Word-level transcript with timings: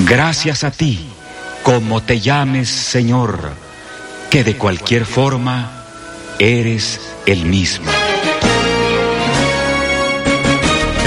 Gracias 0.00 0.64
a 0.64 0.70
ti, 0.70 1.06
como 1.62 2.02
te 2.02 2.20
llames 2.20 2.68
Señor, 2.68 3.52
que 4.30 4.44
de 4.44 4.56
cualquier 4.56 5.04
forma 5.04 5.84
eres 6.38 7.00
el 7.26 7.44
mismo. 7.44 7.90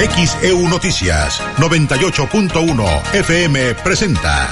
XEU 0.02 0.67
Noticias 0.67 1.42
98.1 1.58 3.14
FM 3.14 3.75
presenta 3.75 4.50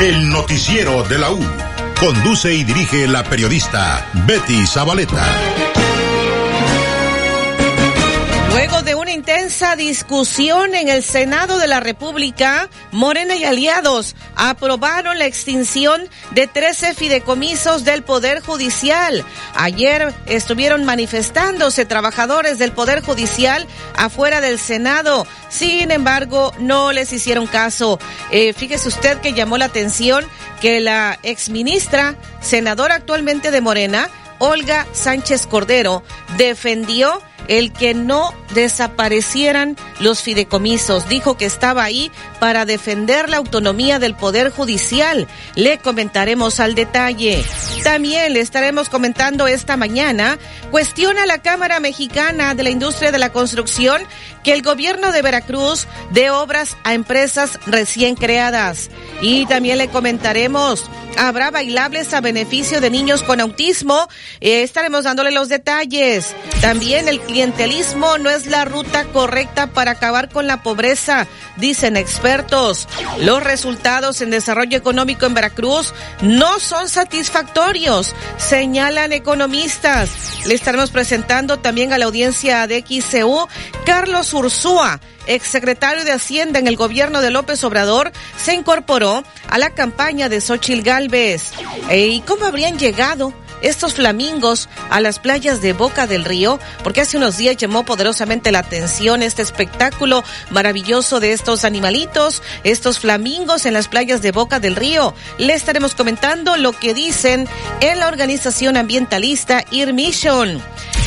El 0.00 0.28
Noticiero 0.30 1.02
de 1.04 1.18
la 1.18 1.30
U. 1.30 1.40
Conduce 2.00 2.54
y 2.54 2.64
dirige 2.64 3.06
la 3.06 3.22
periodista 3.22 4.06
Betty 4.26 4.66
Zabaleta. 4.66 5.67
Luego 8.58 8.82
de 8.82 8.96
una 8.96 9.12
intensa 9.12 9.76
discusión 9.76 10.74
en 10.74 10.88
el 10.88 11.04
Senado 11.04 11.60
de 11.60 11.68
la 11.68 11.78
República, 11.78 12.68
Morena 12.90 13.36
y 13.36 13.44
aliados 13.44 14.16
aprobaron 14.34 15.16
la 15.16 15.26
extinción 15.26 16.02
de 16.32 16.48
13 16.48 16.94
fideicomisos 16.94 17.84
del 17.84 18.02
Poder 18.02 18.40
Judicial. 18.40 19.24
Ayer 19.54 20.12
estuvieron 20.26 20.84
manifestándose 20.84 21.84
trabajadores 21.84 22.58
del 22.58 22.72
Poder 22.72 23.00
Judicial 23.00 23.64
afuera 23.94 24.40
del 24.40 24.58
Senado. 24.58 25.24
Sin 25.48 25.92
embargo, 25.92 26.52
no 26.58 26.90
les 26.90 27.12
hicieron 27.12 27.46
caso. 27.46 28.00
Eh, 28.32 28.54
fíjese 28.54 28.88
usted 28.88 29.18
que 29.18 29.34
llamó 29.34 29.56
la 29.56 29.66
atención 29.66 30.26
que 30.60 30.80
la 30.80 31.20
exministra, 31.22 32.16
senadora 32.40 32.96
actualmente 32.96 33.52
de 33.52 33.60
Morena, 33.60 34.10
Olga 34.40 34.84
Sánchez 34.92 35.46
Cordero, 35.46 36.02
defendió 36.36 37.22
el 37.48 37.72
que 37.72 37.94
no 37.94 38.32
desaparecieran 38.54 39.76
los 40.00 40.22
fideicomisos. 40.22 41.08
Dijo 41.08 41.36
que 41.36 41.46
estaba 41.46 41.82
ahí 41.82 42.12
para 42.38 42.64
defender 42.64 43.28
la 43.28 43.38
autonomía 43.38 43.98
del 43.98 44.14
Poder 44.14 44.50
Judicial. 44.50 45.26
Le 45.54 45.78
comentaremos 45.78 46.60
al 46.60 46.74
detalle. 46.74 47.44
También 47.82 48.34
le 48.34 48.40
estaremos 48.40 48.88
comentando 48.88 49.46
esta 49.46 49.76
mañana, 49.76 50.38
cuestiona 50.70 51.26
la 51.26 51.38
Cámara 51.38 51.80
Mexicana 51.80 52.54
de 52.54 52.62
la 52.62 52.70
Industria 52.70 53.12
de 53.12 53.18
la 53.18 53.32
Construcción 53.32 54.02
que 54.48 54.54
el 54.54 54.62
gobierno 54.62 55.12
de 55.12 55.20
Veracruz 55.20 55.86
dé 56.10 56.30
obras 56.30 56.78
a 56.82 56.94
empresas 56.94 57.60
recién 57.66 58.14
creadas. 58.14 58.88
Y 59.20 59.44
también 59.44 59.76
le 59.76 59.88
comentaremos, 59.88 60.88
habrá 61.18 61.50
bailables 61.50 62.14
a 62.14 62.22
beneficio 62.22 62.80
de 62.80 62.88
niños 62.88 63.22
con 63.22 63.42
autismo. 63.42 64.08
Eh, 64.40 64.62
estaremos 64.62 65.04
dándole 65.04 65.32
los 65.32 65.50
detalles. 65.50 66.34
También 66.62 67.08
el 67.08 67.20
clientelismo 67.20 68.16
no 68.16 68.30
es 68.30 68.46
la 68.46 68.64
ruta 68.64 69.04
correcta 69.04 69.66
para 69.66 69.90
acabar 69.90 70.30
con 70.30 70.46
la 70.46 70.62
pobreza, 70.62 71.26
dicen 71.56 71.98
expertos. 71.98 72.88
Los 73.18 73.42
resultados 73.42 74.22
en 74.22 74.30
desarrollo 74.30 74.78
económico 74.78 75.26
en 75.26 75.34
Veracruz 75.34 75.92
no 76.22 76.58
son 76.58 76.88
satisfactorios, 76.88 78.14
señalan 78.38 79.12
economistas. 79.12 80.46
Le 80.46 80.54
estaremos 80.54 80.90
presentando 80.90 81.58
también 81.58 81.92
a 81.92 81.98
la 81.98 82.06
audiencia 82.06 82.66
de 82.66 82.80
XCU 82.80 83.46
Carlos 83.84 84.32
Ursúa 84.38 85.00
exsecretario 85.26 86.04
de 86.04 86.12
Hacienda 86.12 86.58
en 86.58 86.66
el 86.66 86.76
gobierno 86.76 87.20
de 87.20 87.30
López 87.30 87.62
Obrador, 87.62 88.12
se 88.42 88.54
incorporó 88.54 89.22
a 89.48 89.58
la 89.58 89.70
campaña 89.70 90.28
de 90.28 90.40
Xochil 90.40 90.82
Gálvez. 90.82 91.52
¿Y 91.92 92.20
cómo 92.22 92.46
habrían 92.46 92.78
llegado? 92.78 93.32
estos 93.60 93.94
flamingos 93.94 94.68
a 94.88 95.00
las 95.00 95.18
playas 95.18 95.60
de 95.60 95.72
Boca 95.72 96.06
del 96.06 96.24
Río, 96.24 96.60
porque 96.84 97.00
hace 97.00 97.16
unos 97.16 97.36
días 97.36 97.56
llamó 97.56 97.84
poderosamente 97.84 98.52
la 98.52 98.60
atención 98.60 99.20
este 99.20 99.42
espectáculo 99.42 100.22
maravilloso 100.50 101.18
de 101.18 101.32
estos 101.32 101.64
animalitos, 101.64 102.40
estos 102.62 103.00
flamingos 103.00 103.66
en 103.66 103.74
las 103.74 103.88
playas 103.88 104.22
de 104.22 104.30
Boca 104.30 104.60
del 104.60 104.76
Río. 104.76 105.12
Le 105.38 105.54
estaremos 105.54 105.96
comentando 105.96 106.56
lo 106.56 106.72
que 106.72 106.94
dicen 106.94 107.48
en 107.80 107.98
la 107.98 108.06
organización 108.06 108.76
ambientalista 108.76 109.64
Irmission. 109.72 110.62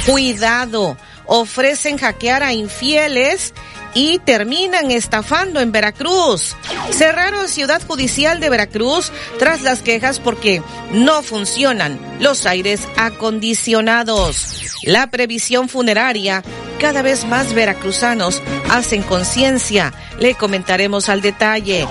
Cuidado, 0.05 0.97
ofrecen 1.25 1.97
hackear 1.97 2.43
a 2.43 2.53
infieles 2.53 3.53
y 3.93 4.19
terminan 4.19 4.91
estafando 4.91 5.59
en 5.59 5.71
Veracruz. 5.71 6.55
Cerraron 6.91 7.47
Ciudad 7.49 7.81
Judicial 7.85 8.39
de 8.39 8.49
Veracruz 8.49 9.11
tras 9.39 9.61
las 9.61 9.81
quejas 9.81 10.19
porque 10.19 10.61
no 10.91 11.21
funcionan 11.23 11.99
los 12.19 12.45
aires 12.45 12.81
acondicionados. 12.97 14.61
La 14.83 15.07
previsión 15.07 15.69
funeraria, 15.69 16.43
cada 16.81 17.03
vez 17.03 17.25
más 17.25 17.53
veracruzanos 17.53 18.41
hacen 18.71 19.03
conciencia. 19.03 19.93
Le 20.17 20.33
comentaremos 20.33 21.09
al 21.09 21.21
detalle 21.21 21.87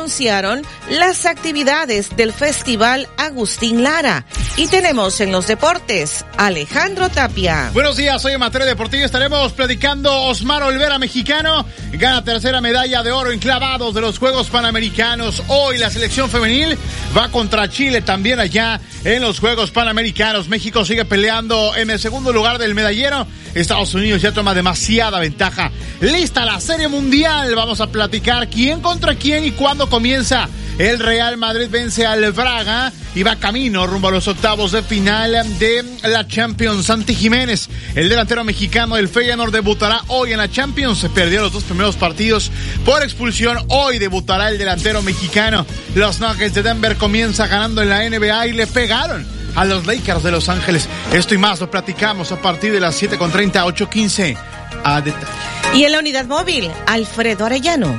anunciaron 0.00 0.62
las 0.88 1.24
actividades 1.24 2.16
del 2.16 2.32
Festival 2.32 3.06
Agustín 3.16 3.82
Lara. 3.82 4.24
Y 4.56 4.66
tenemos 4.66 5.20
en 5.20 5.30
los 5.30 5.46
deportes 5.46 6.24
Alejandro 6.36 7.08
Tapia. 7.10 7.70
Buenos 7.72 7.96
días, 7.96 8.20
soy 8.20 8.36
materia 8.38 8.66
deportiva. 8.66 9.04
Estaremos 9.04 9.52
predicando 9.52 10.12
Osmar 10.22 10.62
Olvera, 10.62 10.98
mexicano. 10.98 11.64
Gana 11.92 12.24
tercera 12.24 12.60
medalla 12.60 13.02
de 13.02 13.12
oro 13.12 13.30
en 13.30 13.38
clavados 13.38 13.94
de 13.94 14.00
los 14.00 14.18
Juegos 14.18 14.48
Panamericanos. 14.50 15.42
Hoy 15.46 15.78
la 15.78 15.90
selección 15.90 16.28
femenil 16.28 16.76
va 17.16 17.28
contra 17.28 17.68
Chile 17.68 18.02
también 18.02 18.40
allá 18.40 18.80
en 19.04 19.22
los 19.22 19.38
Juegos 19.38 19.70
Panamericanos. 19.70 20.48
México 20.48 20.84
sigue 20.84 21.04
peleando 21.04 21.76
en 21.76 21.90
el 21.90 22.00
segundo 22.00 22.32
lugar 22.32 22.58
del 22.58 22.74
medallero. 22.74 23.26
Estados 23.54 23.94
Unidos 23.94 24.09
ya 24.16 24.32
toma 24.32 24.54
demasiada 24.54 25.18
ventaja. 25.18 25.70
Lista 26.00 26.44
la 26.44 26.60
Serie 26.60 26.88
Mundial. 26.88 27.54
Vamos 27.54 27.80
a 27.80 27.88
platicar 27.88 28.48
quién 28.48 28.80
contra 28.80 29.14
quién 29.14 29.44
y 29.44 29.52
cuándo 29.52 29.88
comienza. 29.88 30.48
El 30.78 30.98
Real 30.98 31.36
Madrid 31.36 31.68
vence 31.70 32.06
al 32.06 32.32
Braga 32.32 32.90
y 33.14 33.22
va 33.22 33.36
camino 33.36 33.86
rumbo 33.86 34.08
a 34.08 34.12
los 34.12 34.28
octavos 34.28 34.72
de 34.72 34.82
final 34.82 35.32
de 35.58 35.84
la 36.04 36.26
Champions. 36.26 36.86
Santi 36.86 37.14
Jiménez, 37.14 37.68
el 37.94 38.08
delantero 38.08 38.44
mexicano 38.44 38.96
del 38.96 39.08
Feyenoord, 39.08 39.52
debutará 39.52 40.02
hoy 40.06 40.32
en 40.32 40.38
la 40.38 40.50
Champions. 40.50 40.98
Se 40.98 41.10
perdió 41.10 41.42
los 41.42 41.52
dos 41.52 41.64
primeros 41.64 41.96
partidos 41.96 42.50
por 42.86 43.02
expulsión. 43.02 43.58
Hoy 43.68 43.98
debutará 43.98 44.48
el 44.48 44.56
delantero 44.56 45.02
mexicano. 45.02 45.66
Los 45.94 46.20
Nuggets 46.20 46.54
de 46.54 46.62
Denver 46.62 46.96
comienza 46.96 47.46
ganando 47.46 47.82
en 47.82 47.90
la 47.90 48.08
NBA 48.08 48.46
y 48.46 48.52
le 48.54 48.66
pegaron 48.66 49.26
a 49.56 49.64
los 49.64 49.86
Lakers 49.86 50.22
de 50.22 50.30
Los 50.30 50.48
Ángeles. 50.48 50.88
Esto 51.12 51.34
y 51.34 51.38
más 51.38 51.60
lo 51.60 51.70
platicamos 51.70 52.32
a 52.32 52.40
partir 52.40 52.72
de 52.72 52.80
las 52.80 53.02
7.30, 53.02 53.52
8.15 53.52 54.36
a 54.84 55.00
detalle. 55.00 55.26
Y 55.74 55.84
en 55.84 55.92
la 55.92 55.98
unidad 55.98 56.26
móvil, 56.26 56.70
Alfredo 56.86 57.46
Arellano. 57.46 57.98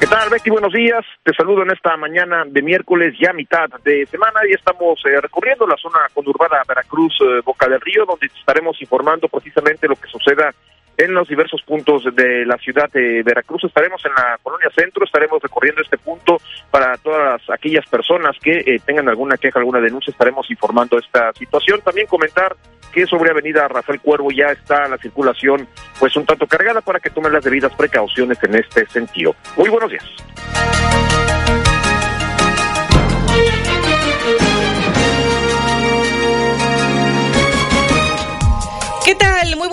¿Qué 0.00 0.06
tal, 0.08 0.28
Becky? 0.28 0.50
Buenos 0.50 0.72
días. 0.72 1.04
Te 1.22 1.32
saludo 1.34 1.62
en 1.62 1.70
esta 1.70 1.96
mañana 1.96 2.44
de 2.46 2.60
miércoles, 2.60 3.14
ya 3.18 3.32
mitad 3.32 3.68
de 3.84 4.04
semana, 4.06 4.40
y 4.48 4.52
estamos 4.52 5.00
eh, 5.06 5.20
recorriendo 5.20 5.66
la 5.66 5.76
zona 5.76 6.00
conurbada 6.12 6.62
Veracruz, 6.68 7.14
eh, 7.20 7.40
Boca 7.44 7.68
del 7.68 7.80
Río, 7.80 8.04
donde 8.04 8.26
estaremos 8.26 8.80
informando 8.82 9.28
precisamente 9.28 9.88
lo 9.88 9.96
que 9.96 10.08
suceda 10.08 10.52
en 10.96 11.14
los 11.14 11.28
diversos 11.28 11.62
puntos 11.62 12.04
de 12.14 12.44
la 12.46 12.56
ciudad 12.58 12.90
de 12.90 13.22
Veracruz. 13.22 13.64
Estaremos 13.64 14.04
en 14.04 14.12
la 14.12 14.38
colonia 14.42 14.70
centro, 14.74 15.04
estaremos 15.04 15.42
recorriendo 15.42 15.82
este 15.82 15.98
punto 15.98 16.38
para 16.70 16.96
todas 16.98 17.42
aquellas 17.50 17.86
personas 17.86 18.36
que 18.42 18.58
eh, 18.58 18.80
tengan 18.84 19.08
alguna 19.08 19.36
queja, 19.36 19.58
alguna 19.58 19.80
denuncia, 19.80 20.10
estaremos 20.10 20.50
informando 20.50 20.98
esta 20.98 21.32
situación. 21.32 21.80
También 21.82 22.06
comentar 22.06 22.56
que 22.92 23.06
sobre 23.06 23.30
Avenida 23.30 23.66
Rafael 23.66 24.00
Cuervo 24.00 24.30
ya 24.30 24.46
está 24.46 24.88
la 24.88 24.98
circulación 24.98 25.66
pues 25.98 26.16
un 26.16 26.24
tanto 26.24 26.46
cargada 26.46 26.80
para 26.80 27.00
que 27.00 27.10
tomen 27.10 27.32
las 27.32 27.44
debidas 27.44 27.74
precauciones 27.74 28.42
en 28.44 28.54
este 28.54 28.86
sentido. 28.86 29.34
Muy 29.56 29.68
buenos 29.68 29.90
días. 29.90 30.04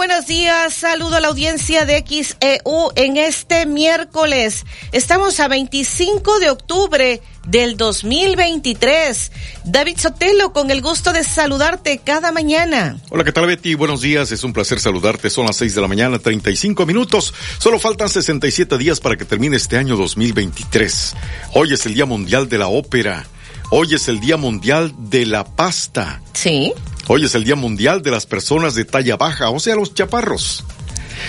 Buenos 0.01 0.25
días. 0.25 0.73
Saludo 0.73 1.17
a 1.17 1.19
la 1.19 1.27
audiencia 1.27 1.85
de 1.85 2.03
XEU 2.03 2.91
en 2.95 3.17
este 3.17 3.65
miércoles. 3.65 4.65
Estamos 4.91 5.39
a 5.39 5.47
25 5.47 6.39
de 6.39 6.49
octubre 6.49 7.21
del 7.47 7.77
2023. 7.77 9.31
David 9.65 9.97
Sotelo, 9.97 10.53
con 10.53 10.71
el 10.71 10.81
gusto 10.81 11.13
de 11.13 11.23
saludarte 11.23 11.99
cada 12.03 12.31
mañana. 12.31 12.99
Hola, 13.09 13.23
¿qué 13.23 13.31
tal 13.31 13.45
Betty? 13.45 13.75
Buenos 13.75 14.01
días, 14.01 14.31
es 14.31 14.43
un 14.43 14.53
placer 14.53 14.79
saludarte. 14.79 15.29
Son 15.29 15.45
las 15.45 15.57
6 15.57 15.75
de 15.75 15.81
la 15.81 15.87
mañana, 15.87 16.19
35 16.19 16.85
minutos. 16.85 17.33
Solo 17.59 17.79
faltan 17.79 18.09
67 18.09 18.77
días 18.77 18.99
para 18.99 19.15
que 19.17 19.25
termine 19.25 19.57
este 19.57 19.77
año 19.77 19.95
2023. 19.97 21.15
Hoy 21.53 21.73
es 21.73 21.85
el 21.85 21.93
Día 21.93 22.05
Mundial 22.05 22.49
de 22.49 22.57
la 22.57 22.67
Ópera. 22.67 23.27
Hoy 23.73 23.93
es 23.93 24.09
el 24.09 24.19
Día 24.19 24.35
Mundial 24.35 24.93
de 24.97 25.25
la 25.25 25.45
Pasta. 25.45 26.21
Sí. 26.33 26.73
Hoy 27.07 27.23
es 27.23 27.35
el 27.35 27.45
Día 27.45 27.55
Mundial 27.55 28.01
de 28.01 28.11
las 28.11 28.25
Personas 28.25 28.75
de 28.75 28.83
Talla 28.83 29.15
Baja, 29.15 29.49
o 29.49 29.61
sea, 29.61 29.75
los 29.75 29.93
chaparros. 29.93 30.65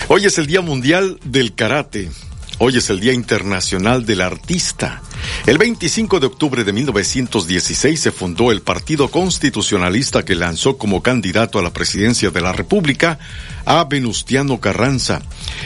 Hoy 0.09 0.25
es 0.25 0.39
el 0.39 0.49
Día 0.49 0.61
Mundial 0.61 1.21
del 1.25 1.55
Karate. 1.55 2.11
Hoy 2.59 2.79
es 2.79 2.91
el 2.91 2.99
Día 2.99 3.13
Internacional 3.13 4.05
del 4.05 4.23
Artista. 4.23 5.03
El 5.47 5.57
25 5.57 6.19
de 6.19 6.27
octubre 6.27 6.65
de 6.65 6.73
1916 6.73 8.01
se 8.01 8.11
fundó 8.11 8.51
el 8.51 8.61
Partido 8.61 9.09
Constitucionalista 9.09 10.25
que 10.25 10.35
lanzó 10.35 10.77
como 10.79 11.01
candidato 11.01 11.61
a 11.61 11.63
la 11.63 11.73
presidencia 11.73 12.31
de 12.31 12.41
la 12.41 12.53
República 12.53 13.21
a 13.65 13.85
Venustiano 13.85 14.59
Carranza. 14.59 15.23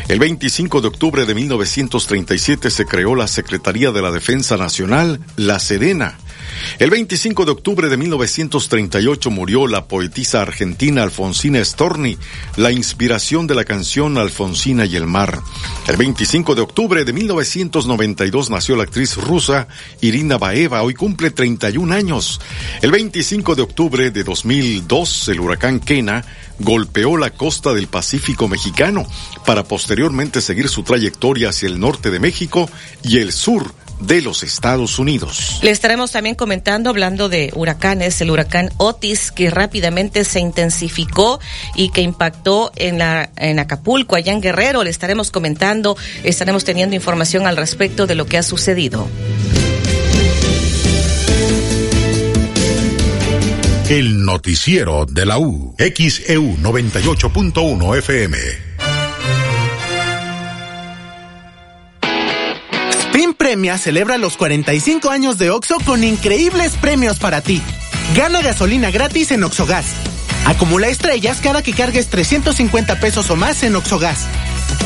El 0.08 0.18
25 0.18 0.82
de 0.82 0.88
octubre 0.88 1.24
de 1.24 1.34
1937 1.34 2.70
se 2.70 2.84
creó 2.84 3.14
la 3.14 3.28
Secretaría 3.28 3.92
de 3.92 4.02
la 4.02 4.10
Defensa 4.10 4.58
Nacional, 4.58 5.20
La 5.36 5.58
Serena. 5.58 6.18
El 6.78 6.90
25 6.90 7.44
de 7.44 7.52
octubre 7.52 7.88
de 7.88 7.96
1938 7.96 9.30
murió 9.30 9.66
la 9.66 9.86
poetisa 9.86 10.42
argentina 10.42 11.02
Alfonsina 11.02 11.64
Storni, 11.64 12.18
la 12.56 12.72
inspiración 12.72 13.46
de 13.46 13.54
la 13.54 13.64
canción 13.64 14.18
Alfonsina 14.18 14.84
y 14.84 14.96
el 14.96 15.06
mar. 15.06 15.40
El 15.88 15.96
25 15.96 16.54
de 16.54 16.62
octubre 16.62 17.04
de 17.04 17.12
1992 17.12 18.50
nació 18.50 18.76
la 18.76 18.84
actriz 18.84 19.16
rusa 19.16 19.68
Irina 20.00 20.38
Baeva, 20.38 20.82
hoy 20.82 20.94
cumple 20.94 21.30
31 21.30 21.94
años. 21.94 22.40
El 22.82 22.90
25 22.90 23.54
de 23.54 23.62
octubre 23.62 24.10
de 24.10 24.24
2002 24.24 25.28
el 25.28 25.40
huracán 25.40 25.80
Kena 25.80 26.24
golpeó 26.58 27.16
la 27.16 27.30
costa 27.30 27.74
del 27.74 27.86
Pacífico 27.86 28.48
mexicano 28.48 29.06
para 29.44 29.64
posteriormente 29.64 30.40
seguir 30.40 30.68
su 30.68 30.82
trayectoria 30.82 31.50
hacia 31.50 31.68
el 31.68 31.78
norte 31.78 32.10
de 32.10 32.20
México 32.20 32.68
y 33.02 33.18
el 33.18 33.32
sur 33.32 33.74
de 34.00 34.22
los 34.22 34.42
Estados 34.42 34.98
Unidos. 34.98 35.58
Le 35.62 35.70
estaremos 35.70 36.12
también 36.12 36.34
comentando, 36.34 36.90
hablando 36.90 37.28
de 37.28 37.50
huracanes, 37.54 38.20
el 38.20 38.30
huracán 38.30 38.70
Otis, 38.76 39.30
que 39.30 39.50
rápidamente 39.50 40.24
se 40.24 40.40
intensificó 40.40 41.40
y 41.74 41.90
que 41.90 42.02
impactó 42.02 42.72
en, 42.76 42.98
la, 42.98 43.30
en 43.36 43.58
Acapulco, 43.58 44.16
allá 44.16 44.32
en 44.32 44.40
Guerrero. 44.40 44.84
Le 44.84 44.90
estaremos 44.90 45.30
comentando, 45.30 45.96
estaremos 46.24 46.64
teniendo 46.64 46.94
información 46.94 47.46
al 47.46 47.56
respecto 47.56 48.06
de 48.06 48.14
lo 48.14 48.26
que 48.26 48.38
ha 48.38 48.42
sucedido. 48.42 49.08
El 53.88 54.24
noticiero 54.24 55.06
de 55.06 55.24
la 55.24 55.38
U, 55.38 55.76
XEU 55.78 56.56
98.1 56.56 57.98
FM. 57.98 58.65
Premia 63.46 63.78
celebra 63.78 64.18
los 64.18 64.36
45 64.36 65.08
años 65.08 65.38
de 65.38 65.50
OXO 65.50 65.76
con 65.86 66.02
increíbles 66.02 66.72
premios 66.80 67.20
para 67.20 67.42
ti. 67.42 67.62
Gana 68.16 68.42
gasolina 68.42 68.90
gratis 68.90 69.30
en 69.30 69.44
OXOGAS. 69.44 69.86
Acumula 70.46 70.88
estrellas 70.88 71.38
cada 71.40 71.62
que 71.62 71.72
cargues 71.72 72.08
350 72.08 72.98
pesos 72.98 73.30
o 73.30 73.36
más 73.36 73.62
en 73.62 73.76
OXOGAS. 73.76 74.26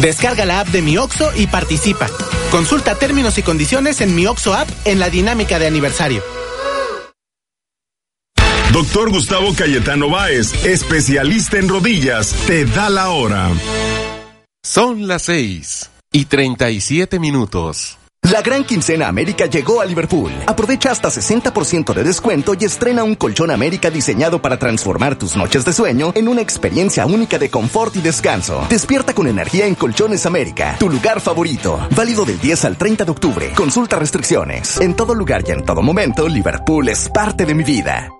Descarga 0.03 0.45
la 0.45 0.61
app 0.61 0.69
de 0.69 0.83
Mi 0.83 0.99
OXO 0.99 1.33
y 1.37 1.47
participa. 1.47 2.07
Consulta 2.51 2.97
términos 2.97 3.39
y 3.39 3.43
condiciones 3.43 4.03
en 4.03 4.15
Mi 4.15 4.27
OXO 4.27 4.53
app 4.53 4.69
en 4.85 5.01
la 5.01 5.09
dinámica 5.09 5.59
de 5.59 5.67
aniversario. 5.67 6.23
Doctor 8.75 9.09
Gustavo 9.09 9.55
Cayetano 9.55 10.11
Báez, 10.11 10.67
especialista 10.67 11.57
en 11.57 11.67
rodillas, 11.71 12.35
te 12.47 12.67
da 12.67 12.91
la 12.91 13.09
hora. 13.09 13.49
Son 14.63 15.09
las 15.09 15.23
6 15.23 15.91
y 16.13 16.27
37 16.27 17.19
minutos. 17.19 17.97
La 18.31 18.43
gran 18.43 18.63
quincena 18.65 19.09
América 19.09 19.47
llegó 19.47 19.81
a 19.81 19.85
Liverpool. 19.85 20.31
Aprovecha 20.47 20.93
hasta 20.93 21.09
60% 21.09 21.93
de 21.93 22.05
descuento 22.05 22.55
y 22.59 22.65
estrena 22.65 23.03
un 23.03 23.17
colchón 23.17 23.51
América 23.51 23.91
diseñado 23.91 24.41
para 24.41 24.57
transformar 24.57 25.17
tus 25.19 25.37
noches 25.37 25.65
de 25.65 25.73
sueño 25.73 26.13
en 26.15 26.29
una 26.29 26.41
experiencia 26.41 27.07
única 27.07 27.39
de 27.39 27.51
confort 27.51 27.97
y 27.97 28.01
descanso. 28.01 28.65
Despierta 28.71 29.15
con 29.15 29.27
energía 29.27 29.67
en 29.67 29.75
Colchones 29.75 30.27
América, 30.27 30.77
tu 30.79 30.89
lugar 30.89 31.21
favorito. 31.21 31.81
Válido 31.97 32.25
del 32.25 32.39
10 32.39 32.67
al 32.67 32.77
30 32.77 33.05
de 33.05 33.11
octubre. 33.11 33.53
Consulta 33.57 33.99
restricciones. 33.99 34.81
En 34.81 34.95
todo 34.95 35.15
lugar 35.15 35.43
y 35.47 35.51
en 35.51 35.65
todo 35.65 35.83
momento, 35.83 36.29
Liverpool 36.29 36.89
es 36.89 37.09
parte 37.09 37.45
de 37.47 37.55
mi 37.55 37.65
vida. 37.65 38.20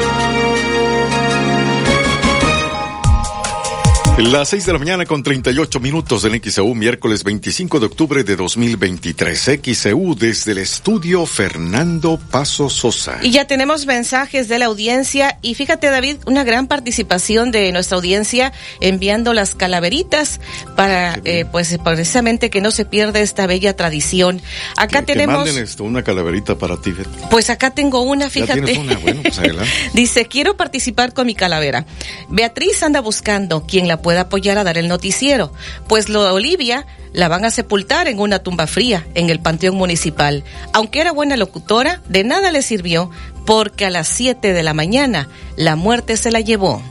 Las 4.21 4.49
6 4.49 4.67
de 4.67 4.73
la 4.73 4.77
mañana 4.77 5.05
con 5.07 5.23
38 5.23 5.79
minutos 5.79 6.25
en 6.25 6.39
XEU, 6.39 6.75
miércoles 6.75 7.23
25 7.23 7.79
de 7.79 7.85
octubre 7.87 8.23
de 8.23 8.35
2023. 8.35 9.59
XEU 9.63 10.13
desde 10.13 10.51
el 10.51 10.59
estudio 10.59 11.25
Fernando 11.25 12.19
Paso 12.29 12.69
Sosa. 12.69 13.17
Y 13.23 13.31
ya 13.31 13.47
tenemos 13.47 13.87
mensajes 13.87 14.47
de 14.47 14.59
la 14.59 14.65
audiencia 14.65 15.39
y 15.41 15.55
fíjate 15.55 15.89
David, 15.89 16.17
una 16.27 16.43
gran 16.43 16.67
participación 16.67 17.49
de 17.49 17.71
nuestra 17.71 17.97
audiencia 17.97 18.53
enviando 18.79 19.33
las 19.33 19.55
calaveritas 19.55 20.39
para 20.75 21.19
eh, 21.25 21.45
pues 21.51 21.75
precisamente 21.83 22.51
que 22.51 22.61
no 22.61 22.69
se 22.69 22.85
pierda 22.85 23.21
esta 23.21 23.47
bella 23.47 23.75
tradición. 23.75 24.39
Acá 24.77 24.99
que, 24.99 25.13
tenemos... 25.13 25.45
Que 25.45 25.49
manden 25.49 25.63
esto, 25.63 25.83
una 25.83 26.03
calaverita 26.03 26.59
para 26.59 26.79
ti. 26.79 26.93
Pues 27.31 27.49
acá 27.49 27.71
tengo 27.71 28.03
una, 28.03 28.29
fíjate. 28.29 28.59
¿Ya 28.59 28.65
tienes 28.65 28.77
una? 28.77 28.97
Bueno, 28.99 29.23
pues 29.23 29.39
adelante. 29.39 29.71
Dice, 29.93 30.27
quiero 30.27 30.55
participar 30.55 31.15
con 31.15 31.25
mi 31.25 31.33
calavera. 31.33 31.87
Beatriz 32.29 32.83
anda 32.83 33.01
buscando 33.01 33.65
quien 33.65 33.87
la 33.87 33.99
pueda 33.99 34.10
apoyar 34.19 34.57
a 34.57 34.63
dar 34.63 34.77
el 34.77 34.87
noticiero, 34.87 35.51
pues 35.87 36.09
lo 36.09 36.23
de 36.23 36.31
Olivia 36.31 36.85
la 37.13 37.27
van 37.27 37.45
a 37.45 37.51
sepultar 37.51 38.07
en 38.07 38.19
una 38.19 38.39
tumba 38.39 38.67
fría 38.67 39.05
en 39.15 39.29
el 39.29 39.39
Panteón 39.39 39.75
Municipal. 39.75 40.43
Aunque 40.73 41.01
era 41.01 41.11
buena 41.11 41.37
locutora, 41.37 42.01
de 42.07 42.23
nada 42.23 42.51
le 42.51 42.61
sirvió 42.61 43.09
porque 43.45 43.85
a 43.85 43.89
las 43.89 44.07
7 44.07 44.53
de 44.53 44.63
la 44.63 44.73
mañana 44.73 45.27
la 45.55 45.75
muerte 45.75 46.17
se 46.17 46.31
la 46.31 46.39
llevó. 46.39 46.81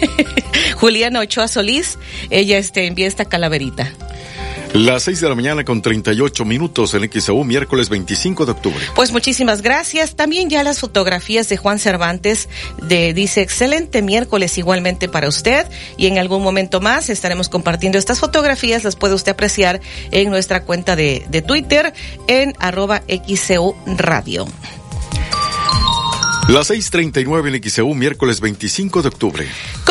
Juliana 0.76 1.20
Ochoa 1.20 1.48
Solís, 1.48 1.98
ella 2.30 2.58
este, 2.58 2.86
envía 2.86 3.06
esta 3.06 3.24
calaverita. 3.24 3.92
Las 4.72 5.02
6 5.02 5.20
de 5.20 5.28
la 5.28 5.34
mañana 5.34 5.64
con 5.64 5.82
38 5.82 6.44
minutos 6.44 6.94
en 6.94 7.10
XAU, 7.10 7.42
miércoles 7.42 7.88
25 7.88 8.46
de 8.46 8.52
octubre. 8.52 8.84
Pues 8.94 9.10
muchísimas 9.10 9.62
gracias. 9.62 10.14
También 10.14 10.48
ya 10.48 10.62
las 10.62 10.78
fotografías 10.78 11.48
de 11.48 11.56
Juan 11.56 11.80
Cervantes 11.80 12.48
de, 12.80 13.12
dice 13.12 13.42
excelente 13.42 14.00
miércoles 14.00 14.58
igualmente 14.58 15.08
para 15.08 15.26
usted 15.26 15.66
y 15.96 16.06
en 16.06 16.18
algún 16.18 16.44
momento 16.44 16.80
más 16.80 17.10
estaremos 17.10 17.48
compartiendo 17.48 17.98
estas 17.98 18.20
fotografías. 18.20 18.84
Las 18.84 18.94
puede 18.94 19.14
usted 19.14 19.32
apreciar 19.32 19.80
en 20.12 20.30
nuestra 20.30 20.62
cuenta 20.62 20.94
de, 20.94 21.26
de 21.28 21.42
Twitter 21.42 21.92
en 22.28 22.54
arroba 22.60 23.02
XCU 23.08 23.74
Radio. 23.98 24.46
Las 26.50 26.70
6:39 26.70 27.54
en 27.54 27.70
XEU, 27.70 27.94
miércoles 27.94 28.40
25 28.40 29.02
de 29.02 29.08
octubre. 29.08 29.46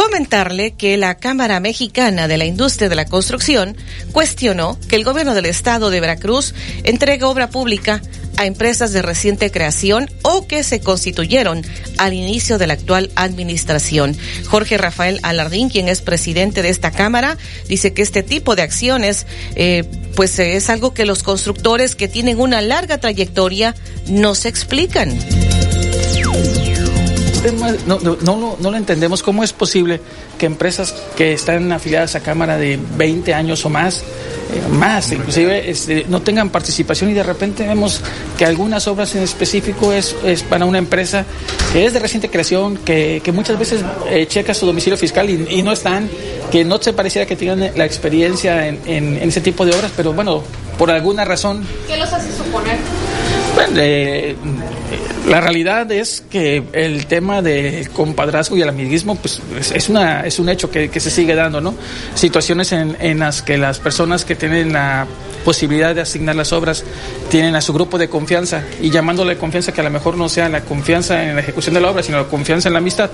Comentarle 0.10 0.72
que 0.72 0.98
la 0.98 1.18
Cámara 1.18 1.60
Mexicana 1.60 2.28
de 2.28 2.40
la 2.40 2.46
Industria 2.46 2.90
de 2.90 2.96
la 2.96 3.06
Construcción 3.06 3.78
cuestionó 4.12 4.76
que 4.88 4.96
el 4.96 5.04
gobierno 5.04 5.36
del 5.36 5.46
estado 5.46 5.92
de 5.92 6.00
Veracruz 6.00 6.56
entregue 6.84 7.26
obra 7.26 7.52
pública 7.52 8.02
a 8.38 8.48
empresas 8.48 8.92
de 8.92 9.04
reciente 9.04 9.52
creación 9.52 10.10
o 10.24 10.48
que 10.48 10.64
se 10.64 10.82
constituyeron 10.82 11.62
al 12.00 12.14
inicio 12.14 12.58
de 12.58 12.66
la 12.66 12.74
actual 12.74 13.12
administración. 13.16 14.18
Jorge 14.48 14.80
Rafael 14.80 15.20
Alardín, 15.22 15.70
quien 15.70 15.88
es 15.88 16.02
presidente 16.02 16.64
de 16.64 16.70
esta 16.70 16.90
Cámara, 16.90 17.38
dice 17.68 17.94
que 17.94 18.02
este 18.02 18.24
tipo 18.24 18.56
de 18.56 18.64
acciones, 18.64 19.28
eh, 19.54 19.84
pues 20.16 20.40
es 20.40 20.72
algo 20.72 20.96
que 20.96 21.06
los 21.06 21.22
constructores 21.22 21.94
que 21.94 22.08
tienen 22.08 22.40
una 22.40 22.62
larga 22.62 22.98
trayectoria 22.98 23.76
no 24.08 24.34
se 24.34 24.50
explican 24.50 25.20
no, 27.88 28.00
no, 28.00 28.18
no, 28.22 28.58
no, 28.60 28.72
lo 28.72 28.78
entendemos. 28.78 29.24
¿Cómo 29.24 29.44
es 29.44 29.54
posible 29.54 30.02
que 30.38 30.46
empresas 30.46 30.94
que 31.16 31.34
están 31.34 31.72
afiliadas 31.72 32.16
a 32.16 32.20
Cámara 32.22 32.58
de 32.58 32.80
20 32.98 33.34
años 33.34 33.66
o 33.66 33.70
más 33.70 34.04
más, 34.72 35.12
inclusive 35.12 35.70
este, 35.70 36.06
no 36.10 36.22
tengan 36.22 36.50
participación 36.50 37.12
y 37.12 37.14
de 37.14 37.24
repente 37.24 37.68
vemos 37.68 38.02
que 38.38 38.46
algunas 38.46 38.88
obras 38.88 39.14
en 39.16 39.22
específico 39.22 39.94
es, 39.94 40.16
es 40.24 40.42
para 40.44 40.66
una 40.66 40.80
empresa 40.80 41.26
que 41.72 41.86
es 41.86 41.94
de 41.94 42.00
reciente 42.00 42.30
creación, 42.30 42.78
que, 42.78 43.22
que 43.24 43.32
muchas 43.32 43.60
veces 43.60 43.82
eh, 44.10 44.26
checa 44.28 44.54
su 44.54 44.66
domicilio 44.66 44.98
fiscal 44.98 45.30
y, 45.30 45.48
y, 45.52 45.62
no 45.62 45.72
están, 45.72 46.10
que 46.52 46.66
no 46.66 46.82
se 46.82 46.94
pareciera 46.94 47.28
que 47.28 47.36
tengan 47.36 47.60
la 47.60 47.86
experiencia 47.86 48.68
en, 48.68 48.80
en, 48.86 49.18
en 49.18 49.30
ese 49.30 49.42
tipo 49.42 49.66
de 49.66 49.76
obras, 49.76 49.92
pero 49.96 50.14
bueno, 50.14 50.42
por 50.78 50.90
alguna 50.90 51.26
razón. 51.26 51.66
¿Qué 51.88 51.98
los 51.98 52.12
hace 52.12 52.36
suponer? 52.36 52.78
Bueno, 53.54 53.74
eh, 53.78 54.36
la 55.28 55.42
realidad 55.42 55.92
es 55.92 56.24
que 56.30 56.64
el 56.74 57.06
tema 57.06 57.42
del 57.42 57.90
compadrazgo 57.90 58.58
y 58.58 58.62
el 58.62 58.70
amiguismo 58.70 59.16
pues 59.16 59.42
es, 59.74 59.90
una, 59.90 60.22
es 60.22 60.40
un 60.40 60.50
hecho 60.50 60.72
que, 60.72 60.90
se 61.00 61.12
sigue 61.12 61.36
dando, 61.36 61.62
¿no? 61.62 61.76
Situaciones 62.16 62.72
en, 62.72 62.98
en, 63.00 63.20
las 63.20 63.42
que 63.42 63.58
las 63.58 63.80
personas 63.80 64.26
que 64.26 64.36
tienen 64.36 64.74
la 64.74 65.08
posibilidad 65.46 65.96
de 65.96 66.02
asignar 66.02 66.36
las 66.36 66.52
obras 66.54 66.84
tienen 67.30 67.56
a 67.56 67.62
su 67.62 67.74
grupo 67.74 67.98
de 67.98 68.10
confianza 68.10 68.64
y 68.82 68.90
llamándole 68.90 69.38
confianza 69.38 69.72
que 69.72 69.82
a 69.82 69.84
lo 69.84 69.90
mejor 69.90 70.18
no 70.18 70.30
sea 70.30 70.50
la 70.50 70.62
confianza 70.62 71.24
en 71.24 71.36
la 71.36 71.42
ejecución 71.42 71.74
de 71.74 71.82
la 71.82 71.90
obra, 71.90 72.04
sino 72.04 72.18
la 72.18 72.28
confianza 72.28 72.70
en 72.70 72.74
la 72.74 72.80
amistad. 72.80 73.10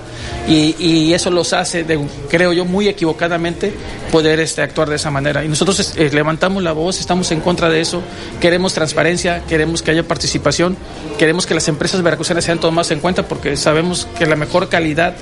Y, 0.48 0.74
y 0.78 1.14
eso 1.14 1.30
los 1.30 1.52
hace, 1.52 1.84
de, 1.84 1.98
creo 2.28 2.52
yo, 2.52 2.64
muy 2.64 2.88
equivocadamente 2.88 3.72
poder 4.10 4.40
este, 4.40 4.62
actuar 4.62 4.88
de 4.88 4.96
esa 4.96 5.10
manera. 5.10 5.44
Y 5.44 5.48
nosotros 5.48 5.94
eh, 5.96 6.10
levantamos 6.12 6.62
la 6.62 6.72
voz, 6.72 7.00
estamos 7.00 7.30
en 7.30 7.40
contra 7.40 7.68
de 7.68 7.80
eso, 7.80 8.02
queremos 8.40 8.74
transparencia, 8.74 9.42
queremos 9.48 9.82
que 9.82 9.90
haya 9.90 10.02
participación, 10.06 10.76
queremos 11.18 11.46
que 11.46 11.54
las 11.54 11.68
empresas 11.68 11.95
veracruzanas 12.02 12.44
sean 12.44 12.58
tomadas 12.58 12.90
en 12.90 13.00
cuenta 13.00 13.26
porque 13.26 13.56
sabemos 13.56 14.06
que 14.18 14.26
la 14.26 14.36
mejor 14.36 14.68
calidad 14.68 15.14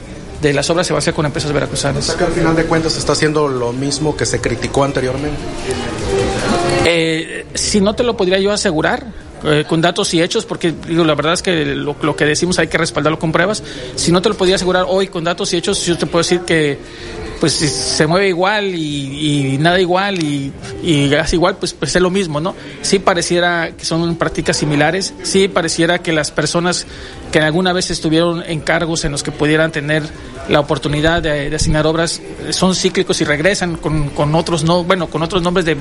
de 0.42 0.52
las 0.52 0.68
obras 0.70 0.86
se 0.86 0.92
va 0.92 0.98
a 0.98 1.00
hacer 1.00 1.14
con 1.14 1.26
empresas 1.26 1.52
veracruzanas. 1.52 2.04
Sea 2.04 2.16
que 2.16 2.24
al 2.24 2.32
final 2.32 2.54
de 2.54 2.64
cuentas 2.64 2.92
se 2.92 2.98
está 2.98 3.12
haciendo 3.12 3.48
lo 3.48 3.72
mismo 3.72 4.16
que 4.16 4.26
se 4.26 4.40
criticó 4.40 4.84
anteriormente. 4.84 5.38
Eh, 6.84 7.46
si 7.54 7.80
no 7.80 7.94
te 7.94 8.02
lo 8.02 8.16
podría 8.16 8.38
yo 8.38 8.52
asegurar, 8.52 9.06
eh, 9.46 9.64
con 9.68 9.80
datos 9.80 10.12
y 10.14 10.22
hechos, 10.22 10.44
porque 10.46 10.72
digo, 10.72 11.04
la 11.04 11.14
verdad 11.14 11.34
es 11.34 11.42
que 11.42 11.64
lo, 11.66 12.16
que 12.16 12.24
decimos 12.24 12.58
hay 12.58 12.68
que 12.68 12.78
respaldarlo 12.78 13.18
con 13.18 13.32
pruebas. 13.32 13.62
Si 13.94 14.10
no 14.10 14.22
te 14.22 14.28
lo 14.28 14.36
podría 14.36 14.56
asegurar 14.56 14.86
hoy 14.88 15.08
con 15.08 15.24
datos 15.24 15.52
y 15.52 15.56
hechos, 15.56 15.84
yo 15.84 15.98
te 15.98 16.06
puedo 16.06 16.22
decir 16.22 16.40
que 16.40 16.78
pues 17.40 17.52
se 17.52 18.06
mueve 18.06 18.28
igual 18.28 18.74
y, 18.74 19.58
nada 19.58 19.78
igual 19.78 20.22
y, 20.22 20.50
y 20.82 21.10
igual, 21.32 21.56
pues, 21.58 21.74
pues 21.74 21.94
es 21.94 22.00
lo 22.00 22.08
mismo, 22.08 22.40
¿no? 22.40 22.54
Sí 22.80 22.98
pareciera 22.98 23.72
que 23.76 23.84
son 23.84 24.16
prácticas 24.16 24.56
similares, 24.56 25.12
sí 25.22 25.48
pareciera 25.48 25.98
que 25.98 26.12
las 26.12 26.30
personas 26.30 26.86
que 27.30 27.40
alguna 27.40 27.72
vez 27.72 27.90
estuvieron 27.90 28.42
en 28.46 28.60
cargos 28.60 29.04
en 29.04 29.12
los 29.12 29.22
que 29.22 29.32
pudieran 29.32 29.72
tener 29.72 30.04
la 30.48 30.60
oportunidad 30.60 31.22
de, 31.22 31.54
asignar 31.54 31.86
obras 31.86 32.20
son 32.50 32.74
cíclicos 32.74 33.20
y 33.20 33.24
regresan 33.24 33.76
con, 33.76 34.10
con, 34.10 34.34
otros 34.34 34.64
no 34.64 34.84
bueno 34.84 35.08
con 35.08 35.22
otros 35.22 35.42
nombres 35.42 35.64
de, 35.64 35.76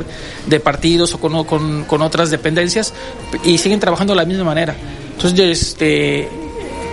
de 0.47 0.59
partidos 0.59 1.13
o 1.13 1.19
con, 1.19 1.43
con, 1.43 1.83
con, 1.83 2.01
otras 2.01 2.31
dependencias 2.31 2.93
siguen 3.57 3.79
trabajando 3.79 4.13
de 4.13 4.17
la 4.17 4.25
misma 4.25 4.43
manera. 4.43 4.75
Entonces 5.15 5.61
este 5.61 6.29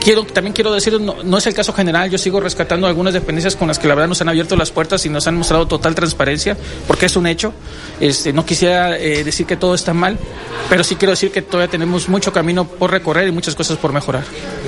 quiero 0.00 0.24
también 0.24 0.52
quiero 0.52 0.72
decir 0.72 0.98
no, 1.00 1.22
no, 1.22 1.38
es 1.38 1.46
el 1.46 1.54
caso 1.54 1.72
general 1.72 2.10
yo 2.10 2.18
sigo 2.18 2.40
rescatando 2.40 2.86
algunas 2.86 3.12
dependencias 3.12 3.54
con 3.54 3.68
las 3.68 3.78
que 3.78 3.86
la 3.86 3.94
verdad 3.94 4.08
nos 4.08 4.20
han 4.20 4.28
abierto 4.28 4.56
las 4.56 4.70
puertas 4.70 5.04
y 5.06 5.08
nos 5.08 5.26
han 5.26 5.36
mostrado 5.36 5.68
total 5.68 5.94
transparencia 5.94 6.56
porque 6.86 7.06
es 7.06 7.16
un 7.16 7.26
hecho. 7.26 7.52
Este 8.00 8.32
no 8.32 8.44
quisiera 8.44 8.96
eh, 8.98 9.22
decir 9.24 9.46
que 9.46 9.56
todo 9.56 9.74
está 9.74 9.92
mal 9.92 10.18
pero 10.68 10.84
sí 10.84 10.96
quiero 10.96 11.10
decir 11.10 11.30
que 11.30 11.42
todavía 11.42 11.70
tenemos 11.70 12.08
mucho 12.08 12.32
camino 12.32 12.66
por 12.66 12.90
recorrer 12.90 13.28
y 13.28 13.32
muchas 13.32 13.54
cosas 13.54 13.76
por 13.76 13.92
mejorar. 13.92 14.24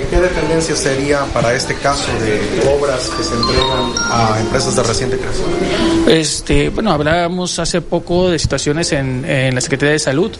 ¿qué 0.09 0.19
dependencia 0.19 0.75
sería 0.75 1.25
para 1.33 1.53
este 1.53 1.75
caso 1.75 2.11
de 2.19 2.39
obras 2.77 3.09
que 3.09 3.23
se 3.23 3.33
entregan 3.33 3.93
a 4.11 4.39
empresas 4.39 4.75
de 4.75 4.83
reciente 4.83 5.17
creación? 5.17 5.49
este 6.07 6.69
bueno 6.69 6.91
hablábamos 6.91 7.57
hace 7.59 7.81
poco 7.81 8.29
de 8.29 8.37
situaciones 8.37 8.91
en, 8.91 9.25
en 9.25 9.55
la 9.55 9.61
Secretaría 9.61 9.93
de 9.93 9.99
Salud 9.99 10.31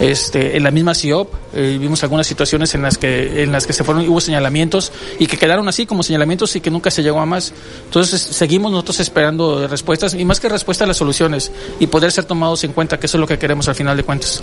este, 0.00 0.56
en 0.56 0.62
la 0.62 0.70
misma 0.70 0.94
CIOP 0.94 1.32
eh, 1.52 1.76
vimos 1.78 2.02
algunas 2.02 2.26
situaciones 2.26 2.74
en 2.74 2.82
las 2.82 2.96
que 2.96 3.42
en 3.42 3.52
las 3.52 3.66
que 3.66 3.74
se 3.74 3.84
fueron 3.84 4.08
hubo 4.08 4.20
señalamientos 4.20 4.92
y 5.18 5.26
que 5.26 5.36
quedaron 5.36 5.68
así 5.68 5.84
como 5.84 6.02
señalamientos 6.02 6.56
y 6.56 6.60
que 6.60 6.70
nunca 6.70 6.90
se 6.90 7.02
llegó 7.02 7.20
a 7.20 7.26
más. 7.26 7.52
Entonces 7.84 8.20
seguimos 8.20 8.72
nosotros 8.72 8.98
esperando 9.00 9.68
respuestas 9.68 10.14
y 10.14 10.24
más 10.24 10.40
que 10.40 10.48
respuestas 10.48 10.88
las 10.88 10.96
soluciones 10.96 11.52
y 11.78 11.86
poder 11.86 12.12
ser 12.12 12.24
tomados 12.24 12.64
en 12.64 12.72
cuenta 12.72 12.98
que 12.98 13.06
eso 13.06 13.18
es 13.18 13.20
lo 13.20 13.26
que 13.26 13.38
queremos 13.38 13.68
al 13.68 13.74
final 13.74 13.96
de 13.96 14.02
cuentas 14.02 14.42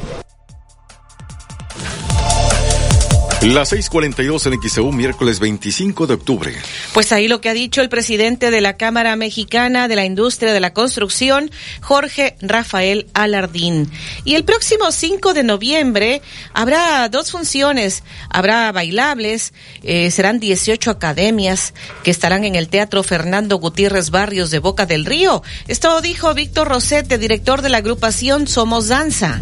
Las 3.43 3.71
6:42 3.71 4.47
en 4.47 4.59
XEU, 4.59 4.91
miércoles 4.91 5.39
25 5.39 6.07
de 6.07 6.15
octubre. 6.15 6.55
Pues 6.93 7.11
ahí 7.11 7.27
lo 7.27 7.39
que 7.39 7.49
ha 7.49 7.53
dicho 7.53 7.81
el 7.81 7.89
presidente 7.89 8.49
de 8.49 8.61
la 8.61 8.77
Cámara 8.77 9.15
Mexicana 9.15 9.87
de 9.87 9.95
la 9.95 10.05
Industria 10.05 10.53
de 10.53 10.59
la 10.59 10.73
Construcción, 10.73 11.51
Jorge 11.81 12.35
Rafael 12.41 13.05
Alardín. 13.13 13.91
Y 14.25 14.33
el 14.33 14.43
próximo 14.43 14.91
5 14.91 15.35
de 15.35 15.43
noviembre 15.43 16.23
habrá 16.53 17.07
dos 17.09 17.31
funciones. 17.31 18.03
Habrá 18.31 18.71
bailables, 18.71 19.53
eh, 19.83 20.09
serán 20.09 20.39
18 20.39 20.89
academias 20.89 21.75
que 22.03 22.09
estarán 22.09 22.43
en 22.43 22.55
el 22.55 22.69
Teatro 22.69 23.03
Fernando 23.03 23.57
Gutiérrez 23.57 24.09
Barrios 24.09 24.49
de 24.49 24.57
Boca 24.57 24.87
del 24.87 25.05
Río. 25.05 25.43
Esto 25.67 26.01
dijo 26.01 26.33
Víctor 26.33 26.69
Rosete, 26.69 27.19
director 27.19 27.61
de 27.61 27.69
la 27.69 27.77
agrupación 27.77 28.47
Somos 28.47 28.87
Danza. 28.87 29.41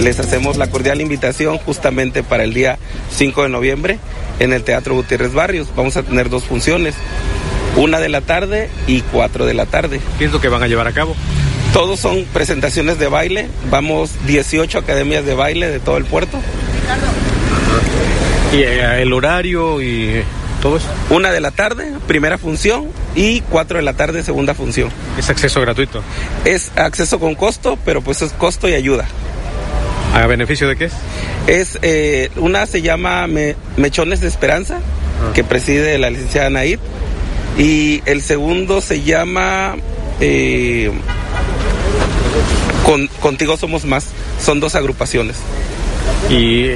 Les 0.00 0.18
hacemos 0.20 0.56
la 0.56 0.66
cordial 0.68 1.00
invitación 1.00 1.58
justamente 1.58 2.22
para 2.22 2.44
el 2.44 2.52
día 2.52 2.78
5 3.10 3.44
de 3.44 3.48
noviembre 3.48 3.98
en 4.38 4.52
el 4.52 4.62
Teatro 4.64 4.94
Gutiérrez 4.94 5.32
Barrios. 5.32 5.68
Vamos 5.76 5.96
a 5.96 6.02
tener 6.02 6.28
dos 6.28 6.44
funciones, 6.44 6.94
una 7.76 8.00
de 8.00 8.08
la 8.08 8.20
tarde 8.20 8.68
y 8.86 9.00
cuatro 9.00 9.46
de 9.46 9.54
la 9.54 9.66
tarde. 9.66 10.00
¿Qué 10.18 10.26
es 10.26 10.32
lo 10.32 10.40
que 10.40 10.48
van 10.48 10.62
a 10.62 10.68
llevar 10.68 10.86
a 10.88 10.92
cabo? 10.92 11.14
Todos 11.72 12.00
son 12.00 12.24
presentaciones 12.32 12.98
de 12.98 13.08
baile, 13.08 13.48
vamos 13.70 14.10
18 14.26 14.78
academias 14.78 15.24
de 15.24 15.34
baile 15.34 15.70
de 15.70 15.80
todo 15.80 15.96
el 15.96 16.04
puerto. 16.04 16.38
¿Y 18.52 18.58
eh, 18.58 19.02
el 19.02 19.12
horario 19.12 19.80
y 19.80 20.22
todo 20.62 20.76
eso? 20.76 20.86
Una 21.10 21.32
de 21.32 21.40
la 21.40 21.50
tarde, 21.50 21.92
primera 22.06 22.38
función, 22.38 22.88
y 23.16 23.40
cuatro 23.42 23.78
de 23.78 23.82
la 23.82 23.94
tarde, 23.94 24.22
segunda 24.22 24.54
función. 24.54 24.90
¿Es 25.18 25.30
acceso 25.30 25.60
gratuito? 25.60 26.02
Es 26.44 26.70
acceso 26.76 27.18
con 27.18 27.34
costo, 27.34 27.78
pero 27.84 28.02
pues 28.02 28.22
es 28.22 28.32
costo 28.32 28.68
y 28.68 28.74
ayuda. 28.74 29.06
¿A 30.14 30.28
beneficio 30.28 30.68
de 30.68 30.76
qué 30.76 30.90
es? 31.48 31.78
Eh, 31.82 32.30
una 32.36 32.66
se 32.66 32.82
llama 32.82 33.26
Me 33.26 33.56
Mechones 33.76 34.20
de 34.20 34.28
Esperanza, 34.28 34.78
ah. 34.78 35.32
que 35.34 35.42
preside 35.42 35.98
la 35.98 36.08
licenciada 36.08 36.50
Naid, 36.50 36.78
y 37.58 38.00
el 38.06 38.22
segundo 38.22 38.80
se 38.80 39.02
llama 39.02 39.74
eh, 40.20 40.92
Con, 42.86 43.08
Contigo 43.20 43.56
Somos 43.56 43.84
Más. 43.86 44.06
Son 44.40 44.60
dos 44.60 44.76
agrupaciones. 44.76 45.36
¿Y 46.30 46.68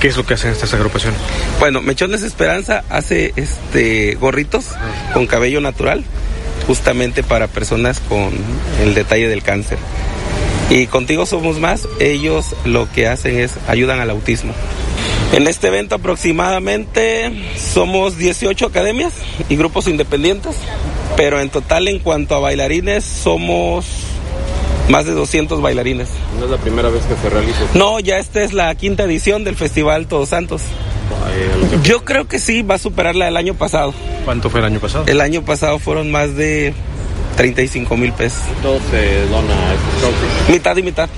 qué 0.00 0.08
es 0.08 0.16
lo 0.18 0.26
que 0.26 0.34
hacen 0.34 0.50
estas 0.50 0.74
agrupaciones? 0.74 1.18
Bueno, 1.60 1.80
Mechones 1.80 2.20
de 2.20 2.26
Esperanza 2.26 2.84
hace 2.90 3.32
este 3.36 4.16
gorritos 4.20 4.66
ah. 4.72 5.12
con 5.14 5.26
cabello 5.26 5.62
natural, 5.62 6.04
justamente 6.66 7.22
para 7.22 7.46
personas 7.46 8.00
con 8.00 8.32
el 8.82 8.92
detalle 8.94 9.28
del 9.28 9.42
cáncer. 9.42 9.78
Y 10.72 10.86
contigo 10.86 11.26
somos 11.26 11.60
más, 11.60 11.86
ellos 12.00 12.56
lo 12.64 12.90
que 12.90 13.06
hacen 13.06 13.38
es 13.38 13.58
ayudan 13.68 14.00
al 14.00 14.08
autismo. 14.08 14.54
En 15.34 15.46
este 15.46 15.68
evento 15.68 15.96
aproximadamente 15.96 17.30
somos 17.58 18.16
18 18.16 18.64
academias 18.68 19.12
y 19.50 19.56
grupos 19.56 19.86
independientes, 19.86 20.56
pero 21.14 21.40
en 21.40 21.50
total 21.50 21.88
en 21.88 21.98
cuanto 21.98 22.36
a 22.36 22.38
bailarines 22.38 23.04
somos 23.04 23.84
más 24.88 25.04
de 25.04 25.12
200 25.12 25.60
bailarines. 25.60 26.08
¿No 26.38 26.46
es 26.46 26.50
la 26.50 26.56
primera 26.56 26.88
vez 26.88 27.02
que 27.04 27.16
se 27.16 27.28
realiza? 27.28 27.60
No, 27.74 28.00
ya 28.00 28.16
esta 28.16 28.42
es 28.42 28.54
la 28.54 28.74
quinta 28.74 29.02
edición 29.02 29.44
del 29.44 29.56
Festival 29.56 30.06
Todos 30.06 30.30
Santos. 30.30 30.62
Yo 31.84 32.02
creo 32.02 32.26
que 32.28 32.38
sí, 32.38 32.62
va 32.62 32.76
a 32.76 32.78
superar 32.78 33.14
la 33.14 33.26
del 33.26 33.36
año 33.36 33.52
pasado. 33.52 33.92
¿Cuánto 34.24 34.48
fue 34.48 34.60
el 34.60 34.66
año 34.66 34.80
pasado? 34.80 35.04
El 35.06 35.20
año 35.20 35.42
pasado 35.44 35.78
fueron 35.78 36.10
más 36.10 36.34
de 36.34 36.72
35 37.36 37.96
mil 37.96 38.12
pesos. 38.12 38.40
Todo 38.62 38.78
se 38.90 39.26
dona 39.26 39.54
a 39.54 40.50
Mitad 40.50 40.76
y 40.76 40.82
mitad. 40.82 41.08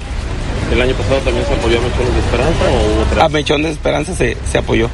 ¿El 0.73 0.80
año 0.80 0.94
pasado 0.94 1.18
también 1.21 1.47
se 1.47 1.54
apoyó 1.54 1.78
a 1.78 1.83
Mechones 1.83 2.14
de 2.14 2.21
Esperanza 2.21 2.64
o 2.64 3.02
otra? 3.02 3.25
A 3.25 3.28
Mechones 3.28 3.66
de 3.66 3.73
Esperanza 3.73 4.14
se, 4.14 4.37
se 4.50 4.59
apoyó. 4.59 4.88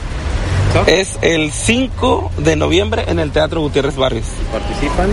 Es 0.86 1.18
el 1.22 1.50
5 1.50 2.30
de 2.38 2.56
noviembre 2.56 3.04
en 3.08 3.18
el 3.18 3.32
Teatro 3.32 3.60
Gutiérrez 3.60 3.96
Barrios. 3.96 4.26
¿Participan? 4.52 5.10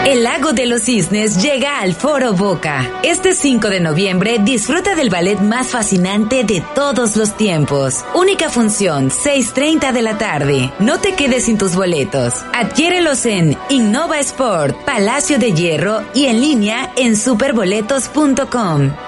El 0.05 0.23
Lago 0.23 0.53
de 0.53 0.65
los 0.65 0.83
Cisnes 0.83 1.41
llega 1.43 1.79
al 1.79 1.93
Foro 1.93 2.33
Boca. 2.33 2.89
Este 3.03 3.33
5 3.33 3.69
de 3.69 3.81
noviembre 3.81 4.37
disfruta 4.39 4.95
del 4.95 5.09
ballet 5.09 5.39
más 5.39 5.67
fascinante 5.67 6.43
de 6.43 6.63
todos 6.73 7.17
los 7.17 7.35
tiempos. 7.35 8.05
Única 8.13 8.49
función, 8.49 9.09
6.30 9.09 9.91
de 9.91 10.01
la 10.01 10.17
tarde. 10.17 10.71
No 10.79 10.99
te 10.99 11.13
quedes 11.15 11.45
sin 11.45 11.57
tus 11.57 11.75
boletos. 11.75 12.33
Adquiérelos 12.53 13.25
en 13.25 13.57
Innova 13.69 14.19
Sport, 14.19 14.77
Palacio 14.85 15.39
de 15.39 15.51
Hierro 15.51 16.03
y 16.13 16.27
en 16.27 16.39
línea 16.39 16.93
en 16.95 17.17
superboletos.com. 17.17 19.06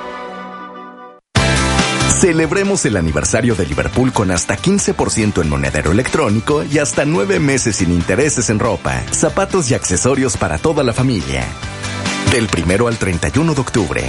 Celebremos 2.19 2.83
el 2.83 2.97
aniversario 2.97 3.55
de 3.55 3.65
Liverpool 3.65 4.11
con 4.11 4.29
hasta 4.29 4.57
15% 4.57 5.41
en 5.41 5.47
monedero 5.47 5.93
electrónico 5.93 6.65
y 6.65 6.77
hasta 6.77 7.05
9 7.05 7.39
meses 7.39 7.77
sin 7.77 7.93
intereses 7.93 8.49
en 8.49 8.59
ropa, 8.59 9.01
zapatos 9.09 9.71
y 9.71 9.73
accesorios 9.73 10.35
para 10.35 10.57
toda 10.57 10.83
la 10.83 10.91
familia. 10.91 11.45
Del 12.33 12.47
primero 12.47 12.89
al 12.89 12.97
31 12.97 13.53
de 13.53 13.61
octubre. 13.61 14.03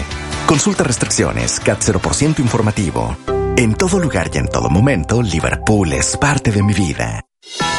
Consulta 0.45 0.83
restricciones, 0.83 1.61
CAT 1.61 1.83
0% 1.83 2.41
informativo. 2.41 3.17
En 3.57 3.75
todo 3.75 4.01
lugar 4.01 4.29
y 4.35 4.39
en 4.39 4.49
todo 4.49 4.69
momento, 4.69 5.23
Liverpool 5.23 5.93
es 5.93 6.17
parte 6.17 6.51
de 6.51 6.65
mi 6.65 6.75
vida. 6.75 7.25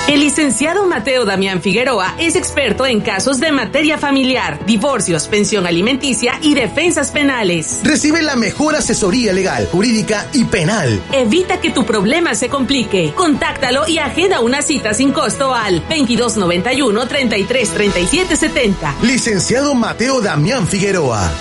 El 0.08 0.20
licenciado 0.20 0.88
Mateo 0.88 1.26
Damián 1.26 1.62
Figueroa 1.62 2.16
es 2.18 2.36
experto 2.36 2.86
en 2.86 3.02
casos 3.02 3.40
de 3.40 3.52
materia 3.52 3.98
familiar, 3.98 4.66
divorcios, 4.66 5.28
pensión 5.28 5.68
alimenticia 5.68 6.40
y 6.42 6.56
defensas 6.56 7.12
penales. 7.12 7.80
Recibe 7.84 8.22
la 8.22 8.36
mejor 8.36 8.76
asesoría 8.76 9.32
legal, 9.32 9.68
jurídica 9.72 10.28
y 10.34 10.46
penal. 10.46 11.02
Evita 11.14 11.62
que 11.62 11.70
tu 11.70 11.86
problema 11.86 12.36
se 12.36 12.50
complique. 12.50 13.14
Contáctalo 13.16 13.88
y 13.88 14.00
agenda 14.00 14.42
una 14.42 14.62
cita 14.62 14.94
sin 14.94 15.12
costo 15.12 15.54
al 15.54 15.80
2291 15.82 17.08
333770. 17.08 18.96
Licenciado 19.04 19.76
Mateo 19.76 20.20
Damián 20.20 20.68
Figueroa. 20.68 21.32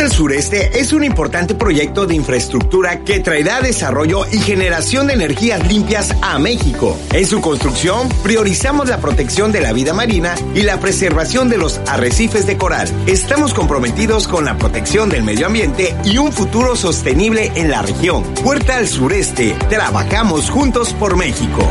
Al 0.00 0.10
Sureste 0.10 0.80
es 0.80 0.94
un 0.94 1.04
importante 1.04 1.54
proyecto 1.54 2.06
de 2.06 2.14
infraestructura 2.14 3.00
que 3.04 3.20
traerá 3.20 3.60
desarrollo 3.60 4.24
y 4.32 4.38
generación 4.38 5.08
de 5.08 5.12
energías 5.12 5.68
limpias 5.68 6.16
a 6.22 6.38
México. 6.38 6.96
En 7.12 7.26
su 7.26 7.42
construcción, 7.42 8.08
priorizamos 8.22 8.88
la 8.88 8.98
protección 8.98 9.52
de 9.52 9.60
la 9.60 9.74
vida 9.74 9.92
marina 9.92 10.36
y 10.54 10.62
la 10.62 10.80
preservación 10.80 11.50
de 11.50 11.58
los 11.58 11.82
arrecifes 11.86 12.46
de 12.46 12.56
coral. 12.56 12.88
Estamos 13.06 13.52
comprometidos 13.52 14.26
con 14.26 14.46
la 14.46 14.56
protección 14.56 15.10
del 15.10 15.22
medio 15.22 15.46
ambiente 15.46 15.94
y 16.02 16.16
un 16.16 16.32
futuro 16.32 16.76
sostenible 16.76 17.52
en 17.54 17.70
la 17.70 17.82
región. 17.82 18.24
Puerta 18.42 18.78
al 18.78 18.88
Sureste, 18.88 19.54
trabajamos 19.68 20.48
juntos 20.48 20.94
por 20.94 21.18
México. 21.18 21.70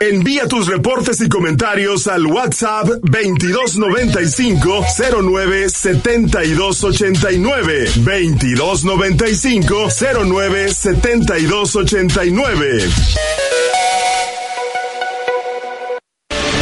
Envía 0.00 0.46
tus 0.46 0.66
reportes 0.66 1.20
y 1.22 1.28
comentarios 1.28 2.06
al 2.06 2.26
WhatsApp 2.26 2.86
2295 3.02 4.84
09 5.22 5.70
7289 5.70 7.84
2295 7.96 9.88
09 10.24 10.74
7289 10.74 12.88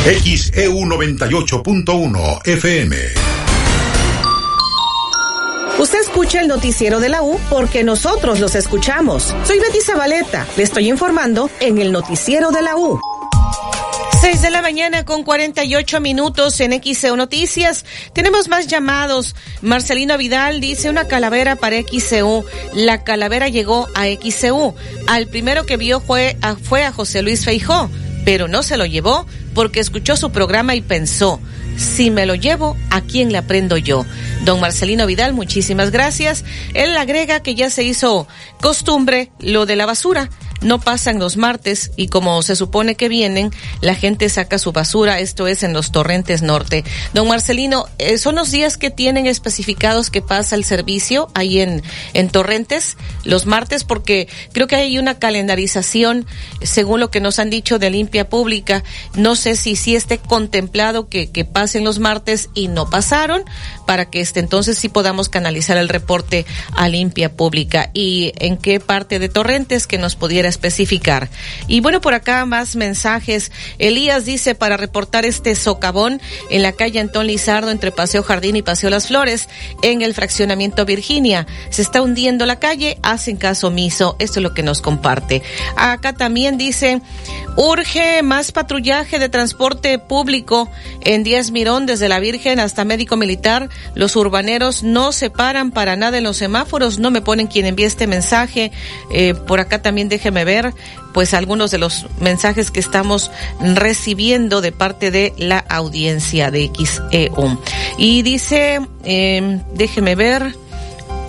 XEU 0.05 0.85
98.1 0.85 2.47
FM. 2.47 2.97
Usted 5.79 6.01
escucha 6.01 6.41
el 6.41 6.47
noticiero 6.47 7.01
de 7.01 7.09
la 7.09 7.23
U 7.23 7.37
porque 7.51 7.83
nosotros 7.83 8.39
los 8.39 8.55
escuchamos. 8.55 9.35
Soy 9.45 9.59
Betty 9.59 9.81
Zabaleta. 9.81 10.47
Le 10.57 10.63
estoy 10.63 10.89
informando 10.89 11.51
en 11.59 11.79
el 11.79 11.91
noticiero 11.91 12.53
de 12.53 12.63
la 12.63 12.77
U. 12.77 13.01
6 14.25 14.41
de 14.41 14.51
la 14.51 14.63
mañana 14.63 15.05
con 15.05 15.23
48 15.23 16.01
minutos 16.01 16.59
en 16.61 16.73
XCU 16.73 17.15
Noticias. 17.15 17.85
Tenemos 18.15 18.49
más 18.49 18.67
llamados. 18.69 19.37
Marcelino 19.61 20.17
Vidal 20.17 20.63
dice 20.63 20.89
una 20.89 21.07
calavera 21.07 21.57
para 21.57 21.77
XCU. 21.77 22.43
La 22.73 23.05
calavera 23.05 23.51
llegó 23.51 23.87
a 23.95 24.07
XCU. 24.07 24.75
Al 25.09 25.27
primero 25.27 25.67
que 25.67 25.77
vio 25.77 26.01
fue 26.01 26.39
a, 26.41 26.57
fue 26.57 26.85
a 26.85 26.93
José 26.93 27.21
Luis 27.21 27.45
Feijó, 27.45 27.91
pero 28.25 28.49
no 28.49 28.63
se 28.63 28.79
lo 28.79 28.87
llevó 28.87 29.27
porque 29.55 29.81
escuchó 29.81 30.17
su 30.17 30.33
programa 30.33 30.75
y 30.75 30.81
pensó, 30.81 31.39
si 31.77 32.11
me 32.11 32.25
lo 32.25 32.35
llevo, 32.35 32.79
¿a 32.89 33.03
quién 33.03 33.31
le 33.31 33.37
aprendo 33.37 33.77
yo? 33.77 34.07
Don 34.47 34.59
Marcelino 34.59 35.05
Vidal, 35.05 35.35
muchísimas 35.35 35.91
gracias. 35.91 36.47
Él 36.73 36.97
agrega 36.97 37.41
que 37.41 37.55
ya 37.55 37.69
se 37.69 37.85
hizo 37.85 38.27
costumbre 38.63 39.31
lo 39.39 39.67
de 39.67 39.77
la 39.77 39.85
basura 39.85 40.31
no 40.65 40.81
pasan 40.81 41.19
los 41.19 41.37
martes 41.37 41.93
y 41.97 42.09
como 42.09 42.43
se 42.43 42.57
supone 42.57 42.97
que 42.97 43.09
vienen, 43.09 43.53
la 43.81 43.95
gente 43.95 44.29
saca 44.29 44.59
su 44.59 44.73
basura, 44.73 45.21
esto 45.21 45.47
es 45.47 45.63
en 45.63 45.73
los 45.73 45.93
torrentes 45.93 46.43
norte. 46.43 46.85
Don 47.13 47.29
Marcelino, 47.29 47.87
eh, 47.99 48.19
¿son 48.19 48.35
los 48.35 48.51
días 48.51 48.77
que 48.77 48.91
tienen 48.91 49.27
especificados 49.27 50.11
que 50.11 50.23
pasa 50.23 50.57
el 50.57 50.65
servicio 50.65 51.29
ahí 51.35 51.61
en, 51.61 51.83
en 52.15 52.31
torrentes 52.31 52.97
los 53.25 53.47
martes? 53.47 53.85
Porque 53.85 54.29
creo 54.53 54.67
que 54.67 54.77
hay 54.77 54.99
una 54.99 55.19
calendarización, 55.19 56.27
según 56.63 57.01
lo 57.01 57.11
que 57.11 57.21
nos 57.21 57.39
han 57.39 57.51
dicho 57.51 57.79
de 57.79 57.91
limpia 57.91 58.29
pública. 58.29 58.83
No 59.15 59.37
sé 59.37 59.57
si 59.57 59.77
sí 59.77 59.95
esté 59.95 60.19
contemplado 60.19 61.09
que, 61.09 61.31
que 61.31 61.45
pasen 61.45 61.85
los 61.85 61.99
martes 61.99 62.49
y 62.55 62.69
no 62.69 62.89
pasaron, 62.89 63.45
para 63.87 64.07
que 64.07 64.21
este 64.21 64.41
entonces 64.41 64.79
sí 64.79 64.89
podamos 64.89 65.29
canalizar 65.29 65.77
el 65.77 65.89
reporte 65.89 66.47
a 66.75 66.89
limpia 66.89 67.33
pública. 67.33 67.91
¿Y 67.93 68.33
en 68.39 68.57
qué 68.57 68.81
parte 68.81 69.19
de 69.19 69.29
torrentes 69.29 69.87
que 69.87 69.99
nos 69.99 70.17
pudiera 70.17 70.49
especificar. 70.55 71.29
Y 71.69 71.81
bueno, 71.81 72.01
por 72.01 72.15
acá 72.15 72.45
más 72.47 72.77
mensajes. 72.77 73.53
Elías 73.79 74.25
dice 74.25 74.55
para 74.55 74.77
reportar 74.77 75.27
este 75.27 75.55
socavón 75.55 76.21
en 76.51 76.63
la 76.63 76.73
calle 76.73 77.01
Antón 77.01 77.27
Lizardo 77.27 77.71
entre 77.71 77.93
Paseo 77.93 78.23
Jardín 78.23 78.57
y 78.57 78.63
Paseo 78.63 78.91
Las 78.91 79.09
Flores 79.09 79.49
en 79.83 80.03
el 80.03 80.15
fraccionamiento 80.15 80.85
Virginia. 80.85 81.47
Se 81.71 81.83
está 81.83 82.03
hundiendo 82.03 82.47
la 82.47 82.59
calle, 82.59 82.99
hacen 83.03 83.37
caso 83.37 83.69
omiso. 83.69 84.17
Esto 84.19 84.39
es 84.39 84.43
lo 84.43 84.55
que 84.55 84.63
nos 84.63 84.81
comparte. 84.81 85.43
Acá 85.77 86.13
también 86.13 86.57
dice, 86.57 87.01
urge 87.57 88.23
más 88.23 88.53
patrullaje 88.53 89.19
de 89.19 89.29
transporte 89.29 89.99
público 89.99 90.71
en 91.03 91.25
Díaz 91.25 91.51
Mirón 91.51 91.87
desde 91.87 92.09
la 92.09 92.21
Virgen 92.21 92.61
hasta 92.61 92.85
Médico 92.85 93.17
Militar. 93.17 93.69
Los 93.95 94.17
urbaneros 94.17 94.83
no 94.83 95.13
se 95.13 95.31
paran 95.31 95.71
para 95.71 95.97
nada 95.97 96.19
en 96.19 96.25
los 96.25 96.37
semáforos. 96.37 96.99
No 96.99 97.11
me 97.11 97.23
ponen 97.23 97.47
quien 97.47 97.67
envía 97.67 97.87
este 97.87 98.07
mensaje. 98.07 98.73
Eh, 99.11 99.35
por 99.35 99.61
acá 99.61 99.83
también 99.83 100.09
ver 100.43 100.75
pues 101.13 101.33
algunos 101.33 101.71
de 101.71 101.79
los 101.79 102.07
mensajes 102.19 102.73
que 102.73 102.81
estamos 102.81 103.31
recibiendo 103.61 104.61
de 104.61 104.73
parte 104.73 105.13
de 105.13 105.33
la 105.37 105.59
audiencia 105.59 106.51
de 106.51 106.73
XEU. 106.75 107.57
Y 107.99 108.23
dice, 108.23 108.81
eh, 109.05 109.61
déjeme 109.75 110.17
ver 110.17 110.57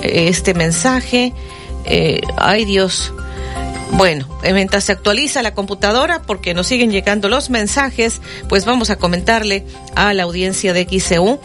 este 0.02 0.56
mensaje. 0.56 1.34
Eh, 1.86 2.22
ay 2.38 2.66
Dios. 2.66 3.14
Bueno, 3.92 4.28
mientras 4.52 4.86
se 4.86 4.92
actualiza 4.92 5.44
la 5.44 5.54
computadora, 5.54 6.24
porque 6.24 6.56
nos 6.56 6.68
siguen 6.68 6.92
llegando 6.92 7.30
los 7.30 7.52
mensajes, 7.52 8.20
pues 8.50 8.66
vamos 8.66 8.90
a 8.90 8.96
comentarle 8.96 9.66
a 9.96 10.14
la 10.14 10.24
audiencia 10.24 10.74
de 10.74 10.88
XEU 10.90 11.40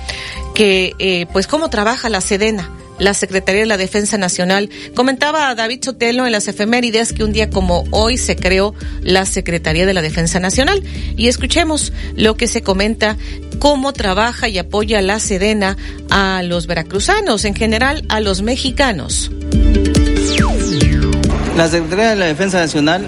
que, 0.55 0.95
eh, 0.99 1.27
pues, 1.33 1.47
cómo 1.47 1.69
trabaja 1.69 2.09
la 2.09 2.23
Sedena 2.23 2.71
la 3.01 3.15
Secretaría 3.15 3.63
de 3.63 3.67
la 3.67 3.77
Defensa 3.77 4.17
Nacional. 4.17 4.71
Comentaba 4.95 5.53
David 5.57 5.83
Sotelo 5.83 6.27
en 6.27 6.33
las 6.33 6.47
efemérides 6.47 7.13
que 7.13 7.25
un 7.25 7.33
día 7.33 7.51
como 7.51 7.85
hoy 7.91 8.17
se 8.17 8.37
creó 8.37 8.75
la 9.03 9.27
Secretaría 9.27 9.87
de 9.87 9.95
la 9.95 10.03
Defensa 10.03 10.39
Nacional. 10.39 10.83
Y 11.17 11.27
escuchemos 11.27 11.93
lo 12.15 12.37
que 12.37 12.47
se 12.47 12.63
comenta, 12.63 13.17
cómo 13.59 13.93
trabaja 13.93 14.49
y 14.49 14.59
apoya 14.59 15.03
la 15.03 15.19
Sedena 15.19 15.77
a 16.11 16.43
los 16.45 16.67
veracruzanos, 16.67 17.45
en 17.45 17.55
general 17.55 18.05
a 18.09 18.21
los 18.21 18.43
mexicanos. 18.43 19.31
La 21.57 21.69
Secretaría 21.69 22.11
de 22.11 22.17
la 22.17 22.27
Defensa 22.27 22.61
Nacional 22.61 23.07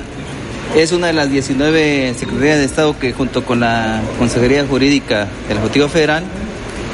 es 0.76 0.92
una 0.92 1.09
de 1.09 1.12
las 1.12 1.31
19 1.31 2.14
Secretarías 2.18 2.59
de 2.59 2.64
Estado 2.64 2.98
que 2.98 3.12
junto 3.12 3.44
con 3.44 3.61
la 3.61 4.00
Consejería 4.18 4.66
Jurídica 4.66 5.28
del 5.46 5.59
Ejecutivo 5.59 5.88
Federal 5.88 6.24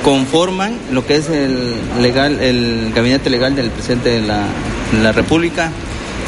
conforman 0.04 0.78
lo 0.92 1.06
que 1.06 1.16
es 1.16 1.28
el 1.28 1.74
legal, 2.00 2.40
el 2.40 2.92
gabinete 2.94 3.30
legal 3.30 3.54
del 3.54 3.70
presidente 3.70 4.10
de 4.10 4.22
la, 4.22 5.12
República, 5.12 5.70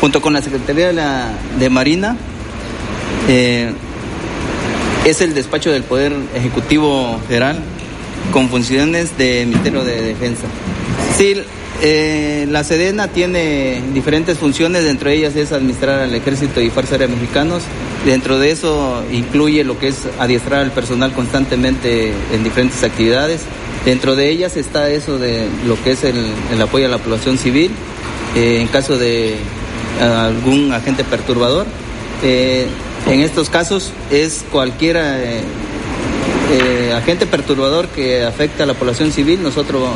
junto 0.01 0.21
con 0.21 0.33
la 0.33 0.43
Secretaría 0.43 0.89
de, 0.89 0.93
la, 0.93 1.29
de 1.59 1.71
Marina, 1.71 2.17
eh, 3.29 3.73
es 5.05 5.21
el 5.21 5.35
despacho 5.35 5.71
del 5.71 5.83
Poder 5.83 6.13
Ejecutivo 6.35 7.19
Federal 7.27 7.59
con 8.33 8.49
funciones 8.49 9.17
de 9.17 9.47
Ministerio 9.47 9.83
de 9.83 10.03
Defensa. 10.03 10.47
Sí, 11.17 11.35
eh, 11.83 12.47
la 12.51 12.63
Sedena 12.63 13.09
tiene 13.09 13.83
diferentes 13.95 14.37
funciones, 14.37 14.85
dentro 14.85 15.09
de 15.09 15.17
ellas 15.17 15.35
es 15.37 15.51
administrar 15.53 16.01
al 16.01 16.15
Ejército 16.15 16.61
y 16.61 16.69
Fuerza 16.69 16.97
Aérea 16.97 17.09
Mexicanos. 17.09 17.63
Dentro 18.05 18.39
de 18.39 18.51
eso 18.51 19.03
incluye 19.11 19.65
lo 19.65 19.79
que 19.79 19.89
es 19.89 19.97
adiestrar 20.19 20.61
al 20.61 20.73
personal 20.73 21.13
constantemente 21.13 22.13
en 22.33 22.45
diferentes 22.45 22.83
actividades. 22.83 23.43
Dentro 23.87 24.15
de 24.15 24.29
ellas 24.29 24.59
está 24.59 24.91
eso 24.91 25.19
de 25.19 25.47
lo 25.67 25.83
que 25.83 25.93
es 25.93 26.05
el, 26.05 26.61
apoyo 26.61 26.85
a 26.85 26.91
la 26.91 26.99
población 26.99 27.39
civil 27.39 27.71
eh, 28.37 28.61
en 28.61 28.69
caso 28.69 28.99
de 28.99 29.37
algún 30.01 30.73
agente 30.73 31.03
perturbador. 31.05 31.67
Eh, 32.23 32.67
en 33.09 33.21
estos 33.21 33.49
casos 33.49 33.93
es 34.11 34.45
cualquiera 34.53 35.19
agente 36.95 37.27
perturbador 37.27 37.89
que 37.89 38.25
afecta 38.25 38.65
a 38.65 38.67
la 38.67 38.75
población 38.75 39.13
civil, 39.13 39.43
nosotros 39.43 39.89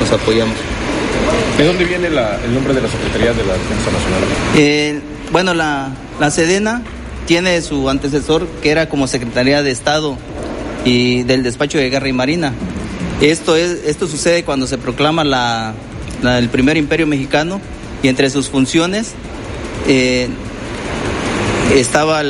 los 0.00 0.10
apoyamos. 0.10 0.56
¿De 1.58 1.64
dónde 1.64 1.86
viene 1.86 2.08
el 2.08 2.54
nombre 2.54 2.74
de 2.74 2.82
la 2.82 2.88
Secretaría 2.88 3.32
de 3.32 3.42
la 3.44 3.54
Defensa 3.54 3.90
Nacional? 3.90 5.02
Bueno, 5.32 5.54
la, 5.54 5.90
Sedena 6.30 6.82
tiene 7.26 7.62
su 7.62 7.88
antecesor 7.88 8.46
que 8.62 8.70
era 8.70 8.90
como 8.90 9.06
Secretaría 9.06 9.62
de 9.62 9.70
Estado 9.70 10.18
y 10.84 11.22
del 11.22 11.42
Despacho 11.42 11.78
de 11.78 11.88
Guerra 11.88 12.08
y 12.08 12.12
Marina. 12.12 12.52
Esto, 13.22 13.56
es, 13.56 13.84
esto 13.86 14.06
sucede 14.06 14.44
cuando 14.44 14.66
se 14.66 14.76
proclama 14.76 15.24
la, 15.24 15.74
el 16.22 16.50
primer 16.50 16.76
imperio 16.76 17.06
mexicano 17.06 17.60
y 18.02 18.08
entre 18.08 18.28
sus 18.28 18.50
funciones 18.50 19.14
eh, 19.88 20.28
estaba 21.74 22.22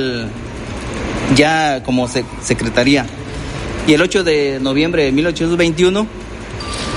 ya 1.35 1.83
como 1.83 2.09
secretaría. 2.09 3.07
Y 3.89 3.95
el 3.95 4.03
8 4.03 4.23
de 4.23 4.59
noviembre 4.61 5.05
de 5.05 5.11
1821 5.11 6.07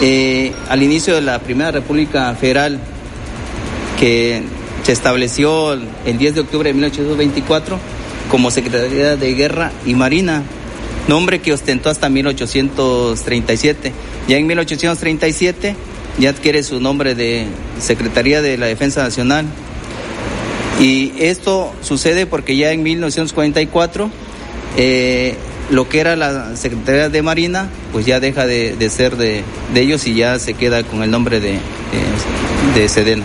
eh, 0.02 0.54
al 0.70 0.84
inicio 0.84 1.16
de 1.16 1.22
la 1.22 1.40
Primera 1.40 1.72
República 1.72 2.34
Federal, 2.36 2.80
que 4.00 4.42
se 4.84 4.92
estableció 4.92 5.74
el 5.74 6.18
10 6.18 6.36
de 6.36 6.42
octubre 6.42 6.70
de 6.70 6.74
1824 6.74 7.78
como 8.30 8.52
Secretaría 8.52 9.16
de 9.16 9.34
Guerra 9.34 9.72
y 9.86 9.94
Marina, 9.96 10.44
nombre 11.08 11.40
que 11.40 11.54
ostentó 11.54 11.90
hasta 11.90 12.10
1837. 12.10 13.92
Ya 14.28 14.38
en 14.38 14.48
1837 14.48 15.76
ya 16.20 16.30
adquiere 16.30 16.64
su 16.64 16.80
nombre 16.80 17.16
de 17.16 17.48
Secretaría 17.80 18.42
de 18.42 18.58
la 18.58 18.68
Defensa 18.68 19.04
Nacional. 19.04 19.46
Y 20.80 21.12
esto 21.20 21.74
sucede 21.82 22.26
porque 22.26 22.56
ya 22.56 22.72
en 22.72 22.84
1944 22.84 24.10
eh, 24.78 25.36
lo 25.70 25.88
que 25.88 26.00
era 26.00 26.16
la 26.16 26.56
Secretaría 26.56 27.10
de 27.10 27.22
Marina, 27.22 27.70
pues 27.92 28.06
ya 28.06 28.20
deja 28.20 28.46
de, 28.46 28.90
ser 28.90 29.18
de, 29.18 29.44
ellos 29.76 30.08
y 30.08 30.16
ya 30.16 30.40
se 30.40 30.54
queda 30.54 30.84
con 30.84 31.04
el 31.04 31.12
nombre 31.12 31.40
de, 31.40 31.60
de, 32.76 32.90
Sedena. 32.90 33.24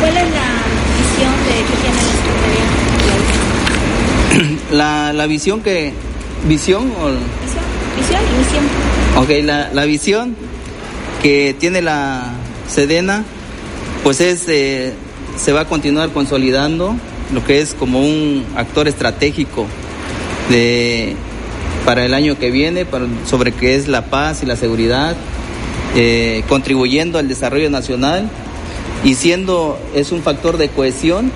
¿Cuál 0.00 0.16
es 0.16 0.30
la 0.30 0.62
visión 0.98 1.32
de 1.44 1.54
que 1.66 1.76
tiene 1.82 1.96
la 1.96 2.12
Secretaría? 2.22 2.68
La, 4.76 5.12
la 5.14 5.26
visión 5.26 5.62
que... 5.62 5.92
¿Visión 6.46 6.92
o...? 7.00 7.08
Visión, 7.08 7.64
visión 7.96 8.20
y 8.22 8.38
misión. 8.38 8.64
Ok, 9.16 9.30
la, 9.44 9.72
la 9.72 9.84
visión 9.86 10.36
que 11.22 11.56
tiene 11.58 11.82
la 11.82 12.34
Sedena, 12.68 13.24
pues 14.04 14.20
es... 14.20 14.44
Eh, 14.48 14.92
se 15.36 15.52
va 15.52 15.60
a 15.62 15.64
continuar 15.64 16.10
consolidando 16.10 16.94
lo 17.32 17.44
que 17.44 17.60
es 17.60 17.74
como 17.74 18.00
un 18.00 18.44
actor 18.56 18.88
estratégico 18.88 19.66
para 21.84 22.04
el 22.04 22.12
año 22.12 22.38
que 22.38 22.50
viene 22.50 22.86
sobre 23.26 23.52
qué 23.52 23.74
es 23.74 23.88
la 23.88 24.06
paz 24.06 24.42
y 24.42 24.46
la 24.46 24.56
seguridad, 24.56 25.16
eh, 25.96 26.44
contribuyendo 26.48 27.18
al 27.18 27.28
desarrollo 27.28 27.70
nacional 27.70 28.28
y 29.04 29.14
siendo 29.14 29.78
es 29.94 30.12
un 30.12 30.22
factor 30.22 30.58
de 30.58 30.68
cohesión 30.68 31.32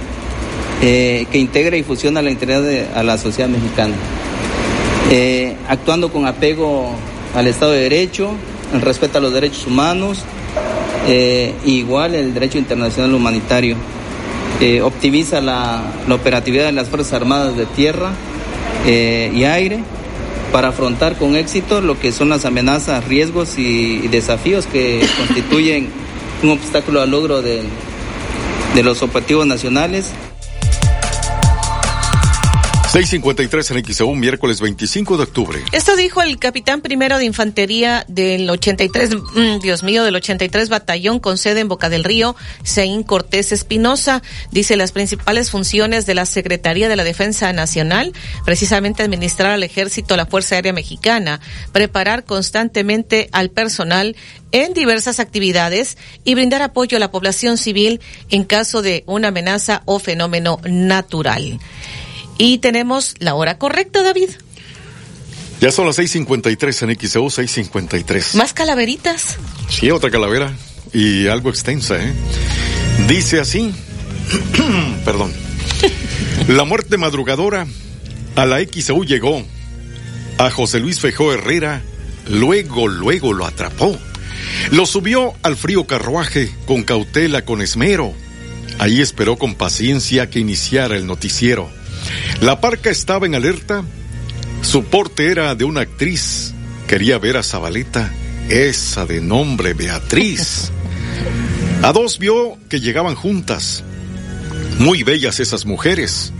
eh, 0.82 1.26
que 1.32 1.38
integra 1.38 1.76
y 1.78 1.82
fusiona 1.82 2.20
la 2.20 2.30
integridad 2.30 2.62
de, 2.62 2.86
a 2.94 3.02
la 3.02 3.16
sociedad 3.16 3.48
mexicana, 3.48 3.94
eh, 5.10 5.56
actuando 5.68 6.12
con 6.12 6.26
apego 6.26 6.90
al 7.34 7.46
Estado 7.46 7.72
de 7.72 7.80
Derecho, 7.80 8.32
el 8.74 8.82
respeto 8.82 9.18
a 9.18 9.20
los 9.22 9.32
derechos 9.32 9.66
humanos, 9.66 10.18
igual 11.64 12.14
el 12.14 12.34
derecho 12.34 12.58
internacional 12.58 13.14
humanitario. 13.14 13.76
optimiza 14.82 15.40
la, 15.40 15.82
la 16.06 16.14
operatividad 16.14 16.66
de 16.66 16.72
las 16.72 16.88
Fuerzas 16.88 17.14
Armadas 17.14 17.56
de 17.56 17.64
Tierra, 17.66 18.12
eh, 18.86 19.30
y 19.34 19.44
aire 19.44 19.80
para 20.52 20.68
afrontar 20.68 21.16
con 21.16 21.36
éxito 21.36 21.80
lo 21.80 21.98
que 21.98 22.12
son 22.12 22.28
las 22.28 22.44
amenazas, 22.44 23.06
riesgos 23.06 23.58
y, 23.58 24.08
desafíos 24.08 24.66
que 24.66 25.00
constituyen 25.16 25.88
un 26.42 26.50
obstáculo 26.50 27.00
al 27.00 27.10
logro 27.10 27.40
de 27.42 27.62
los 28.82 29.02
objetivos 29.02 29.46
nacionales 29.46 30.12
653 32.92 33.70
en 33.70 33.84
XEU, 33.86 34.14
miércoles 34.14 34.60
25 34.60 35.16
de 35.16 35.22
octubre. 35.22 35.58
Esto 35.72 35.96
dijo 35.96 36.20
el 36.20 36.38
capitán 36.38 36.82
primero 36.82 37.16
de 37.16 37.24
infantería 37.24 38.04
del 38.06 38.50
83, 38.50 39.14
mm, 39.14 39.60
Dios 39.62 39.82
mío, 39.82 40.04
del 40.04 40.14
83 40.14 40.68
batallón 40.68 41.18
con 41.18 41.38
sede 41.38 41.60
en 41.60 41.68
Boca 41.68 41.88
del 41.88 42.04
Río, 42.04 42.36
Seín 42.64 43.02
Cortés 43.02 43.50
Espinosa. 43.50 44.22
Dice 44.50 44.76
las 44.76 44.92
principales 44.92 45.50
funciones 45.50 46.04
de 46.04 46.14
la 46.14 46.26
Secretaría 46.26 46.90
de 46.90 46.96
la 46.96 47.02
Defensa 47.02 47.50
Nacional, 47.54 48.12
precisamente 48.44 49.02
administrar 49.02 49.52
al 49.52 49.62
ejército, 49.62 50.14
la 50.14 50.26
Fuerza 50.26 50.56
Aérea 50.56 50.74
Mexicana, 50.74 51.40
preparar 51.72 52.24
constantemente 52.24 53.30
al 53.32 53.48
personal 53.48 54.16
en 54.52 54.74
diversas 54.74 55.18
actividades 55.18 55.96
y 56.24 56.34
brindar 56.34 56.60
apoyo 56.60 56.98
a 56.98 57.00
la 57.00 57.10
población 57.10 57.56
civil 57.56 58.02
en 58.28 58.44
caso 58.44 58.82
de 58.82 59.02
una 59.06 59.28
amenaza 59.28 59.80
o 59.86 59.98
fenómeno 59.98 60.60
natural. 60.64 61.58
Y 62.38 62.58
tenemos 62.58 63.14
la 63.18 63.34
hora 63.34 63.58
correcta, 63.58 64.02
David. 64.02 64.30
Ya 65.60 65.70
son 65.70 65.86
las 65.86 65.98
6.53 65.98 66.82
en 66.82 67.08
XEU, 67.08 67.26
6.53. 67.26 68.34
¿Más 68.34 68.52
calaveritas? 68.52 69.36
Sí, 69.68 69.90
otra 69.90 70.10
calavera. 70.10 70.52
Y 70.92 71.28
algo 71.28 71.50
extensa, 71.50 71.96
¿eh? 72.02 72.12
Dice 73.06 73.38
así. 73.38 73.72
Perdón. 75.04 75.32
La 76.48 76.64
muerte 76.64 76.96
madrugadora 76.96 77.66
a 78.34 78.46
la 78.46 78.58
XEU 78.60 79.04
llegó. 79.04 79.44
A 80.38 80.50
José 80.50 80.80
Luis 80.80 80.98
Fejó 80.98 81.32
Herrera, 81.32 81.82
luego, 82.28 82.88
luego 82.88 83.32
lo 83.32 83.46
atrapó. 83.46 83.96
Lo 84.70 84.86
subió 84.86 85.34
al 85.42 85.56
frío 85.56 85.86
carruaje, 85.86 86.50
con 86.66 86.82
cautela, 86.82 87.44
con 87.44 87.62
esmero. 87.62 88.12
Ahí 88.78 89.00
esperó 89.00 89.36
con 89.36 89.54
paciencia 89.54 90.30
que 90.30 90.40
iniciara 90.40 90.96
el 90.96 91.06
noticiero. 91.06 91.70
La 92.40 92.60
parca 92.60 92.90
estaba 92.90 93.26
en 93.26 93.34
alerta. 93.34 93.84
Su 94.62 94.84
porte 94.84 95.30
era 95.30 95.54
de 95.54 95.64
una 95.64 95.82
actriz. 95.82 96.54
Quería 96.86 97.18
ver 97.18 97.36
a 97.36 97.42
Zabaleta, 97.42 98.12
esa 98.48 99.06
de 99.06 99.20
nombre 99.20 99.74
Beatriz. 99.74 100.70
A 101.82 101.92
dos 101.92 102.20
vio 102.20 102.58
que 102.68 102.78
llegaban 102.78 103.16
juntas. 103.16 103.82
Muy 104.78 105.02
bellas 105.02 105.40
esas 105.40 105.66
mujeres. 105.66 106.32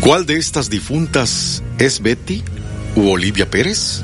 ¿Cuál 0.00 0.26
de 0.26 0.36
estas 0.36 0.68
difuntas 0.68 1.62
es 1.78 2.02
Betty 2.02 2.42
u 2.96 3.08
Olivia 3.08 3.48
Pérez? 3.48 4.02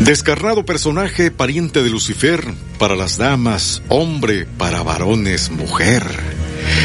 Descarnado 0.00 0.64
personaje, 0.64 1.30
pariente 1.30 1.82
de 1.82 1.90
Lucifer, 1.90 2.44
para 2.78 2.96
las 2.96 3.18
damas, 3.18 3.82
hombre, 3.88 4.46
para 4.46 4.82
varones, 4.82 5.50
mujer. 5.50 6.04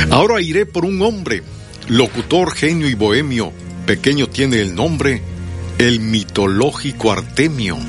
Ahora 0.10 0.42
iré 0.42 0.66
por 0.66 0.86
un 0.86 1.02
hombre, 1.02 1.44
Locutor, 1.90 2.54
genio 2.54 2.88
y 2.88 2.94
bohemio, 2.94 3.52
pequeño 3.88 4.28
tiene 4.28 4.62
el 4.62 4.76
nombre, 4.76 5.24
el 5.80 6.00
mitológico 6.00 7.12
Artemio. 7.12 7.80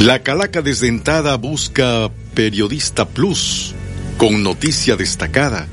La 0.00 0.22
calaca 0.22 0.62
desdentada 0.62 1.36
busca 1.36 2.10
Periodista 2.32 3.06
Plus, 3.06 3.74
con 4.16 4.42
noticia 4.42 4.96
destacada, 4.96 5.68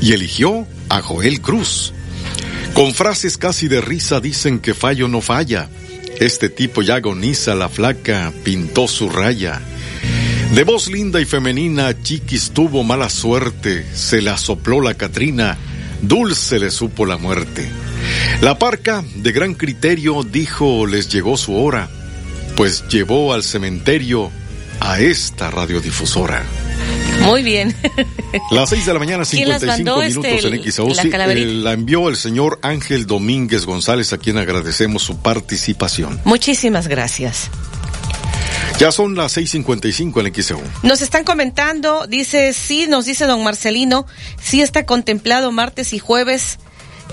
y 0.00 0.14
eligió 0.14 0.66
a 0.88 1.00
Joel 1.00 1.40
Cruz. 1.40 1.92
Con 2.74 2.92
frases 2.92 3.38
casi 3.38 3.68
de 3.68 3.80
risa 3.80 4.18
dicen 4.18 4.58
que 4.58 4.74
fallo 4.74 5.06
no 5.06 5.20
falla. 5.20 5.68
Este 6.18 6.48
tipo 6.48 6.82
ya 6.82 6.96
agoniza, 6.96 7.54
la 7.54 7.68
flaca 7.68 8.32
pintó 8.42 8.88
su 8.88 9.08
raya. 9.08 9.60
De 10.56 10.64
voz 10.64 10.88
linda 10.88 11.20
y 11.20 11.24
femenina, 11.24 12.02
Chiquis 12.02 12.50
tuvo 12.50 12.82
mala 12.82 13.08
suerte, 13.08 13.86
se 13.94 14.20
la 14.20 14.36
sopló 14.36 14.80
la 14.80 14.94
Catrina, 14.94 15.56
dulce 16.02 16.58
le 16.58 16.70
supo 16.70 17.06
la 17.06 17.16
muerte. 17.16 17.70
La 18.40 18.58
parca, 18.58 19.04
de 19.14 19.32
gran 19.32 19.54
criterio, 19.54 20.22
dijo 20.22 20.86
les 20.86 21.08
llegó 21.08 21.36
su 21.36 21.54
hora, 21.54 21.88
pues 22.56 22.86
llevó 22.88 23.32
al 23.32 23.42
cementerio 23.42 24.30
a 24.80 25.00
esta 25.00 25.50
radiodifusora. 25.50 26.42
Muy 27.22 27.42
bien. 27.42 27.74
Las 28.50 28.70
6 28.70 28.86
de 28.86 28.92
la 28.92 28.98
mañana, 28.98 29.24
¿Quién 29.24 29.48
las 29.48 29.60
55 29.60 29.76
mandó, 29.76 30.08
minutos 30.08 30.44
este, 30.44 30.56
en 30.56 30.72
XAO. 30.72 30.88
la 31.18 31.32
eh, 31.32 31.44
la 31.46 31.72
envió 31.72 32.08
el 32.08 32.16
señor 32.16 32.58
Ángel 32.62 33.06
Domínguez 33.06 33.66
González, 33.66 34.12
a 34.12 34.18
quien 34.18 34.38
agradecemos 34.38 35.02
su 35.02 35.18
participación. 35.18 36.20
Muchísimas 36.24 36.88
gracias. 36.88 37.50
Ya 38.80 38.90
son 38.90 39.14
las 39.14 39.36
6.55 39.36 40.26
en 40.26 40.42
XAO. 40.42 40.62
Nos 40.82 41.02
están 41.02 41.22
comentando, 41.22 42.06
dice, 42.06 42.54
sí, 42.54 42.86
nos 42.88 43.04
dice 43.04 43.26
don 43.26 43.44
Marcelino, 43.44 44.06
sí 44.42 44.62
está 44.62 44.86
contemplado 44.86 45.52
martes 45.52 45.92
y 45.92 45.98
jueves, 45.98 46.58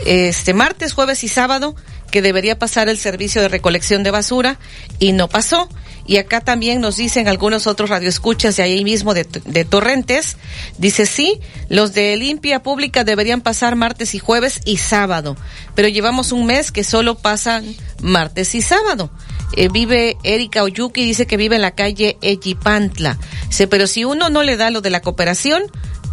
este 0.05 0.53
martes, 0.53 0.93
jueves 0.93 1.25
y 1.25 1.27
sábado, 1.27 1.75
que 2.09 2.21
debería 2.21 2.57
pasar 2.57 2.87
el 2.87 2.97
servicio 2.97 3.41
de 3.41 3.49
recolección 3.49 4.01
de 4.03 4.11
basura 4.11 4.59
y 4.99 5.11
no 5.11 5.27
pasó. 5.27 5.67
Y 6.05 6.15
acá 6.15 6.39
también 6.39 6.79
nos 6.79 6.95
dicen 6.95 7.27
algunos 7.27 7.67
otros 7.67 7.89
radioescuchas 7.89 8.55
de 8.55 8.63
ahí 8.63 8.85
mismo 8.85 9.13
de, 9.13 9.25
de 9.25 9.65
Torrentes, 9.65 10.37
dice 10.77 11.05
sí, 11.05 11.41
los 11.67 11.91
de 11.91 12.15
limpia 12.15 12.63
pública 12.63 13.03
deberían 13.03 13.41
pasar 13.41 13.75
martes 13.75 14.15
y 14.15 14.19
jueves 14.19 14.61
y 14.63 14.77
sábado, 14.77 15.35
pero 15.75 15.89
llevamos 15.89 16.31
un 16.31 16.45
mes 16.45 16.71
que 16.71 16.85
solo 16.85 17.15
pasan 17.15 17.75
martes 18.01 18.55
y 18.55 18.61
sábado. 18.61 19.11
Eh, 19.53 19.69
vive 19.69 20.17
Erika 20.23 20.63
Oyuki, 20.63 21.05
dice 21.05 21.25
que 21.25 21.37
vive 21.37 21.55
en 21.55 21.61
la 21.61 21.71
calle 21.71 22.17
Ejipantla. 22.21 23.17
Dice, 23.47 23.67
pero 23.67 23.87
si 23.87 24.03
uno 24.05 24.29
no 24.29 24.43
le 24.43 24.57
da 24.57 24.69
lo 24.69 24.81
de 24.81 24.89
la 24.89 25.01
cooperación, 25.01 25.63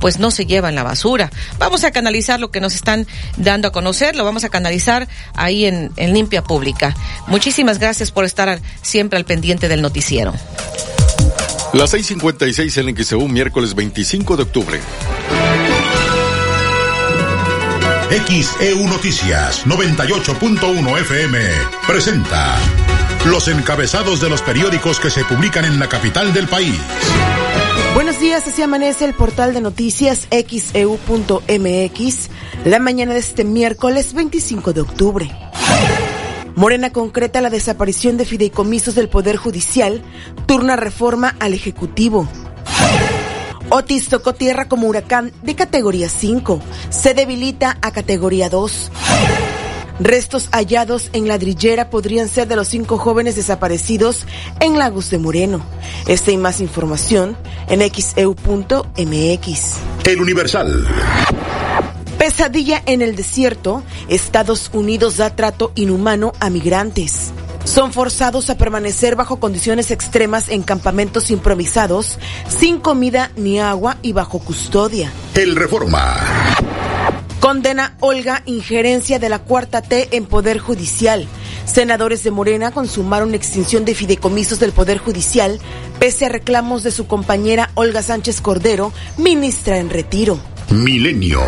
pues 0.01 0.18
no 0.18 0.31
se 0.31 0.44
llevan 0.47 0.75
la 0.75 0.83
basura. 0.83 1.31
Vamos 1.59 1.85
a 1.85 1.90
canalizar 1.90 2.38
lo 2.40 2.51
que 2.51 2.61
nos 2.61 2.75
están 2.75 3.07
dando 3.37 3.68
a 3.68 3.73
conocer, 3.73 4.16
lo 4.16 4.25
vamos 4.25 4.44
a 4.44 4.49
canalizar 4.51 5.09
ahí 5.35 5.64
en, 5.64 5.90
en 5.97 6.12
Limpia 6.12 6.42
Pública. 6.44 6.94
Muchísimas 7.27 7.79
gracias 7.79 8.11
por 8.11 8.25
estar 8.25 8.49
al- 8.49 8.62
siempre 8.83 9.18
al 9.18 9.25
pendiente 9.25 9.68
del 9.68 9.83
noticiero. 9.83 10.33
Las 11.73 11.92
6.56 11.94 12.88
en 12.88 13.05
XAU, 13.05 13.29
miércoles 13.29 13.75
25 13.75 14.37
de 14.37 14.42
octubre. 14.44 14.81
XEU 18.27 18.87
Noticias 18.87 19.66
98.1 19.66 21.01
FM 21.01 21.38
presenta 21.87 22.57
los 23.27 23.49
encabezados 23.49 24.21
de 24.21 24.29
los 24.29 24.43
periódicos 24.43 25.01
que 25.01 25.11
se 25.11 25.25
publican 25.25 25.65
en 25.65 25.79
la 25.79 25.89
capital 25.89 26.33
del 26.33 26.47
país. 26.47 26.75
Buenos 27.95 28.21
días, 28.21 28.47
así 28.47 28.61
amanece 28.61 29.05
el 29.05 29.15
portal 29.15 29.55
de 29.55 29.61
noticias 29.61 30.29
xeu.mx 30.31 32.31
la 32.65 32.79
mañana 32.79 33.15
de 33.15 33.21
este 33.21 33.45
miércoles 33.45 34.15
25 34.15 34.73
de 34.73 34.81
octubre. 34.81 35.31
Morena 36.57 36.93
concreta 36.93 37.41
la 37.41 37.51
desaparición 37.51 38.17
de 38.17 38.25
fideicomisos 38.25 38.95
del 38.95 39.09
Poder 39.09 39.37
Judicial, 39.37 40.03
turna 40.47 40.77
reforma 40.77 41.35
al 41.41 41.55
Ejecutivo. 41.55 42.29
Otis 43.71 44.09
tocó 44.09 44.35
tierra 44.35 44.69
como 44.69 44.87
huracán 44.87 45.33
de 45.43 45.55
categoría 45.55 46.09
5, 46.09 46.61
se 46.91 47.15
debilita 47.15 47.79
a 47.81 47.91
categoría 47.91 48.51
2. 48.51 48.91
Restos 50.00 50.48
hallados 50.50 51.11
en 51.12 51.28
ladrillera 51.28 51.88
podrían 51.88 52.28
ser 52.28 52.48
de 52.48 52.57
los 52.57 52.68
cinco 52.68 52.98
jóvenes 52.98 53.37
desaparecidos 53.37 54.26
en 54.61 54.78
Lagos 54.78 55.11
de 55.11 55.18
Moreno. 55.18 55.64
Esta 56.09 56.33
y 56.33 56.37
más 56.37 56.61
información 56.61 57.37
en 57.68 57.80
xeu.mx. 57.80 58.85
El 60.04 60.20
Universal. 60.20 60.87
Pesadilla 62.18 62.83
en 62.87 63.02
el 63.02 63.14
desierto. 63.16 63.83
Estados 64.09 64.70
Unidos 64.72 65.18
da 65.18 65.37
trato 65.37 65.72
inhumano 65.74 66.33
a 66.40 66.50
migrantes. 66.50 67.33
Son 67.64 67.92
forzados 67.92 68.50
a 68.50 68.59
permanecer 68.59 69.16
bajo 69.16 69.40
condiciones 69.40 69.90
extremas 69.90 70.48
en 70.48 70.62
campamentos 70.62 71.30
improvisados, 71.30 72.18
sin 72.48 72.78
comida 72.78 73.30
ni 73.37 73.59
agua 73.59 73.96
y 74.02 74.12
bajo 74.12 74.38
custodia. 74.38 75.11
El 75.35 75.57
Reforma. 75.57 76.16
Condena 77.44 77.94
Olga 78.00 78.42
injerencia 78.46 79.18
de 79.18 79.28
la 79.28 79.38
cuarta 79.38 79.83
T 79.83 80.16
en 80.16 80.24
Poder 80.24 80.59
Judicial. 80.59 81.28
Senadores 81.66 82.24
de 82.24 82.30
Morena 82.30 82.70
consumaron 82.70 83.35
extinción 83.35 83.85
de 83.85 83.94
fideicomisos 83.94 84.61
del 84.61 84.72
Poder 84.72 84.96
Judicial 84.96 85.61
pese 85.98 86.24
a 86.24 86.30
reclamos 86.30 86.85
de 86.85 86.90
su 86.90 87.07
compañera 87.07 87.70
Olga 87.74 88.00
Sánchez 88.00 88.40
Cordero, 88.40 88.94
ministra 89.18 89.76
en 89.76 89.90
retiro. 89.90 90.40
Milenio. 90.70 91.42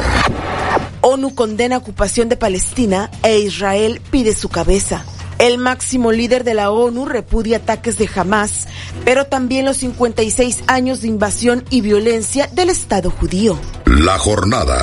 ONU 1.01 1.35
condena 1.35 1.79
ocupación 1.79 2.29
de 2.29 2.37
Palestina 2.37 3.11
e 3.23 3.39
Israel 3.39 4.03
pide 4.11 4.35
su 4.35 4.51
cabeza. 4.51 5.03
El 5.39 5.59
máximo 5.59 6.13
líder 6.13 6.45
de 6.45 6.55
la 6.55 6.71
ONU 6.71 7.05
repudia 7.05 7.59
ataques 7.59 7.99
de 7.99 8.09
Hamas, 8.15 8.69
pero 9.05 9.27
también 9.27 9.67
los 9.67 9.79
56 9.79 10.65
años 10.67 11.03
de 11.03 11.09
invasión 11.09 11.65
y 11.69 11.83
violencia 11.83 12.49
del 12.53 12.71
Estado 12.71 13.11
judío. 13.11 13.59
La 13.85 14.19
jornada. 14.19 14.79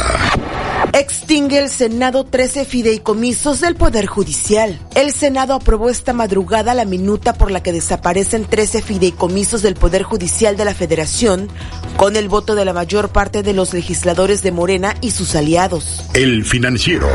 Extingue 0.93 1.57
el 1.57 1.69
Senado 1.69 2.23
13 2.23 2.65
fideicomisos 2.65 3.61
del 3.61 3.75
Poder 3.75 4.05
Judicial. 4.05 4.79
El 4.93 5.11
Senado 5.11 5.55
aprobó 5.55 5.89
esta 5.89 6.13
madrugada 6.13 6.75
la 6.75 6.85
minuta 6.85 7.33
por 7.33 7.49
la 7.49 7.63
que 7.63 7.71
desaparecen 7.71 8.45
13 8.45 8.83
fideicomisos 8.83 9.63
del 9.63 9.73
Poder 9.73 10.03
Judicial 10.03 10.55
de 10.55 10.65
la 10.65 10.75
Federación, 10.75 11.47
con 11.97 12.15
el 12.15 12.29
voto 12.29 12.53
de 12.53 12.65
la 12.65 12.73
mayor 12.73 13.09
parte 13.09 13.41
de 13.41 13.53
los 13.53 13.73
legisladores 13.73 14.43
de 14.43 14.51
Morena 14.51 14.95
y 15.01 15.11
sus 15.11 15.35
aliados. 15.35 16.03
El 16.13 16.45
Financiero. 16.45 17.07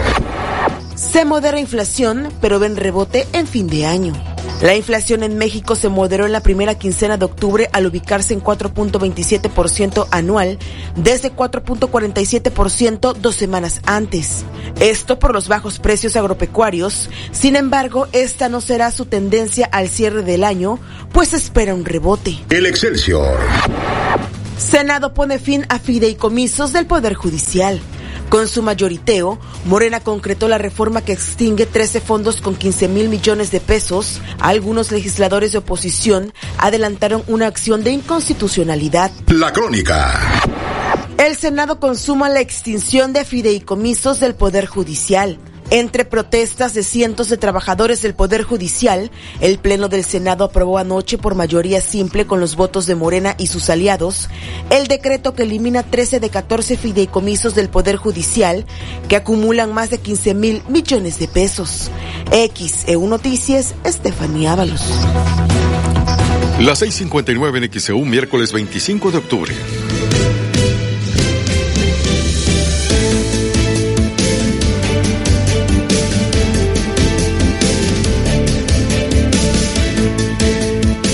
Se 0.98 1.24
modera 1.24 1.60
inflación, 1.60 2.28
pero 2.40 2.58
ven 2.58 2.76
rebote 2.76 3.28
en 3.32 3.46
fin 3.46 3.68
de 3.68 3.86
año. 3.86 4.14
La 4.60 4.74
inflación 4.74 5.22
en 5.22 5.38
México 5.38 5.76
se 5.76 5.88
moderó 5.88 6.26
en 6.26 6.32
la 6.32 6.42
primera 6.42 6.74
quincena 6.74 7.16
de 7.16 7.24
octubre 7.24 7.70
al 7.72 7.86
ubicarse 7.86 8.34
en 8.34 8.42
4.27% 8.42 10.08
anual, 10.10 10.58
desde 10.96 11.32
4.47% 11.32 13.14
dos 13.14 13.36
semanas 13.36 13.80
antes. 13.86 14.44
Esto 14.80 15.20
por 15.20 15.32
los 15.32 15.46
bajos 15.46 15.78
precios 15.78 16.16
agropecuarios. 16.16 17.08
Sin 17.30 17.54
embargo, 17.54 18.08
esta 18.10 18.48
no 18.48 18.60
será 18.60 18.90
su 18.90 19.06
tendencia 19.06 19.66
al 19.70 19.88
cierre 19.88 20.24
del 20.24 20.42
año, 20.42 20.80
pues 21.12 21.32
espera 21.32 21.76
un 21.76 21.84
rebote. 21.84 22.40
El 22.50 22.66
Excelsior. 22.66 23.38
Senado 24.58 25.14
pone 25.14 25.38
fin 25.38 25.64
a 25.68 25.78
fideicomisos 25.78 26.72
del 26.72 26.86
Poder 26.86 27.14
Judicial. 27.14 27.80
Con 28.28 28.46
su 28.46 28.62
mayoriteo, 28.62 29.38
Morena 29.64 30.00
concretó 30.00 30.48
la 30.48 30.58
reforma 30.58 31.02
que 31.02 31.12
extingue 31.12 31.64
13 31.64 32.02
fondos 32.02 32.42
con 32.42 32.56
15 32.56 32.88
mil 32.88 33.08
millones 33.08 33.50
de 33.50 33.60
pesos. 33.60 34.20
Algunos 34.38 34.92
legisladores 34.92 35.52
de 35.52 35.58
oposición 35.58 36.34
adelantaron 36.58 37.22
una 37.26 37.46
acción 37.46 37.82
de 37.84 37.92
inconstitucionalidad. 37.92 39.10
La 39.28 39.50
Crónica. 39.52 40.12
El 41.16 41.36
Senado 41.36 41.80
consuma 41.80 42.28
la 42.28 42.40
extinción 42.40 43.12
de 43.12 43.24
fideicomisos 43.24 44.20
del 44.20 44.34
Poder 44.34 44.66
Judicial. 44.66 45.38
Entre 45.70 46.06
protestas 46.06 46.72
de 46.72 46.82
cientos 46.82 47.28
de 47.28 47.36
trabajadores 47.36 48.00
del 48.00 48.14
Poder 48.14 48.42
Judicial, 48.42 49.10
el 49.40 49.58
Pleno 49.58 49.88
del 49.88 50.02
Senado 50.02 50.44
aprobó 50.44 50.78
anoche 50.78 51.18
por 51.18 51.34
mayoría 51.34 51.82
simple 51.82 52.26
con 52.26 52.40
los 52.40 52.56
votos 52.56 52.86
de 52.86 52.94
Morena 52.94 53.34
y 53.38 53.48
sus 53.48 53.68
aliados 53.68 54.28
el 54.70 54.86
decreto 54.86 55.34
que 55.34 55.42
elimina 55.42 55.82
13 55.82 56.20
de 56.20 56.30
14 56.30 56.76
fideicomisos 56.78 57.54
del 57.54 57.68
Poder 57.68 57.96
Judicial 57.96 58.64
que 59.08 59.16
acumulan 59.16 59.72
más 59.72 59.90
de 59.90 59.98
15 59.98 60.34
mil 60.34 60.62
millones 60.68 61.18
de 61.18 61.28
pesos. 61.28 61.90
XEU 62.30 63.06
Noticias, 63.06 63.74
Estefanía 63.84 64.52
Ábalos. 64.52 64.82
Las 66.60 66.82
6.59 66.82 67.64
en 67.64 67.80
XEU, 67.80 68.04
miércoles 68.04 68.52
25 68.52 69.10
de 69.10 69.18
octubre. 69.18 69.54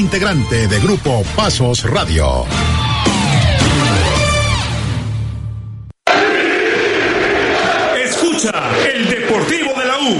integrante 0.00 0.66
de 0.66 0.80
Grupo 0.80 1.22
Pasos 1.36 1.84
Radio. 1.84 2.46
Escucha 8.02 8.50
el 8.94 9.10
Deportivo 9.10 9.72
de 9.78 9.84
la 9.86 9.98
U. 9.98 10.16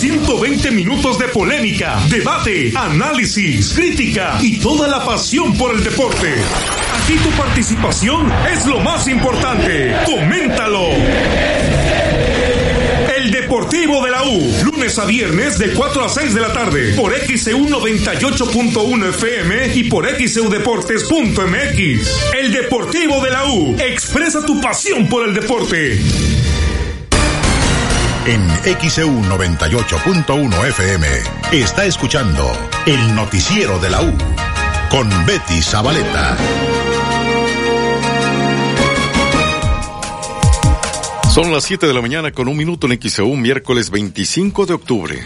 ...120 0.00 0.72
minutos 0.72 1.18
de 1.18 1.28
polémica, 1.28 2.00
debate, 2.08 2.72
análisis, 2.74 3.74
crítica 3.74 4.38
y 4.40 4.58
toda 4.58 4.88
la 4.88 5.04
pasión 5.04 5.54
por 5.58 5.74
el 5.74 5.84
deporte. 5.84 6.34
Aquí 7.02 7.16
tu 7.18 7.28
participación 7.30 8.32
es 8.50 8.66
lo 8.66 8.80
más 8.80 9.06
importante. 9.06 9.94
Coméntalo. 10.06 11.51
Deportivo 13.52 14.00
de 14.02 14.10
la 14.10 14.24
U, 14.24 14.40
lunes 14.64 14.98
a 14.98 15.04
viernes 15.04 15.58
de 15.58 15.74
4 15.74 16.02
a 16.02 16.08
6 16.08 16.32
de 16.32 16.40
la 16.40 16.54
tarde, 16.54 16.94
por 16.94 17.14
XEU 17.14 17.66
98.1 17.66 19.08
FM 19.10 19.74
y 19.74 19.84
por 19.90 20.08
XEUDeportes.mx. 20.08 22.32
El 22.32 22.50
Deportivo 22.50 23.22
de 23.22 23.30
la 23.30 23.44
U, 23.44 23.76
expresa 23.78 24.42
tu 24.46 24.58
pasión 24.58 25.06
por 25.06 25.28
el 25.28 25.34
deporte. 25.34 26.00
En 28.24 28.48
XEU 28.88 29.20
98.1 29.20 30.68
FM 30.68 31.06
está 31.52 31.84
escuchando 31.84 32.50
el 32.86 33.14
noticiero 33.14 33.78
de 33.80 33.90
la 33.90 34.00
U 34.00 34.16
con 34.88 35.10
Betty 35.26 35.60
Zabaleta. 35.60 36.38
Son 41.32 41.50
las 41.50 41.64
7 41.64 41.86
de 41.86 41.94
la 41.94 42.02
mañana 42.02 42.30
con 42.30 42.46
un 42.46 42.58
minuto 42.58 42.86
en 42.86 43.00
XEU, 43.00 43.36
miércoles 43.36 43.88
25 43.88 44.66
de 44.66 44.74
octubre. 44.74 45.22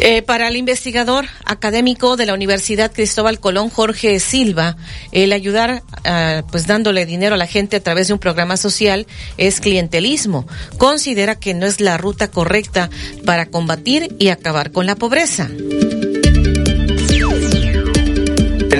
Eh, 0.00 0.22
para 0.22 0.48
el 0.48 0.56
investigador 0.56 1.26
académico 1.44 2.16
de 2.16 2.26
la 2.26 2.34
Universidad 2.34 2.90
Cristóbal 2.90 3.38
Colón, 3.38 3.70
Jorge 3.70 4.18
Silva, 4.18 4.76
el 5.12 5.32
ayudar, 5.32 5.84
uh, 5.98 6.44
pues 6.50 6.66
dándole 6.66 7.06
dinero 7.06 7.36
a 7.36 7.38
la 7.38 7.46
gente 7.46 7.76
a 7.76 7.80
través 7.80 8.08
de 8.08 8.14
un 8.14 8.18
programa 8.18 8.56
social 8.56 9.06
es 9.36 9.60
clientelismo. 9.60 10.48
Considera 10.78 11.38
que 11.38 11.54
no 11.54 11.64
es 11.66 11.80
la 11.80 11.96
ruta 11.96 12.28
correcta 12.28 12.90
para 13.24 13.46
combatir 13.46 14.16
y 14.18 14.30
acabar 14.30 14.72
con 14.72 14.84
la 14.86 14.96
pobreza. 14.96 15.48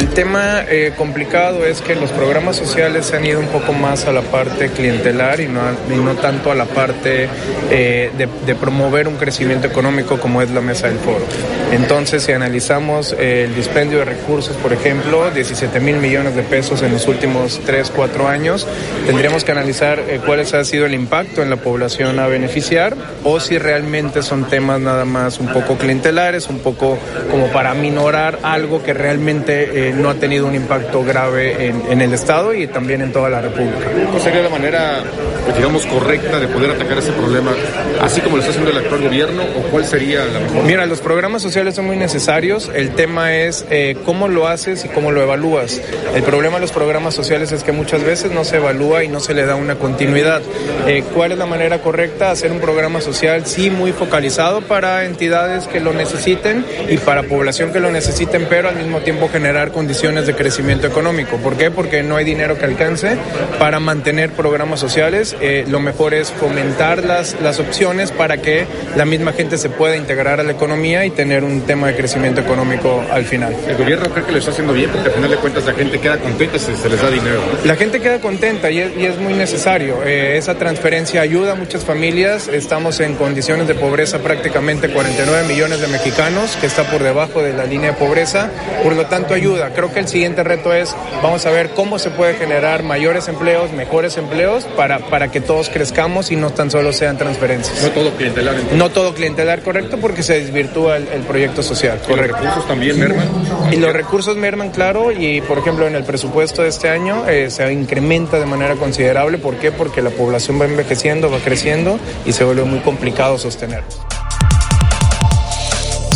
El 0.00 0.08
tema 0.08 0.64
eh, 0.66 0.94
complicado 0.96 1.66
es 1.66 1.82
que 1.82 1.94
los 1.94 2.10
programas 2.10 2.56
sociales 2.56 3.04
se 3.04 3.16
han 3.16 3.26
ido 3.26 3.38
un 3.38 3.48
poco 3.48 3.74
más 3.74 4.06
a 4.06 4.12
la 4.12 4.22
parte 4.22 4.70
clientelar 4.70 5.40
y 5.40 5.46
no, 5.46 5.60
y 5.94 5.98
no 5.98 6.14
tanto 6.14 6.50
a 6.50 6.54
la 6.54 6.64
parte 6.64 7.28
eh, 7.70 8.10
de, 8.16 8.26
de, 8.46 8.54
promover 8.54 9.08
un 9.08 9.16
crecimiento 9.16 9.66
económico 9.66 10.18
como 10.18 10.40
es 10.40 10.50
la 10.52 10.62
mesa 10.62 10.88
del 10.88 10.98
foro. 11.00 11.26
Entonces, 11.72 12.24
si 12.24 12.32
analizamos 12.32 13.14
eh, 13.16 13.44
el 13.44 13.54
dispendio 13.54 13.98
de 13.98 14.06
recursos, 14.06 14.56
por 14.56 14.72
ejemplo, 14.72 15.30
17 15.30 15.78
mil 15.78 15.96
millones 15.98 16.34
de 16.34 16.42
pesos 16.42 16.82
en 16.82 16.92
los 16.92 17.06
últimos 17.06 17.60
3, 17.64 17.92
4 17.94 18.26
años, 18.26 18.66
tendríamos 19.06 19.44
que 19.44 19.52
analizar 19.52 20.00
eh, 20.08 20.20
cuál 20.24 20.40
ha 20.40 20.64
sido 20.64 20.86
el 20.86 20.94
impacto 20.94 21.42
en 21.42 21.50
la 21.50 21.56
población 21.56 22.18
a 22.18 22.26
beneficiar 22.26 22.96
o 23.22 23.38
si 23.38 23.58
realmente 23.58 24.22
son 24.22 24.48
temas 24.48 24.80
nada 24.80 25.04
más 25.04 25.38
un 25.38 25.48
poco 25.48 25.76
clientelares, 25.76 26.48
un 26.48 26.58
poco 26.58 26.98
como 27.30 27.48
para 27.48 27.74
minorar 27.74 28.38
algo 28.42 28.82
que 28.82 28.94
realmente 28.94 29.89
eh, 29.90 29.92
no 29.92 30.10
ha 30.10 30.14
tenido 30.14 30.46
un 30.46 30.54
impacto 30.54 31.04
grave 31.04 31.66
en, 31.66 31.82
en, 31.90 32.00
el 32.00 32.12
Estado 32.12 32.54
y 32.54 32.66
también 32.66 33.02
en 33.02 33.12
toda 33.12 33.28
la 33.28 33.40
República. 33.40 33.86
¿Cuál 34.10 34.22
sería 34.22 34.42
la 34.42 34.48
manera, 34.48 35.02
pues, 35.44 35.56
digamos, 35.56 35.86
correcta 35.86 36.38
de 36.38 36.48
poder 36.48 36.70
atacar 36.70 36.98
ese 36.98 37.12
problema, 37.12 37.52
así 38.00 38.20
como 38.20 38.36
lo 38.36 38.42
está 38.42 38.50
haciendo 38.50 38.70
el 38.70 38.84
actual 38.84 39.02
gobierno, 39.02 39.42
o 39.42 39.62
cuál 39.70 39.84
sería 39.84 40.24
la 40.24 40.40
mejor? 40.40 40.64
Mira, 40.64 40.86
los 40.86 41.00
programas 41.00 41.42
sociales 41.42 41.74
son 41.74 41.86
muy 41.86 41.96
necesarios, 41.96 42.70
el 42.74 42.90
tema 42.90 43.36
es 43.36 43.64
eh, 43.70 43.96
cómo 44.04 44.28
lo 44.28 44.48
haces 44.48 44.84
y 44.84 44.88
cómo 44.88 45.12
lo 45.12 45.22
evalúas. 45.22 45.80
El 46.14 46.22
problema 46.22 46.56
de 46.56 46.62
los 46.62 46.72
programas 46.72 47.14
sociales 47.14 47.52
es 47.52 47.62
que 47.62 47.72
muchas 47.72 48.04
veces 48.04 48.32
no 48.32 48.44
se 48.44 48.56
evalúa 48.56 49.04
y 49.04 49.08
no 49.08 49.20
se 49.20 49.34
le 49.34 49.44
da 49.46 49.54
una 49.54 49.76
continuidad. 49.76 50.42
Eh, 50.86 51.02
¿Cuál 51.14 51.32
es 51.32 51.38
la 51.38 51.46
manera 51.46 51.80
correcta? 51.80 52.30
Hacer 52.30 52.52
un 52.52 52.60
programa 52.60 53.00
social, 53.00 53.46
sí, 53.46 53.70
muy 53.70 53.92
focalizado 53.92 54.62
para 54.62 55.04
entidades 55.04 55.66
que 55.66 55.80
lo 55.80 55.92
necesiten 55.92 56.64
y 56.88 56.96
para 56.98 57.22
población 57.22 57.72
que 57.72 57.80
lo 57.80 57.90
necesiten, 57.90 58.46
pero 58.48 58.68
al 58.68 58.76
mismo 58.76 59.00
tiempo 59.00 59.28
generar 59.28 59.69
condiciones 59.70 60.26
de 60.26 60.34
crecimiento 60.34 60.86
económico. 60.86 61.36
¿Por 61.36 61.56
qué? 61.56 61.70
Porque 61.70 62.02
no 62.02 62.16
hay 62.16 62.24
dinero 62.24 62.58
que 62.58 62.64
alcance 62.64 63.16
para 63.58 63.80
mantener 63.80 64.30
programas 64.30 64.80
sociales. 64.80 65.36
Eh, 65.40 65.64
lo 65.68 65.80
mejor 65.80 66.14
es 66.14 66.30
fomentar 66.30 67.04
las, 67.04 67.40
las 67.40 67.60
opciones 67.60 68.12
para 68.12 68.38
que 68.38 68.66
la 68.96 69.04
misma 69.04 69.32
gente 69.32 69.58
se 69.58 69.68
pueda 69.68 69.96
integrar 69.96 70.40
a 70.40 70.42
la 70.42 70.52
economía 70.52 71.04
y 71.04 71.10
tener 71.10 71.44
un 71.44 71.62
tema 71.62 71.88
de 71.88 71.96
crecimiento 71.96 72.40
económico 72.40 73.02
al 73.10 73.24
final. 73.24 73.54
¿El 73.68 73.76
gobierno 73.76 74.10
cree 74.10 74.24
que 74.24 74.32
lo 74.32 74.38
está 74.38 74.50
haciendo 74.50 74.72
bien? 74.72 74.90
Porque 74.90 75.08
al 75.08 75.14
final 75.14 75.30
de 75.30 75.36
cuentas 75.36 75.64
la 75.64 75.72
gente 75.74 75.98
queda 75.98 76.18
contenta 76.18 76.58
si 76.58 76.74
se 76.76 76.88
les 76.88 77.00
da 77.00 77.10
dinero. 77.10 77.40
La 77.64 77.76
gente 77.76 78.00
queda 78.00 78.20
contenta 78.20 78.70
y 78.70 78.80
es, 78.80 78.96
y 78.96 79.06
es 79.06 79.18
muy 79.18 79.34
necesario. 79.34 80.02
Eh, 80.04 80.36
esa 80.36 80.54
transferencia 80.54 81.20
ayuda 81.20 81.52
a 81.52 81.54
muchas 81.54 81.84
familias. 81.84 82.48
Estamos 82.48 83.00
en 83.00 83.14
condiciones 83.14 83.68
de 83.68 83.74
pobreza 83.74 84.18
prácticamente 84.18 84.90
49 84.90 85.48
millones 85.48 85.80
de 85.80 85.88
mexicanos, 85.88 86.56
que 86.56 86.66
está 86.66 86.90
por 86.90 87.02
debajo 87.02 87.42
de 87.42 87.52
la 87.52 87.64
línea 87.64 87.92
de 87.92 87.96
pobreza. 87.96 88.50
Por 88.82 88.94
lo 88.94 89.06
tanto, 89.06 89.34
ayuda 89.34 89.59
Creo 89.74 89.92
que 89.92 90.00
el 90.00 90.08
siguiente 90.08 90.42
reto 90.42 90.72
es, 90.72 90.96
vamos 91.22 91.44
a 91.46 91.50
ver 91.50 91.70
cómo 91.70 91.98
se 91.98 92.10
puede 92.10 92.34
generar 92.34 92.82
mayores 92.82 93.28
empleos, 93.28 93.72
mejores 93.72 94.16
empleos, 94.16 94.64
para, 94.76 94.98
para 94.98 95.30
que 95.30 95.40
todos 95.40 95.68
crezcamos 95.68 96.30
y 96.30 96.36
no 96.36 96.50
tan 96.50 96.70
solo 96.70 96.92
sean 96.92 97.18
transferencias. 97.18 97.82
No 97.82 97.90
todo 97.90 98.10
clientelar. 98.12 98.54
Entonces. 98.54 98.78
No 98.78 98.90
todo 98.90 99.14
clientelar, 99.14 99.62
correcto, 99.62 99.98
porque 100.00 100.22
se 100.22 100.40
desvirtúa 100.40 100.96
el, 100.96 101.08
el 101.08 101.22
proyecto 101.22 101.62
social. 101.62 102.00
¿Y 102.02 102.08
correcto. 102.08 102.36
los 102.36 102.42
recursos 102.42 102.68
también 102.68 102.98
merman? 102.98 103.28
Y 103.70 103.76
los 103.76 103.92
recursos 103.92 104.36
merman, 104.36 104.70
claro, 104.70 105.12
y 105.12 105.40
por 105.42 105.58
ejemplo 105.58 105.86
en 105.86 105.94
el 105.94 106.04
presupuesto 106.04 106.62
de 106.62 106.68
este 106.68 106.88
año 106.88 107.28
eh, 107.28 107.50
se 107.50 107.70
incrementa 107.72 108.38
de 108.38 108.46
manera 108.46 108.74
considerable. 108.76 109.38
¿Por 109.38 109.56
qué? 109.56 109.72
Porque 109.72 110.02
la 110.02 110.10
población 110.10 110.60
va 110.60 110.64
envejeciendo, 110.64 111.30
va 111.30 111.38
creciendo 111.38 111.98
y 112.24 112.32
se 112.32 112.44
vuelve 112.44 112.64
muy 112.64 112.80
complicado 112.80 113.38
sostener. 113.38 113.82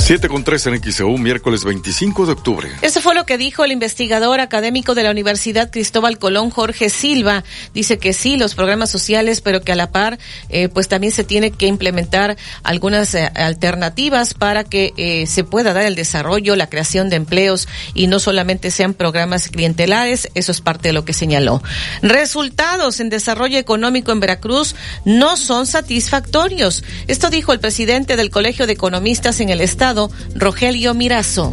7 0.05 0.29
con 0.29 0.45
3 0.45 0.67
en 0.67 0.83
XEU, 0.83 1.17
miércoles 1.17 1.65
25 1.65 2.27
de 2.27 2.33
octubre. 2.33 2.71
Eso 2.83 3.01
fue 3.01 3.15
lo 3.15 3.25
que 3.25 3.39
dijo 3.39 3.65
el 3.65 3.73
investigador 3.73 4.39
académico 4.39 4.95
de 4.95 5.03
la 5.03 5.11
Universidad 5.11 5.71
Cristóbal 5.71 6.19
Colón, 6.19 6.51
Jorge 6.51 6.91
Silva. 6.91 7.43
Dice 7.73 7.97
que 7.97 8.13
sí, 8.13 8.37
los 8.37 8.55
programas 8.55 8.91
sociales, 8.91 9.41
pero 9.41 9.63
que 9.63 9.73
a 9.73 9.77
la 9.77 9.93
par, 9.93 10.19
eh, 10.51 10.69
pues 10.69 10.89
también 10.89 11.11
se 11.11 11.25
tiene 11.25 11.53
que 11.53 11.69
implementar 11.69 12.37
algunas 12.65 13.15
eh, 13.15 13.31
alternativas 13.35 14.35
para 14.35 14.63
que 14.63 14.93
eh, 14.99 15.27
se 15.27 15.43
pueda 15.43 15.73
dar 15.73 15.87
el 15.87 15.95
desarrollo, 15.95 16.55
la 16.55 16.69
creación 16.69 17.09
de 17.09 17.17
empleos 17.17 17.67
y 17.95 18.07
no 18.07 18.19
solamente 18.19 18.71
sean 18.71 18.93
programas 18.93 19.49
clientelares. 19.49 20.29
Eso 20.35 20.53
es 20.53 20.61
parte 20.61 20.91
de 20.91 20.93
lo 20.93 21.07
que 21.07 21.15
señaló. 21.15 21.63
Resultados 22.03 23.01
en 23.01 23.09
desarrollo 23.09 23.57
económico 23.57 24.13
en 24.13 24.21
Veracruz 24.21 24.77
no 25.07 25.39
son 25.39 25.67
satisfactorios. 25.67 26.85
Esto 27.07 27.31
dijo 27.31 27.55
el 27.55 27.61
presidente 27.61 28.19
del 28.19 28.29
Colegio 28.29 28.67
de 28.67 28.75
Economistas 28.75 29.41
en 29.41 29.49
el 29.49 29.63
Estado. 29.63 29.94
Rogelio 30.35 30.95
Mirazo. 30.95 31.53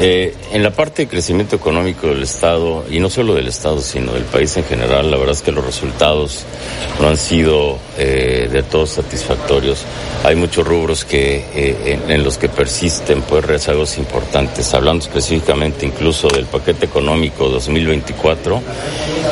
Eh, 0.00 0.34
en 0.52 0.62
la 0.62 0.70
parte 0.70 1.02
de 1.02 1.08
crecimiento 1.08 1.56
económico 1.56 2.06
del 2.06 2.22
Estado, 2.22 2.84
y 2.88 3.00
no 3.00 3.10
solo 3.10 3.34
del 3.34 3.48
Estado, 3.48 3.80
sino 3.80 4.12
del 4.12 4.24
país 4.24 4.56
en 4.56 4.64
general, 4.64 5.10
la 5.10 5.16
verdad 5.16 5.34
es 5.34 5.42
que 5.42 5.50
los 5.50 5.64
resultados 5.64 6.44
no 7.00 7.08
han 7.08 7.16
sido 7.16 7.78
eh, 7.98 8.48
de 8.50 8.62
todos 8.62 8.90
satisfactorios. 8.90 9.84
Hay 10.22 10.36
muchos 10.36 10.66
rubros 10.66 11.04
que, 11.04 11.44
eh, 11.54 11.98
en, 12.08 12.22
los 12.22 12.38
que 12.38 12.48
persisten 12.48 13.22
pues 13.22 13.44
rezagos 13.44 13.98
importantes. 13.98 14.72
Hablando 14.74 15.04
específicamente 15.04 15.86
incluso 15.86 16.28
del 16.28 16.46
paquete 16.46 16.86
económico 16.86 17.48
2024, 17.48 18.62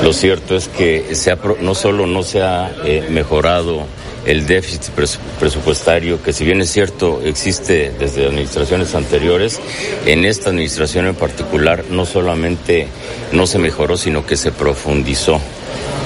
lo 0.02 0.12
cierto 0.12 0.56
es 0.56 0.66
que 0.68 1.12
no 1.60 1.74
solo 1.74 2.06
no 2.06 2.24
se 2.24 2.42
ha 2.42 2.72
mejorado 3.10 3.86
el 4.26 4.46
déficit 4.46 4.92
presupuestario, 5.38 6.22
que 6.22 6.32
si 6.32 6.44
bien 6.44 6.60
es 6.60 6.70
cierto 6.70 7.20
existe 7.24 7.92
desde 7.98 8.26
administraciones 8.26 8.94
anteriores, 8.94 9.60
en 10.06 10.24
esta 10.24 10.50
administración 10.50 11.06
en 11.06 11.14
particular 11.14 11.84
no 11.90 12.06
solamente 12.06 12.86
no 13.32 13.46
se 13.46 13.58
mejoró, 13.58 13.96
sino 13.96 14.24
que 14.24 14.36
se 14.36 14.52
profundizó 14.52 15.40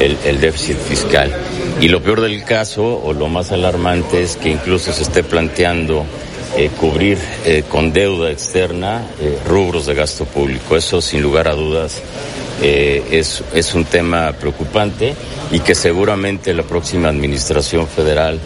el, 0.01 0.41
déficit 0.41 0.77
fiscal. 0.77 1.35
Y 1.81 1.89
lo 1.89 2.03
peor 2.03 2.21
del 2.21 2.45
caso, 2.45 3.01
o 3.03 3.13
lo 3.13 3.29
más 3.29 3.53
alarmante, 3.53 4.23
es 4.23 4.37
que 4.37 4.51
incluso 4.51 4.93
se 4.93 5.03
esté 5.03 5.23
planteando 5.23 6.05
eh, 6.57 6.71
cubrir 6.79 7.19
eh, 7.45 7.65
con 7.69 7.93
deuda 7.93 8.31
externa 8.31 9.07
eh, 9.21 9.39
rubros 9.47 9.87
de 9.87 9.95
gasto 9.95 10.25
público. 10.25 10.77
Eso, 10.77 11.01
sin 11.01 11.23
lugar 11.23 11.49
a 11.49 11.55
dudas, 11.55 12.03
es, 12.63 13.43
es 13.53 13.75
un 13.75 13.85
tema 13.85 14.33
preocupante 14.33 15.15
y 15.51 15.61
que 15.61 15.75
seguramente 15.75 16.55
la 16.55 16.63
próxima 16.63 17.09
administración 17.09 17.87
federal 17.87 18.39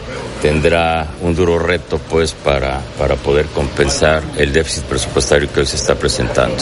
tendrá 0.43 1.07
un 1.23 1.35
duro 1.35 1.59
reto 1.59 1.99
pues 2.09 2.33
para, 2.33 2.81
para 2.99 3.17
poder 3.17 3.47
compensar 3.47 4.23
el 4.37 4.53
déficit 4.53 4.85
presupuestario 4.85 5.53
que 5.53 5.61
hoy 5.61 5.67
se 5.67 5.77
está 5.77 5.95
presentando. 5.95 6.57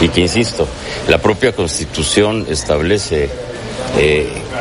Y 0.00 0.08
que, 0.08 0.20
insisto, 0.20 0.68
la 1.08 1.18
propia 1.18 1.52
constitución 1.52 2.46
establece 2.48 3.30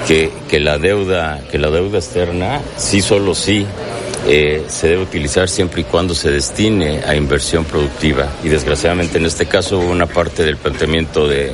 que, 0.08 0.32
que, 0.50 0.60
la 0.60 0.78
deuda, 0.78 1.42
que 1.52 1.58
la 1.58 1.70
deuda 1.70 2.00
externa 2.00 2.62
sí 2.78 3.02
solo 3.02 3.36
sí 3.36 3.66
eh, 4.28 4.63
se 4.67 4.89
debe 4.89 5.03
utilizar 5.03 5.49
siempre 5.49 5.82
y 5.82 5.84
cuando 5.86 6.13
se 6.13 6.32
destine 6.32 7.01
a 7.05 7.15
inversión 7.15 7.65
productiva. 7.65 8.30
Y 8.43 8.49
desgraciadamente 8.49 9.17
en 9.17 9.26
este 9.26 9.45
caso 9.45 9.80
una 9.80 10.05
parte 10.05 10.43
del 10.43 10.57
planteamiento 10.57 11.28
de, 11.28 11.53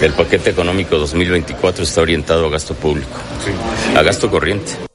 del 0.00 0.12
paquete 0.12 0.50
económico 0.50 0.96
2024 0.98 1.84
está 1.84 2.00
orientado 2.00 2.46
a 2.46 2.50
gasto 2.50 2.74
público, 2.74 3.16
a 3.96 4.02
gasto 4.02 4.30
corriente. 4.30 4.85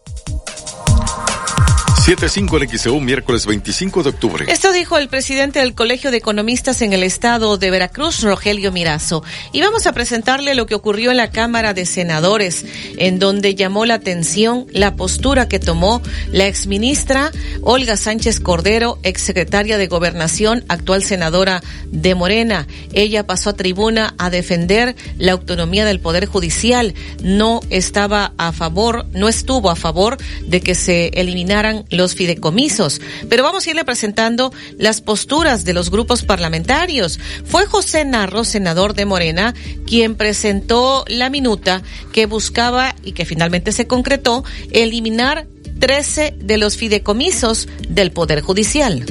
75 2.01 2.57
en 2.57 2.67
XEU, 2.67 2.99
miércoles 2.99 3.45
25 3.45 4.01
de 4.01 4.09
octubre. 4.09 4.45
Esto 4.47 4.73
dijo 4.73 4.97
el 4.97 5.07
presidente 5.07 5.59
del 5.59 5.75
Colegio 5.75 6.09
de 6.09 6.17
Economistas 6.17 6.81
en 6.81 6.93
el 6.93 7.03
estado 7.03 7.59
de 7.59 7.69
Veracruz, 7.69 8.23
Rogelio 8.23 8.71
Mirazo. 8.71 9.23
Y 9.53 9.61
vamos 9.61 9.85
a 9.85 9.93
presentarle 9.93 10.55
lo 10.55 10.65
que 10.65 10.73
ocurrió 10.73 11.11
en 11.11 11.17
la 11.17 11.29
Cámara 11.29 11.75
de 11.75 11.85
Senadores, 11.85 12.65
en 12.97 13.19
donde 13.19 13.53
llamó 13.53 13.85
la 13.85 13.93
atención 13.93 14.65
la 14.71 14.95
postura 14.95 15.47
que 15.47 15.59
tomó 15.59 16.01
la 16.31 16.47
exministra 16.47 17.31
Olga 17.61 17.95
Sánchez 17.97 18.39
Cordero, 18.39 18.97
exsecretaria 19.03 19.77
de 19.77 19.85
Gobernación, 19.85 20.65
actual 20.69 21.03
senadora 21.03 21.61
de 21.91 22.15
Morena. 22.15 22.67
Ella 22.93 23.27
pasó 23.27 23.51
a 23.51 23.55
tribuna 23.55 24.15
a 24.17 24.31
defender 24.31 24.95
la 25.19 25.33
autonomía 25.33 25.85
del 25.85 25.99
Poder 25.99 26.25
Judicial. 26.25 26.95
No 27.21 27.59
estaba 27.69 28.33
a 28.37 28.53
favor, 28.53 29.05
no 29.13 29.29
estuvo 29.29 29.69
a 29.69 29.75
favor 29.75 30.17
de 30.47 30.61
que 30.61 30.73
se 30.73 31.09
eliminaran 31.09 31.85
los 31.91 32.15
fideicomisos. 32.15 33.01
Pero 33.29 33.43
vamos 33.43 33.65
a 33.65 33.69
irle 33.69 33.85
presentando 33.85 34.51
las 34.77 35.01
posturas 35.01 35.63
de 35.65 35.73
los 35.73 35.91
grupos 35.91 36.23
parlamentarios. 36.23 37.19
Fue 37.45 37.65
José 37.65 38.05
Narro, 38.05 38.43
senador 38.43 38.93
de 38.93 39.05
Morena, 39.05 39.53
quien 39.85 40.15
presentó 40.15 41.05
la 41.07 41.29
minuta 41.29 41.83
que 42.11 42.25
buscaba 42.25 42.95
y 43.03 43.11
que 43.11 43.25
finalmente 43.25 43.71
se 43.71 43.87
concretó 43.87 44.43
eliminar 44.71 45.47
13 45.79 46.35
de 46.37 46.57
los 46.57 46.77
fideicomisos 46.77 47.67
del 47.89 48.11
Poder 48.11 48.41
Judicial. 48.41 49.03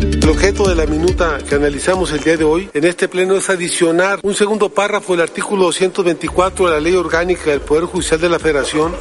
El 0.00 0.28
objeto 0.30 0.66
de 0.66 0.74
la 0.74 0.86
minuta 0.86 1.36
que 1.46 1.56
analizamos 1.56 2.10
el 2.12 2.20
día 2.20 2.38
de 2.38 2.44
hoy 2.44 2.70
en 2.72 2.84
este 2.84 3.06
pleno 3.06 3.36
es 3.36 3.50
adicionar 3.50 4.18
un 4.22 4.34
segundo 4.34 4.70
párrafo 4.70 5.12
del 5.12 5.20
artículo 5.20 5.64
224 5.64 6.66
de 6.66 6.72
la 6.72 6.80
Ley 6.80 6.94
Orgánica 6.94 7.50
del 7.50 7.60
Poder 7.60 7.84
Judicial 7.84 8.18
de 8.18 8.30
la 8.30 8.38
Federación 8.38 8.94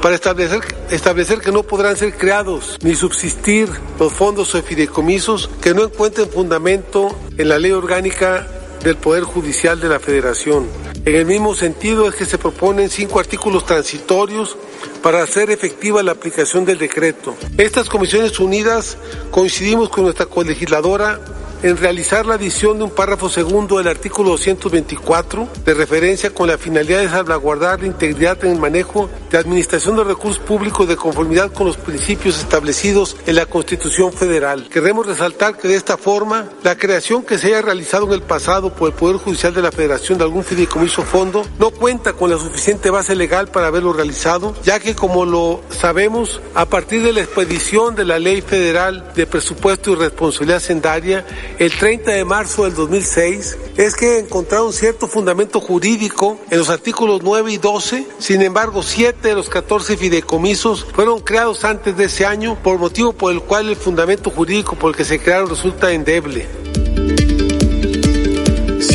para 0.00 0.14
establecer, 0.14 0.60
establecer 0.90 1.40
que 1.40 1.52
no 1.52 1.62
podrán 1.62 1.96
ser 1.96 2.16
creados 2.16 2.78
ni 2.82 2.94
subsistir 2.94 3.68
los 4.00 4.14
fondos 4.14 4.54
o 4.54 4.62
fideicomisos 4.62 5.50
que 5.60 5.74
no 5.74 5.84
encuentren 5.84 6.30
fundamento 6.30 7.14
en 7.36 7.50
la 7.50 7.58
Ley 7.58 7.72
Orgánica 7.72 8.46
del 8.82 8.96
Poder 8.96 9.24
Judicial 9.24 9.78
de 9.78 9.90
la 9.90 10.00
Federación. 10.00 10.66
En 11.04 11.14
el 11.14 11.26
mismo 11.26 11.54
sentido 11.54 12.08
es 12.08 12.14
que 12.14 12.24
se 12.24 12.38
proponen 12.38 12.88
cinco 12.88 13.20
artículos 13.20 13.66
transitorios 13.66 14.56
para 15.02 15.22
hacer 15.22 15.50
efectiva 15.50 16.02
la 16.02 16.12
aplicación 16.12 16.64
del 16.64 16.78
decreto. 16.78 17.36
Estas 17.58 17.88
comisiones 17.88 18.38
unidas 18.40 18.96
coincidimos 19.30 19.88
con 19.88 20.04
nuestra 20.04 20.26
colegisladora 20.26 21.20
en 21.62 21.76
realizar 21.76 22.26
la 22.26 22.34
adición 22.34 22.78
de 22.78 22.84
un 22.84 22.90
párrafo 22.90 23.28
segundo 23.28 23.78
del 23.78 23.88
artículo 23.88 24.30
224 24.30 25.48
de 25.64 25.74
referencia 25.74 26.30
con 26.30 26.48
la 26.48 26.58
finalidad 26.58 27.00
de 27.00 27.08
salvaguardar 27.08 27.80
la 27.80 27.86
integridad 27.86 28.44
en 28.44 28.52
el 28.52 28.60
manejo 28.60 29.08
de 29.30 29.38
administración 29.38 29.96
de 29.96 30.04
recursos 30.04 30.38
públicos 30.38 30.88
de 30.88 30.96
conformidad 30.96 31.52
con 31.52 31.66
los 31.66 31.76
principios 31.76 32.38
establecidos 32.38 33.16
en 33.26 33.36
la 33.36 33.46
Constitución 33.46 34.12
Federal. 34.12 34.68
Queremos 34.68 35.06
resaltar 35.06 35.56
que 35.56 35.68
de 35.68 35.76
esta 35.76 35.96
forma 35.96 36.48
la 36.62 36.76
creación 36.76 37.22
que 37.22 37.38
se 37.38 37.48
haya 37.48 37.62
realizado 37.62 38.06
en 38.06 38.12
el 38.12 38.22
pasado 38.22 38.72
por 38.72 38.90
el 38.90 38.94
Poder 38.94 39.16
Judicial 39.16 39.54
de 39.54 39.62
la 39.62 39.72
Federación 39.72 40.18
de 40.18 40.24
algún 40.24 40.44
fideicomiso 40.44 41.02
fondo 41.02 41.44
no 41.58 41.70
cuenta 41.70 42.12
con 42.12 42.30
la 42.30 42.38
suficiente 42.38 42.90
base 42.90 43.14
legal 43.14 43.48
para 43.48 43.68
haberlo 43.68 43.92
realizado, 43.92 44.54
ya 44.62 44.80
que 44.80 44.94
como 44.94 45.24
lo 45.24 45.62
sabemos, 45.70 46.40
a 46.54 46.66
partir 46.66 47.02
de 47.02 47.12
la 47.12 47.20
expedición 47.20 47.94
de 47.94 48.04
la 48.04 48.18
Ley 48.18 48.40
Federal 48.40 49.12
de 49.14 49.26
Presupuesto 49.26 49.92
y 49.92 49.94
Responsabilidad 49.94 50.60
Sendaria, 50.60 51.24
el 51.58 51.72
30 51.72 52.10
de 52.10 52.24
marzo 52.24 52.64
del 52.64 52.74
2006 52.74 53.58
es 53.76 53.94
que 53.94 54.18
encontraron 54.18 54.72
cierto 54.72 55.06
fundamento 55.06 55.60
jurídico 55.60 56.38
en 56.50 56.58
los 56.58 56.68
artículos 56.68 57.20
9 57.22 57.52
y 57.52 57.56
12. 57.58 58.06
Sin 58.18 58.42
embargo, 58.42 58.82
7 58.82 59.28
de 59.28 59.34
los 59.34 59.48
14 59.48 59.96
fideicomisos 59.96 60.86
fueron 60.94 61.20
creados 61.20 61.64
antes 61.64 61.96
de 61.96 62.04
ese 62.04 62.26
año, 62.26 62.56
por 62.62 62.78
motivo 62.78 63.12
por 63.12 63.32
el 63.32 63.40
cual 63.40 63.68
el 63.68 63.76
fundamento 63.76 64.30
jurídico 64.30 64.76
por 64.76 64.90
el 64.90 64.96
que 64.96 65.04
se 65.04 65.18
crearon 65.18 65.48
resulta 65.48 65.92
endeble. 65.92 66.46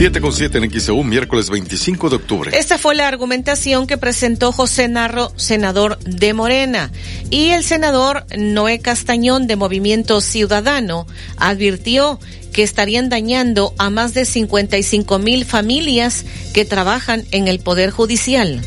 7 0.01 0.19
con 0.19 0.31
7 0.31 0.57
en 0.57 0.71
XEU, 0.71 1.03
miércoles 1.03 1.51
25 1.51 2.09
de 2.09 2.15
octubre. 2.15 2.57
Esta 2.57 2.79
fue 2.79 2.95
la 2.95 3.07
argumentación 3.07 3.85
que 3.85 3.99
presentó 3.99 4.51
José 4.51 4.87
Narro, 4.87 5.31
senador 5.35 5.99
de 5.99 6.33
Morena. 6.33 6.91
Y 7.29 7.49
el 7.49 7.63
senador 7.63 8.25
Noé 8.35 8.79
Castañón, 8.79 9.45
de 9.45 9.57
Movimiento 9.57 10.19
Ciudadano, 10.21 11.05
advirtió 11.37 12.19
que 12.51 12.63
estarían 12.63 13.09
dañando 13.09 13.73
a 13.77 13.89
más 13.89 14.13
de 14.13 14.25
55 14.25 15.19
mil 15.19 15.45
familias 15.45 16.25
que 16.53 16.65
trabajan 16.65 17.25
en 17.31 17.47
el 17.47 17.59
Poder 17.59 17.91
Judicial. 17.91 18.61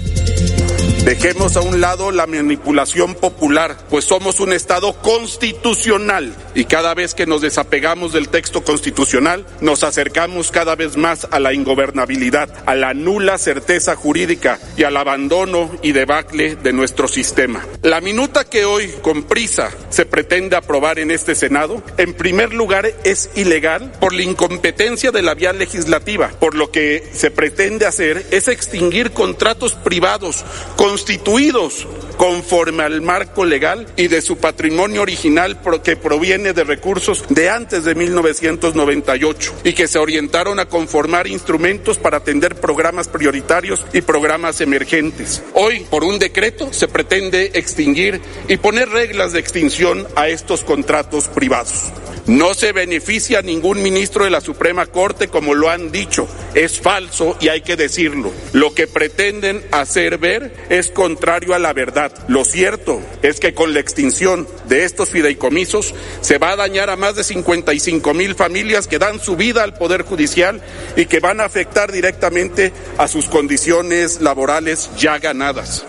Dejemos 1.04 1.58
a 1.58 1.60
un 1.60 1.82
lado 1.82 2.10
la 2.12 2.26
manipulación 2.26 3.14
popular, 3.14 3.76
pues 3.90 4.06
somos 4.06 4.40
un 4.40 4.54
Estado 4.54 4.94
constitucional 5.02 6.34
y 6.54 6.64
cada 6.64 6.94
vez 6.94 7.12
que 7.12 7.26
nos 7.26 7.42
desapegamos 7.42 8.14
del 8.14 8.30
texto 8.30 8.64
constitucional 8.64 9.44
nos 9.60 9.84
acercamos 9.84 10.50
cada 10.50 10.76
vez 10.76 10.96
más 10.96 11.28
a 11.30 11.40
la 11.40 11.52
ingobernabilidad, 11.52 12.48
a 12.64 12.74
la 12.74 12.94
nula 12.94 13.36
certeza 13.36 13.96
jurídica 13.96 14.58
y 14.78 14.84
al 14.84 14.96
abandono 14.96 15.70
y 15.82 15.92
debacle 15.92 16.56
de 16.56 16.72
nuestro 16.72 17.06
sistema. 17.06 17.66
La 17.82 18.00
minuta 18.00 18.44
que 18.44 18.64
hoy 18.64 18.88
con 19.02 19.24
prisa 19.24 19.72
se 19.90 20.06
pretende 20.06 20.56
aprobar 20.56 20.98
en 20.98 21.10
este 21.10 21.34
Senado, 21.34 21.82
en 21.98 22.14
primer 22.14 22.54
lugar 22.54 22.90
es 23.04 23.28
ilegal 23.34 23.92
por 24.00 24.14
la 24.14 24.22
incompetencia 24.22 25.10
de 25.10 25.20
la 25.20 25.34
vía 25.34 25.52
legislativa, 25.52 26.30
por 26.40 26.54
lo 26.54 26.70
que 26.70 27.06
se 27.12 27.30
pretende 27.30 27.84
hacer 27.84 28.24
es 28.30 28.48
extinguir 28.48 29.10
contratos 29.10 29.74
privados 29.74 30.46
con 30.76 30.93
constituidos 30.94 31.88
conforme 32.16 32.84
al 32.84 33.00
marco 33.00 33.44
legal 33.44 33.84
y 33.96 34.06
de 34.06 34.22
su 34.22 34.36
patrimonio 34.36 35.02
original 35.02 35.58
que 35.82 35.96
proviene 35.96 36.52
de 36.52 36.62
recursos 36.62 37.24
de 37.30 37.50
antes 37.50 37.82
de 37.82 37.96
1998 37.96 39.54
y 39.64 39.72
que 39.72 39.88
se 39.88 39.98
orientaron 39.98 40.60
a 40.60 40.66
conformar 40.66 41.26
instrumentos 41.26 41.98
para 41.98 42.18
atender 42.18 42.54
programas 42.54 43.08
prioritarios 43.08 43.84
y 43.92 44.02
programas 44.02 44.60
emergentes. 44.60 45.42
Hoy, 45.54 45.84
por 45.90 46.04
un 46.04 46.20
decreto, 46.20 46.72
se 46.72 46.86
pretende 46.86 47.50
extinguir 47.54 48.20
y 48.46 48.56
poner 48.58 48.88
reglas 48.90 49.32
de 49.32 49.40
extinción 49.40 50.06
a 50.14 50.28
estos 50.28 50.62
contratos 50.62 51.26
privados. 51.26 51.92
No 52.26 52.54
se 52.54 52.72
beneficia 52.72 53.40
a 53.40 53.42
ningún 53.42 53.82
ministro 53.82 54.24
de 54.24 54.30
la 54.30 54.40
Suprema 54.40 54.86
Corte 54.86 55.28
como 55.28 55.52
lo 55.52 55.68
han 55.68 55.92
dicho. 55.92 56.26
Es 56.54 56.80
falso 56.80 57.36
y 57.38 57.48
hay 57.48 57.60
que 57.60 57.76
decirlo. 57.76 58.32
Lo 58.54 58.74
que 58.74 58.86
pretenden 58.86 59.62
hacer 59.72 60.16
ver 60.16 60.54
es 60.70 60.83
contrario 60.88 61.54
a 61.54 61.58
la 61.58 61.72
verdad. 61.72 62.12
Lo 62.28 62.44
cierto 62.44 63.00
es 63.22 63.40
que 63.40 63.54
con 63.54 63.74
la 63.74 63.80
extinción 63.80 64.46
de 64.68 64.84
estos 64.84 65.10
fideicomisos 65.10 65.94
se 66.20 66.38
va 66.38 66.52
a 66.52 66.56
dañar 66.56 66.90
a 66.90 66.96
más 66.96 67.16
de 67.16 67.24
55 67.24 68.14
mil 68.14 68.34
familias 68.34 68.86
que 68.86 68.98
dan 68.98 69.20
su 69.20 69.36
vida 69.36 69.62
al 69.62 69.74
Poder 69.74 70.02
Judicial 70.02 70.62
y 70.96 71.06
que 71.06 71.20
van 71.20 71.40
a 71.40 71.44
afectar 71.44 71.92
directamente 71.92 72.72
a 72.98 73.08
sus 73.08 73.26
condiciones 73.26 74.20
laborales 74.20 74.90
ya 74.96 75.18
ganadas. 75.18 75.84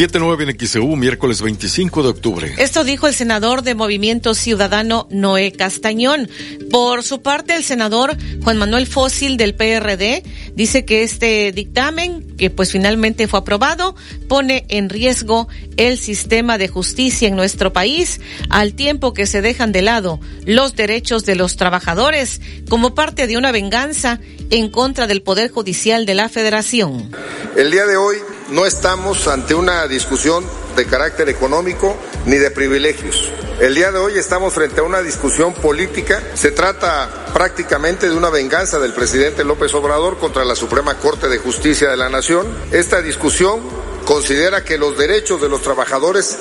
7-9 0.00 0.48
en 0.48 0.66
XEU, 0.66 0.96
miércoles 0.96 1.42
25 1.42 2.02
de 2.02 2.08
octubre. 2.08 2.54
Esto 2.56 2.84
dijo 2.84 3.06
el 3.06 3.12
senador 3.12 3.60
de 3.60 3.74
Movimiento 3.74 4.32
Ciudadano 4.32 5.06
Noé 5.10 5.52
Castañón. 5.52 6.26
Por 6.70 7.02
su 7.02 7.20
parte, 7.20 7.54
el 7.54 7.62
senador 7.62 8.16
Juan 8.42 8.56
Manuel 8.56 8.86
Fósil 8.86 9.36
del 9.36 9.54
PRD 9.54 10.22
dice 10.54 10.86
que 10.86 11.02
este 11.02 11.52
dictamen, 11.52 12.34
que 12.38 12.48
pues 12.48 12.72
finalmente 12.72 13.28
fue 13.28 13.40
aprobado, 13.40 13.94
pone 14.26 14.64
en 14.70 14.88
riesgo 14.88 15.48
el 15.76 15.98
sistema 15.98 16.56
de 16.56 16.68
justicia 16.68 17.28
en 17.28 17.36
nuestro 17.36 17.74
país, 17.74 18.22
al 18.48 18.72
tiempo 18.72 19.12
que 19.12 19.26
se 19.26 19.42
dejan 19.42 19.70
de 19.70 19.82
lado 19.82 20.18
los 20.46 20.76
derechos 20.76 21.26
de 21.26 21.34
los 21.34 21.56
trabajadores 21.56 22.40
como 22.70 22.94
parte 22.94 23.26
de 23.26 23.36
una 23.36 23.52
venganza 23.52 24.18
en 24.48 24.70
contra 24.70 25.06
del 25.06 25.20
Poder 25.20 25.50
Judicial 25.50 26.06
de 26.06 26.14
la 26.14 26.30
Federación. 26.30 27.14
El 27.54 27.70
día 27.70 27.84
de 27.84 27.98
hoy 27.98 28.16
no 28.50 28.66
estamos 28.66 29.28
ante 29.28 29.54
una 29.54 29.86
discusión 29.86 30.44
de 30.76 30.86
carácter 30.86 31.28
económico 31.28 31.96
ni 32.26 32.36
de 32.36 32.50
privilegios. 32.50 33.30
El 33.60 33.74
día 33.74 33.92
de 33.92 33.98
hoy 33.98 34.18
estamos 34.18 34.54
frente 34.54 34.80
a 34.80 34.84
una 34.84 35.02
discusión 35.02 35.54
política. 35.54 36.20
Se 36.34 36.50
trata 36.50 37.26
prácticamente 37.32 38.08
de 38.08 38.16
una 38.16 38.30
venganza 38.30 38.78
del 38.78 38.92
presidente 38.92 39.44
López 39.44 39.72
Obrador 39.74 40.18
contra 40.18 40.44
la 40.44 40.56
Suprema 40.56 40.96
Corte 40.98 41.28
de 41.28 41.38
Justicia 41.38 41.90
de 41.90 41.96
la 41.96 42.08
Nación. 42.08 42.46
Esta 42.72 43.02
discusión 43.02 43.60
considera 44.04 44.64
que 44.64 44.78
los 44.78 44.98
derechos 44.98 45.40
de 45.40 45.48
los 45.48 45.62
trabajadores 45.62 46.36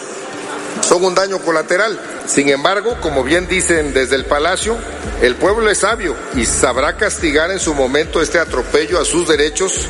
son 0.82 1.04
un 1.04 1.16
daño 1.16 1.40
colateral. 1.40 2.00
Sin 2.28 2.50
embargo, 2.50 2.98
como 3.02 3.24
bien 3.24 3.48
dicen 3.48 3.94
desde 3.94 4.16
el 4.16 4.26
Palacio, 4.26 4.78
el 5.22 5.36
pueblo 5.36 5.70
es 5.70 5.80
sabio 5.80 6.16
y 6.36 6.46
sabrá 6.46 6.98
castigar 6.98 7.52
en 7.52 7.60
su 7.60 7.74
momento 7.74 8.22
este 8.22 8.40
atropello 8.40 9.00
a 9.00 9.06
sus 9.06 9.28
derechos 9.28 9.88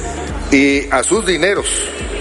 y 0.52 0.90
a 0.92 1.04
sus 1.04 1.26
dineros, 1.26 1.68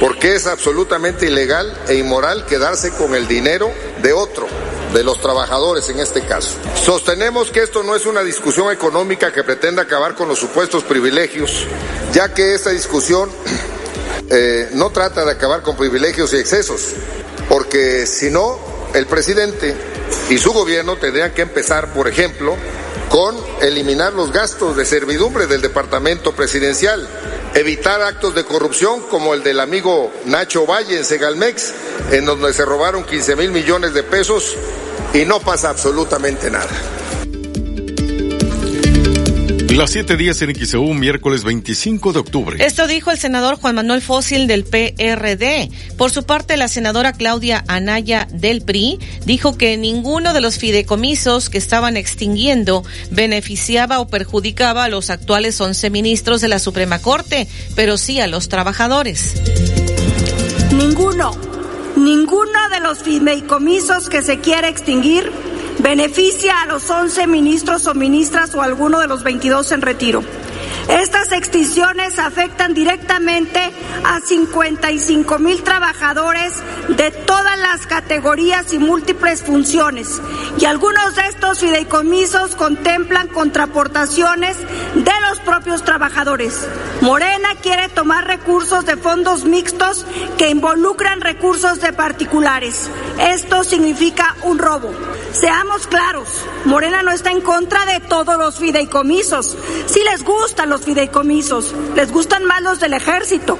porque 0.01 0.35
es 0.35 0.47
absolutamente 0.47 1.27
ilegal 1.27 1.77
e 1.89 1.95
inmoral 1.95 2.45
quedarse 2.47 2.91
con 2.93 3.15
el 3.15 3.27
dinero 3.27 3.71
de 4.03 4.13
otro, 4.13 4.47
de 4.93 5.03
los 5.03 5.21
trabajadores 5.21 5.89
en 5.89 6.01
este 6.01 6.23
caso. 6.27 6.51
Sostenemos 6.83 7.51
que 7.51 7.63
esto 7.63 7.83
no 7.83 7.97
es 7.97 8.07
una 8.07 8.23
discusión 8.23 8.71
económica 8.73 9.33
que 9.33 9.45
pretenda 9.45 9.83
acabar 9.83 10.15
con 10.15 10.29
los 10.29 10.39
supuestos 10.39 10.85
privilegios, 10.85 11.67
ya 12.13 12.33
que 12.35 12.55
esta 12.55 12.71
discusión 12.71 13.31
eh, 14.31 14.69
no 14.73 14.91
trata 14.91 15.25
de 15.25 15.33
acabar 15.33 15.63
con 15.63 15.77
privilegios 15.77 16.35
y 16.35 16.37
excesos, 16.37 16.93
porque 17.49 18.07
si 18.07 18.31
no, 18.31 18.59
el 18.95 19.07
presidente 19.07 19.75
y 20.31 20.39
su 20.39 20.53
gobierno 20.53 20.97
tendrían 20.97 21.33
que 21.33 21.43
empezar, 21.43 21.93
por 21.93 22.09
ejemplo, 22.09 22.57
con 23.09 23.37
eliminar 23.63 24.13
los 24.13 24.33
gastos 24.33 24.77
de 24.77 24.85
servidumbre 24.85 25.47
del 25.47 25.63
departamento 25.63 26.33
presidencial, 26.33 27.09
evitar 27.55 28.03
actos 28.03 28.35
de 28.35 28.45
corrupción 28.45 29.03
como 29.11 29.35
el 29.35 29.43
del 29.43 29.61
amigo 29.61 30.13
Nacho 30.27 30.67
Valle 30.67 30.99
en 30.99 31.05
Segalmex, 31.05 31.73
en 32.13 32.27
donde 32.27 32.53
se 32.53 32.65
robaron 32.65 33.05
15 33.05 33.37
mil 33.37 33.51
millones 33.51 33.95
de 33.95 34.03
pesos 34.03 34.57
y 35.15 35.25
no 35.25 35.41
pasa 35.41 35.71
absolutamente 35.71 36.51
nada. 36.51 36.69
Las 39.71 39.91
siete 39.91 40.17
días 40.17 40.41
en 40.41 40.55
XEU, 40.55 40.95
miércoles 40.95 41.45
25 41.45 42.15
de 42.15 42.19
octubre. 42.19 42.65
Esto 42.65 42.87
dijo 42.87 43.11
el 43.11 43.19
senador 43.19 43.57
Juan 43.57 43.75
Manuel 43.75 44.01
Fósil 44.01 44.47
del 44.47 44.65
PRD. 44.65 45.71
Por 45.99 46.11
su 46.11 46.25
parte, 46.25 46.57
la 46.57 46.69
senadora 46.69 47.13
Claudia 47.13 47.65
Anaya 47.69 48.27
del 48.33 48.63
PRI 48.63 48.99
dijo 49.27 49.59
que 49.59 49.77
ninguno 49.77 50.33
de 50.33 50.41
los 50.41 50.57
fideicomisos 50.57 51.51
que 51.51 51.59
estaban 51.59 51.99
extinguiendo 51.99 52.83
beneficiaba 53.11 54.01
o 54.01 54.09
perjudicaba 54.09 54.85
a 54.85 54.89
los 54.89 55.11
actuales 55.11 55.61
11 55.61 55.91
ministros 55.91 56.41
de 56.41 56.49
la 56.49 56.59
Suprema 56.59 57.01
Corte, 57.01 57.47
pero 57.77 57.99
sí 57.99 58.21
a 58.21 58.27
los 58.27 58.49
trabajadores. 58.49 59.35
Ninguno, 60.73 61.33
ninguno 61.95 62.69
de 62.73 62.81
los 62.81 63.03
fideicomisos 63.03 64.09
que 64.09 64.23
se 64.23 64.41
quiere 64.41 64.69
extinguir 64.69 65.31
beneficia 65.79 66.63
a 66.63 66.67
los 66.67 66.89
11 66.89 67.27
ministros 67.27 67.87
o 67.87 67.95
ministras 67.95 68.55
o 68.55 68.63
alguno 68.63 69.01
de 69.01 69.07
los 69.07 69.23
22 69.23 69.73
en 69.73 69.83
retiro. 69.83 70.23
Estas 70.89 71.33
extinciones 71.33 72.19
afectan 72.19 72.73
directamente 72.73 73.61
a 74.05 74.21
55 74.21 75.39
mil 75.39 75.63
trabajadores 75.63 76.55
de 76.89 77.11
todas 77.11 77.59
las 77.59 77.87
categorías 77.87 78.73
y 78.73 78.79
múltiples 78.79 79.43
funciones. 79.43 80.21
Y 80.59 80.65
algunos 80.65 81.15
de 81.15 81.27
estos 81.27 81.61
fideicomisos 81.61 82.57
contemplan 82.57 83.29
contraportaciones 83.29 84.57
de 84.95 85.13
los 85.29 85.41
propios 85.41 85.85
trabajadores. 85.85 86.67
Morena 87.03 87.51
quiere 87.63 87.89
tomar 87.91 88.27
recursos 88.27 88.87
de 88.87 88.97
fondos 88.97 89.45
mixtos 89.45 90.07
que 90.39 90.49
involucran 90.49 91.21
recursos 91.21 91.81
de 91.81 91.93
particulares. 91.93 92.91
Esto 93.19 93.63
significa 93.63 94.37
un 94.43 94.59
robo. 94.59 94.91
Seamos 95.33 95.87
claros, 95.87 96.29
Morena 96.65 97.03
no 97.03 97.13
está 97.13 97.31
en 97.31 97.43
contra 97.43 97.85
de 97.85 98.01
todos 98.01 98.39
los 98.39 98.59
fideicomisos. 98.59 99.57
Si 99.87 100.03
les 100.03 100.25
gustan 100.25 100.71
los 100.71 100.78
fideicomisos, 100.81 101.75
les 101.95 102.13
gustan 102.13 102.45
más 102.45 102.63
los 102.63 102.81
del 102.81 102.95
ejército. 102.95 103.59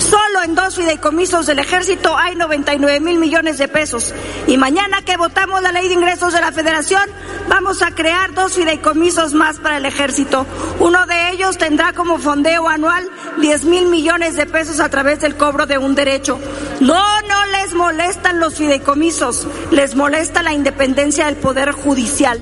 Solo 0.00 0.42
en 0.42 0.54
dos 0.54 0.76
fideicomisos 0.76 1.46
del 1.46 1.58
ejército 1.58 2.16
hay 2.16 2.34
99 2.34 3.00
mil 3.00 3.18
millones 3.18 3.58
de 3.58 3.68
pesos. 3.68 4.14
Y 4.46 4.56
mañana 4.56 5.02
que 5.02 5.18
votamos 5.18 5.60
la 5.62 5.72
ley 5.72 5.88
de 5.88 5.94
ingresos 5.94 6.32
de 6.32 6.40
la 6.40 6.52
federación, 6.52 7.02
vamos 7.48 7.82
a 7.82 7.94
crear 7.94 8.32
dos 8.32 8.54
fideicomisos 8.54 9.34
más 9.34 9.58
para 9.58 9.76
el 9.76 9.84
ejército. 9.84 10.46
Uno 10.78 11.06
de 11.06 11.30
ellos 11.30 11.58
tendrá 11.58 11.92
como 11.92 12.18
fondeo 12.18 12.68
anual 12.68 13.08
10 13.40 13.64
mil 13.66 13.86
millones 13.88 14.36
de 14.36 14.46
pesos 14.46 14.80
a 14.80 14.88
través 14.88 15.20
del 15.20 15.36
cobro 15.36 15.66
de 15.66 15.76
un 15.76 15.94
derecho. 15.94 16.40
No, 16.80 17.20
no 17.28 17.46
les 17.46 17.74
molestan 17.74 18.40
los 18.40 18.54
fideicomisos, 18.54 19.46
les 19.70 19.94
molesta 19.94 20.42
la 20.42 20.54
independencia 20.54 21.26
del 21.26 21.36
Poder 21.36 21.72
Judicial. 21.72 22.40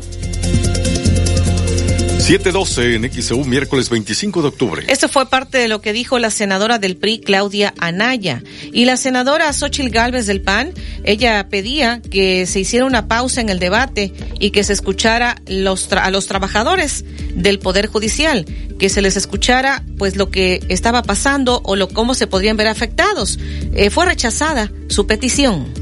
712 2.28 2.96
en 2.96 3.10
XEU, 3.10 3.42
miércoles 3.46 3.88
25 3.88 4.42
de 4.42 4.48
octubre. 4.48 4.84
Esto 4.86 5.08
fue 5.08 5.30
parte 5.30 5.56
de 5.56 5.66
lo 5.66 5.80
que 5.80 5.94
dijo 5.94 6.18
la 6.18 6.30
senadora 6.30 6.78
del 6.78 6.98
PRI, 6.98 7.20
Claudia 7.20 7.72
Anaya. 7.78 8.42
Y 8.70 8.84
la 8.84 8.98
senadora 8.98 9.50
Xochil 9.50 9.88
Gálvez 9.88 10.26
del 10.26 10.42
PAN, 10.42 10.74
ella 11.04 11.48
pedía 11.48 12.02
que 12.02 12.44
se 12.44 12.60
hiciera 12.60 12.84
una 12.84 13.08
pausa 13.08 13.40
en 13.40 13.48
el 13.48 13.58
debate 13.58 14.12
y 14.38 14.50
que 14.50 14.62
se 14.62 14.74
escuchara 14.74 15.40
los 15.46 15.90
a 15.90 16.10
los 16.10 16.26
trabajadores 16.26 17.06
del 17.34 17.60
Poder 17.60 17.86
Judicial, 17.86 18.44
que 18.78 18.90
se 18.90 19.00
les 19.00 19.16
escuchara 19.16 19.82
pues 19.96 20.16
lo 20.16 20.30
que 20.30 20.60
estaba 20.68 21.02
pasando 21.02 21.62
o 21.64 21.76
lo 21.76 21.88
cómo 21.88 22.12
se 22.12 22.26
podrían 22.26 22.58
ver 22.58 22.66
afectados. 22.66 23.38
Eh, 23.72 23.88
fue 23.88 24.04
rechazada 24.04 24.70
su 24.90 25.06
petición. 25.06 25.72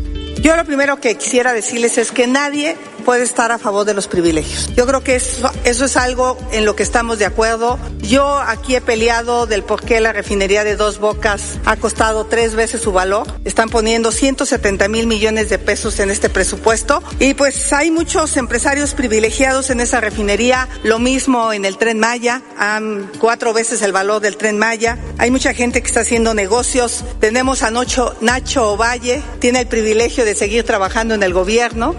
Yo 0.43 0.55
lo 0.55 0.65
primero 0.65 1.01
que 1.01 1.17
quisiera 1.17 1.53
decirles 1.53 1.99
es 1.99 2.13
que 2.13 2.29
nadie 2.29 2.77
puede 3.07 3.23
estar 3.23 3.53
a 3.53 3.59
favor 3.59 3.87
de 3.87 3.95
los 3.95 4.09
privilegios. 4.09 4.69
Yo 4.75 4.85
creo 4.85 5.05
que 5.05 5.15
eso, 5.15 5.49
eso 5.63 5.85
es 5.85 5.97
algo 5.97 6.37
en 6.51 6.65
lo 6.65 6.75
que 6.75 6.83
estamos 6.83 7.21
de 7.21 7.25
acuerdo. 7.25 7.79
Yo 8.01 8.39
aquí 8.41 8.75
he 8.75 8.81
peleado 8.81 9.47
del 9.47 9.63
por 9.63 9.85
qué 9.85 10.01
la 10.01 10.13
refinería 10.13 10.65
de 10.65 10.75
Dos 10.75 10.99
Bocas 10.99 11.61
ha 11.65 11.77
costado 11.77 12.27
tres 12.27 12.57
veces 12.57 12.83
su 12.83 12.91
valor. 12.91 13.25
Están 13.45 13.69
poniendo 13.69 14.11
170 14.11 14.89
mil 14.89 15.07
millones 15.07 15.49
de 15.49 15.61
pesos 15.61 16.01
en 16.01 16.11
este 16.11 16.29
presupuesto 16.29 17.01
y 17.21 17.35
pues 17.35 17.73
hay 17.73 17.93
muchos 17.93 18.37
empresarios 18.37 18.95
privilegiados 18.95 19.71
en 19.71 19.79
esa 19.79 20.01
refinería. 20.01 20.69
Lo 20.83 20.99
mismo 20.99 21.53
en 21.53 21.65
el 21.65 21.79
tren 21.79 22.01
Maya, 22.01 22.43
han 22.59 23.09
cuatro 23.21 23.53
veces 23.53 23.83
el 23.83 23.93
valor 23.93 24.21
del 24.21 24.37
tren 24.37 24.59
Maya. 24.59 24.99
Hay 25.19 25.31
mucha 25.31 25.55
gente 25.55 25.81
que 25.81 25.87
está 25.87 26.01
haciendo 26.01 26.35
negocios. 26.35 27.05
Tenemos 27.21 27.63
a 27.63 27.71
Nacho, 27.71 28.17
Nacho 28.21 28.73
Ovalle, 28.73 29.23
tiene 29.39 29.61
el 29.61 29.69
privilegio 29.69 30.25
de 30.25 30.35
seguir 30.35 30.65
trabajando 30.65 31.15
en 31.15 31.23
el 31.23 31.33
gobierno 31.33 31.95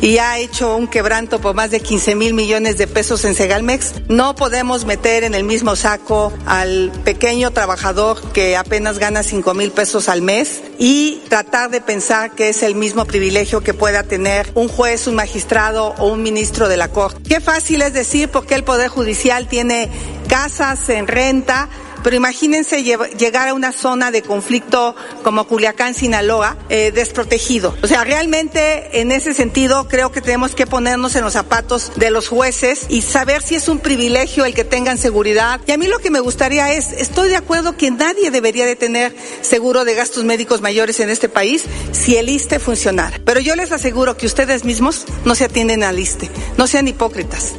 y 0.00 0.18
ha 0.18 0.38
hecho 0.38 0.47
un 0.60 0.88
quebranto 0.88 1.40
por 1.40 1.54
más 1.54 1.70
de 1.70 1.80
15 1.80 2.14
mil 2.14 2.34
millones 2.34 2.78
de 2.78 2.86
pesos 2.86 3.24
en 3.24 3.34
Segalmex. 3.34 3.94
No 4.08 4.34
podemos 4.34 4.84
meter 4.84 5.22
en 5.24 5.34
el 5.34 5.44
mismo 5.44 5.76
saco 5.76 6.32
al 6.46 6.90
pequeño 7.04 7.52
trabajador 7.52 8.20
que 8.32 8.56
apenas 8.56 8.98
gana 8.98 9.22
5 9.22 9.54
mil 9.54 9.70
pesos 9.70 10.08
al 10.08 10.22
mes 10.22 10.62
y 10.78 11.22
tratar 11.28 11.70
de 11.70 11.80
pensar 11.80 12.32
que 12.32 12.48
es 12.48 12.62
el 12.62 12.74
mismo 12.74 13.04
privilegio 13.04 13.60
que 13.60 13.74
pueda 13.74 14.02
tener 14.02 14.50
un 14.54 14.68
juez, 14.68 15.06
un 15.06 15.14
magistrado 15.14 15.94
o 15.98 16.08
un 16.08 16.22
ministro 16.22 16.68
de 16.68 16.76
la 16.76 16.88
Corte. 16.88 17.20
Qué 17.28 17.40
fácil 17.40 17.82
es 17.82 17.92
decir 17.92 18.28
porque 18.28 18.54
el 18.54 18.64
Poder 18.64 18.88
Judicial 18.88 19.46
tiene 19.46 19.88
casas 20.28 20.88
en 20.88 21.06
renta, 21.06 21.68
pero 22.02 22.16
imagínense 22.16 22.82
llegar 22.82 23.48
a 23.48 23.54
una 23.54 23.72
zona 23.72 24.10
de 24.10 24.22
conflicto 24.22 24.94
como 25.22 25.44
Culiacán, 25.46 25.94
Sinaloa, 25.94 26.56
eh, 26.68 26.92
desprotegido. 26.92 27.74
O 27.82 27.86
sea, 27.86 28.04
realmente 28.04 29.00
en 29.00 29.12
ese 29.12 29.34
sentido 29.34 29.88
creo 29.88 30.12
que 30.12 30.20
tenemos 30.20 30.54
que 30.54 30.66
ponernos 30.66 31.16
en 31.16 31.24
los 31.24 31.32
zapatos 31.32 31.92
de 31.96 32.10
los 32.10 32.28
jueces 32.28 32.86
y 32.88 33.02
saber 33.02 33.42
si 33.42 33.54
es 33.54 33.68
un 33.68 33.78
privilegio 33.78 34.44
el 34.44 34.54
que 34.54 34.64
tengan 34.64 34.98
seguridad. 34.98 35.60
Y 35.66 35.72
a 35.72 35.78
mí 35.78 35.86
lo 35.86 35.98
que 35.98 36.10
me 36.10 36.20
gustaría 36.20 36.72
es, 36.72 36.92
estoy 36.92 37.28
de 37.28 37.36
acuerdo 37.36 37.76
que 37.76 37.90
nadie 37.90 38.30
debería 38.30 38.66
de 38.66 38.76
tener 38.76 39.14
seguro 39.40 39.84
de 39.84 39.94
gastos 39.94 40.24
médicos 40.24 40.60
mayores 40.60 41.00
en 41.00 41.10
este 41.10 41.28
país 41.28 41.64
si 41.92 42.16
el 42.16 42.28
ISTE 42.28 42.58
funcionara. 42.58 43.20
Pero 43.24 43.40
yo 43.40 43.56
les 43.56 43.72
aseguro 43.72 44.16
que 44.16 44.26
ustedes 44.26 44.64
mismos 44.64 45.04
no 45.24 45.34
se 45.34 45.44
atienden 45.44 45.82
al 45.82 45.98
ISTE, 45.98 46.30
no 46.56 46.66
sean 46.66 46.88
hipócritas. 46.88 47.54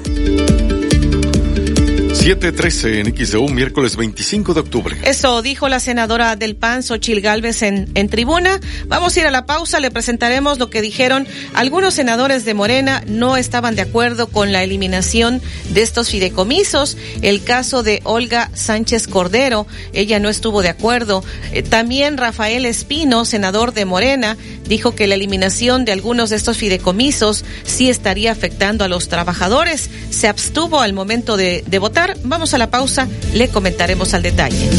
713 2.13 2.99
en 3.01 3.15
XEU, 3.15 3.47
miércoles 3.49 3.95
25 3.95 4.53
de 4.55 4.59
octubre. 4.59 4.97
Eso 5.03 5.41
dijo 5.41 5.69
la 5.69 5.79
senadora 5.79 6.35
del 6.35 6.55
PAN, 6.55 6.81
Xochil 6.81 7.21
Gálvez, 7.21 7.61
en, 7.61 7.89
en 7.93 8.09
tribuna. 8.09 8.59
Vamos 8.87 9.15
a 9.15 9.19
ir 9.19 9.27
a 9.27 9.31
la 9.31 9.45
pausa, 9.45 9.79
le 9.79 9.91
presentaremos 9.91 10.57
lo 10.57 10.69
que 10.69 10.81
dijeron. 10.81 11.27
Algunos 11.53 11.93
senadores 11.93 12.45
de 12.45 12.55
Morena 12.55 13.03
no 13.05 13.37
estaban 13.37 13.75
de 13.75 13.83
acuerdo 13.83 14.27
con 14.27 14.51
la 14.51 14.63
eliminación 14.63 15.39
de 15.69 15.81
estos 15.83 16.09
fideicomisos. 16.09 16.97
El 17.21 17.43
caso 17.43 17.83
de 17.83 18.01
Olga 18.03 18.49
Sánchez 18.55 19.07
Cordero, 19.07 19.67
ella 19.93 20.19
no 20.19 20.29
estuvo 20.29 20.61
de 20.63 20.69
acuerdo. 20.69 21.23
Eh, 21.51 21.61
también 21.61 22.17
Rafael 22.17 22.65
Espino, 22.65 23.23
senador 23.23 23.73
de 23.73 23.85
Morena, 23.85 24.35
dijo 24.65 24.95
que 24.95 25.07
la 25.07 25.15
eliminación 25.15 25.85
de 25.85 25.91
algunos 25.91 26.31
de 26.31 26.37
estos 26.37 26.57
fideicomisos 26.57 27.45
sí 27.63 27.89
estaría 27.89 28.31
afectando 28.31 28.83
a 28.83 28.87
los 28.87 29.09
trabajadores. 29.09 29.89
Se 30.09 30.27
abstuvo 30.27 30.79
al 30.79 30.93
momento 30.93 31.37
de, 31.37 31.63
de 31.67 31.79
votar. 31.79 31.98
Vamos 32.23 32.53
a 32.53 32.57
la 32.57 32.69
pausa, 32.69 33.07
le 33.33 33.49
comentaremos 33.49 34.13
al 34.13 34.21
detalle. 34.21 34.69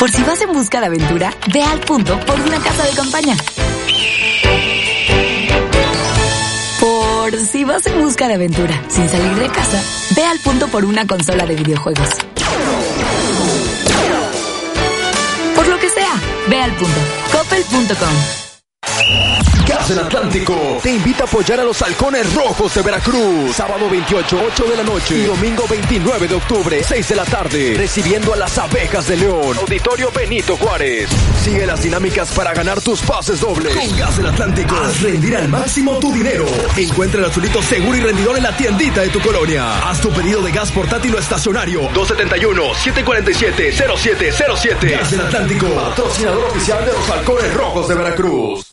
Por 0.00 0.10
si 0.10 0.20
vas 0.24 0.40
en 0.40 0.52
busca 0.52 0.80
de 0.80 0.86
aventura, 0.86 1.32
ve 1.54 1.62
al 1.62 1.78
punto 1.78 2.18
por 2.26 2.40
una 2.40 2.58
casa 2.58 2.84
de 2.86 2.90
campaña. 2.90 3.36
Si 7.38 7.62
vas 7.62 7.86
en 7.86 8.02
busca 8.02 8.26
de 8.26 8.34
aventura 8.34 8.82
sin 8.88 9.08
salir 9.08 9.32
de 9.36 9.48
casa, 9.50 9.80
ve 10.16 10.24
al 10.24 10.40
punto 10.40 10.66
por 10.66 10.84
una 10.84 11.06
consola 11.06 11.46
de 11.46 11.54
videojuegos. 11.54 12.08
Por 15.54 15.68
lo 15.68 15.78
que 15.78 15.88
sea, 15.90 16.12
ve 16.48 16.60
al 16.60 16.72
punto. 16.72 16.98
Coppel.com. 17.30 19.59
Gas 19.70 19.88
del 19.88 20.00
Atlántico 20.00 20.80
te 20.82 20.90
invita 20.90 21.22
a 21.22 21.26
apoyar 21.26 21.60
a 21.60 21.64
los 21.64 21.80
halcones 21.80 22.34
rojos 22.34 22.74
de 22.74 22.82
Veracruz. 22.82 23.54
Sábado 23.54 23.88
28, 23.88 24.40
8 24.48 24.64
de 24.64 24.76
la 24.76 24.82
noche. 24.82 25.16
Y 25.16 25.22
domingo 25.22 25.64
29 25.70 26.26
de 26.26 26.34
octubre, 26.34 26.82
6 26.82 27.08
de 27.08 27.14
la 27.14 27.24
tarde. 27.24 27.74
Recibiendo 27.76 28.34
a 28.34 28.36
las 28.36 28.58
abejas 28.58 29.06
de 29.06 29.16
León. 29.16 29.56
Auditorio 29.56 30.10
Benito 30.10 30.56
Juárez. 30.56 31.08
Sigue 31.44 31.64
las 31.66 31.84
dinámicas 31.84 32.32
para 32.32 32.52
ganar 32.52 32.80
tus 32.80 33.00
pases 33.02 33.38
dobles. 33.38 33.76
Con 33.76 33.96
Gas 33.96 34.16
del 34.16 34.26
Atlántico. 34.26 34.74
Haz 34.74 35.02
rendir 35.02 35.36
al 35.36 35.46
máximo 35.46 36.00
tu 36.00 36.12
dinero. 36.12 36.46
Encuentra 36.76 37.20
el 37.20 37.26
azulito 37.26 37.62
seguro 37.62 37.96
y 37.96 38.00
rendidor 38.00 38.36
en 38.38 38.42
la 38.42 38.56
tiendita 38.56 39.02
de 39.02 39.10
tu 39.10 39.20
colonia. 39.20 39.88
Haz 39.88 40.00
tu 40.00 40.10
pedido 40.10 40.42
de 40.42 40.50
gas 40.50 40.72
portátil 40.72 41.14
o 41.14 41.18
estacionario. 41.18 41.88
271-747-0707. 41.92 44.90
Gas 44.90 45.12
del 45.12 45.20
Atlántico. 45.20 45.68
Patrocinador 45.68 46.44
oficial 46.46 46.84
de 46.84 46.92
los 46.92 47.08
halcones 47.08 47.54
rojos 47.54 47.86
de 47.86 47.94
Veracruz. 47.94 48.66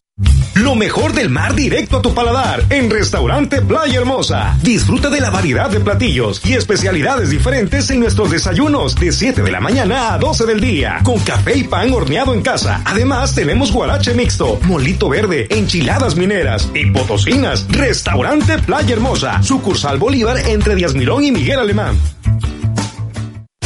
Lo 0.56 0.74
mejor 0.74 0.87
del 0.88 1.30
mar 1.30 1.54
directo 1.54 1.98
a 1.98 2.02
tu 2.02 2.14
paladar 2.14 2.64
en 2.70 2.90
Restaurante 2.90 3.62
Playa 3.62 4.00
Hermosa. 4.00 4.58
Disfruta 4.64 5.10
de 5.10 5.20
la 5.20 5.30
variedad 5.30 5.70
de 5.70 5.82
platillos 5.82 6.42
y 6.46 6.54
especialidades 6.54 7.30
diferentes 7.30 7.90
en 7.90 8.00
nuestros 8.00 8.32
desayunos 8.32 8.96
de 8.96 9.12
7 9.12 9.44
de 9.44 9.52
la 9.52 9.60
mañana 9.60 10.14
a 10.14 10.18
12 10.18 10.46
del 10.46 10.62
día, 10.62 11.02
con 11.04 11.20
café 11.20 11.58
y 11.58 11.66
pan 11.66 11.94
horneado 11.94 12.34
en 12.34 12.42
casa. 12.42 12.82
Además, 12.86 13.36
tenemos 13.36 13.72
guarache 13.72 14.14
mixto, 14.14 14.60
molito 14.64 15.10
verde, 15.10 15.48
enchiladas 15.50 16.16
mineras 16.16 16.70
y 16.74 16.90
potosinas. 16.90 17.68
Restaurante 17.70 18.58
Playa 18.60 18.94
Hermosa, 18.94 19.44
sucursal 19.44 19.98
Bolívar 19.98 20.38
entre 20.48 20.74
Díaz 20.74 20.96
Mirón 20.96 21.26
y 21.26 21.32
Miguel 21.34 21.60
Alemán. 21.60 21.98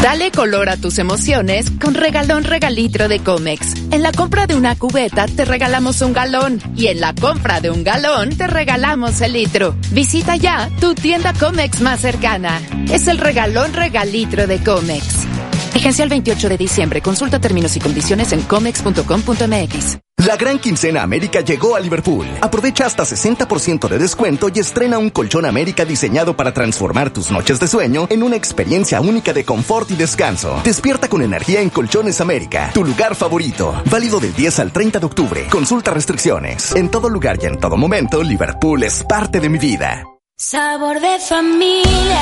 Dale 0.01 0.31
color 0.31 0.69
a 0.69 0.77
tus 0.77 0.97
emociones 0.97 1.69
con 1.79 1.93
regalón 1.93 2.43
regalitro 2.43 3.07
de 3.07 3.19
Comex. 3.19 3.75
En 3.91 4.01
la 4.01 4.11
compra 4.11 4.47
de 4.47 4.55
una 4.55 4.75
cubeta 4.75 5.27
te 5.27 5.45
regalamos 5.45 6.01
un 6.01 6.11
galón 6.11 6.59
y 6.75 6.87
en 6.87 6.99
la 6.99 7.13
compra 7.13 7.61
de 7.61 7.69
un 7.69 7.83
galón 7.83 8.35
te 8.35 8.47
regalamos 8.47 9.21
el 9.21 9.33
litro. 9.33 9.75
Visita 9.91 10.37
ya 10.37 10.71
tu 10.79 10.95
tienda 10.95 11.33
Comex 11.33 11.81
más 11.81 11.99
cercana. 11.99 12.59
Es 12.91 13.07
el 13.07 13.19
regalón 13.19 13.73
regalitro 13.73 14.47
de 14.47 14.63
Comex. 14.63 15.27
Vigencia 15.74 16.03
el 16.03 16.09
28 16.09 16.49
de 16.49 16.57
diciembre. 16.57 17.01
Consulta 17.01 17.39
términos 17.39 17.76
y 17.76 17.80
condiciones 17.80 18.32
en 18.34 18.41
comex.com.mx. 18.41 19.97
La 20.28 20.36
gran 20.36 20.59
quincena 20.59 21.01
América 21.01 21.41
llegó 21.41 21.76
a 21.76 21.80
Liverpool. 21.80 22.28
Aprovecha 22.41 22.86
hasta 22.86 23.03
60% 23.03 23.88
de 23.88 23.97
descuento 23.97 24.49
y 24.53 24.59
estrena 24.59 24.99
un 24.99 25.09
colchón 25.09 25.45
América 25.45 25.84
diseñado 25.84 26.38
para 26.38 26.53
transformar 26.53 27.11
tus 27.11 27.32
noches 27.32 27.59
de 27.59 27.67
sueño 27.67 28.05
en 28.11 28.22
una 28.22 28.36
experiencia 28.36 29.01
única 29.01 29.34
de 29.34 29.43
confort 29.45 29.89
y 29.89 29.95
descanso. 29.95 30.61
Despierta 30.63 31.07
con 31.07 31.24
energía 31.24 31.61
en 31.61 31.72
Colchones 31.72 32.22
América, 32.22 32.69
tu 32.72 32.84
lugar 32.84 33.15
favorito. 33.15 33.82
Válido 33.89 34.19
del 34.19 34.36
10 34.36 34.59
al 34.59 34.72
30 34.72 34.99
de 34.99 35.05
octubre. 35.07 35.47
Consulta 35.49 35.89
restricciones. 35.89 36.76
En 36.76 36.89
todo 36.91 37.09
lugar 37.09 37.39
y 37.41 37.47
en 37.47 37.57
todo 37.59 37.76
momento, 37.76 38.22
Liverpool 38.22 38.84
es 38.84 39.03
parte 39.03 39.39
de 39.39 39.49
mi 39.49 39.57
vida. 39.57 40.03
Sabor 40.38 40.99
de 40.99 41.17
familia. 41.19 42.22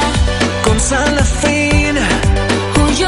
Con 0.63 0.79
sal 0.79 1.19
fina. 1.41 2.07
Yo 2.97 3.07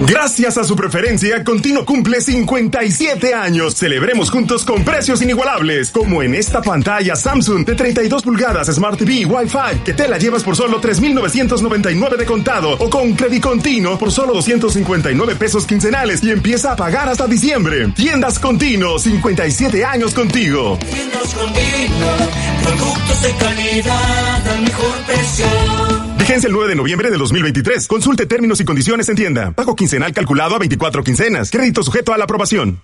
Gracias 0.00 0.58
a 0.58 0.64
su 0.64 0.76
preferencia, 0.76 1.44
Continuo 1.44 1.84
cumple 1.84 2.20
57 2.20 3.32
años. 3.34 3.74
Celebremos 3.74 4.30
juntos 4.30 4.64
con 4.64 4.84
precios 4.84 5.22
inigualables, 5.22 5.90
como 5.90 6.22
en 6.22 6.34
esta 6.34 6.60
pantalla 6.60 7.16
Samsung 7.16 7.64
de 7.64 7.74
32 7.74 8.22
pulgadas 8.22 8.66
Smart 8.68 8.98
TV 8.98 9.24
Wi-Fi, 9.24 9.80
que 9.84 9.94
te 9.94 10.08
la 10.08 10.18
llevas 10.18 10.42
por 10.42 10.56
solo 10.56 10.80
3,999 10.80 12.16
de 12.16 12.26
contado, 12.26 12.72
o 12.72 12.90
con 12.90 13.14
Credit 13.14 13.42
Continuo 13.42 13.98
por 13.98 14.10
solo 14.10 14.34
259 14.34 15.36
pesos 15.36 15.66
quincenales 15.66 16.22
y 16.22 16.30
empieza 16.30 16.72
a 16.72 16.76
pagar 16.76 17.08
hasta 17.08 17.26
diciembre. 17.26 17.88
Tiendas 17.88 18.38
Continuo, 18.38 18.98
57 18.98 19.84
años 19.84 20.12
contigo. 20.12 20.78
Tiendas 20.80 21.34
Continuo, 21.34 22.16
productos 22.62 23.22
de 23.22 23.32
calidad 23.36 24.48
al 24.48 24.62
mejor 24.62 24.94
precio. 25.06 26.03
Vigencia 26.24 26.46
el 26.46 26.54
9 26.54 26.70
de 26.70 26.76
noviembre 26.76 27.10
de 27.10 27.18
2023. 27.18 27.86
Consulte 27.86 28.24
términos 28.24 28.58
y 28.58 28.64
condiciones 28.64 29.10
en 29.10 29.16
tienda. 29.16 29.50
Pago 29.50 29.76
quincenal 29.76 30.14
calculado 30.14 30.54
a 30.54 30.58
24 30.58 31.04
quincenas. 31.04 31.50
Crédito 31.50 31.82
sujeto 31.82 32.14
a 32.14 32.16
la 32.16 32.24
aprobación. 32.24 32.80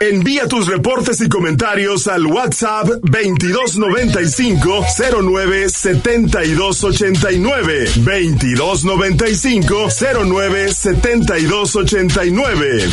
Envía 0.00 0.48
tus 0.48 0.66
reportes 0.66 1.20
y 1.20 1.28
comentarios 1.28 2.08
al 2.08 2.26
WhatsApp 2.26 2.88
2295 3.04 4.86
09 5.22 5.70
7289 5.70 7.84
2295 7.94 9.88
09 10.24 10.74
7289 10.74 12.88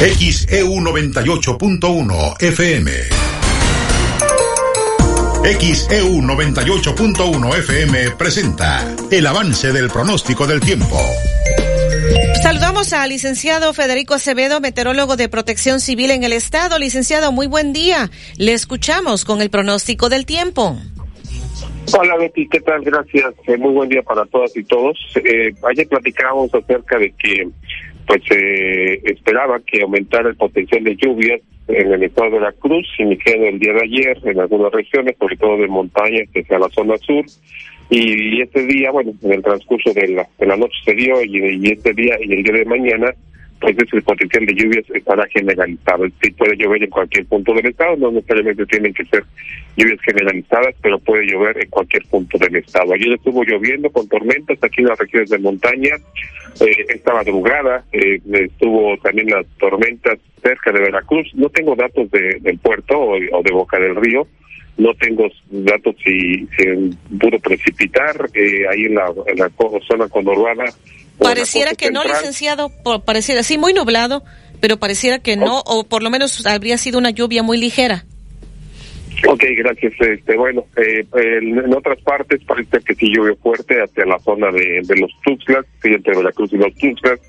XEU 0.00 0.80
98.1 0.80 2.42
FM. 2.42 3.39
XEU 5.42 6.20
98.1 6.20 7.58
FM 7.58 8.10
presenta 8.18 8.94
el 9.10 9.26
avance 9.26 9.72
del 9.72 9.88
pronóstico 9.88 10.46
del 10.46 10.60
tiempo. 10.60 10.98
Saludamos 12.42 12.92
al 12.92 13.08
licenciado 13.08 13.72
Federico 13.72 14.14
Acevedo, 14.14 14.60
meteorólogo 14.60 15.16
de 15.16 15.30
protección 15.30 15.80
civil 15.80 16.10
en 16.10 16.24
el 16.24 16.34
estado. 16.34 16.78
Licenciado, 16.78 17.32
muy 17.32 17.46
buen 17.46 17.72
día. 17.72 18.10
Le 18.36 18.52
escuchamos 18.52 19.24
con 19.24 19.40
el 19.40 19.48
pronóstico 19.48 20.10
del 20.10 20.26
tiempo. 20.26 20.76
Hola 21.98 22.16
Betty, 22.18 22.46
¿qué 22.46 22.60
tal? 22.60 22.82
Gracias. 22.82 23.32
Eh, 23.46 23.56
muy 23.56 23.72
buen 23.72 23.88
día 23.88 24.02
para 24.02 24.26
todas 24.26 24.54
y 24.54 24.62
todos. 24.64 24.98
Eh, 25.16 25.54
ayer 25.68 25.88
platicábamos 25.88 26.54
acerca 26.54 26.98
de 26.98 27.12
que 27.12 27.48
pues 28.10 28.24
se 28.24 28.94
esperaba 29.08 29.60
que 29.60 29.82
aumentara 29.82 30.30
el 30.30 30.34
potencial 30.34 30.82
de 30.82 30.96
lluvias 30.96 31.40
en 31.68 31.92
el 31.92 32.02
estado 32.02 32.28
de 32.28 32.38
Veracruz, 32.40 32.84
iniciado 32.98 33.44
el 33.44 33.60
día 33.60 33.72
de 33.72 33.82
ayer 33.82 34.18
en 34.24 34.40
algunas 34.40 34.72
regiones, 34.72 35.14
sobre 35.16 35.36
todo 35.36 35.56
de 35.56 35.68
montañas 35.68 36.28
hacia 36.34 36.58
la 36.58 36.68
zona 36.70 36.96
sur. 36.98 37.24
Y 37.88 38.42
este 38.42 38.66
día, 38.66 38.90
bueno, 38.90 39.12
en 39.22 39.32
el 39.32 39.42
transcurso 39.44 39.92
de 39.92 40.08
la, 40.08 40.26
de 40.40 40.46
la 40.46 40.56
noche 40.56 40.74
se 40.84 40.94
dio 40.94 41.22
y 41.22 41.70
este 41.70 41.92
día 41.92 42.16
y 42.20 42.32
el 42.32 42.42
día 42.42 42.54
de 42.54 42.64
mañana 42.64 43.14
pues 43.60 43.76
ese 43.78 44.00
potencial 44.02 44.46
de 44.46 44.54
lluvias 44.54 44.84
estará 44.90 45.26
generalizado. 45.28 46.06
Sí 46.22 46.30
puede 46.32 46.56
llover 46.56 46.82
en 46.82 46.90
cualquier 46.90 47.26
punto 47.26 47.52
del 47.54 47.66
estado, 47.66 47.96
no 47.96 48.10
necesariamente 48.10 48.66
tienen 48.66 48.94
que 48.94 49.04
ser 49.04 49.24
lluvias 49.76 50.00
generalizadas, 50.02 50.74
pero 50.82 50.98
puede 50.98 51.26
llover 51.26 51.62
en 51.62 51.70
cualquier 51.70 52.04
punto 52.06 52.38
del 52.38 52.56
estado. 52.56 52.94
Ayer 52.94 53.12
estuvo 53.12 53.44
lloviendo 53.44 53.90
con 53.90 54.08
tormentas 54.08 54.58
aquí 54.62 54.80
en 54.80 54.88
las 54.88 54.98
regiones 54.98 55.30
de 55.30 55.38
montaña, 55.38 55.96
eh, 56.60 56.86
esta 56.88 57.14
madrugada 57.14 57.84
eh, 57.92 58.20
estuvo 58.32 58.96
también 58.98 59.28
las 59.30 59.46
tormentas 59.58 60.18
cerca 60.42 60.72
de 60.72 60.80
Veracruz. 60.80 61.30
No 61.34 61.48
tengo 61.48 61.74
datos 61.76 62.10
de, 62.10 62.38
del 62.40 62.58
puerto 62.58 62.98
o, 62.98 63.42
de 63.42 63.52
Boca 63.52 63.78
del 63.78 63.96
Río, 63.96 64.26
no 64.76 64.94
tengo 64.94 65.28
datos 65.50 65.94
si, 66.04 66.48
pudo 67.18 67.38
precipitar 67.38 68.16
eh, 68.34 68.66
ahí 68.68 68.84
en 68.84 68.94
la, 68.94 69.12
zona 69.86 70.08
conurbana. 70.08 70.64
Pareciera 71.20 71.74
que 71.74 71.90
no, 71.90 72.02
licenciado, 72.04 72.70
pareciera, 73.04 73.42
sí, 73.42 73.58
muy 73.58 73.72
nublado, 73.72 74.24
pero 74.60 74.78
pareciera 74.78 75.18
que 75.18 75.36
no, 75.36 75.60
o 75.66 75.84
por 75.84 76.02
lo 76.02 76.10
menos 76.10 76.46
habría 76.46 76.78
sido 76.78 76.98
una 76.98 77.10
lluvia 77.10 77.42
muy 77.42 77.58
ligera. 77.58 78.04
Ok, 79.28 79.44
gracias. 79.58 79.92
Este, 80.00 80.36
bueno, 80.36 80.64
eh, 80.76 81.04
en, 81.14 81.74
otras 81.74 82.00
partes 82.00 82.42
parece 82.44 82.80
que 82.80 82.94
sí 82.94 83.06
llovió 83.14 83.36
fuerte 83.36 83.82
hacia 83.82 84.06
la 84.06 84.18
zona 84.20 84.50
de, 84.50 84.80
de 84.82 84.96
los 84.96 85.10
Tuxtlas, 85.22 85.66
entre 85.82 86.16
Veracruz 86.16 86.52
y 86.52 86.56
los 86.56 86.74
Tuxtlas, 86.74 87.20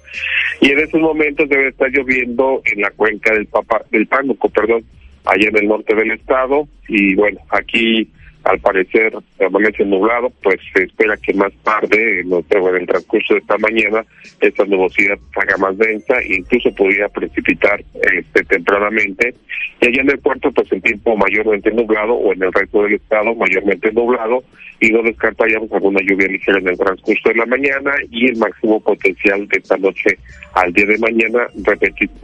y 0.61 0.71
en 0.71 0.79
esos 0.79 1.01
momentos 1.01 1.49
debe 1.49 1.69
estar 1.69 1.89
lloviendo 1.89 2.61
en 2.65 2.81
la 2.81 2.91
cuenca 2.91 3.33
del 3.33 3.47
Papa, 3.47 3.81
del 3.91 4.07
Pánuco, 4.07 4.49
perdón, 4.49 4.85
allá 5.25 5.49
en 5.49 5.57
el 5.57 5.67
norte 5.67 5.93
del 5.95 6.11
estado, 6.11 6.67
y 6.87 7.15
bueno, 7.15 7.39
aquí 7.49 8.09
al 8.43 8.59
parecer 8.59 9.13
amanece 9.45 9.85
nublado, 9.85 10.31
pues 10.41 10.59
se 10.73 10.83
espera 10.83 11.15
que 11.17 11.33
más 11.33 11.51
tarde, 11.63 12.21
en, 12.21 12.31
el- 12.33 12.45
en 12.49 12.75
el 12.75 12.87
transcurso 12.87 13.33
de 13.35 13.39
esta 13.39 13.57
mañana, 13.59 14.03
esta 14.39 14.65
nubosidad 14.65 15.17
haga 15.35 15.57
más 15.57 15.77
densa 15.77 16.19
e 16.21 16.35
incluso 16.37 16.73
podría 16.73 17.07
precipitar 17.09 17.83
este, 18.17 18.43
tempranamente. 18.45 19.35
Y 19.81 19.87
allá 19.87 20.01
en 20.01 20.09
el 20.11 20.19
puerto, 20.19 20.51
pues 20.51 20.71
el 20.71 20.81
tiempo 20.81 21.15
mayormente 21.17 21.71
nublado, 21.71 22.13
o 22.13 22.33
en 22.33 22.41
el 22.43 22.51
resto 22.53 22.83
del 22.83 22.93
estado 22.95 23.35
mayormente 23.35 23.91
nublado, 23.91 24.43
y 24.79 24.89
no 24.89 25.03
descartaríamos 25.03 25.71
alguna 25.71 25.99
lluvia 26.01 26.27
ligera 26.27 26.57
en 26.57 26.67
el 26.69 26.77
transcurso 26.77 27.29
de 27.29 27.35
la 27.35 27.45
mañana 27.45 27.91
y 28.09 28.27
el 28.29 28.37
máximo 28.37 28.79
potencial 28.79 29.47
de 29.47 29.57
esta 29.59 29.77
noche 29.77 30.17
al 30.53 30.73
día 30.73 30.87
de 30.87 30.97
mañana, 30.97 31.47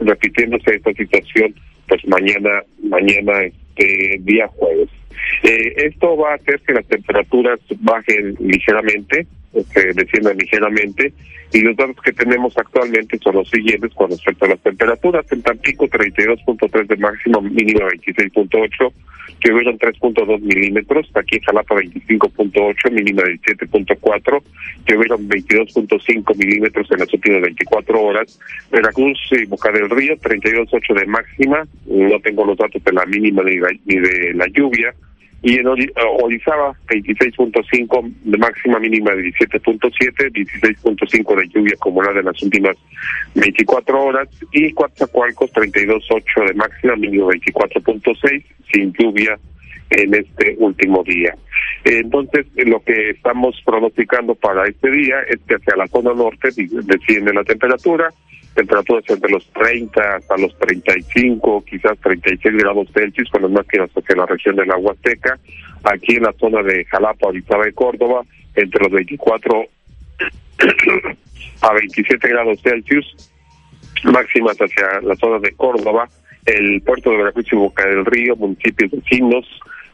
repitiéndose 0.00 0.74
esta 0.74 0.92
situación, 0.92 1.54
pues 1.86 2.06
mañana, 2.06 2.62
mañana, 2.82 3.32
este 3.78 4.18
día 4.20 4.48
jueves. 4.48 4.88
Eh, 5.42 5.72
esto 5.76 6.16
va 6.16 6.32
a 6.32 6.34
hacer 6.34 6.60
que 6.60 6.74
las 6.74 6.86
temperaturas 6.86 7.60
bajen 7.80 8.36
ligeramente, 8.40 9.26
que 9.72 9.92
desciendan 9.94 10.36
ligeramente, 10.36 11.12
y 11.52 11.60
los 11.60 11.76
datos 11.76 11.96
que 12.02 12.12
tenemos 12.12 12.56
actualmente 12.58 13.18
son 13.18 13.36
los 13.36 13.48
siguientes 13.48 13.92
con 13.94 14.10
respecto 14.10 14.44
a 14.44 14.48
las 14.48 14.60
temperaturas. 14.60 15.30
En 15.32 15.42
Tampico 15.42 15.86
32.3 15.86 16.86
de 16.86 16.96
máximo, 16.96 17.40
mínima 17.40 17.88
26.8, 17.88 18.92
llovieron 19.44 19.78
3.2 19.78 20.40
milímetros, 20.40 21.10
aquí 21.14 21.36
en 21.36 21.42
Jalapa 21.42 21.76
25.8, 21.76 22.90
mínima 22.90 23.22
17.4, 23.22 24.42
llovieron 24.86 25.28
22.5 25.28 26.36
milímetros 26.36 26.90
en 26.90 26.98
las 26.98 27.12
últimas 27.12 27.42
24 27.42 28.00
horas, 28.00 28.38
Veracruz 28.70 29.18
y 29.32 29.44
Boca 29.46 29.70
del 29.72 29.90
Río 29.90 30.16
32.8 30.16 30.94
de 30.94 31.06
máxima, 31.06 31.66
no 31.86 32.20
tengo 32.20 32.44
los 32.44 32.58
datos 32.58 32.82
de 32.82 32.92
la 32.92 33.06
mínima 33.06 33.42
ni 33.42 33.96
de 33.96 34.34
la 34.34 34.46
lluvia, 34.48 34.94
y 35.42 35.58
en 35.58 35.66
eh, 35.66 35.92
Orizaba 36.22 36.74
26.5 36.88 38.12
de 38.24 38.38
máxima 38.38 38.78
mínima 38.80 39.12
de 39.12 39.22
17.7, 39.24 40.32
16.5 40.32 41.36
de 41.36 41.48
lluvia 41.48 41.74
acumulada 41.74 42.18
en 42.18 42.26
las 42.26 42.42
últimas 42.42 42.76
24 43.34 44.02
horas 44.02 44.28
y 44.52 44.72
Coatzacoalcos 44.72 45.52
32.8 45.52 46.48
de 46.48 46.54
máxima 46.54 46.96
mínima 46.96 47.26
24.6 47.28 48.44
sin 48.72 48.92
lluvia 48.94 49.38
en 49.90 50.14
este 50.14 50.56
último 50.58 51.02
día. 51.04 51.34
Entonces, 51.84 52.46
lo 52.56 52.80
que 52.80 53.10
estamos 53.10 53.60
pronosticando 53.64 54.34
para 54.34 54.66
este 54.66 54.90
día 54.90 55.20
es 55.28 55.38
que 55.46 55.54
hacia 55.54 55.76
la 55.76 55.86
zona 55.86 56.12
norte 56.12 56.48
desciende 56.56 57.32
la 57.32 57.44
temperatura, 57.44 58.12
temperaturas 58.54 59.04
entre 59.08 59.30
los 59.30 59.46
30 59.52 60.16
hasta 60.16 60.36
los 60.36 60.56
35, 60.58 61.64
quizás 61.64 61.98
36 61.98 62.56
grados 62.56 62.88
Celsius, 62.92 63.30
con 63.30 63.42
las 63.42 63.50
máximas 63.50 63.90
hacia 63.90 64.16
la 64.16 64.26
región 64.26 64.56
de 64.56 64.66
la 64.66 64.76
Huasteca. 64.76 65.38
Aquí 65.84 66.16
en 66.16 66.24
la 66.24 66.32
zona 66.32 66.62
de 66.62 66.84
Jalapa, 66.86 67.28
Orizaba 67.28 67.68
y 67.68 67.72
Córdoba, 67.72 68.22
entre 68.54 68.82
los 68.82 68.92
24 68.92 69.66
a 71.62 71.72
27 71.72 72.28
grados 72.28 72.60
Celsius, 72.62 73.30
máximas 74.04 74.56
hacia 74.56 75.00
la 75.02 75.14
zona 75.16 75.38
de 75.38 75.52
Córdoba, 75.52 76.08
el 76.46 76.82
puerto 76.82 77.10
de 77.10 77.18
Veracruz 77.18 77.46
y 77.52 77.56
Boca 77.56 77.86
del 77.86 78.04
Río, 78.04 78.36
municipios 78.36 78.90
vecinos, 78.90 79.46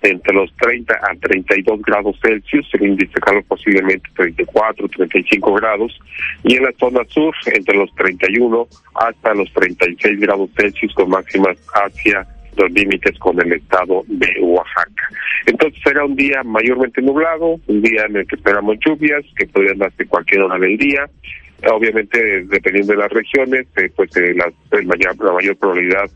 entre 0.05 0.35
los 0.35 0.55
30 0.57 0.95
a 0.95 1.15
32 1.21 1.83
grados 1.83 2.17
Celsius, 2.23 2.69
el 2.75 2.87
índice 2.89 3.15
calor 3.21 3.43
posiblemente 3.49 4.09
34, 4.17 4.89
35 4.89 5.55
grados, 5.55 5.99
y 6.45 6.57
en 6.57 6.63
la 6.65 6.73
zona 6.79 7.01
sur, 7.09 7.35
entre 7.47 7.77
los 7.77 7.93
31 7.95 8.67
hasta 8.95 9.35
los 9.35 9.53
36 9.55 10.21
grados 10.21 10.51
Celsius, 10.57 10.95
con 10.95 11.11
máximas 11.11 11.57
hacia 11.75 12.27
los 12.57 12.71
límites 12.71 13.19
con 13.19 13.41
el 13.41 13.53
estado 13.55 14.03
de 14.07 14.29
Oaxaca. 14.41 15.09
Entonces 15.47 15.81
será 15.83 16.05
un 16.05 16.15
día 16.15 16.43
mayormente 16.45 17.03
nublado, 17.03 17.59
un 17.67 17.83
día 17.83 18.05
en 18.09 18.17
el 18.17 18.27
que 18.29 18.37
esperamos 18.37 18.77
lluvias 18.87 19.25
que 19.37 19.47
podrían 19.47 19.79
darse 19.79 20.07
cualquier 20.07 20.43
hora 20.43 20.59
del 20.59 20.77
día, 20.79 21.09
obviamente 21.71 22.45
dependiendo 22.45 22.93
de 22.93 22.99
las 22.99 23.11
regiones, 23.11 23.67
eh, 23.77 23.91
pues 23.97 24.15
eh, 24.17 24.35
la, 24.35 24.53
mayor- 24.85 25.17
la 25.25 25.33
mayor 25.33 25.57
probabilidad 25.57 26.09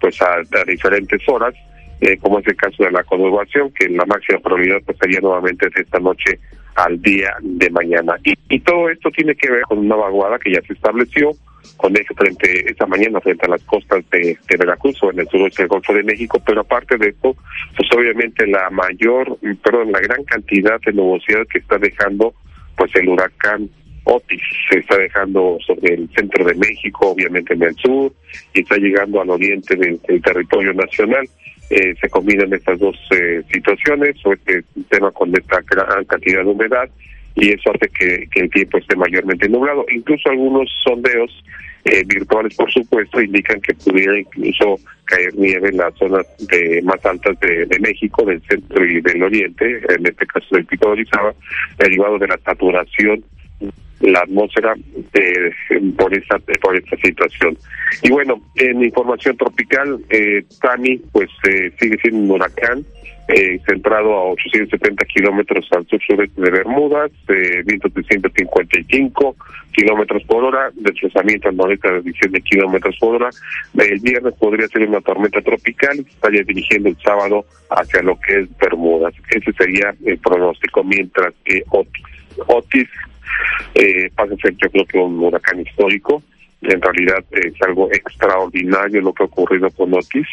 pues 0.00 0.20
a 0.20 0.42
diferentes 0.66 1.26
horas, 1.28 1.54
eh, 2.00 2.18
como 2.18 2.38
es 2.38 2.46
el 2.46 2.56
caso 2.56 2.84
de 2.84 2.90
la 2.90 3.04
conurbación, 3.04 3.72
que 3.72 3.88
la 3.88 4.04
máxima 4.06 4.38
probabilidad 4.40 4.82
pues 4.84 4.98
sería 4.98 5.20
nuevamente 5.20 5.68
de 5.68 5.82
esta 5.82 5.98
noche 5.98 6.38
al 6.74 7.00
día 7.00 7.34
de 7.40 7.70
mañana. 7.70 8.16
Y, 8.24 8.34
y 8.48 8.60
todo 8.60 8.90
esto 8.90 9.10
tiene 9.10 9.34
que 9.34 9.50
ver 9.50 9.62
con 9.62 9.78
una 9.78 9.96
vaguada 9.96 10.38
que 10.38 10.52
ya 10.52 10.60
se 10.62 10.74
estableció 10.74 11.32
con 11.76 11.96
eje 11.96 12.14
frente 12.14 12.70
esta 12.70 12.86
mañana 12.86 13.20
frente 13.20 13.46
a 13.46 13.50
las 13.50 13.62
costas 13.64 14.04
de, 14.10 14.38
Veracruz 14.58 15.02
o 15.02 15.10
en 15.10 15.20
el 15.20 15.28
suroeste 15.28 15.62
del 15.62 15.68
Golfo 15.68 15.92
de 15.92 16.02
México, 16.02 16.40
pero 16.44 16.60
aparte 16.60 16.96
de 16.96 17.08
esto, 17.08 17.36
pues 17.76 17.88
obviamente 17.94 18.46
la 18.46 18.70
mayor, 18.70 19.38
perdón, 19.62 19.92
la 19.92 20.00
gran 20.00 20.24
cantidad 20.24 20.80
de 20.80 20.92
nubosidad 20.92 21.46
que 21.52 21.58
está 21.58 21.78
dejando 21.78 22.34
pues 22.76 22.94
el 22.96 23.08
huracán 23.08 23.70
Otis 24.04 24.42
se 24.70 24.78
está 24.78 24.96
dejando 24.98 25.58
sobre 25.66 25.94
el 25.94 26.08
centro 26.14 26.44
de 26.44 26.54
México, 26.54 27.08
obviamente 27.08 27.54
en 27.54 27.62
el 27.64 27.74
sur, 27.74 28.12
y 28.54 28.60
está 28.60 28.76
llegando 28.76 29.20
al 29.20 29.30
oriente 29.30 29.74
del 29.74 29.98
territorio 30.22 30.72
nacional. 30.74 31.28
Eh, 31.70 31.94
se 32.00 32.08
combinan 32.08 32.52
estas 32.52 32.78
dos 32.78 32.96
eh, 33.10 33.42
situaciones, 33.52 34.14
o 34.24 34.32
este 34.32 34.62
tema 34.88 35.10
con 35.10 35.34
esta 35.36 35.60
gran 35.68 36.04
cantidad 36.04 36.44
de 36.44 36.50
humedad, 36.50 36.88
y 37.34 37.50
eso 37.50 37.70
hace 37.74 37.88
que, 37.88 38.28
el 38.40 38.50
tiempo 38.50 38.78
esté 38.78 38.94
mayormente 38.96 39.48
nublado. 39.48 39.84
Incluso 39.90 40.30
algunos 40.30 40.70
sondeos 40.84 41.44
eh, 41.84 42.02
virtuales, 42.06 42.54
por 42.56 42.72
supuesto, 42.72 43.20
indican 43.20 43.60
que 43.60 43.74
pudiera 43.74 44.18
incluso 44.18 44.76
caer 45.04 45.34
nieve 45.34 45.68
en 45.68 45.76
las 45.76 45.94
zonas 45.96 46.26
de, 46.48 46.80
más 46.82 47.04
altas 47.04 47.38
de, 47.40 47.66
de 47.66 47.78
México, 47.80 48.24
del 48.24 48.40
centro 48.42 48.84
y 48.84 49.00
del 49.00 49.22
oriente, 49.22 49.82
en 49.88 50.06
este 50.06 50.26
caso 50.26 50.46
del 50.52 50.66
Pico 50.66 50.86
de 50.86 50.92
Orizaba, 50.92 51.34
derivado 51.78 52.18
de 52.18 52.28
la 52.28 52.38
saturación 52.44 53.24
la 54.00 54.20
atmósfera 54.20 54.74
eh, 55.14 55.50
por 55.96 56.14
esta 56.14 56.38
por 56.60 56.76
esta 56.76 56.96
situación. 56.96 57.56
Y 58.02 58.10
bueno 58.10 58.40
en 58.56 58.82
información 58.84 59.36
tropical 59.36 59.98
eh, 60.10 60.44
Tami 60.60 60.98
pues 61.12 61.30
eh, 61.48 61.72
sigue 61.80 61.96
siendo 61.98 62.20
un 62.20 62.30
huracán 62.32 62.84
eh, 63.28 63.58
centrado 63.66 64.14
a 64.14 64.24
870 64.30 65.04
kilómetros 65.06 65.66
al 65.72 65.84
sur 65.88 66.00
sureste 66.06 66.40
de 66.40 66.50
Bermudas 66.50 67.10
eh, 67.28 67.62
vientos 67.64 67.92
de 67.92 68.04
155 68.04 69.36
kilómetros 69.72 70.22
por 70.24 70.44
hora 70.44 70.70
deslizamiento 70.74 71.48
al 71.48 71.56
noreste 71.56 71.90
de 71.90 72.02
17 72.02 72.40
kilómetros 72.42 72.96
por 73.00 73.16
hora. 73.16 73.30
El 73.76 73.98
viernes 74.00 74.34
podría 74.38 74.68
ser 74.68 74.88
una 74.88 75.00
tormenta 75.00 75.40
tropical 75.40 75.96
y 75.96 76.08
estaría 76.08 76.42
dirigiendo 76.44 76.88
el 76.88 76.96
sábado 76.98 77.44
hacia 77.70 78.02
lo 78.02 78.18
que 78.20 78.40
es 78.40 78.58
Bermudas. 78.58 79.14
Ese 79.30 79.52
sería 79.52 79.94
el 80.04 80.18
pronóstico 80.18 80.84
mientras 80.84 81.34
que 81.44 81.62
Otis, 81.70 82.04
Otis 82.46 82.88
eh, 83.74 84.10
pasa 84.14 84.34
a 84.34 84.36
ser 84.36 84.56
yo 84.56 84.70
creo 84.70 84.86
que 84.86 84.98
un 84.98 85.22
huracán 85.22 85.60
histórico. 85.60 86.22
En 86.62 86.80
realidad 86.80 87.22
es 87.32 87.54
algo 87.62 87.88
extraordinario 87.92 89.02
lo 89.02 89.12
que 89.12 89.22
ha 89.22 89.26
ocurrido 89.26 89.70
con 89.70 89.92
Otis. 89.94 90.26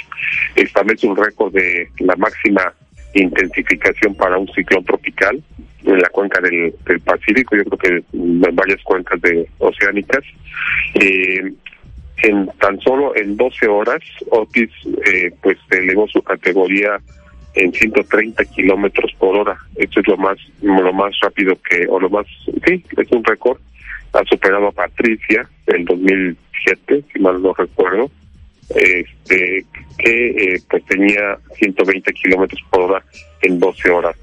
Establece 0.55 1.07
un 1.07 1.17
récord 1.17 1.53
de 1.53 1.89
la 1.99 2.15
máxima 2.15 2.73
intensificación 3.13 4.15
para 4.15 4.37
un 4.37 4.47
ciclón 4.53 4.83
tropical 4.85 5.43
en 5.85 5.99
la 5.99 6.09
cuenca 6.09 6.39
del, 6.41 6.73
Pacífico, 7.01 7.55
yo 7.55 7.65
creo 7.65 7.77
que 7.77 8.17
en 8.17 8.39
varias 8.55 8.81
cuencas 8.83 9.19
de 9.21 9.47
oceánicas. 9.59 10.23
Eh, 10.95 11.53
en 12.23 12.47
tan 12.59 12.79
solo 12.79 13.15
en 13.15 13.35
12 13.35 13.67
horas, 13.67 13.99
Otis 14.29 14.69
eh, 15.05 15.31
pues 15.41 15.57
elevó 15.71 16.07
su 16.07 16.21
categoría 16.21 16.99
en 17.55 17.71
130 17.71 18.43
kilómetros 18.45 19.11
por 19.17 19.37
hora. 19.37 19.57
Esto 19.75 19.99
es 19.99 20.07
lo 20.07 20.17
más 20.17 20.37
lo 20.61 20.93
más 20.93 21.13
rápido 21.21 21.57
que, 21.69 21.85
o 21.87 21.99
lo 21.99 22.09
más, 22.09 22.25
sí, 22.65 22.83
es 22.97 23.11
un 23.11 23.23
récord. 23.23 23.59
Ha 24.13 24.23
superado 24.25 24.67
a 24.67 24.71
Patricia 24.71 25.47
del 25.65 26.37
7, 26.65 27.03
si 27.11 27.19
mal 27.19 27.41
no 27.41 27.53
recuerdo, 27.53 28.11
este, 28.75 29.65
que 29.97 30.27
eh, 30.27 30.61
pues 30.69 30.85
tenía 30.85 31.37
120 31.55 32.13
kilómetros 32.13 32.61
por 32.69 32.81
hora 32.81 33.03
en 33.41 33.59
12 33.59 33.89
horas. 33.89 34.15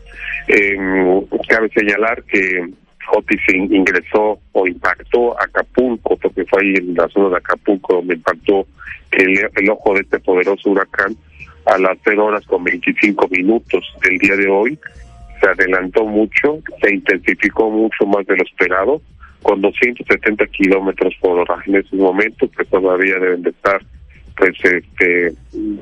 Em, 0.46 1.24
cabe 1.48 1.68
señalar 1.70 2.22
que 2.24 2.68
Otis 3.12 3.40
ingresó 3.48 4.38
o 4.52 4.66
impactó 4.66 5.40
Acapulco, 5.40 6.16
porque 6.16 6.44
fue 6.44 6.62
ahí 6.62 6.74
en 6.76 6.94
la 6.94 7.08
zona 7.08 7.30
de 7.30 7.36
Acapulco 7.36 7.94
donde 7.94 8.14
impactó 8.14 8.66
el, 9.10 9.50
el 9.56 9.70
ojo 9.70 9.94
de 9.94 10.00
este 10.00 10.20
poderoso 10.20 10.70
huracán 10.70 11.16
a 11.66 11.78
las 11.78 11.98
0 12.04 12.24
horas 12.24 12.46
con 12.46 12.64
25 12.64 13.28
minutos 13.28 13.84
del 14.02 14.18
día 14.18 14.36
de 14.36 14.48
hoy. 14.48 14.78
Se 15.40 15.48
adelantó 15.48 16.04
mucho, 16.04 16.60
se 16.82 16.94
intensificó 16.94 17.70
mucho 17.70 18.04
más 18.06 18.26
de 18.26 18.36
lo 18.36 18.42
esperado, 18.44 19.00
con 19.42 19.60
270 19.60 20.46
kilómetros 20.48 21.14
por 21.20 21.38
hora. 21.38 21.62
En 21.66 21.76
estos 21.76 21.98
momentos, 21.98 22.50
que 22.56 22.64
todavía 22.66 23.18
deben 23.18 23.42
de 23.42 23.50
estar 23.50 23.80
pues 24.40 24.56
este 24.64 25.34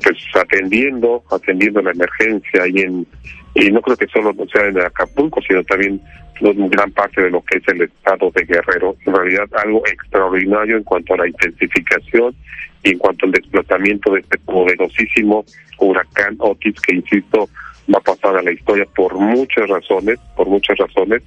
pues 0.02 0.18
atendiendo 0.34 1.22
atendiendo 1.30 1.80
la 1.80 1.92
emergencia 1.92 2.66
y 2.66 2.80
en 2.80 3.06
y 3.54 3.70
no 3.70 3.80
creo 3.80 3.96
que 3.96 4.06
solo 4.08 4.34
sea 4.52 4.66
en 4.66 4.80
Acapulco 4.80 5.40
sino 5.42 5.62
también 5.64 6.00
en 6.40 6.68
gran 6.68 6.90
parte 6.90 7.22
de 7.22 7.30
lo 7.30 7.40
que 7.42 7.58
es 7.58 7.68
el 7.68 7.82
estado 7.82 8.30
de 8.34 8.44
Guerrero 8.44 8.96
en 9.06 9.14
realidad 9.14 9.48
algo 9.64 9.86
extraordinario 9.86 10.76
en 10.76 10.82
cuanto 10.82 11.14
a 11.14 11.18
la 11.18 11.28
intensificación 11.28 12.34
y 12.82 12.90
en 12.90 12.98
cuanto 12.98 13.26
al 13.26 13.32
desplazamiento 13.32 14.12
de 14.12 14.20
este 14.20 14.38
poderosísimo 14.38 15.44
huracán 15.78 16.36
Otis 16.38 16.80
que 16.80 16.96
insisto 16.96 17.48
va 17.92 17.98
a 17.98 18.00
pasar 18.00 18.36
a 18.36 18.42
la 18.42 18.52
historia 18.52 18.86
por 18.94 19.14
muchas 19.14 19.68
razones 19.68 20.18
por 20.36 20.48
muchas 20.48 20.76
razones 20.78 21.22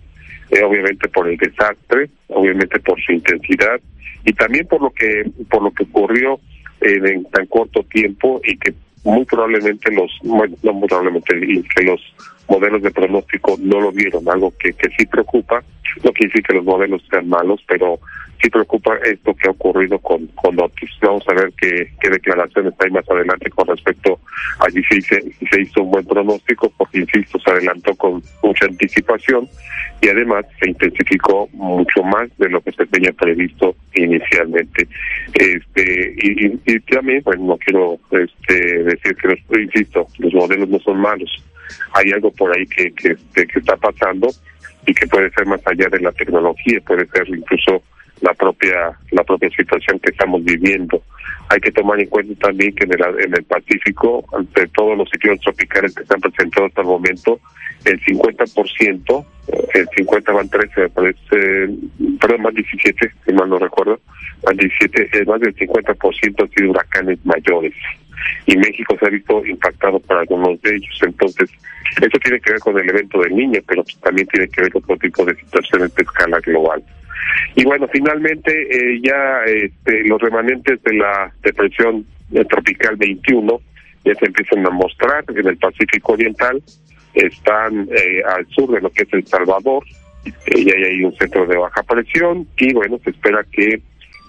eh, 0.52 0.64
obviamente 0.64 1.08
por 1.10 1.28
el 1.28 1.38
desastre 1.38 2.10
obviamente 2.28 2.80
por 2.80 3.02
su 3.02 3.14
intensidad 3.14 3.80
y 4.26 4.34
también 4.34 4.68
por 4.68 4.82
lo 4.82 4.91
que 4.91 5.30
por 5.49 5.64
lo 5.64 5.72
que 5.72 5.84
ocurrió 5.84 6.39
en 6.82 7.26
tan 7.26 7.45
corto 7.45 7.84
tiempo 7.84 8.41
y 8.43 8.58
que 8.58 8.74
muy 9.04 9.26
probablemente 9.26 9.91
los, 9.91 10.12
no 10.24 10.74
muy 10.74 10.88
probablemente, 10.88 11.39
que 11.76 11.84
los 11.84 12.02
modelos 12.47 12.82
de 12.82 12.91
pronóstico 12.91 13.58
no 13.60 13.82
lo 13.82 13.91
vieron, 13.91 14.28
algo 14.30 14.54
que, 14.60 14.74
que 14.74 14.89
sí 14.97 15.06
preocupa, 15.06 15.64
no 16.04 16.12
quiere 16.12 16.28
decir 16.28 16.43
que 16.43 16.54
los 16.54 16.66
modelos 16.66 17.02
sean 17.10 17.28
malos, 17.28 17.62
pero 17.68 17.99
sí 18.42 18.50
preocupa 18.50 18.98
esto 19.06 19.34
que 19.36 19.48
ha 19.48 19.52
ocurrido 19.52 20.00
con, 20.00 20.28
con 20.28 20.60
Otis. 20.60 20.89
Vamos 21.02 21.24
a 21.28 21.34
ver 21.34 21.52
qué, 21.60 21.92
qué 22.00 22.10
declaraciones 22.10 22.74
hay 22.80 22.92
más 22.92 23.10
adelante 23.10 23.50
con 23.50 23.68
respecto 23.68 24.20
a 24.60 24.70
si 24.70 24.82
se, 25.02 25.22
hizo 25.60 25.84
un 25.84 25.92
buen 25.92 26.06
pronóstico, 26.06 26.72
porque 26.78 27.00
insisto, 27.00 27.39
se 27.39 27.52
adelantó 27.52 27.96
con 27.96 28.24
mucha 28.44 28.66
anticipación 28.66 29.48
y 30.02 30.10
además 30.10 30.46
se 30.60 30.70
intensificó 30.70 31.48
mucho 31.54 32.04
más 32.04 32.30
de 32.38 32.50
lo 32.50 32.62
que 32.62 32.72
se 32.72 32.86
tenía 32.88 33.12
previsto 33.14 33.76
inicialmente. 33.94 34.88
Este 35.34 36.16
y, 36.18 36.60
y, 36.66 36.80
también, 36.82 37.22
pues 37.24 37.39
no 37.39 37.58
quiero 37.58 38.00
este, 38.12 38.84
decir 38.84 39.16
que, 39.16 39.28
los, 39.28 39.39
insisto, 39.62 40.08
los 40.18 40.34
modelos 40.34 40.70
no 40.70 40.80
son 40.80 41.00
malos. 41.00 41.32
Hay 41.94 42.12
algo 42.12 42.32
por 42.32 42.56
ahí 42.56 42.66
que, 42.66 42.92
que, 42.94 43.16
que 43.34 43.60
está 43.60 43.78
pasando 43.78 44.28
y 44.86 44.94
que 44.94 45.08
puede 45.08 45.30
ser 45.32 45.46
más 45.46 45.62
allá 45.66 45.88
de 45.89 46.00
la 46.00 46.12
tecnología, 46.12 46.80
puede 46.86 47.06
ser 47.08 47.28
incluso 47.30 47.84
la 48.22 48.34
propia 48.34 48.97
la 49.11 49.24
propia 49.24 49.49
situación 49.49 49.99
que 49.99 50.11
estamos 50.11 50.43
viviendo. 50.43 51.03
Hay 51.49 51.59
que 51.59 51.72
tomar 51.72 51.99
en 51.99 52.07
cuenta 52.07 52.47
también 52.47 52.74
que 52.74 52.86
en 52.86 52.93
el, 52.93 53.19
en 53.19 53.34
el 53.34 53.43
Pacífico, 53.43 54.24
ante 54.38 54.67
todos 54.67 54.97
los 54.97 55.09
sitios 55.09 55.39
tropicales 55.41 55.93
que 55.93 56.03
están 56.03 56.22
presentados 56.22 56.69
hasta 56.69 56.82
el 56.82 56.88
momento, 56.88 57.39
el 57.86 57.99
50%, 57.99 59.26
el 59.74 59.88
50 59.95 60.32
van 60.32 60.49
13, 60.49 60.82
me 60.82 60.89
parece, 60.89 61.69
perdón, 62.19 62.41
más 62.43 62.53
17, 62.53 63.11
si 63.26 63.34
mal 63.34 63.49
no 63.49 63.57
recuerdo, 63.57 63.99
más 64.45 64.55
17, 64.55 65.26
más 65.26 65.41
del 65.41 65.55
50% 65.55 66.41
han 66.41 66.49
sido 66.51 66.69
huracanes 66.69 67.19
mayores. 67.26 67.74
Y 68.45 68.57
México 68.57 68.95
se 68.99 69.05
ha 69.05 69.09
visto 69.09 69.45
impactado 69.45 69.99
por 69.99 70.17
algunos 70.17 70.61
de 70.61 70.76
ellos. 70.76 70.99
Entonces, 71.01 71.49
eso 72.01 72.17
tiene 72.24 72.39
que 72.39 72.51
ver 72.51 72.59
con 72.59 72.80
el 72.80 72.89
evento 72.89 73.19
del 73.22 73.36
niño, 73.36 73.59
pero 73.67 73.84
también 74.03 74.28
tiene 74.28 74.47
que 74.47 74.61
ver 74.61 74.72
con 74.72 74.84
otro 74.84 74.97
tipo 74.97 75.26
de 75.26 75.36
situaciones 75.36 75.93
de 75.95 76.03
escala 76.03 76.39
global. 76.39 76.84
Y 77.55 77.63
bueno, 77.65 77.88
finalmente 77.91 78.51
eh, 78.51 78.99
ya 79.03 79.43
este, 79.45 80.03
los 80.07 80.22
remanentes 80.22 80.82
de 80.84 80.93
la 80.95 81.32
depresión 81.43 82.05
tropical 82.49 82.95
21 82.95 83.61
ya 84.05 84.15
se 84.15 84.26
empiezan 84.26 84.65
a 84.65 84.69
mostrar 84.69 85.24
en 85.28 85.47
el 85.47 85.57
Pacífico 85.57 86.13
Oriental, 86.13 86.61
están 87.13 87.88
eh, 87.91 88.24
al 88.26 88.47
sur 88.47 88.72
de 88.72 88.82
lo 88.82 88.89
que 88.89 89.03
es 89.03 89.13
El 89.13 89.26
Salvador, 89.28 89.84
eh, 90.26 90.63
ya 90.63 90.74
hay 90.74 91.03
un 91.03 91.15
centro 91.17 91.45
de 91.45 91.57
baja 91.57 91.84
presión 91.84 92.47
y 92.57 92.74
bueno, 92.74 92.99
se 93.03 93.11
espera 93.11 93.45
que 93.51 93.82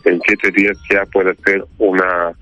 en 0.04 0.20
siete 0.26 0.50
días 0.50 0.76
ya 0.90 1.06
pueda 1.06 1.34
ser 1.44 1.64
una, 1.78 2.32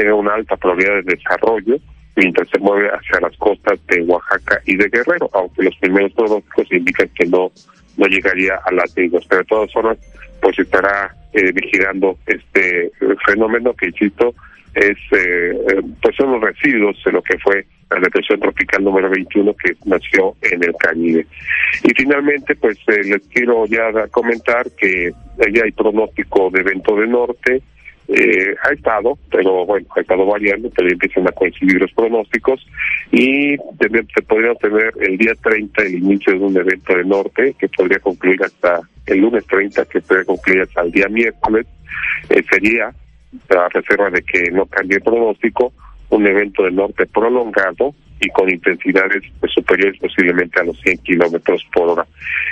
tenga 0.00 0.14
una 0.14 0.34
alta 0.34 0.56
probabilidad 0.56 1.02
de 1.04 1.14
desarrollo 1.16 1.76
mientras 2.16 2.48
se 2.48 2.58
mueve 2.58 2.88
hacia 2.88 3.20
las 3.20 3.36
costas 3.36 3.78
de 3.86 4.02
Oaxaca 4.02 4.60
y 4.66 4.76
de 4.76 4.88
Guerrero, 4.88 5.28
aunque 5.34 5.62
los 5.62 5.76
primeros 5.76 6.12
pronósticos 6.12 6.72
indican 6.72 7.08
que 7.14 7.26
no 7.26 7.50
no 7.96 8.06
llegaría 8.06 8.54
a 8.64 8.72
las 8.72 8.96
islas, 8.96 9.26
pero 9.28 9.42
de 9.42 9.46
todas 9.46 9.72
formas 9.72 9.98
pues 10.40 10.58
estará 10.58 11.14
eh, 11.34 11.52
vigilando 11.52 12.18
este 12.26 12.90
fenómeno 13.26 13.74
que 13.74 13.88
insisto 13.88 14.34
es 14.74 14.96
eh, 15.12 15.52
eh, 15.68 15.82
pues 16.00 16.16
son 16.16 16.32
los 16.32 16.40
residuos 16.40 16.96
de 17.04 17.12
lo 17.12 17.22
que 17.22 17.38
fue 17.38 17.66
la 17.90 18.00
depresión 18.00 18.40
tropical 18.40 18.84
número 18.84 19.10
21 19.10 19.54
que 19.54 19.74
nació 19.84 20.36
en 20.42 20.62
el 20.62 20.72
Caribe. 20.78 21.26
Y 21.82 21.90
finalmente, 21.96 22.54
pues 22.54 22.78
les 22.86 23.20
quiero 23.26 23.66
ya 23.66 23.90
comentar 24.12 24.64
que 24.78 25.10
ya 25.52 25.64
hay 25.64 25.72
pronóstico 25.72 26.50
de 26.50 26.60
evento 26.60 26.94
de 26.94 27.08
norte, 27.08 27.62
eh, 28.12 28.56
ha 28.62 28.72
estado, 28.72 29.16
pero 29.30 29.64
bueno, 29.64 29.86
ha 29.96 30.00
estado 30.00 30.26
variando, 30.26 30.68
pero 30.70 30.88
empiezan 30.88 31.28
a 31.28 31.32
coincidir 31.32 31.80
los 31.80 31.92
pronósticos 31.92 32.66
y 33.12 33.56
se 33.56 34.22
podría 34.22 34.54
tener 34.56 34.92
el 35.00 35.16
día 35.16 35.32
30 35.40 35.82
el 35.82 35.94
inicio 35.94 36.32
de 36.32 36.38
un 36.40 36.56
evento 36.56 36.96
de 36.96 37.04
norte 37.04 37.54
que 37.58 37.68
podría 37.68 38.00
concluir 38.00 38.42
hasta 38.42 38.80
el 39.06 39.20
lunes 39.20 39.46
30, 39.46 39.84
que 39.84 40.00
podría 40.00 40.24
concluir 40.24 40.62
hasta 40.62 40.82
el 40.82 40.90
día 40.90 41.08
miércoles. 41.08 41.66
Eh, 42.28 42.42
sería, 42.50 42.88
a 42.88 43.68
reserva 43.68 44.10
de 44.10 44.22
que 44.22 44.50
no 44.50 44.66
cambie 44.66 44.96
el 44.96 45.02
pronóstico, 45.02 45.72
un 46.10 46.26
evento 46.26 46.64
de 46.64 46.72
norte 46.72 47.06
prolongado 47.06 47.94
y 48.20 48.28
con 48.30 48.50
intensidades 48.50 49.22
pues, 49.38 49.52
superiores 49.52 49.98
posiblemente 50.00 50.60
a 50.60 50.64
los 50.64 50.78
100 50.80 50.98
kilómetros 50.98 51.64
por 51.72 51.90
hora. 51.90 52.06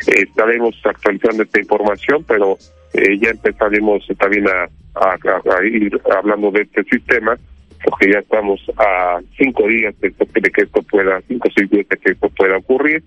Eh, 0.06 0.22
estaremos 0.28 0.80
actualizando 0.84 1.42
esta 1.42 1.60
información, 1.60 2.24
pero 2.26 2.56
eh, 2.94 3.18
ya 3.18 3.30
empezaremos 3.30 4.06
también 4.18 4.46
a, 4.48 4.68
a, 5.00 5.64
ir 5.64 6.00
hablando 6.16 6.50
de 6.50 6.62
este 6.62 6.84
sistema, 6.84 7.36
porque 7.84 8.12
ya 8.12 8.18
estamos 8.18 8.60
a 8.76 9.20
cinco 9.36 9.66
días 9.66 9.94
de, 10.00 10.12
que 10.12 10.62
esto 10.62 10.82
pueda, 10.82 11.20
cinco 11.28 11.48
o 11.48 11.52
seis 11.54 11.70
días 11.70 11.88
de 11.88 11.96
que 11.96 12.10
esto 12.12 12.28
pueda 12.30 12.56
ocurrir. 12.56 13.02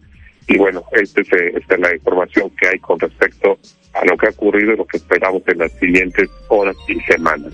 Y 0.47 0.57
bueno, 0.57 0.83
este 0.91 1.21
es, 1.21 1.33
eh, 1.33 1.53
esta 1.55 1.75
es 1.75 1.81
la 1.81 1.95
información 1.95 2.49
que 2.59 2.67
hay 2.67 2.79
con 2.79 2.99
respecto 2.99 3.57
a 3.93 4.05
lo 4.05 4.17
que 4.17 4.27
ha 4.27 4.31
ocurrido 4.31 4.73
y 4.73 4.77
lo 4.77 4.85
que 4.85 4.97
esperamos 4.97 5.43
en 5.47 5.59
las 5.59 5.71
siguientes 5.73 6.29
horas 6.49 6.75
y 6.87 6.99
semanas. 7.01 7.53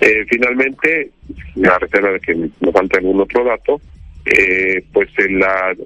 Eh, 0.00 0.24
finalmente, 0.28 1.10
a 1.64 1.78
reserva 1.78 2.12
de 2.12 2.20
que 2.20 2.34
nos 2.34 2.72
falta 2.72 2.98
algún 2.98 3.20
otro 3.20 3.44
dato, 3.44 3.80
eh, 4.24 4.84
pues 4.92 5.08
el, 5.18 5.42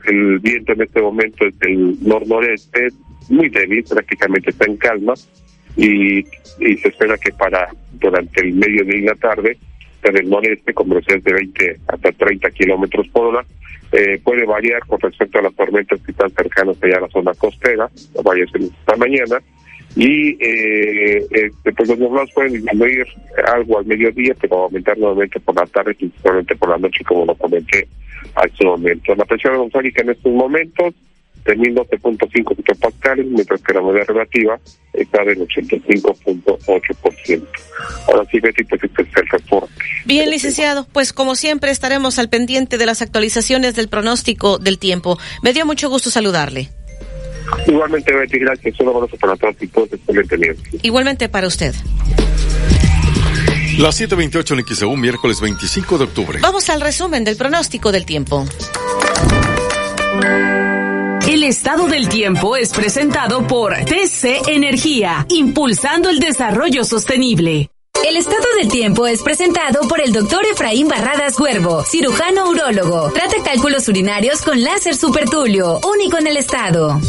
el 0.07 0.38
viento 0.40 0.72
en 0.72 0.82
este 0.82 1.01
momento 1.01 1.47
es 1.47 1.59
del 1.59 1.97
nor-noreste, 2.03 2.88
muy 3.28 3.49
débil, 3.49 3.84
prácticamente 3.84 4.51
está 4.51 4.66
en 4.66 4.76
calma, 4.76 5.14
y, 5.77 6.18
y 6.59 6.77
se 6.79 6.89
espera 6.89 7.16
que 7.18 7.33
para 7.33 7.68
durante 7.93 8.41
el 8.41 8.55
mediodía 8.55 8.97
y 8.97 9.03
la 9.03 9.14
tarde 9.14 9.59
en 10.03 10.16
el 10.16 10.31
noreste 10.31 10.72
con 10.72 10.89
velocidades 10.89 11.24
de 11.24 11.33
20 11.33 11.77
hasta 11.89 12.12
30 12.12 12.51
kilómetros 12.51 13.09
por 13.09 13.27
hora 13.27 13.45
eh, 13.93 14.20
puede 14.22 14.45
variar 14.45 14.85
con 14.87 15.01
respecto 15.01 15.39
a 15.39 15.43
las 15.43 15.55
tormentas 15.55 16.01
que 16.03 16.11
están 16.11 16.31
cercanas 16.31 16.77
allá 16.83 16.99
a 16.99 17.01
la 17.03 17.09
zona 17.09 17.35
costera, 17.35 17.89
varias 18.24 18.51
esta 18.55 18.97
mañana, 18.97 19.41
y 19.95 20.37
eh, 20.41 21.24
este, 21.31 21.72
pues 21.72 21.89
los 21.89 21.99
nublados 21.99 22.31
pueden 22.35 22.55
disminuir 22.55 23.07
algo 23.47 23.79
al 23.79 23.87
mediodía, 23.87 24.35
pero 24.41 24.64
aumentar 24.64 24.99
nuevamente 24.99 25.39
por 25.41 25.55
la 25.55 25.66
tarde, 25.66 25.95
principalmente 25.95 26.57
por 26.57 26.70
la 26.70 26.79
noche, 26.79 27.05
como 27.05 27.24
lo 27.24 27.35
comenté 27.37 27.87
a 28.35 28.45
este 28.45 28.64
momento. 28.64 29.14
La 29.14 29.24
presión 29.24 29.55
atmosférica 29.55 30.03
en 30.03 30.11
estos 30.11 30.33
momentos 30.33 30.95
de 31.47 31.57
1012.5 31.57 32.59
hectopascales, 32.59 33.26
mientras 33.26 33.62
que 33.62 33.72
la 33.72 33.80
moneda 33.80 34.05
relativa 34.05 34.59
está 34.92 35.24
del 35.24 35.38
85.8%. 35.38 37.47
Ahora 38.09 38.24
sí, 38.30 38.40
Betty, 38.40 38.64
pues 38.64 38.82
este 38.82 39.03
es 39.03 39.09
el 39.16 39.28
reporte. 39.28 39.72
Bien, 40.05 40.30
licenciado, 40.30 40.86
pues 40.92 41.12
como 41.12 41.34
siempre 41.34 41.70
estaremos 41.70 42.18
al 42.18 42.28
pendiente 42.28 42.78
de 42.78 42.86
las 42.86 43.03
actualizaciones 43.03 43.74
del 43.74 43.88
pronóstico 43.88 44.59
del 44.59 44.78
tiempo. 44.78 45.18
Me 45.42 45.53
dio 45.53 45.66
mucho 45.66 45.88
gusto 45.88 46.11
saludarle. 46.11 46.70
Igualmente, 47.66 48.12
Betty, 48.12 48.38
gracias. 48.38 48.78
Un 48.80 48.88
abrazo 48.88 49.16
para 49.16 49.36
todos 49.36 49.55
y 49.61 49.66
todos. 49.68 49.92
Excelente 49.92 50.57
Igualmente 50.82 51.28
para 51.28 51.47
usted. 51.47 51.74
Las 53.78 54.01
7:28 54.01 54.59
en 54.59 54.66
XEU, 54.66 54.97
miércoles 54.97 55.40
25 55.40 55.99
de 55.99 56.05
octubre. 56.05 56.38
Vamos 56.40 56.70
al 56.70 56.80
resumen 56.80 57.24
del 57.24 57.36
pronóstico 57.36 57.92
del 57.92 58.07
tiempo. 58.07 58.47
El 61.27 61.43
estado 61.43 61.89
del 61.89 62.09
tiempo 62.09 62.57
es 62.57 62.70
presentado 62.70 63.49
por 63.49 63.74
TC 63.74 64.49
Energía, 64.49 65.27
impulsando 65.29 66.09
el 66.09 66.20
desarrollo 66.20 66.85
sostenible. 66.85 67.68
El 68.07 68.16
estado 68.16 68.45
del 68.61 68.68
tiempo 68.68 69.09
es 69.09 69.22
presentado 69.22 69.89
por 69.89 70.01
el 70.01 70.12
doctor 70.12 70.47
Efraín 70.47 70.87
Barradas 70.87 71.39
Huervo, 71.41 71.83
cirujano 71.83 72.49
urólogo. 72.49 73.11
Trata 73.11 73.43
cálculos 73.45 73.89
urinarios 73.89 74.43
con 74.43 74.62
láser 74.62 74.95
supertulio, 74.95 75.81
único 75.93 76.16
en 76.16 76.29
el 76.29 76.37
estado. 76.37 77.01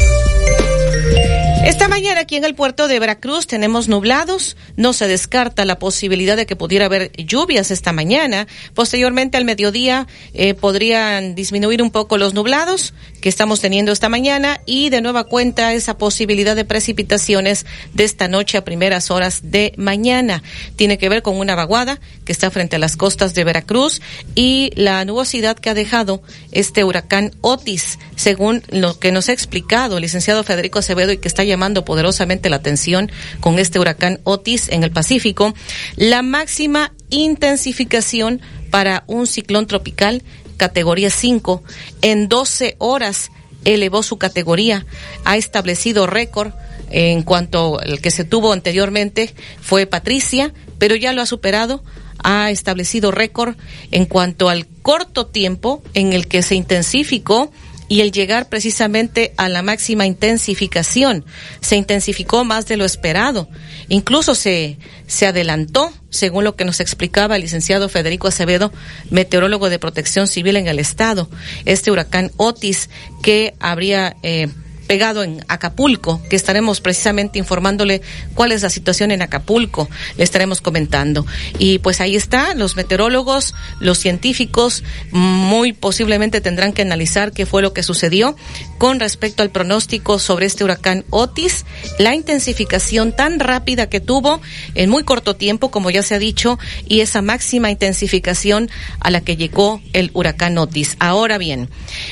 Esta 1.68 1.86
mañana 1.86 2.22
aquí 2.22 2.36
en 2.36 2.46
el 2.46 2.54
puerto 2.54 2.88
de 2.88 2.98
Veracruz 2.98 3.46
tenemos 3.46 3.88
nublados. 3.88 4.56
No 4.76 4.94
se 4.94 5.06
descarta 5.06 5.66
la 5.66 5.78
posibilidad 5.78 6.34
de 6.34 6.46
que 6.46 6.56
pudiera 6.56 6.86
haber 6.86 7.12
lluvias 7.12 7.70
esta 7.70 7.92
mañana. 7.92 8.46
Posteriormente 8.72 9.36
al 9.36 9.44
mediodía 9.44 10.06
eh, 10.32 10.54
podrían 10.54 11.34
disminuir 11.34 11.82
un 11.82 11.90
poco 11.90 12.16
los 12.16 12.32
nublados 12.32 12.94
que 13.20 13.28
estamos 13.28 13.60
teniendo 13.60 13.92
esta 13.92 14.08
mañana 14.08 14.62
y 14.64 14.88
de 14.88 15.02
nueva 15.02 15.24
cuenta 15.24 15.74
esa 15.74 15.98
posibilidad 15.98 16.56
de 16.56 16.64
precipitaciones 16.64 17.66
de 17.92 18.04
esta 18.04 18.28
noche 18.28 18.56
a 18.56 18.64
primeras 18.64 19.10
horas 19.10 19.40
de 19.50 19.74
mañana. 19.76 20.42
Tiene 20.76 20.96
que 20.96 21.10
ver 21.10 21.20
con 21.20 21.36
una 21.36 21.54
vaguada 21.54 22.00
que 22.24 22.32
está 22.32 22.50
frente 22.50 22.76
a 22.76 22.78
las 22.78 22.96
costas 22.96 23.34
de 23.34 23.44
Veracruz 23.44 24.00
y 24.34 24.70
la 24.74 25.04
nubosidad 25.04 25.58
que 25.58 25.68
ha 25.68 25.74
dejado 25.74 26.22
este 26.50 26.82
huracán 26.82 27.32
Otis, 27.42 27.98
según 28.16 28.62
lo 28.70 28.98
que 28.98 29.12
nos 29.12 29.28
ha 29.28 29.32
explicado 29.32 29.98
el 29.98 30.02
licenciado 30.02 30.44
Federico 30.44 30.78
Acevedo 30.78 31.12
y 31.12 31.18
que 31.18 31.28
está 31.28 31.44
llamando 31.44 31.57
poderosamente 31.84 32.48
la 32.48 32.56
atención 32.56 33.10
con 33.40 33.58
este 33.58 33.78
huracán 33.78 34.20
Otis 34.24 34.68
en 34.68 34.82
el 34.84 34.90
Pacífico, 34.90 35.54
la 35.96 36.22
máxima 36.22 36.92
intensificación 37.10 38.40
para 38.70 39.04
un 39.06 39.26
ciclón 39.26 39.66
tropical 39.66 40.22
categoría 40.56 41.10
5 41.10 41.62
en 42.02 42.28
12 42.28 42.76
horas 42.78 43.30
elevó 43.64 44.02
su 44.02 44.18
categoría, 44.18 44.86
ha 45.24 45.36
establecido 45.36 46.06
récord 46.06 46.52
en 46.90 47.22
cuanto 47.22 47.80
al 47.80 48.00
que 48.00 48.10
se 48.10 48.24
tuvo 48.24 48.52
anteriormente 48.52 49.34
fue 49.60 49.86
Patricia, 49.86 50.52
pero 50.78 50.96
ya 50.96 51.12
lo 51.12 51.22
ha 51.22 51.26
superado, 51.26 51.82
ha 52.22 52.50
establecido 52.50 53.10
récord 53.10 53.56
en 53.90 54.06
cuanto 54.06 54.48
al 54.48 54.66
corto 54.82 55.26
tiempo 55.26 55.82
en 55.94 56.12
el 56.12 56.28
que 56.28 56.42
se 56.42 56.54
intensificó 56.54 57.50
y 57.88 58.02
el 58.02 58.12
llegar 58.12 58.48
precisamente 58.48 59.32
a 59.36 59.48
la 59.48 59.62
máxima 59.62 60.06
intensificación. 60.06 61.24
Se 61.60 61.76
intensificó 61.76 62.44
más 62.44 62.66
de 62.66 62.76
lo 62.76 62.84
esperado. 62.84 63.48
Incluso 63.88 64.34
se, 64.34 64.78
se 65.06 65.26
adelantó, 65.26 65.90
según 66.10 66.44
lo 66.44 66.54
que 66.54 66.64
nos 66.64 66.80
explicaba 66.80 67.36
el 67.36 67.42
licenciado 67.42 67.88
Federico 67.88 68.28
Acevedo, 68.28 68.72
meteorólogo 69.10 69.70
de 69.70 69.78
protección 69.78 70.28
civil 70.28 70.56
en 70.56 70.68
el 70.68 70.78
estado, 70.78 71.28
este 71.64 71.90
huracán 71.90 72.30
Otis 72.36 72.90
que 73.22 73.54
habría 73.58 74.16
eh, 74.22 74.48
pegado 74.88 75.22
en 75.22 75.44
Acapulco, 75.46 76.20
que 76.28 76.34
estaremos 76.34 76.80
precisamente 76.80 77.38
informándole 77.38 78.02
cuál 78.34 78.50
es 78.50 78.62
la 78.62 78.70
situación 78.70 79.12
en 79.12 79.22
Acapulco, 79.22 79.88
le 80.16 80.24
estaremos 80.24 80.60
comentando. 80.60 81.26
Y 81.58 81.78
pues 81.78 82.00
ahí 82.00 82.16
está, 82.16 82.54
los 82.54 82.74
meteorólogos, 82.74 83.54
los 83.78 83.98
científicos, 83.98 84.82
muy 85.12 85.74
posiblemente 85.74 86.40
tendrán 86.40 86.72
que 86.72 86.82
analizar 86.82 87.32
qué 87.32 87.46
fue 87.46 87.62
lo 87.62 87.72
que 87.72 87.82
sucedió 87.82 88.34
con 88.78 88.98
respecto 88.98 89.42
al 89.42 89.50
pronóstico 89.50 90.18
sobre 90.18 90.46
este 90.46 90.64
huracán 90.64 91.04
Otis, 91.10 91.66
la 91.98 92.14
intensificación 92.14 93.12
tan 93.12 93.38
rápida 93.40 93.88
que 93.88 94.00
tuvo 94.00 94.40
en 94.74 94.88
muy 94.88 95.04
corto 95.04 95.36
tiempo, 95.36 95.70
como 95.70 95.90
ya 95.90 96.02
se 96.02 96.14
ha 96.14 96.18
dicho, 96.18 96.58
y 96.86 97.00
esa 97.00 97.20
máxima 97.20 97.70
intensificación 97.70 98.70
a 99.00 99.10
la 99.10 99.20
que 99.20 99.36
llegó 99.36 99.82
el 99.92 100.10
huracán 100.14 100.56
Otis. 100.56 100.96
Ahora 100.98 101.36
bien, 101.36 101.68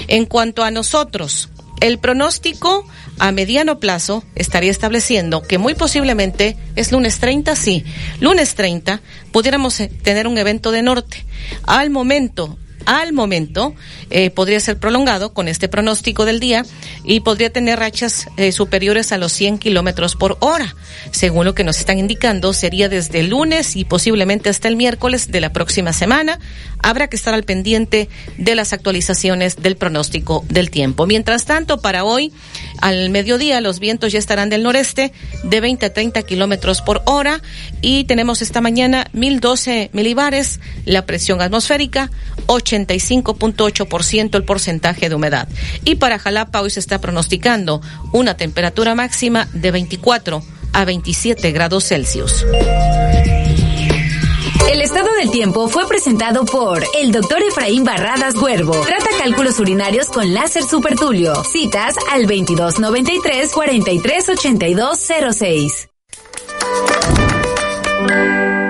en 0.08 0.26
cuanto 0.26 0.62
a 0.62 0.70
nosotros, 0.70 1.48
el 1.80 1.98
pronóstico 1.98 2.86
a 3.18 3.32
mediano 3.32 3.78
plazo 3.78 4.24
estaría 4.34 4.70
estableciendo 4.70 5.42
que 5.42 5.58
muy 5.58 5.74
posiblemente 5.74 6.56
es 6.74 6.92
lunes 6.92 7.18
30, 7.18 7.54
sí, 7.56 7.84
lunes 8.20 8.54
30 8.54 9.00
pudiéramos 9.32 9.80
eh, 9.80 9.88
tener 10.02 10.26
un 10.26 10.38
evento 10.38 10.70
de 10.70 10.82
norte. 10.82 11.24
Al 11.64 11.90
momento 11.90 12.58
al 12.86 13.12
momento 13.12 13.74
eh, 14.10 14.30
podría 14.30 14.60
ser 14.60 14.78
prolongado 14.78 15.34
con 15.34 15.48
este 15.48 15.68
pronóstico 15.68 16.24
del 16.24 16.40
día 16.40 16.64
y 17.04 17.20
podría 17.20 17.52
tener 17.52 17.78
rachas 17.78 18.28
eh, 18.36 18.52
superiores 18.52 19.12
a 19.12 19.18
los 19.18 19.32
100 19.32 19.58
kilómetros 19.58 20.16
por 20.16 20.38
hora. 20.40 20.74
Según 21.10 21.44
lo 21.44 21.54
que 21.54 21.64
nos 21.64 21.78
están 21.78 21.98
indicando, 21.98 22.52
sería 22.52 22.88
desde 22.88 23.20
el 23.20 23.28
lunes 23.28 23.76
y 23.76 23.84
posiblemente 23.84 24.48
hasta 24.48 24.68
el 24.68 24.76
miércoles 24.76 25.30
de 25.30 25.40
la 25.40 25.52
próxima 25.52 25.92
semana. 25.92 26.38
Habrá 26.78 27.08
que 27.08 27.16
estar 27.16 27.34
al 27.34 27.42
pendiente 27.42 28.08
de 28.38 28.54
las 28.54 28.72
actualizaciones 28.72 29.56
del 29.56 29.76
pronóstico 29.76 30.44
del 30.48 30.70
tiempo. 30.70 31.06
Mientras 31.06 31.44
tanto, 31.44 31.80
para 31.80 32.04
hoy, 32.04 32.32
al 32.80 33.10
mediodía, 33.10 33.60
los 33.60 33.80
vientos 33.80 34.12
ya 34.12 34.18
estarán 34.18 34.48
del 34.48 34.62
noreste 34.62 35.12
de 35.42 35.60
20 35.60 35.86
a 35.86 35.92
30 35.92 36.22
kilómetros 36.22 36.82
por 36.82 37.02
hora 37.06 37.42
y 37.80 38.04
tenemos 38.04 38.42
esta 38.42 38.60
mañana 38.60 39.08
1012 39.12 39.90
milibares, 39.92 40.60
la 40.84 41.06
presión 41.06 41.42
atmosférica 41.42 42.10
85.8% 42.84 44.36
el 44.36 44.44
porcentaje 44.44 45.08
de 45.08 45.14
humedad. 45.14 45.48
Y 45.84 45.94
para 45.94 46.18
Jalapa 46.18 46.60
hoy 46.60 46.70
se 46.70 46.80
está 46.80 47.00
pronosticando 47.00 47.80
una 48.12 48.36
temperatura 48.36 48.94
máxima 48.94 49.48
de 49.52 49.70
24 49.70 50.42
a 50.72 50.84
27 50.84 51.52
grados 51.52 51.84
Celsius. 51.84 52.44
El 54.70 54.82
estado 54.82 55.08
del 55.14 55.30
tiempo 55.30 55.68
fue 55.68 55.86
presentado 55.86 56.44
por 56.44 56.82
el 56.98 57.12
doctor 57.12 57.40
Efraín 57.42 57.84
Barradas 57.84 58.34
Huervo. 58.34 58.72
Trata 58.84 59.10
cálculos 59.18 59.60
urinarios 59.60 60.08
con 60.08 60.34
láser 60.34 60.64
supertulio. 60.64 61.44
Citas 61.44 61.94
al 62.10 62.26
2293 62.26 63.52
438206. 63.52 65.88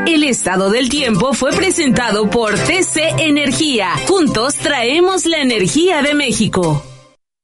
El 0.07 0.23
estado 0.23 0.71
del 0.71 0.89
tiempo 0.89 1.33
fue 1.33 1.51
presentado 1.51 2.31
por 2.31 2.55
TC 2.55 3.19
Energía. 3.19 3.91
Juntos 4.07 4.55
traemos 4.55 5.27
la 5.27 5.39
energía 5.39 6.01
de 6.01 6.15
México. 6.15 6.85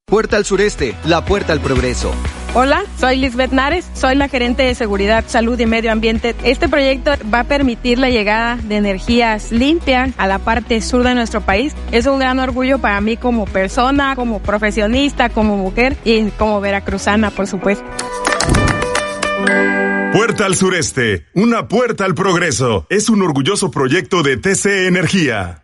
Puerta 0.07 0.37
al 0.37 0.45
sureste, 0.45 0.95
la 1.05 1.25
puerta 1.25 1.53
al 1.53 1.61
progreso. 1.61 2.15
Hola, 2.55 2.85
soy 3.01 3.17
Lisbeth 3.17 3.51
Nares, 3.51 3.91
soy 3.95 4.15
la 4.15 4.29
gerente 4.29 4.63
de 4.63 4.77
Seguridad, 4.77 5.25
Salud 5.27 5.59
y 5.59 5.67
Medio 5.67 5.91
Ambiente. 5.91 6.37
Este 6.45 6.69
proyecto 6.69 7.11
va 7.35 7.41
a 7.41 7.45
permitir 7.45 7.99
la 7.99 8.11
llegada 8.11 8.57
de 8.63 8.77
energías 8.77 9.51
limpias 9.51 10.11
a 10.17 10.29
la 10.29 10.39
parte 10.39 10.81
sur 10.83 11.03
de 11.03 11.17
nuestro 11.17 11.41
país. 11.41 11.75
Es 11.91 12.07
un 12.07 12.21
gran 12.21 12.39
orgullo 12.39 12.79
para 12.79 13.01
mí 13.01 13.17
como 13.17 13.45
persona, 13.45 14.15
como 14.15 14.39
profesionista, 14.39 15.31
como 15.31 15.57
mujer 15.57 15.97
y 16.05 16.31
como 16.31 16.61
veracruzana, 16.61 17.33
por 17.33 17.49
supuesto. 17.49 17.85
Puerta 20.13 20.45
al 20.45 20.57
Sureste, 20.57 21.25
una 21.33 21.69
puerta 21.69 22.05
al 22.05 22.15
progreso. 22.15 22.87
Es 22.91 23.09
un 23.09 23.23
orgulloso 23.23 23.71
proyecto 23.71 24.23
de 24.23 24.37
TC 24.37 24.87
Energía. 24.87 25.63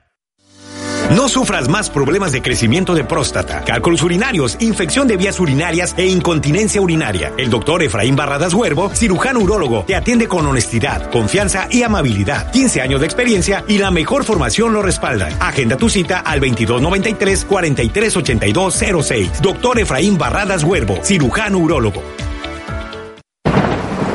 No 1.14 1.28
sufras 1.28 1.68
más 1.68 1.90
problemas 1.90 2.32
de 2.32 2.40
crecimiento 2.40 2.94
de 2.94 3.04
próstata, 3.04 3.62
cálculos 3.64 4.02
urinarios, 4.02 4.56
infección 4.60 5.06
de 5.06 5.18
vías 5.18 5.38
urinarias 5.38 5.94
e 5.98 6.06
incontinencia 6.06 6.80
urinaria. 6.80 7.34
El 7.36 7.50
doctor 7.50 7.82
Efraín 7.82 8.16
Barradas 8.16 8.54
Huervo, 8.54 8.88
cirujano 8.94 9.40
urólogo, 9.40 9.84
te 9.86 9.94
atiende 9.94 10.28
con 10.28 10.46
honestidad, 10.46 11.10
confianza 11.10 11.68
y 11.70 11.82
amabilidad. 11.82 12.50
15 12.50 12.80
años 12.80 13.00
de 13.00 13.06
experiencia 13.06 13.64
y 13.68 13.76
la 13.76 13.90
mejor 13.90 14.24
formación 14.24 14.72
lo 14.72 14.80
respaldan. 14.80 15.34
Agenda 15.40 15.76
tu 15.76 15.90
cita 15.90 16.20
al 16.20 16.40
2293 16.40 17.44
438206. 17.44 19.42
Doctor 19.42 19.78
Efraín 19.78 20.16
Barradas 20.16 20.64
Huervo, 20.64 20.98
cirujano 21.02 21.58
urólogo. 21.58 22.02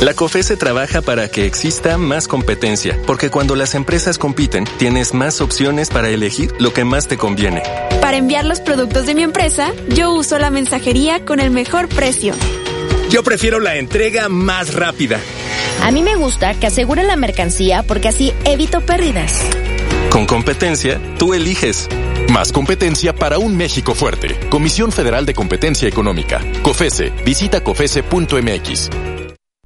La 0.00 0.12
COFESE 0.12 0.56
trabaja 0.56 1.00
para 1.00 1.28
que 1.28 1.46
exista 1.46 1.96
más 1.96 2.28
competencia, 2.28 2.98
porque 3.06 3.30
cuando 3.30 3.56
las 3.56 3.74
empresas 3.74 4.18
compiten, 4.18 4.64
tienes 4.76 5.14
más 5.14 5.40
opciones 5.40 5.88
para 5.88 6.10
elegir 6.10 6.52
lo 6.58 6.72
que 6.72 6.84
más 6.84 7.08
te 7.08 7.16
conviene. 7.16 7.62
Para 8.00 8.16
enviar 8.16 8.44
los 8.44 8.60
productos 8.60 9.06
de 9.06 9.14
mi 9.14 9.22
empresa, 9.22 9.72
yo 9.88 10.12
uso 10.12 10.38
la 10.38 10.50
mensajería 10.50 11.24
con 11.24 11.40
el 11.40 11.50
mejor 11.50 11.88
precio. 11.88 12.34
Yo 13.08 13.22
prefiero 13.22 13.60
la 13.60 13.76
entrega 13.76 14.28
más 14.28 14.74
rápida. 14.74 15.20
A 15.82 15.90
mí 15.90 16.02
me 16.02 16.16
gusta 16.16 16.54
que 16.54 16.66
aseguren 16.66 17.06
la 17.06 17.16
mercancía 17.16 17.82
porque 17.82 18.08
así 18.08 18.32
evito 18.44 18.80
pérdidas. 18.82 19.40
Con 20.10 20.26
competencia, 20.26 21.00
tú 21.18 21.34
eliges. 21.34 21.88
Más 22.30 22.52
competencia 22.52 23.14
para 23.14 23.38
un 23.38 23.56
México 23.56 23.94
fuerte. 23.94 24.38
Comisión 24.48 24.92
Federal 24.92 25.24
de 25.26 25.34
Competencia 25.34 25.88
Económica. 25.88 26.40
COFESE. 26.62 27.12
Visita 27.24 27.62
COFESE.mx. 27.62 29.13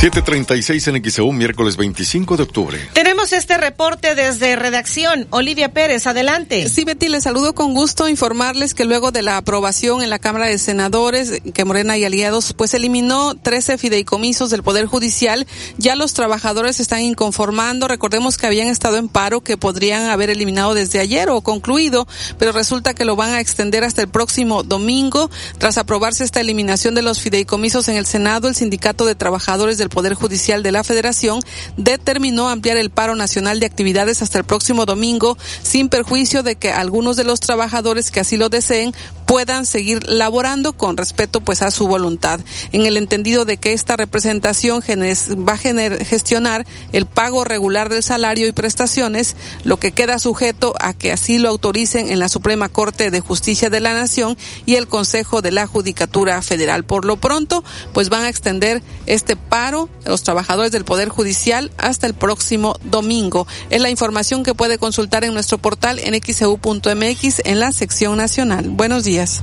736 0.00 0.88
en 0.88 1.04
XEU, 1.04 1.30
miércoles 1.30 1.76
25 1.76 2.38
de 2.38 2.42
octubre. 2.42 2.78
Tenemos 2.94 3.34
este 3.34 3.58
reporte 3.58 4.14
desde 4.14 4.56
redacción. 4.56 5.26
Olivia 5.28 5.74
Pérez, 5.74 6.06
adelante. 6.06 6.70
Sí, 6.70 6.84
Betty, 6.86 7.10
les 7.10 7.24
saludo 7.24 7.54
con 7.54 7.74
gusto 7.74 8.08
informarles 8.08 8.72
que 8.72 8.86
luego 8.86 9.10
de 9.10 9.20
la 9.20 9.36
aprobación 9.36 10.00
en 10.00 10.08
la 10.08 10.18
Cámara 10.18 10.46
de 10.46 10.56
Senadores, 10.56 11.42
que 11.52 11.66
Morena 11.66 11.98
y 11.98 12.06
aliados, 12.06 12.54
pues 12.54 12.72
eliminó 12.72 13.34
13 13.34 13.76
fideicomisos 13.76 14.48
del 14.48 14.62
Poder 14.62 14.86
Judicial, 14.86 15.46
ya 15.76 15.96
los 15.96 16.14
trabajadores 16.14 16.80
están 16.80 17.02
inconformando. 17.02 17.86
Recordemos 17.86 18.38
que 18.38 18.46
habían 18.46 18.68
estado 18.68 18.96
en 18.96 19.10
paro, 19.10 19.42
que 19.42 19.58
podrían 19.58 20.08
haber 20.08 20.30
eliminado 20.30 20.72
desde 20.72 21.00
ayer 21.00 21.28
o 21.28 21.42
concluido, 21.42 22.08
pero 22.38 22.52
resulta 22.52 22.94
que 22.94 23.04
lo 23.04 23.16
van 23.16 23.34
a 23.34 23.40
extender 23.40 23.84
hasta 23.84 24.00
el 24.00 24.08
próximo 24.08 24.62
domingo. 24.62 25.30
Tras 25.58 25.76
aprobarse 25.76 26.24
esta 26.24 26.40
eliminación 26.40 26.94
de 26.94 27.02
los 27.02 27.20
fideicomisos 27.20 27.86
en 27.88 27.96
el 27.96 28.06
Senado, 28.06 28.48
el 28.48 28.54
Sindicato 28.54 29.04
de 29.04 29.14
Trabajadores 29.14 29.76
del 29.76 29.89
Poder 29.90 30.14
Judicial 30.14 30.62
de 30.62 30.72
la 30.72 30.84
Federación 30.84 31.40
determinó 31.76 32.48
ampliar 32.48 32.78
el 32.78 32.90
paro 32.90 33.14
nacional 33.16 33.60
de 33.60 33.66
actividades 33.66 34.22
hasta 34.22 34.38
el 34.38 34.44
próximo 34.44 34.86
domingo, 34.86 35.36
sin 35.62 35.88
perjuicio 35.88 36.42
de 36.42 36.56
que 36.56 36.72
algunos 36.72 37.16
de 37.16 37.24
los 37.24 37.40
trabajadores 37.40 38.10
que 38.10 38.20
así 38.20 38.36
lo 38.36 38.48
deseen 38.48 38.94
puedan 39.26 39.64
seguir 39.64 40.08
laborando 40.08 40.72
con 40.72 40.96
respeto 40.96 41.40
pues 41.40 41.62
a 41.62 41.70
su 41.70 41.86
voluntad, 41.86 42.40
en 42.72 42.86
el 42.86 42.96
entendido 42.96 43.44
de 43.44 43.58
que 43.58 43.72
esta 43.72 43.96
representación 43.96 44.80
va 44.80 45.52
a 45.52 46.04
gestionar 46.04 46.66
el 46.92 47.06
pago 47.06 47.44
regular 47.44 47.88
del 47.90 48.02
salario 48.02 48.48
y 48.48 48.52
prestaciones, 48.52 49.36
lo 49.62 49.78
que 49.78 49.92
queda 49.92 50.18
sujeto 50.18 50.74
a 50.80 50.94
que 50.94 51.12
así 51.12 51.38
lo 51.38 51.48
autoricen 51.48 52.10
en 52.10 52.18
la 52.18 52.28
Suprema 52.28 52.68
Corte 52.68 53.10
de 53.10 53.20
Justicia 53.20 53.70
de 53.70 53.80
la 53.80 53.94
Nación 53.94 54.36
y 54.66 54.74
el 54.74 54.88
Consejo 54.88 55.42
de 55.42 55.52
la 55.52 55.66
Judicatura 55.66 56.42
Federal. 56.42 56.84
Por 56.84 57.04
lo 57.04 57.16
pronto, 57.16 57.62
pues 57.92 58.08
van 58.08 58.24
a 58.24 58.28
extender 58.28 58.82
este 59.06 59.36
paro 59.36 59.79
los 60.04 60.22
trabajadores 60.22 60.72
del 60.72 60.84
Poder 60.84 61.08
Judicial 61.08 61.70
hasta 61.78 62.06
el 62.06 62.14
próximo 62.14 62.76
domingo. 62.84 63.46
Es 63.70 63.80
la 63.80 63.90
información 63.90 64.42
que 64.42 64.54
puede 64.54 64.78
consultar 64.78 65.24
en 65.24 65.34
nuestro 65.34 65.58
portal 65.58 65.98
en 65.98 66.20
xeu.mx 66.20 67.42
en 67.44 67.60
la 67.60 67.72
sección 67.72 68.16
nacional. 68.16 68.70
Buenos 68.70 69.04
días. 69.04 69.42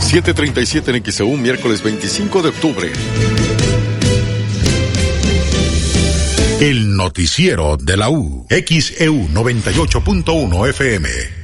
737 0.00 0.96
en 0.96 1.04
XEU, 1.04 1.36
miércoles 1.36 1.82
25 1.82 2.42
de 2.42 2.48
octubre. 2.48 2.92
El 6.60 6.96
noticiero 6.96 7.76
de 7.76 7.96
la 7.96 8.10
U. 8.10 8.46
XEU 8.50 9.28
98.1 9.28 10.68
FM. 10.68 11.39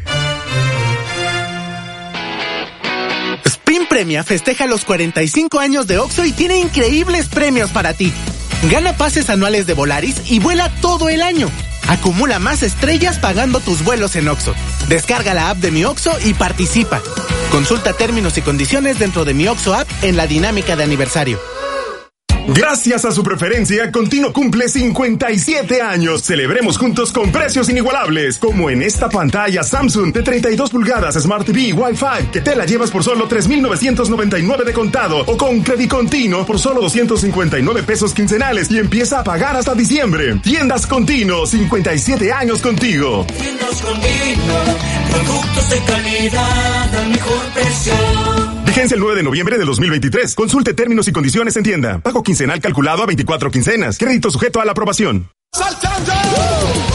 Premia 3.97 4.25
festeja 4.25 4.67
los 4.67 4.85
45 4.85 5.59
años 5.59 5.87
de 5.87 5.97
Oxo 5.97 6.27
y 6.27 6.33
tiene 6.33 6.59
increíbles 6.59 7.29
premios 7.29 7.71
para 7.71 7.95
ti. 7.95 8.13
Gana 8.71 8.95
pases 8.95 9.31
anuales 9.31 9.67
de 9.67 9.73
Volaris 9.73 10.31
y 10.31 10.39
vuela 10.39 10.71
todo 10.83 11.09
el 11.09 11.23
año. 11.23 11.49
Acumula 11.89 12.39
más 12.39 12.63
estrellas 12.63 13.19
pagando 13.19 13.59
tus 13.61 13.83
vuelos 13.85 14.15
en 14.17 14.29
Oxo. 14.29 14.55
Descarga 14.91 15.33
la 15.33 15.49
app 15.49 15.57
de 15.61 15.71
Mi 15.71 15.87
Oxo 15.87 16.13
y 16.27 16.35
participa. 16.35 17.01
Consulta 17.51 17.95
términos 17.95 18.37
y 18.37 18.43
condiciones 18.43 18.99
dentro 18.99 19.25
de 19.25 19.33
Mi 19.33 19.49
Oxo 19.49 19.73
app 19.73 19.89
en 20.03 20.19
la 20.19 20.27
dinámica 20.27 20.77
de 20.77 20.85
aniversario. 20.85 21.41
Gracias 22.49 23.05
a 23.05 23.13
su 23.13 23.23
preferencia, 23.23 23.91
Continuo 23.91 24.33
cumple 24.33 24.69
57 24.69 25.81
años. 25.81 26.23
Celebremos 26.23 26.79
juntos 26.79 27.13
con 27.13 27.33
precios 27.33 27.69
inigualables, 27.69 28.39
como 28.39 28.71
en 28.71 28.83
esta 28.83 29.09
pantalla 29.09 29.63
Samsung 29.63 30.13
de 30.13 30.23
32 30.23 30.71
pulgadas 30.71 31.15
Smart 31.15 31.47
TV 31.47 31.73
Wi-Fi, 31.73 32.27
que 32.33 32.41
te 32.41 32.55
la 32.55 32.67
llevas 32.67 32.91
por 32.91 33.03
solo 33.03 33.29
3,999 33.29 34.65
de 34.65 34.73
contado 34.73 35.21
o 35.27 35.37
con 35.37 35.61
crédito 35.61 35.87
continuo 35.97 36.45
por 36.45 36.59
solo 36.59 36.81
259 36.81 37.83
pesos 37.83 38.13
quincenales 38.13 38.71
y 38.71 38.79
empieza 38.79 39.21
a 39.21 39.25
pagar 39.25 39.57
hasta 39.57 39.75
diciembre. 39.75 40.37
Tiendas 40.37 40.87
Continuo, 40.87 41.47
57 41.47 42.33
años 42.33 42.61
contigo. 42.61 43.27
Tiendas 43.39 43.83
Continuo, 43.83 44.59
productos 45.11 45.71
de 45.71 45.81
calidad 45.85 46.95
al 46.95 47.09
mejor 47.09 47.43
precio. 47.55 48.56
Vigencia 48.67 48.95
el 48.95 49.01
9 49.01 49.17
de 49.17 49.23
noviembre 49.23 49.59
de 49.59 49.65
2023. 49.65 50.35
Consulte 50.35 50.75
términos 50.75 51.09
y 51.09 51.13
condiciones 51.13 51.57
en 51.57 51.63
tienda. 51.63 51.99
Pago 52.01 52.23
quincenal 52.23 52.61
calculado 52.61 53.03
a 53.03 53.07
24 53.07 53.51
quincenas. 53.51 53.97
Crédito 53.97 54.31
sujeto 54.31 54.61
a 54.61 54.65
la 54.65 54.73
aprobación. 54.73 55.31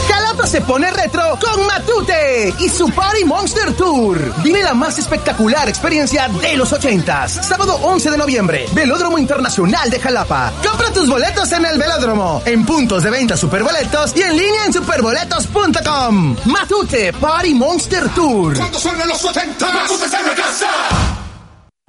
Jalapa 0.07 0.45
se 0.45 0.61
pone 0.61 0.91
retro 0.91 1.39
con 1.39 1.65
Matute 1.65 2.53
y 2.59 2.69
su 2.69 2.89
Party 2.91 3.23
Monster 3.25 3.73
Tour. 3.73 4.33
Vive 4.43 4.61
la 4.61 4.73
más 4.73 4.99
espectacular 4.99 5.67
experiencia 5.67 6.27
de 6.27 6.57
los 6.57 6.71
ochentas. 6.71 7.47
Sábado 7.47 7.75
11 7.81 8.11
de 8.11 8.17
noviembre, 8.17 8.65
Velódromo 8.73 9.17
Internacional 9.17 9.89
de 9.89 9.99
Jalapa. 9.99 10.53
Compra 10.63 10.91
tus 10.93 11.09
boletos 11.09 11.51
en 11.53 11.65
el 11.65 11.79
Velódromo, 11.79 12.43
en 12.45 12.65
puntos 12.65 13.03
de 13.03 13.09
venta 13.09 13.35
Superboletos 13.35 14.15
y 14.15 14.21
en 14.21 14.37
línea 14.37 14.65
en 14.65 14.73
superboletos.com. 14.73 16.35
Matute 16.45 17.13
Party 17.13 17.53
Monster 17.55 18.09
Tour. 18.09 18.57
Cuando 18.57 18.77
suenan 18.77 19.07
los 19.07 19.23
80, 19.23 19.71
Matute 19.71 20.09
se 20.09 20.17
casa. 20.35 21.20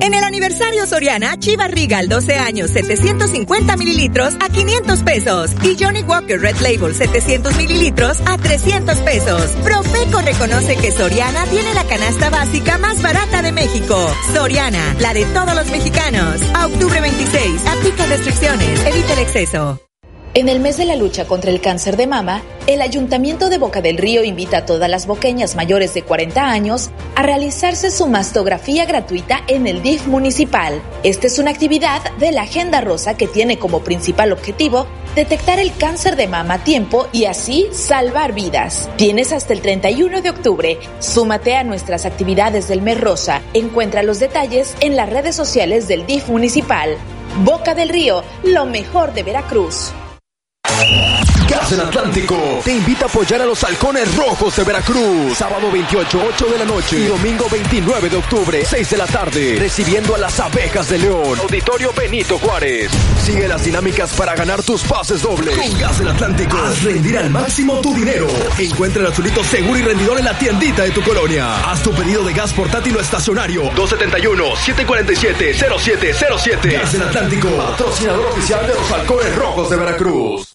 En 0.00 0.14
el 0.14 0.22
aniversario 0.22 0.86
Soriana, 0.86 1.38
Chivas 1.38 1.70
Regal 1.70 2.08
12 2.08 2.36
años 2.36 2.70
750 2.70 3.76
mililitros 3.76 4.34
a 4.40 4.48
500 4.48 5.02
pesos 5.02 5.50
y 5.62 5.82
Johnny 5.82 6.02
Walker 6.02 6.40
Red 6.40 6.56
Label 6.60 6.94
700 6.94 7.56
mililitros 7.56 8.18
a 8.26 8.36
300 8.36 8.98
pesos. 8.98 9.42
Profeco 9.64 10.20
reconoce 10.20 10.76
que 10.76 10.92
Soriana 10.92 11.44
tiene 11.46 11.72
la 11.74 11.84
canasta 11.84 12.30
básica 12.30 12.78
más 12.78 13.00
barata 13.02 13.42
de 13.42 13.52
México. 13.52 13.96
Soriana, 14.34 14.94
la 15.00 15.14
de 15.14 15.24
todos 15.26 15.54
los 15.54 15.70
mexicanos. 15.70 16.40
A 16.54 16.66
octubre 16.66 17.00
26, 17.00 17.66
aplica 17.66 18.06
restricciones, 18.06 18.84
evita 18.84 19.14
el 19.14 19.18
exceso. 19.20 19.87
En 20.34 20.48
el 20.48 20.60
mes 20.60 20.76
de 20.76 20.84
la 20.84 20.94
lucha 20.94 21.26
contra 21.26 21.50
el 21.50 21.60
cáncer 21.60 21.96
de 21.96 22.06
mama, 22.06 22.42
el 22.66 22.82
Ayuntamiento 22.82 23.48
de 23.48 23.58
Boca 23.58 23.80
del 23.80 23.96
Río 23.96 24.22
invita 24.22 24.58
a 24.58 24.66
todas 24.66 24.88
las 24.88 25.06
boqueñas 25.06 25.56
mayores 25.56 25.94
de 25.94 26.02
40 26.02 26.50
años 26.50 26.90
a 27.16 27.22
realizarse 27.22 27.90
su 27.90 28.06
mastografía 28.06 28.84
gratuita 28.84 29.40
en 29.48 29.66
el 29.66 29.82
DIF 29.82 30.06
municipal. 30.06 30.82
Esta 31.02 31.26
es 31.26 31.38
una 31.38 31.50
actividad 31.50 32.02
de 32.18 32.30
la 32.30 32.42
Agenda 32.42 32.82
Rosa 32.82 33.16
que 33.16 33.26
tiene 33.26 33.58
como 33.58 33.80
principal 33.80 34.32
objetivo 34.32 34.86
detectar 35.16 35.58
el 35.58 35.74
cáncer 35.74 36.14
de 36.14 36.28
mama 36.28 36.54
a 36.54 36.64
tiempo 36.64 37.08
y 37.10 37.24
así 37.24 37.66
salvar 37.72 38.34
vidas. 38.34 38.88
Tienes 38.96 39.32
hasta 39.32 39.54
el 39.54 39.62
31 39.62 40.20
de 40.20 40.30
octubre. 40.30 40.78
Súmate 41.00 41.56
a 41.56 41.64
nuestras 41.64 42.04
actividades 42.04 42.68
del 42.68 42.82
mes 42.82 43.00
rosa. 43.00 43.40
Encuentra 43.54 44.02
los 44.02 44.20
detalles 44.20 44.76
en 44.80 44.94
las 44.94 45.08
redes 45.08 45.34
sociales 45.34 45.88
del 45.88 46.06
DIF 46.06 46.28
municipal. 46.28 46.96
Boca 47.44 47.74
del 47.74 47.88
Río, 47.88 48.22
lo 48.44 48.66
mejor 48.66 49.14
de 49.14 49.22
Veracruz. 49.22 49.92
Gas 51.48 51.70
del 51.70 51.80
Atlántico 51.80 52.60
te 52.62 52.74
invita 52.74 53.06
a 53.06 53.08
apoyar 53.08 53.40
a 53.40 53.46
los 53.46 53.64
halcones 53.64 54.14
rojos 54.14 54.54
de 54.54 54.62
Veracruz. 54.64 55.36
Sábado 55.36 55.72
28, 55.72 56.22
8 56.34 56.46
de 56.46 56.58
la 56.58 56.64
noche 56.64 56.98
y 56.98 57.06
domingo 57.06 57.46
29 57.50 58.10
de 58.10 58.16
octubre, 58.16 58.64
6 58.64 58.90
de 58.90 58.96
la 58.96 59.06
tarde, 59.06 59.56
recibiendo 59.58 60.14
a 60.14 60.18
las 60.18 60.38
abejas 60.38 60.88
de 60.88 60.98
León. 60.98 61.36
Auditorio 61.40 61.92
Benito 61.94 62.38
Juárez. 62.38 62.92
Sigue 63.24 63.48
las 63.48 63.64
dinámicas 63.64 64.12
para 64.12 64.36
ganar 64.36 64.62
tus 64.62 64.82
pases 64.82 65.22
dobles. 65.22 65.56
Con 65.56 65.78
Gas 65.78 65.98
del 65.98 66.08
Atlántico, 66.08 66.58
haz 66.58 66.82
rendir 66.82 67.16
al 67.18 67.30
máximo 67.30 67.80
tu 67.80 67.94
dinero. 67.94 68.28
Encuentra 68.58 69.00
el 69.02 69.08
azulito 69.08 69.42
seguro 69.42 69.78
y 69.78 69.82
rendidor 69.82 70.18
en 70.18 70.26
la 70.26 70.38
tiendita 70.38 70.82
de 70.82 70.90
tu 70.90 71.02
colonia. 71.02 71.70
Haz 71.70 71.82
tu 71.82 71.92
pedido 71.92 72.22
de 72.24 72.34
gas 72.34 72.52
portátil 72.52 72.94
o 72.96 73.00
estacionario. 73.00 73.70
271-747-0707. 73.72 76.72
Gas 76.72 76.92
del 76.92 77.02
Atlántico, 77.02 77.48
patrocinador 77.56 78.26
oficial 78.26 78.66
de 78.66 78.74
los 78.74 78.92
halcones 78.92 79.34
rojos 79.34 79.70
de 79.70 79.76
Veracruz. 79.76 80.54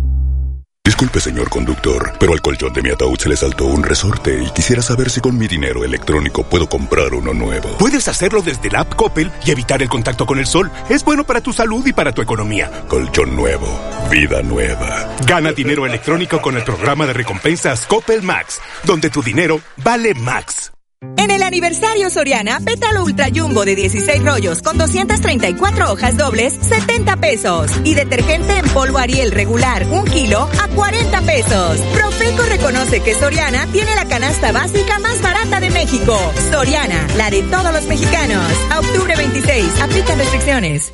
Disculpe, 1.01 1.19
señor 1.19 1.49
conductor, 1.49 2.13
pero 2.19 2.33
al 2.33 2.41
colchón 2.41 2.73
de 2.73 2.81
mi 2.81 2.89
ataúd 2.89 3.17
se 3.17 3.29
le 3.29 3.35
saltó 3.35 3.65
un 3.65 3.81
resorte 3.81 4.43
y 4.43 4.49
quisiera 4.49 4.81
saber 4.81 5.09
si 5.09 5.21
con 5.21 5.37
mi 5.37 5.47
dinero 5.47 5.83
electrónico 5.83 6.43
puedo 6.43 6.67
comprar 6.67 7.13
uno 7.13 7.33
nuevo. 7.33 7.77
Puedes 7.77 8.07
hacerlo 8.07 8.41
desde 8.41 8.69
la 8.69 8.81
app 8.81 8.95
Coppel 8.95 9.31
y 9.45 9.51
evitar 9.51 9.81
el 9.81 9.89
contacto 9.89 10.25
con 10.25 10.37
el 10.37 10.47
sol. 10.47 10.71
Es 10.89 11.03
bueno 11.03 11.23
para 11.23 11.41
tu 11.41 11.53
salud 11.53 11.85
y 11.87 11.93
para 11.93 12.11
tu 12.13 12.21
economía. 12.21 12.83
Colchón 12.87 13.35
nuevo, 13.35 13.67
vida 14.09 14.41
nueva. 14.41 15.15
Gana 15.25 15.51
dinero 15.53 15.85
electrónico 15.85 16.41
con 16.41 16.57
el 16.57 16.63
programa 16.63 17.05
de 17.05 17.13
recompensas 17.13 17.85
Coppel 17.85 18.21
Max, 18.21 18.59
donde 18.83 19.09
tu 19.09 19.21
dinero 19.21 19.61
vale 19.77 20.13
Max. 20.15 20.71
En 21.17 21.31
el 21.31 21.41
aniversario 21.41 22.11
Soriana, 22.11 22.59
pétalo 22.59 23.03
Ultra 23.03 23.29
Jumbo 23.33 23.65
de 23.65 23.75
16 23.75 24.23
rollos 24.23 24.61
con 24.61 24.77
234 24.77 25.91
hojas 25.91 26.15
dobles, 26.15 26.53
70 26.61 27.17
pesos. 27.17 27.71
Y 27.83 27.95
detergente 27.95 28.57
en 28.57 28.65
polvo 28.69 28.99
Ariel 28.99 29.31
regular, 29.31 29.87
1 29.89 30.03
kilo, 30.05 30.47
a 30.61 30.67
40 30.67 31.21
pesos. 31.21 31.79
Profeco 31.93 32.43
reconoce 32.43 33.01
que 33.01 33.15
Soriana 33.15 33.65
tiene 33.67 33.95
la 33.95 34.05
canasta 34.05 34.51
básica 34.51 34.99
más 34.99 35.19
barata 35.23 35.59
de 35.59 35.71
México. 35.71 36.15
Soriana, 36.51 37.07
la 37.17 37.31
de 37.31 37.41
todos 37.43 37.73
los 37.73 37.85
mexicanos. 37.85 38.45
A 38.69 38.79
octubre 38.79 39.15
26, 39.15 39.81
aplican 39.81 40.19
restricciones. 40.19 40.93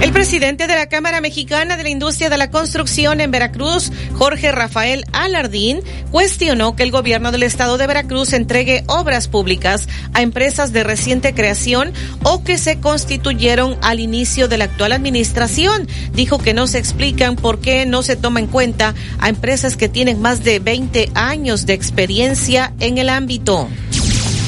El 0.00 0.12
presidente 0.12 0.68
de 0.68 0.76
la 0.76 0.88
Cámara 0.88 1.20
Mexicana 1.20 1.76
de 1.76 1.82
la 1.82 1.88
Industria 1.88 2.30
de 2.30 2.38
la 2.38 2.50
Construcción 2.50 3.20
en 3.20 3.32
Veracruz, 3.32 3.90
Jorge 4.14 4.52
Rafael 4.52 5.04
Alardín, 5.12 5.80
cuestionó 6.12 6.76
que 6.76 6.84
el 6.84 6.92
gobierno 6.92 7.32
del 7.32 7.42
estado 7.42 7.78
de 7.78 7.88
Veracruz 7.88 8.32
entregue 8.32 8.84
obras 8.86 9.26
públicas 9.26 9.88
a 10.14 10.22
empresas 10.22 10.72
de 10.72 10.84
reciente 10.84 11.34
creación 11.34 11.92
o 12.22 12.44
que 12.44 12.58
se 12.58 12.78
constituyeron 12.78 13.76
al 13.82 13.98
inicio 13.98 14.46
de 14.46 14.58
la 14.58 14.66
actual 14.66 14.92
administración. 14.92 15.88
Dijo 16.12 16.38
que 16.38 16.54
no 16.54 16.68
se 16.68 16.78
explican 16.78 17.34
por 17.34 17.60
qué 17.60 17.84
no 17.84 18.02
se 18.02 18.14
toma 18.14 18.38
en 18.38 18.46
cuenta 18.46 18.94
a 19.18 19.28
empresas 19.28 19.76
que 19.76 19.88
tienen 19.88 20.22
más 20.22 20.44
de 20.44 20.60
20 20.60 21.10
años 21.14 21.66
de 21.66 21.72
experiencia 21.74 22.72
en 22.78 22.98
el 22.98 23.08
ámbito. 23.08 23.68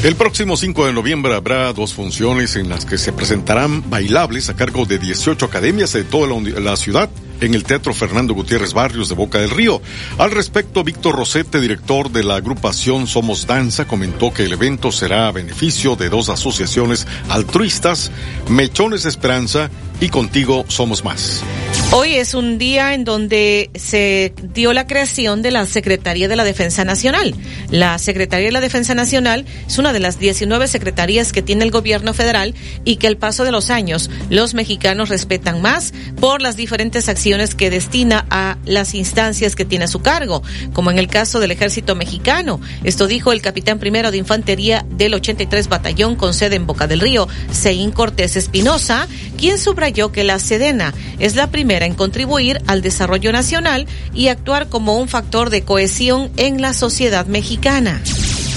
El 0.03 0.17
próximo 0.17 0.57
5 0.57 0.87
de 0.87 0.93
noviembre 0.95 1.35
habrá 1.35 1.71
dos 1.75 1.93
funciones 1.93 2.57
en 2.57 2.71
las 2.71 2.87
que 2.87 2.97
se 2.97 3.13
presentarán 3.13 3.91
bailables 3.91 4.49
a 4.49 4.57
cargo 4.57 4.87
de 4.87 4.99
18 4.99 5.45
academias 5.45 5.93
de 5.93 6.05
toda 6.05 6.27
la, 6.27 6.59
la, 6.59 6.77
ciudad 6.79 7.11
en 7.43 7.53
el 7.53 7.65
Teatro 7.65 7.93
Fernando 7.93 8.33
Gutiérrez 8.33 8.73
Barrios 8.73 9.11
de 9.11 9.15
Boca 9.15 9.41
del 9.41 9.51
Río. 9.51 9.83
Al 10.17 10.31
respecto, 10.31 10.85
Víctor 10.85 11.17
Rosete, 11.17 11.61
director 11.61 12.11
de 12.11 12.25
la 12.25 12.37
agrupación 12.37 13.07
Somos 13.07 13.47
Danza, 13.47 13.87
comentó 13.87 14.33
que 14.33 14.45
el 14.45 14.53
evento 14.55 14.91
será 14.91 15.29
a 15.29 15.33
beneficio 15.33 15.97
de 15.97 16.09
dos 16.09 16.31
asociaciones 16.31 17.07
altruistas, 17.29 18.11
Mechones 18.49 19.03
de 19.03 19.11
Esperanza 19.11 19.71
y 20.01 20.09
Contigo 20.09 20.65
Somos 20.69 21.05
Más. 21.05 21.45
Hoy 21.93 22.15
es 22.15 22.35
un 22.35 22.57
día 22.57 22.95
en 22.95 23.05
donde 23.05 23.69
se 23.75 24.33
dio 24.55 24.73
la 24.73 24.87
creación 24.87 25.43
de 25.43 25.51
la 25.51 25.67
Secretaría 25.67 26.29
de 26.29 26.37
la 26.37 26.45
Defensa 26.45 26.85
Nacional. 26.85 27.35
La 27.71 27.99
Secretaría 27.99 28.47
de 28.47 28.53
la 28.53 28.61
Defensa 28.61 28.95
Nacional 28.95 29.45
es 29.67 29.77
una 29.77 29.93
de 29.93 29.99
las 29.99 30.19
19 30.19 30.69
secretarías 30.69 31.33
que 31.33 31.43
tiene 31.43 31.65
el 31.65 31.71
gobierno 31.71 32.15
federal 32.15 32.55
y 32.85 32.97
que 32.97 33.09
al 33.09 33.17
paso 33.17 33.45
de 33.45 33.51
los 33.51 33.71
años 33.71 34.09
los 34.31 34.55
mexicanos 34.55 35.09
respetan 35.09 35.61
más 35.61 35.93
por 36.21 36.41
las 36.41 36.57
diferentes 36.57 37.09
acciones 37.09 37.55
que 37.55 37.71
destina 37.71 38.25
a 38.31 38.57
las 38.65 38.95
instancias 38.95 39.57
que 39.57 39.65
tiene 39.65 39.87
a 39.87 39.89
su 39.89 40.01
cargo, 40.01 40.43
como 40.73 40.91
en 40.91 40.99
el 40.99 41.09
caso 41.09 41.41
del 41.41 41.51
ejército 41.51 41.97
mexicano. 41.97 42.61
Esto 42.85 43.07
dijo 43.09 43.33
el 43.33 43.43
capitán 43.43 43.81
primero 43.81 44.13
de 44.13 44.19
infantería 44.19 44.87
del 44.91 45.15
83 45.15 45.69
Batallón 45.69 46.15
con 46.15 46.35
sede 46.35 46.57
en 46.57 46.67
Boca 46.67 46.87
del 46.87 47.01
Río, 47.01 47.29
Seín 47.51 47.91
Cortés 47.91 48.37
Espinosa, 48.37 49.09
quien 49.37 49.59
subrayó 49.59 49.90
que 49.93 50.25
la 50.25 50.39
Sedena 50.39 50.95
es 51.19 51.35
la 51.35 51.51
primera 51.51 51.85
en 51.85 51.95
contribuir 51.95 52.61
al 52.67 52.81
desarrollo 52.81 53.33
nacional 53.33 53.87
y 54.15 54.29
actuar 54.29 54.69
como 54.69 54.97
un 54.99 55.09
factor 55.09 55.51
de 55.51 55.63
cohesión 55.63 56.31
en 56.37 56.63
la 56.63 56.73
sociedad 56.73 57.27
mexicana. 57.27 58.01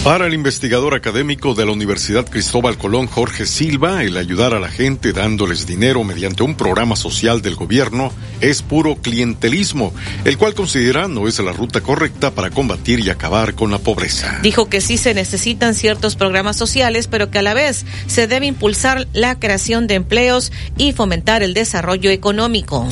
Para 0.04 0.28
el 0.28 0.34
investigador 0.34 0.96
académico 0.96 1.54
de 1.54 1.66
la 1.66 1.72
Universidad 1.72 2.30
Cristóbal 2.30 2.78
Colón, 2.78 3.08
Jorge 3.08 3.46
Silva, 3.46 4.04
el 4.04 4.18
ayudar 4.18 4.54
a 4.54 4.60
la 4.60 4.68
gente 4.68 5.14
dándoles 5.14 5.66
dinero 5.66 6.04
mediante 6.04 6.44
un 6.44 6.56
programa 6.56 6.98
social 6.98 7.42
del 7.42 7.56
gobierno 7.56 8.12
es 8.42 8.62
puro 8.64 8.98
clientelismo, 8.98 9.94
el 10.26 10.38
cual 10.38 10.56
considera 10.56 11.08
no 11.08 11.30
es 11.30 11.40
la 11.40 11.54
ruta 11.54 11.80
correcta 11.80 12.32
para 12.32 12.50
combatir 12.50 13.00
y 13.00 13.10
acabar 13.10 13.56
con 13.56 13.72
la 13.72 13.78
pobreza. 13.78 14.40
Dijo 14.44 14.68
que 14.68 14.82
sí 14.82 14.98
se 14.98 15.14
necesitan 15.14 15.74
ciertos 15.74 16.18
programas 16.18 16.58
sociales, 16.58 17.08
pero 17.08 17.32
que 17.32 17.40
a 17.40 17.42
la 17.42 17.54
vez 17.54 17.86
se 18.06 18.28
debe 18.28 18.48
impulsar 18.48 19.08
la 19.14 19.40
creación 19.40 19.88
de 19.88 19.96
empleos 19.96 20.52
y 20.78 20.92
fomentar 20.92 21.44
el 21.44 21.54
desarrollo 21.54 22.10
económico. 22.12 22.90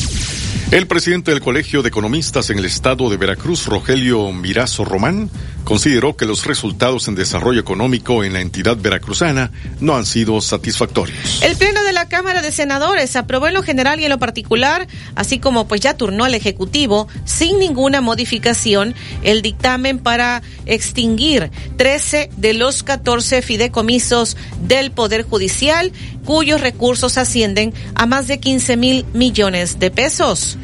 El 0.71 0.87
presidente 0.87 1.31
del 1.31 1.41
Colegio 1.41 1.81
de 1.81 1.89
Economistas 1.89 2.49
en 2.49 2.57
el 2.57 2.63
estado 2.63 3.09
de 3.09 3.17
Veracruz, 3.17 3.65
Rogelio 3.65 4.31
Mirazo 4.31 4.85
Román, 4.85 5.29
consideró 5.63 6.15
que 6.15 6.25
los 6.25 6.45
resultados 6.45 7.07
en 7.07 7.15
desarrollo 7.15 7.59
económico 7.59 8.23
en 8.23 8.33
la 8.33 8.41
entidad 8.41 8.77
veracruzana 8.77 9.51
no 9.79 9.95
han 9.95 10.05
sido 10.05 10.41
satisfactorios. 10.41 11.41
El 11.41 11.55
Pleno 11.55 11.83
de 11.83 11.93
la 11.93 12.07
Cámara 12.07 12.41
de 12.41 12.51
Senadores 12.51 13.15
aprobó 13.15 13.47
en 13.47 13.53
lo 13.53 13.63
general 13.63 13.99
y 13.99 14.03
en 14.03 14.09
lo 14.09 14.19
particular, 14.19 14.87
así 15.15 15.39
como 15.39 15.67
pues 15.67 15.81
ya 15.81 15.95
turnó 15.95 16.25
al 16.25 16.35
Ejecutivo, 16.35 17.07
sin 17.25 17.59
ninguna 17.59 18.01
modificación, 18.01 18.95
el 19.23 19.41
dictamen 19.41 19.99
para 19.99 20.41
extinguir 20.65 21.51
13 21.77 22.29
de 22.35 22.53
los 22.53 22.83
14 22.83 23.41
fideicomisos 23.41 24.37
del 24.61 24.91
Poder 24.91 25.23
Judicial, 25.23 25.91
cuyos 26.25 26.61
recursos 26.61 27.17
ascienden 27.17 27.73
a 27.95 28.05
más 28.05 28.27
de 28.27 28.39
15 28.39 28.77
mil 28.77 29.05
millones 29.13 29.79
de 29.79 29.91
pesos. 29.91 30.57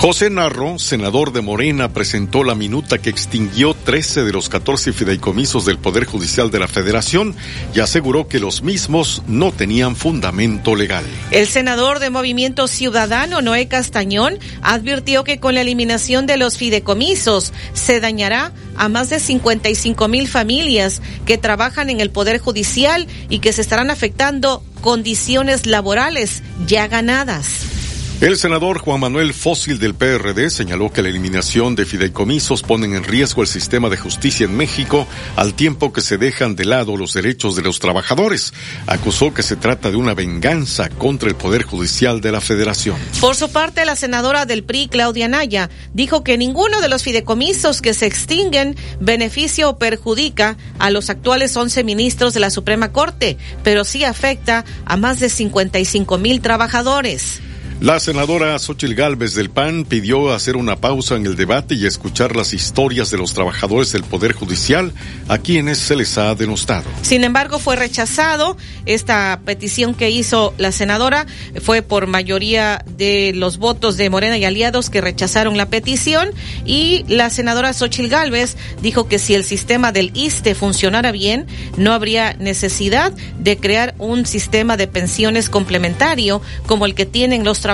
José 0.00 0.30
Narro, 0.30 0.78
senador 0.78 1.32
de 1.32 1.40
Morena, 1.40 1.92
presentó 1.92 2.44
la 2.44 2.54
minuta 2.54 2.98
que 2.98 3.10
extinguió 3.10 3.74
13 3.74 4.22
de 4.22 4.30
los 4.30 4.48
14 4.48 4.92
fideicomisos 4.92 5.64
del 5.64 5.76
Poder 5.76 6.04
Judicial 6.04 6.52
de 6.52 6.60
la 6.60 6.68
Federación 6.68 7.34
y 7.74 7.80
aseguró 7.80 8.28
que 8.28 8.38
los 8.38 8.62
mismos 8.62 9.24
no 9.26 9.50
tenían 9.50 9.96
fundamento 9.96 10.76
legal. 10.76 11.04
El 11.32 11.48
senador 11.48 11.98
de 11.98 12.10
Movimiento 12.10 12.68
Ciudadano, 12.68 13.42
Noé 13.42 13.66
Castañón, 13.66 14.38
advirtió 14.62 15.24
que 15.24 15.40
con 15.40 15.56
la 15.56 15.62
eliminación 15.62 16.26
de 16.26 16.36
los 16.36 16.58
fideicomisos 16.58 17.52
se 17.72 17.98
dañará 17.98 18.52
a 18.76 18.88
más 18.88 19.10
de 19.10 19.18
55 19.18 20.06
mil 20.06 20.28
familias 20.28 21.02
que 21.26 21.38
trabajan 21.38 21.90
en 21.90 22.00
el 22.00 22.10
Poder 22.10 22.38
Judicial 22.38 23.08
y 23.28 23.40
que 23.40 23.52
se 23.52 23.62
estarán 23.62 23.90
afectando 23.90 24.62
condiciones 24.80 25.66
laborales 25.66 26.44
ya 26.68 26.86
ganadas. 26.86 27.77
El 28.20 28.36
senador 28.36 28.78
Juan 28.80 28.98
Manuel 28.98 29.32
Fósil 29.32 29.78
del 29.78 29.94
PRD 29.94 30.50
señaló 30.50 30.92
que 30.92 31.02
la 31.02 31.08
eliminación 31.08 31.76
de 31.76 31.86
fideicomisos 31.86 32.64
ponen 32.64 32.96
en 32.96 33.04
riesgo 33.04 33.42
el 33.42 33.46
sistema 33.46 33.88
de 33.90 33.96
justicia 33.96 34.44
en 34.44 34.56
México 34.56 35.06
al 35.36 35.54
tiempo 35.54 35.92
que 35.92 36.00
se 36.00 36.18
dejan 36.18 36.56
de 36.56 36.64
lado 36.64 36.96
los 36.96 37.14
derechos 37.14 37.54
de 37.54 37.62
los 37.62 37.78
trabajadores. 37.78 38.52
Acusó 38.88 39.32
que 39.32 39.44
se 39.44 39.54
trata 39.54 39.92
de 39.92 39.96
una 39.96 40.14
venganza 40.14 40.88
contra 40.88 41.28
el 41.28 41.36
Poder 41.36 41.62
Judicial 41.62 42.20
de 42.20 42.32
la 42.32 42.40
Federación. 42.40 42.96
Por 43.20 43.36
su 43.36 43.52
parte, 43.52 43.84
la 43.84 43.94
senadora 43.94 44.46
del 44.46 44.64
PRI, 44.64 44.88
Claudia 44.88 45.28
Naya, 45.28 45.70
dijo 45.94 46.24
que 46.24 46.36
ninguno 46.36 46.80
de 46.80 46.88
los 46.88 47.04
fideicomisos 47.04 47.80
que 47.80 47.94
se 47.94 48.06
extinguen 48.06 48.74
beneficia 48.98 49.68
o 49.68 49.78
perjudica 49.78 50.56
a 50.80 50.90
los 50.90 51.08
actuales 51.08 51.56
11 51.56 51.84
ministros 51.84 52.34
de 52.34 52.40
la 52.40 52.50
Suprema 52.50 52.90
Corte, 52.90 53.38
pero 53.62 53.84
sí 53.84 54.02
afecta 54.02 54.64
a 54.86 54.96
más 54.96 55.20
de 55.20 55.28
55 55.28 56.18
mil 56.18 56.40
trabajadores. 56.40 57.42
La 57.80 58.00
senadora 58.00 58.58
Xochil 58.58 58.96
Gálvez 58.96 59.34
del 59.36 59.50
PAN 59.50 59.84
pidió 59.84 60.32
hacer 60.32 60.56
una 60.56 60.74
pausa 60.74 61.14
en 61.14 61.24
el 61.26 61.36
debate 61.36 61.76
y 61.76 61.86
escuchar 61.86 62.34
las 62.34 62.52
historias 62.52 63.12
de 63.12 63.18
los 63.18 63.34
trabajadores 63.34 63.92
del 63.92 64.02
Poder 64.02 64.32
Judicial 64.32 64.92
a 65.28 65.38
quienes 65.38 65.78
se 65.78 65.94
les 65.94 66.18
ha 66.18 66.34
denostado. 66.34 66.90
Sin 67.02 67.22
embargo, 67.22 67.60
fue 67.60 67.76
rechazado. 67.76 68.56
Esta 68.84 69.42
petición 69.44 69.94
que 69.94 70.10
hizo 70.10 70.54
la 70.58 70.72
senadora 70.72 71.26
fue 71.62 71.82
por 71.82 72.08
mayoría 72.08 72.84
de 72.96 73.30
los 73.32 73.58
votos 73.58 73.96
de 73.96 74.10
Morena 74.10 74.36
y 74.38 74.44
aliados 74.44 74.90
que 74.90 75.00
rechazaron 75.00 75.56
la 75.56 75.66
petición 75.66 76.30
y 76.64 77.04
la 77.06 77.30
senadora 77.30 77.72
Xochil 77.72 78.08
Gálvez 78.08 78.56
dijo 78.82 79.06
que 79.06 79.20
si 79.20 79.34
el 79.34 79.44
sistema 79.44 79.92
del 79.92 80.10
ISTE 80.14 80.56
funcionara 80.56 81.12
bien, 81.12 81.46
no 81.76 81.92
habría 81.92 82.32
necesidad 82.32 83.12
de 83.38 83.56
crear 83.56 83.94
un 83.98 84.26
sistema 84.26 84.76
de 84.76 84.88
pensiones 84.88 85.48
complementario 85.48 86.42
como 86.66 86.84
el 86.84 86.96
que 86.96 87.06
tienen 87.06 87.44
los 87.44 87.60
trabajadores 87.60 87.67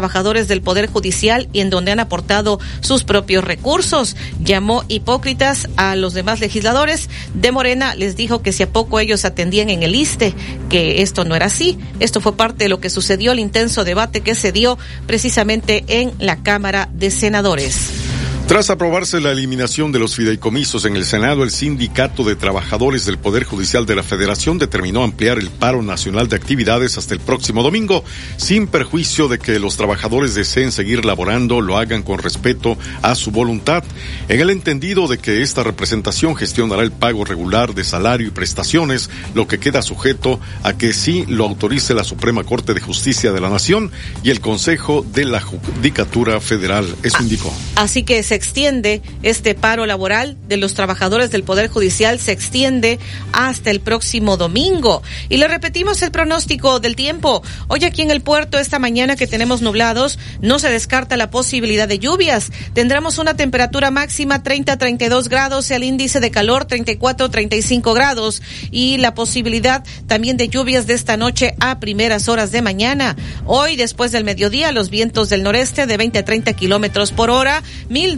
del 0.48 0.62
Poder 0.62 0.88
Judicial 0.88 1.48
y 1.52 1.60
en 1.60 1.70
donde 1.70 1.92
han 1.92 2.00
aportado 2.00 2.60
sus 2.80 3.04
propios 3.04 3.44
recursos. 3.44 4.16
Llamó 4.42 4.84
hipócritas 4.88 5.68
a 5.76 5.96
los 5.96 6.14
demás 6.14 6.40
legisladores 6.40 7.08
de 7.34 7.52
Morena, 7.52 7.94
les 7.94 8.16
dijo 8.16 8.42
que 8.42 8.52
si 8.52 8.62
a 8.62 8.72
poco 8.72 9.00
ellos 9.00 9.24
atendían 9.24 9.70
en 9.70 9.82
el 9.82 9.94
ISTE, 9.94 10.34
que 10.68 11.02
esto 11.02 11.24
no 11.24 11.34
era 11.34 11.46
así. 11.46 11.78
Esto 12.00 12.20
fue 12.20 12.36
parte 12.36 12.64
de 12.64 12.68
lo 12.68 12.80
que 12.80 12.90
sucedió, 12.90 13.32
el 13.32 13.38
intenso 13.38 13.84
debate 13.84 14.20
que 14.20 14.34
se 14.34 14.52
dio 14.52 14.78
precisamente 15.06 15.84
en 15.88 16.12
la 16.18 16.42
Cámara 16.42 16.88
de 16.92 17.10
Senadores. 17.10 18.13
Tras 18.46 18.68
aprobarse 18.68 19.22
la 19.22 19.32
eliminación 19.32 19.90
de 19.90 19.98
los 19.98 20.16
fideicomisos 20.16 20.84
en 20.84 20.96
el 20.96 21.06
Senado, 21.06 21.44
el 21.44 21.50
Sindicato 21.50 22.24
de 22.24 22.36
Trabajadores 22.36 23.06
del 23.06 23.16
Poder 23.16 23.44
Judicial 23.44 23.86
de 23.86 23.96
la 23.96 24.02
Federación 24.02 24.58
determinó 24.58 25.02
ampliar 25.02 25.38
el 25.38 25.48
paro 25.48 25.82
nacional 25.82 26.28
de 26.28 26.36
actividades 26.36 26.98
hasta 26.98 27.14
el 27.14 27.20
próximo 27.20 27.62
domingo, 27.62 28.04
sin 28.36 28.66
perjuicio 28.66 29.28
de 29.28 29.38
que 29.38 29.58
los 29.58 29.78
trabajadores 29.78 30.34
deseen 30.34 30.72
seguir 30.72 31.06
laborando, 31.06 31.62
lo 31.62 31.78
hagan 31.78 32.02
con 32.02 32.18
respeto 32.18 32.76
a 33.00 33.14
su 33.14 33.30
voluntad, 33.30 33.82
en 34.28 34.38
el 34.38 34.50
entendido 34.50 35.08
de 35.08 35.16
que 35.16 35.40
esta 35.40 35.62
representación 35.62 36.36
gestionará 36.36 36.82
el 36.82 36.92
pago 36.92 37.24
regular 37.24 37.74
de 37.74 37.82
salario 37.82 38.28
y 38.28 38.30
prestaciones, 38.30 39.08
lo 39.34 39.48
que 39.48 39.58
queda 39.58 39.80
sujeto 39.80 40.38
a 40.62 40.74
que 40.74 40.92
sí 40.92 41.24
lo 41.28 41.46
autorice 41.46 41.94
la 41.94 42.04
Suprema 42.04 42.44
Corte 42.44 42.74
de 42.74 42.80
Justicia 42.82 43.32
de 43.32 43.40
la 43.40 43.48
Nación 43.48 43.90
y 44.22 44.28
el 44.28 44.40
Consejo 44.40 45.02
de 45.14 45.24
la 45.24 45.40
Judicatura 45.40 46.42
Federal. 46.42 46.94
Eso 47.02 47.22
indicó. 47.22 47.50
Así 47.76 48.02
que 48.02 48.22
se 48.22 48.33
extiende 48.34 49.02
este 49.22 49.54
paro 49.54 49.86
laboral 49.86 50.36
de 50.48 50.56
los 50.56 50.74
trabajadores 50.74 51.30
del 51.30 51.44
Poder 51.44 51.68
Judicial, 51.68 52.18
se 52.18 52.32
extiende 52.32 52.98
hasta 53.32 53.70
el 53.70 53.80
próximo 53.80 54.36
domingo. 54.36 55.02
Y 55.28 55.36
le 55.36 55.48
repetimos 55.48 56.02
el 56.02 56.10
pronóstico 56.10 56.80
del 56.80 56.96
tiempo. 56.96 57.42
Hoy 57.68 57.84
aquí 57.84 58.02
en 58.02 58.10
el 58.10 58.20
puerto, 58.20 58.58
esta 58.58 58.78
mañana 58.78 59.16
que 59.16 59.26
tenemos 59.26 59.62
nublados, 59.62 60.18
no 60.40 60.58
se 60.58 60.70
descarta 60.70 61.16
la 61.16 61.30
posibilidad 61.30 61.88
de 61.88 61.98
lluvias. 61.98 62.50
Tendremos 62.72 63.18
una 63.18 63.34
temperatura 63.34 63.90
máxima 63.90 64.42
30-32 64.42 65.28
grados, 65.28 65.70
el 65.70 65.84
índice 65.84 66.20
de 66.20 66.30
calor 66.30 66.66
34-35 66.66 67.94
grados 67.94 68.42
y 68.70 68.98
la 68.98 69.14
posibilidad 69.14 69.84
también 70.06 70.36
de 70.36 70.48
lluvias 70.48 70.86
de 70.86 70.94
esta 70.94 71.16
noche 71.16 71.54
a 71.60 71.80
primeras 71.80 72.28
horas 72.28 72.52
de 72.52 72.62
mañana. 72.62 73.16
Hoy, 73.46 73.76
después 73.76 74.12
del 74.12 74.24
mediodía, 74.24 74.72
los 74.72 74.90
vientos 74.90 75.28
del 75.28 75.42
noreste 75.42 75.86
de 75.86 75.96
20 75.96 76.18
a 76.18 76.24
30 76.24 76.52
kilómetros 76.54 77.12
por 77.12 77.30
hora, 77.30 77.62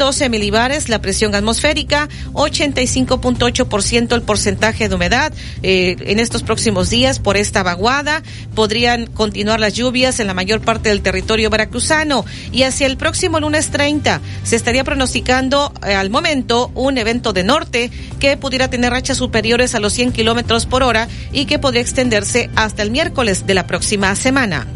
1012 0.06 0.28
milibares 0.28 0.88
la 0.88 1.00
presión 1.00 1.34
atmosférica, 1.34 2.08
85.8% 2.32 4.14
el 4.14 4.22
porcentaje 4.22 4.88
de 4.88 4.94
humedad. 4.94 5.32
Eh, 5.64 5.96
en 5.98 6.20
estos 6.20 6.44
próximos 6.44 6.90
días, 6.90 7.18
por 7.18 7.36
esta 7.36 7.64
vaguada, 7.64 8.22
podrían 8.54 9.06
continuar 9.06 9.58
las 9.58 9.74
lluvias 9.74 10.20
en 10.20 10.28
la 10.28 10.34
mayor 10.34 10.60
parte 10.60 10.90
del 10.90 11.02
territorio 11.02 11.50
veracruzano 11.50 12.24
y 12.52 12.62
hacia 12.62 12.86
el 12.86 12.96
próximo 12.96 13.40
lunes 13.40 13.70
30 13.70 14.20
se 14.44 14.54
estaría 14.54 14.84
pronosticando 14.84 15.72
eh, 15.84 15.94
al 15.94 16.08
momento 16.08 16.70
un 16.76 16.98
evento 16.98 17.32
de 17.32 17.42
norte 17.42 17.90
que 18.20 18.36
pudiera 18.36 18.70
tener 18.70 18.92
rachas 18.92 19.16
superiores 19.16 19.74
a 19.74 19.80
los 19.80 19.92
100 19.92 20.12
kilómetros 20.12 20.66
por 20.66 20.84
hora 20.84 21.08
y 21.32 21.46
que 21.46 21.58
podría 21.58 21.82
extenderse 21.82 22.48
hasta 22.54 22.84
el 22.84 22.92
miércoles 22.92 23.44
de 23.44 23.54
la 23.54 23.66
próxima 23.66 24.14
semana. 24.14 24.68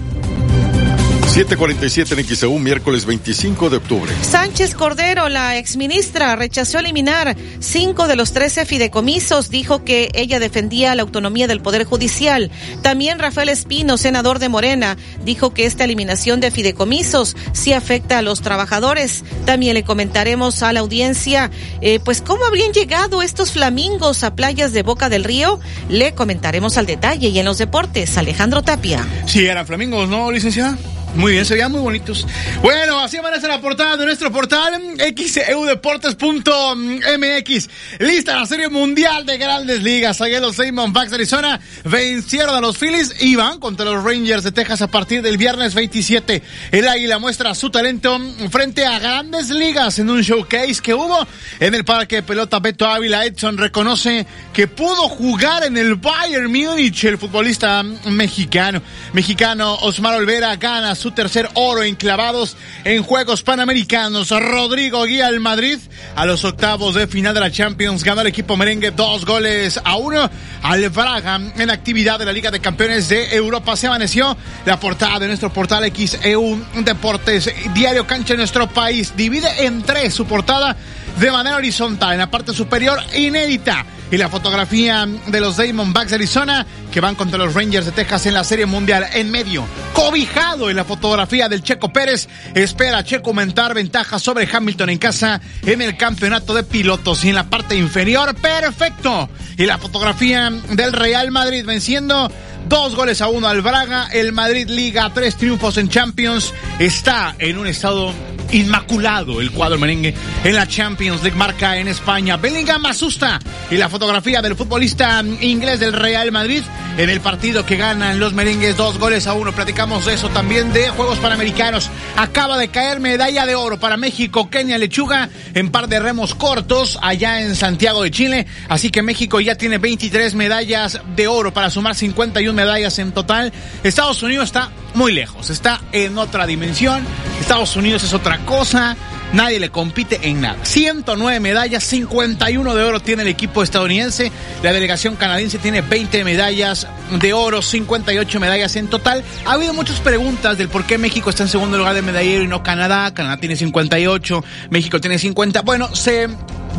747 1.30 2.20
en 2.20 2.26
XEU, 2.26 2.58
miércoles 2.58 3.06
25 3.06 3.70
de 3.70 3.76
octubre. 3.76 4.12
Sánchez 4.22 4.74
Cordero, 4.74 5.28
la 5.28 5.58
exministra, 5.58 6.34
rechazó 6.34 6.80
eliminar 6.80 7.36
cinco 7.60 8.08
de 8.08 8.16
los 8.16 8.32
13 8.32 8.66
fideicomisos. 8.66 9.48
Dijo 9.48 9.84
que 9.84 10.10
ella 10.14 10.40
defendía 10.40 10.92
la 10.96 11.02
autonomía 11.02 11.46
del 11.46 11.60
Poder 11.60 11.84
Judicial. 11.84 12.50
También 12.82 13.20
Rafael 13.20 13.48
Espino, 13.48 13.96
senador 13.96 14.40
de 14.40 14.48
Morena, 14.48 14.96
dijo 15.24 15.54
que 15.54 15.66
esta 15.66 15.84
eliminación 15.84 16.40
de 16.40 16.50
fideicomisos 16.50 17.36
sí 17.52 17.72
afecta 17.72 18.18
a 18.18 18.22
los 18.22 18.40
trabajadores. 18.40 19.22
También 19.44 19.74
le 19.74 19.84
comentaremos 19.84 20.64
a 20.64 20.72
la 20.72 20.80
audiencia, 20.80 21.52
eh, 21.80 22.00
pues, 22.04 22.22
cómo 22.22 22.44
habrían 22.44 22.72
llegado 22.72 23.22
estos 23.22 23.52
flamingos 23.52 24.24
a 24.24 24.34
playas 24.34 24.72
de 24.72 24.82
Boca 24.82 25.08
del 25.08 25.22
Río. 25.22 25.60
Le 25.88 26.12
comentaremos 26.12 26.76
al 26.76 26.86
detalle 26.86 27.28
y 27.28 27.38
en 27.38 27.44
los 27.44 27.58
deportes, 27.58 28.18
Alejandro 28.18 28.62
Tapia. 28.62 29.06
Sí, 29.26 29.46
eran 29.46 29.64
flamingos, 29.64 30.08
¿no, 30.08 30.32
licenciada? 30.32 30.76
Muy 31.14 31.32
bien, 31.32 31.44
se 31.44 31.54
veían 31.54 31.72
muy 31.72 31.80
bonitos. 31.80 32.24
Bueno, 32.62 33.00
así 33.00 33.16
aparece 33.16 33.48
la 33.48 33.60
portada 33.60 33.96
de 33.96 34.06
nuestro 34.06 34.30
portal 34.30 34.80
xeudeportes.mx. 34.96 37.68
Lista 37.98 38.36
la 38.36 38.46
Serie 38.46 38.68
Mundial 38.68 39.26
de 39.26 39.36
Grandes 39.36 39.82
Ligas. 39.82 40.20
Ayer 40.20 40.40
los 40.40 40.56
Diamondbacks 40.56 41.10
de 41.10 41.16
Arizona 41.16 41.60
vencieron 41.84 42.54
a 42.54 42.60
los 42.60 42.78
Phillies 42.78 43.16
y 43.20 43.34
van 43.34 43.58
contra 43.58 43.86
los 43.86 44.04
Rangers 44.04 44.44
de 44.44 44.52
Texas 44.52 44.82
a 44.82 44.86
partir 44.86 45.20
del 45.20 45.36
viernes 45.36 45.74
27. 45.74 46.44
El 46.70 46.86
Águila 46.86 47.18
muestra 47.18 47.56
su 47.56 47.70
talento 47.70 48.16
frente 48.50 48.86
a 48.86 49.00
Grandes 49.00 49.50
Ligas 49.50 49.98
en 49.98 50.10
un 50.10 50.22
showcase 50.22 50.80
que 50.80 50.94
hubo 50.94 51.26
en 51.58 51.74
el 51.74 51.84
parque 51.84 52.14
de 52.16 52.22
pelota 52.22 52.60
Beto 52.60 52.86
Ávila. 52.86 53.24
Edson 53.24 53.58
reconoce 53.58 54.28
que 54.52 54.68
pudo 54.68 55.08
jugar 55.08 55.64
en 55.64 55.76
el 55.76 55.96
Bayern 55.96 56.52
Múnich 56.52 57.02
el 57.04 57.18
futbolista 57.18 57.82
mexicano. 57.82 58.80
Mexicano 59.12 59.74
Osmar 59.82 60.14
Olvera 60.14 60.54
gana 60.54 60.94
su 61.00 61.10
tercer 61.12 61.48
oro 61.54 61.82
en 61.82 61.96
clavados 61.96 62.56
en 62.84 63.02
Juegos 63.02 63.42
Panamericanos. 63.42 64.30
Rodrigo 64.30 65.04
guía 65.04 65.26
al 65.26 65.40
Madrid 65.40 65.78
a 66.14 66.26
los 66.26 66.44
octavos 66.44 66.94
de 66.94 67.06
final 67.06 67.34
de 67.34 67.40
la 67.40 67.50
Champions. 67.50 68.04
Ganó 68.04 68.20
el 68.20 68.26
equipo 68.26 68.56
merengue 68.56 68.90
dos 68.90 69.24
goles 69.24 69.80
a 69.82 69.96
uno 69.96 70.30
al 70.62 70.88
Braga 70.90 71.40
en 71.56 71.70
actividad 71.70 72.18
de 72.18 72.26
la 72.26 72.32
Liga 72.32 72.50
de 72.50 72.60
Campeones 72.60 73.08
de 73.08 73.34
Europa. 73.34 73.76
Se 73.76 73.86
amaneció 73.86 74.36
la 74.66 74.78
portada 74.78 75.18
de 75.18 75.28
nuestro 75.28 75.50
portal 75.50 75.90
XEU 75.90 76.60
Deportes 76.84 77.50
Diario 77.74 78.06
Cancha 78.06 78.34
en 78.34 78.40
nuestro 78.40 78.68
país. 78.68 79.14
Divide 79.16 79.64
en 79.64 79.82
tres 79.82 80.12
su 80.12 80.26
portada 80.26 80.76
de 81.18 81.30
manera 81.30 81.56
horizontal 81.56 82.12
en 82.12 82.18
la 82.18 82.30
parte 82.30 82.52
superior 82.52 82.98
inédita 83.16 83.86
y 84.10 84.16
la 84.16 84.28
fotografía 84.28 85.06
de 85.26 85.40
los 85.40 85.56
Diamondbacks 85.56 86.10
de 86.10 86.16
Arizona 86.16 86.66
que 86.90 87.00
van 87.00 87.14
contra 87.14 87.38
los 87.38 87.54
Rangers 87.54 87.86
de 87.86 87.92
Texas 87.92 88.26
en 88.26 88.34
la 88.34 88.44
Serie 88.44 88.66
Mundial 88.66 89.06
en 89.12 89.30
medio. 89.30 89.64
Cobijado 89.92 90.70
en 90.70 90.76
la 90.76 90.84
fotografía 90.84 91.48
del 91.48 91.62
Checo 91.62 91.92
Pérez, 91.92 92.28
espera 92.54 93.04
Checo 93.04 93.30
aumentar 93.30 93.74
ventajas 93.74 94.22
sobre 94.22 94.48
Hamilton 94.50 94.90
en 94.90 94.98
casa 94.98 95.40
en 95.62 95.82
el 95.82 95.96
campeonato 95.96 96.54
de 96.54 96.62
pilotos 96.62 97.24
y 97.24 97.28
en 97.30 97.36
la 97.36 97.48
parte 97.48 97.76
inferior, 97.76 98.34
perfecto. 98.34 99.28
Y 99.56 99.66
la 99.66 99.78
fotografía 99.78 100.50
del 100.50 100.92
Real 100.92 101.30
Madrid 101.30 101.64
venciendo 101.64 102.30
Dos 102.68 102.94
goles 102.94 103.20
a 103.20 103.28
uno 103.28 103.48
al 103.48 103.62
Braga. 103.62 104.08
El 104.12 104.32
Madrid 104.32 104.68
Liga, 104.68 105.10
tres 105.12 105.36
triunfos 105.36 105.76
en 105.78 105.88
Champions. 105.88 106.52
Está 106.78 107.34
en 107.38 107.58
un 107.58 107.66
estado 107.66 108.12
inmaculado 108.52 109.40
el 109.40 109.52
cuadro 109.52 109.78
merengue 109.78 110.14
en 110.44 110.54
la 110.54 110.66
Champions 110.66 111.22
League 111.22 111.36
marca 111.36 111.78
en 111.78 111.88
España. 111.88 112.36
Bellingham 112.36 112.84
asusta 112.86 113.38
y 113.70 113.76
la 113.76 113.88
fotografía 113.88 114.42
del 114.42 114.56
futbolista 114.56 115.22
inglés 115.40 115.80
del 115.80 115.92
Real 115.92 116.32
Madrid 116.32 116.62
en 116.98 117.10
el 117.10 117.20
partido 117.20 117.64
que 117.64 117.76
ganan 117.76 118.18
los 118.20 118.34
merengues 118.34 118.76
dos 118.76 118.98
goles 118.98 119.26
a 119.26 119.32
uno. 119.32 119.52
Platicamos 119.52 120.06
de 120.06 120.14
eso 120.14 120.28
también 120.28 120.72
de 120.72 120.90
Juegos 120.90 121.18
Panamericanos. 121.18 121.90
Acaba 122.16 122.58
de 122.58 122.68
caer 122.68 123.00
medalla 123.00 123.46
de 123.46 123.54
oro 123.54 123.78
para 123.78 123.96
México, 123.96 124.50
Kenia 124.50 124.78
Lechuga 124.78 125.28
en 125.54 125.70
par 125.70 125.88
de 125.88 126.00
remos 126.00 126.34
cortos 126.34 126.98
allá 127.02 127.42
en 127.42 127.56
Santiago 127.56 128.02
de 128.02 128.10
Chile. 128.10 128.46
Así 128.68 128.90
que 128.90 129.02
México 129.02 129.40
ya 129.40 129.54
tiene 129.54 129.78
23 129.78 130.34
medallas 130.34 131.00
de 131.16 131.26
oro 131.26 131.52
para 131.52 131.70
sumar 131.70 131.94
51 131.94 132.52
medallas 132.52 132.98
en 132.98 133.12
total. 133.12 133.52
Estados 133.82 134.22
Unidos 134.22 134.46
está 134.46 134.70
muy 134.94 135.12
lejos, 135.12 135.50
está 135.50 135.80
en 135.92 136.18
otra 136.18 136.46
dimensión. 136.46 137.04
Estados 137.40 137.76
Unidos 137.76 138.02
es 138.04 138.12
otra 138.12 138.38
cosa. 138.44 138.96
Nadie 139.32 139.60
le 139.60 139.70
compite 139.70 140.18
en 140.28 140.40
nada. 140.40 140.56
109 140.64 141.38
medallas, 141.38 141.84
51 141.84 142.74
de 142.74 142.82
oro 142.82 143.00
tiene 143.00 143.22
el 143.22 143.28
equipo 143.28 143.62
estadounidense. 143.62 144.32
La 144.62 144.72
delegación 144.72 145.14
canadiense 145.14 145.58
tiene 145.58 145.82
20 145.82 146.24
medallas 146.24 146.88
de 147.20 147.32
oro, 147.32 147.62
58 147.62 148.40
medallas 148.40 148.74
en 148.74 148.88
total. 148.88 149.22
Ha 149.46 149.52
habido 149.52 149.72
muchas 149.72 150.00
preguntas 150.00 150.58
del 150.58 150.68
por 150.68 150.84
qué 150.84 150.98
México 150.98 151.30
está 151.30 151.44
en 151.44 151.48
segundo 151.48 151.78
lugar 151.78 151.94
de 151.94 152.02
medallero 152.02 152.42
y 152.42 152.48
no 152.48 152.64
Canadá. 152.64 153.14
Canadá 153.14 153.36
tiene 153.36 153.54
58, 153.54 154.44
México 154.70 155.00
tiene 155.00 155.16
50. 155.16 155.62
Bueno, 155.62 155.94
se 155.94 156.28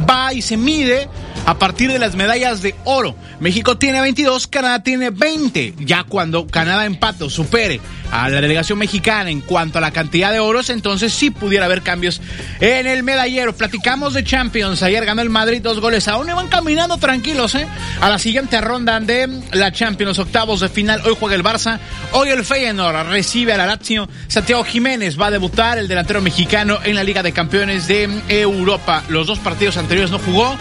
va 0.10 0.34
y 0.34 0.42
se 0.42 0.58
mide 0.58 1.08
a 1.46 1.58
partir 1.58 1.90
de 1.90 2.00
las 2.00 2.16
medallas 2.16 2.62
de 2.62 2.76
oro. 2.84 3.16
México 3.40 3.78
tiene 3.78 4.02
22, 4.02 4.48
Canadá 4.48 4.84
tiene 4.84 5.10
20. 5.10 5.76
Ya 5.80 6.04
cuando 6.04 6.48
Canadá 6.48 6.86
empate 6.86 7.24
o 7.24 7.30
supere 7.30 7.80
a 8.12 8.30
la 8.30 8.42
delegación 8.42 8.78
mexicana 8.78 9.30
en 9.30 9.42
cuanto 9.42 9.78
a 9.78 9.82
la 9.82 9.92
cantidad 9.92 10.32
de 10.32 10.40
oros, 10.40 10.70
entonces 10.70 11.14
sí 11.14 11.32
pudiera 11.32 11.66
haber 11.66 11.82
cambios 11.82 12.22
en 12.60 12.88
el 12.88 13.04
medallero. 13.04 13.56
Platicamos 13.56 14.14
de 14.14 14.24
Champions. 14.24 14.84
Ayer 14.84 15.06
ganó 15.06 15.22
el 15.22 15.30
Madrid 15.30 15.62
dos 15.62 15.80
goles 15.80 16.08
a 16.08 16.18
uno 16.18 16.32
y 16.32 16.36
van 16.36 16.48
caminando 16.48 16.98
tranquilos, 16.98 17.56
¿eh? 17.56 17.68
A 18.02 18.10
la 18.10 18.20
siguiente 18.20 18.60
ronda 18.62 19.00
de 19.00 19.30
la 19.54 19.72
Champions, 19.72 20.20
octavos 20.20 20.60
de 20.60 20.70
final. 20.70 21.02
Hoy 21.06 21.16
juega 21.20 21.36
el 21.36 21.44
Barça. 21.44 21.80
Hoy 22.12 22.30
el 22.30 22.44
Feyenoord 22.44 23.10
recibe 23.10 23.54
a 23.54 23.58
la 23.58 23.66
Lazio. 23.66 24.10
Santiago 24.28 24.64
Jiménez 24.64 25.20
va 25.20 25.28
a 25.28 25.32
debutar, 25.32 25.78
el 25.78 25.88
delantero 25.88 26.22
mexicano, 26.22 26.80
en 26.84 26.96
la 26.96 27.04
Liga 27.04 27.24
de 27.24 27.32
Campeones 27.32 27.88
de 27.88 28.10
Europa. 28.28 29.04
Los 29.08 29.28
dos 29.28 29.40
partidos 29.40 29.78
anteriores 29.78 30.12
no 30.12 30.20
jugó 30.20 30.58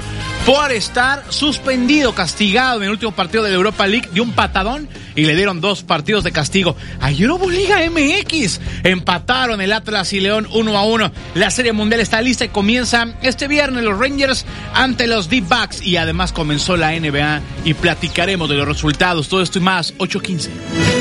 por 0.47 0.73
estar 0.73 1.25
suspendido, 1.29 2.15
castigado 2.15 2.79
en 2.79 2.85
el 2.85 2.91
último 2.91 3.13
partido 3.13 3.43
de 3.43 3.51
la 3.51 3.57
Europa 3.57 3.87
League 3.87 4.09
de 4.13 4.21
un 4.21 4.33
patadón 4.33 4.89
y 5.15 5.25
le 5.25 5.35
dieron 5.35 5.61
dos 5.61 5.83
partidos 5.83 6.25
de 6.25 6.33
castigo. 6.33 6.77
Ayer 7.01 7.31
hubo 7.31 7.51
Liga 7.51 7.79
MX. 7.91 8.61
Empataron 8.85 9.61
el 9.61 9.73
Atlas 9.73 10.13
y 10.13 10.21
León 10.21 10.49
uno 10.53 10.79
a 10.79 10.85
uno. 10.85 11.13
La 11.35 11.51
Serie 11.51 11.73
Mundial 11.73 12.01
está 12.01 12.23
lista 12.23 12.45
y 12.45 12.49
comienza 12.49 13.15
este 13.23 13.49
viernes 13.49 13.85
los 13.85 13.99
Rangers 13.99 14.47
ante 14.75 15.07
los 15.07 15.29
D-Backs 15.29 15.83
y 15.83 15.97
además 15.97 16.33
comenzó 16.33 16.77
la 16.77 16.99
NBA 16.99 17.41
y 17.65 17.75
platicaremos 17.75 18.49
de 18.49 18.57
los 18.57 18.69
resultados. 18.69 19.29
Todo 19.29 19.43
esto 19.43 19.59
y 19.59 19.63
más, 19.63 19.95
8.15. 19.99 21.00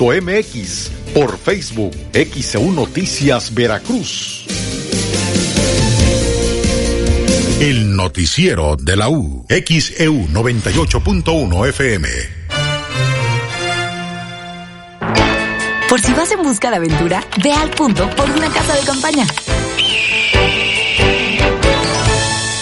e 0.07 0.33
por 1.12 1.37
Facebook 1.37 1.97
XEU 2.12 2.70
Noticias 2.70 3.53
Veracruz. 3.53 4.47
El 7.62 7.94
noticiero 7.94 8.74
de 8.74 8.97
la 8.97 9.09
U. 9.09 9.47
XEU 9.48 10.26
98.1 10.32 11.68
FM. 11.68 12.09
Por 15.89 16.01
si 16.01 16.12
vas 16.12 16.32
en 16.32 16.43
busca 16.43 16.70
de 16.70 16.76
aventura, 16.78 17.22
ve 17.40 17.52
al 17.52 17.70
punto 17.70 18.10
por 18.16 18.28
una 18.30 18.51
casa 18.51 18.74
de 18.74 18.80
campaña. 18.80 19.24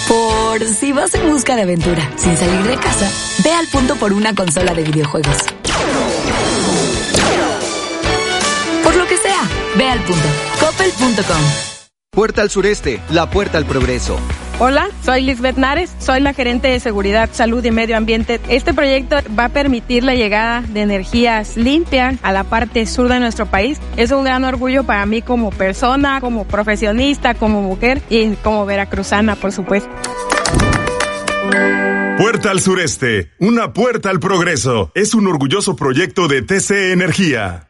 Por 0.07 0.67
si 0.67 0.93
vas 0.93 1.15
en 1.15 1.31
busca 1.31 1.57
de 1.57 1.63
aventura 1.63 2.07
sin 2.19 2.37
salir 2.37 2.63
de 2.65 2.77
casa, 2.77 3.11
ve 3.43 3.53
al 3.53 3.69
punto 3.69 3.97
por 3.97 4.13
una 4.13 4.35
consola 4.35 4.75
de 4.75 4.83
videojuegos. 4.83 5.37
Por 8.85 8.97
lo 8.97 9.07
que 9.07 9.17
sea, 9.17 9.49
ve 9.79 9.89
al 9.89 10.01
punto. 10.01 10.29
Coppel.com. 10.61 11.43
Puerta 12.11 12.43
al 12.43 12.51
sureste, 12.51 13.01
la 13.09 13.31
puerta 13.31 13.57
al 13.57 13.65
progreso. 13.65 14.19
Hola, 14.63 14.91
soy 15.03 15.23
Lisbeth 15.23 15.57
Nares, 15.57 15.97
soy 16.01 16.21
la 16.21 16.35
gerente 16.35 16.69
de 16.69 16.79
Seguridad, 16.81 17.31
Salud 17.33 17.65
y 17.65 17.71
Medio 17.71 17.97
Ambiente. 17.97 18.43
Este 18.47 18.75
proyecto 18.75 19.17
va 19.37 19.47
a 19.47 19.49
permitir 19.49 20.05
la 20.05 20.15
llegada 20.15 20.61
de 20.61 20.83
energías 20.83 21.57
limpias 21.57 22.17
a 22.21 22.31
la 22.31 22.45
parte 22.45 22.85
sur 22.85 23.09
de 23.09 23.21
nuestro 23.21 23.47
país. 23.47 23.81
Es 23.97 24.11
un 24.11 24.23
gran 24.23 24.45
orgullo 24.45 24.85
para 24.85 25.07
mí 25.07 25.23
como 25.23 25.49
persona, 25.49 26.21
como 26.21 26.45
profesionista, 26.45 27.33
como 27.33 27.63
mujer 27.63 28.03
y 28.11 28.35
como 28.35 28.67
veracruzana, 28.67 29.35
por 29.35 29.51
supuesto. 29.51 29.89
Puerta 32.19 32.51
al 32.51 32.61
sureste, 32.61 33.31
una 33.39 33.73
puerta 33.73 34.11
al 34.11 34.21
progreso. 34.21 34.93
Es 34.95 35.15
un 35.15 35.27
orgulloso 35.27 35.75
proyecto 35.75 36.29
de 36.29 36.43
TC 36.43 36.93
Energía. 36.93 37.70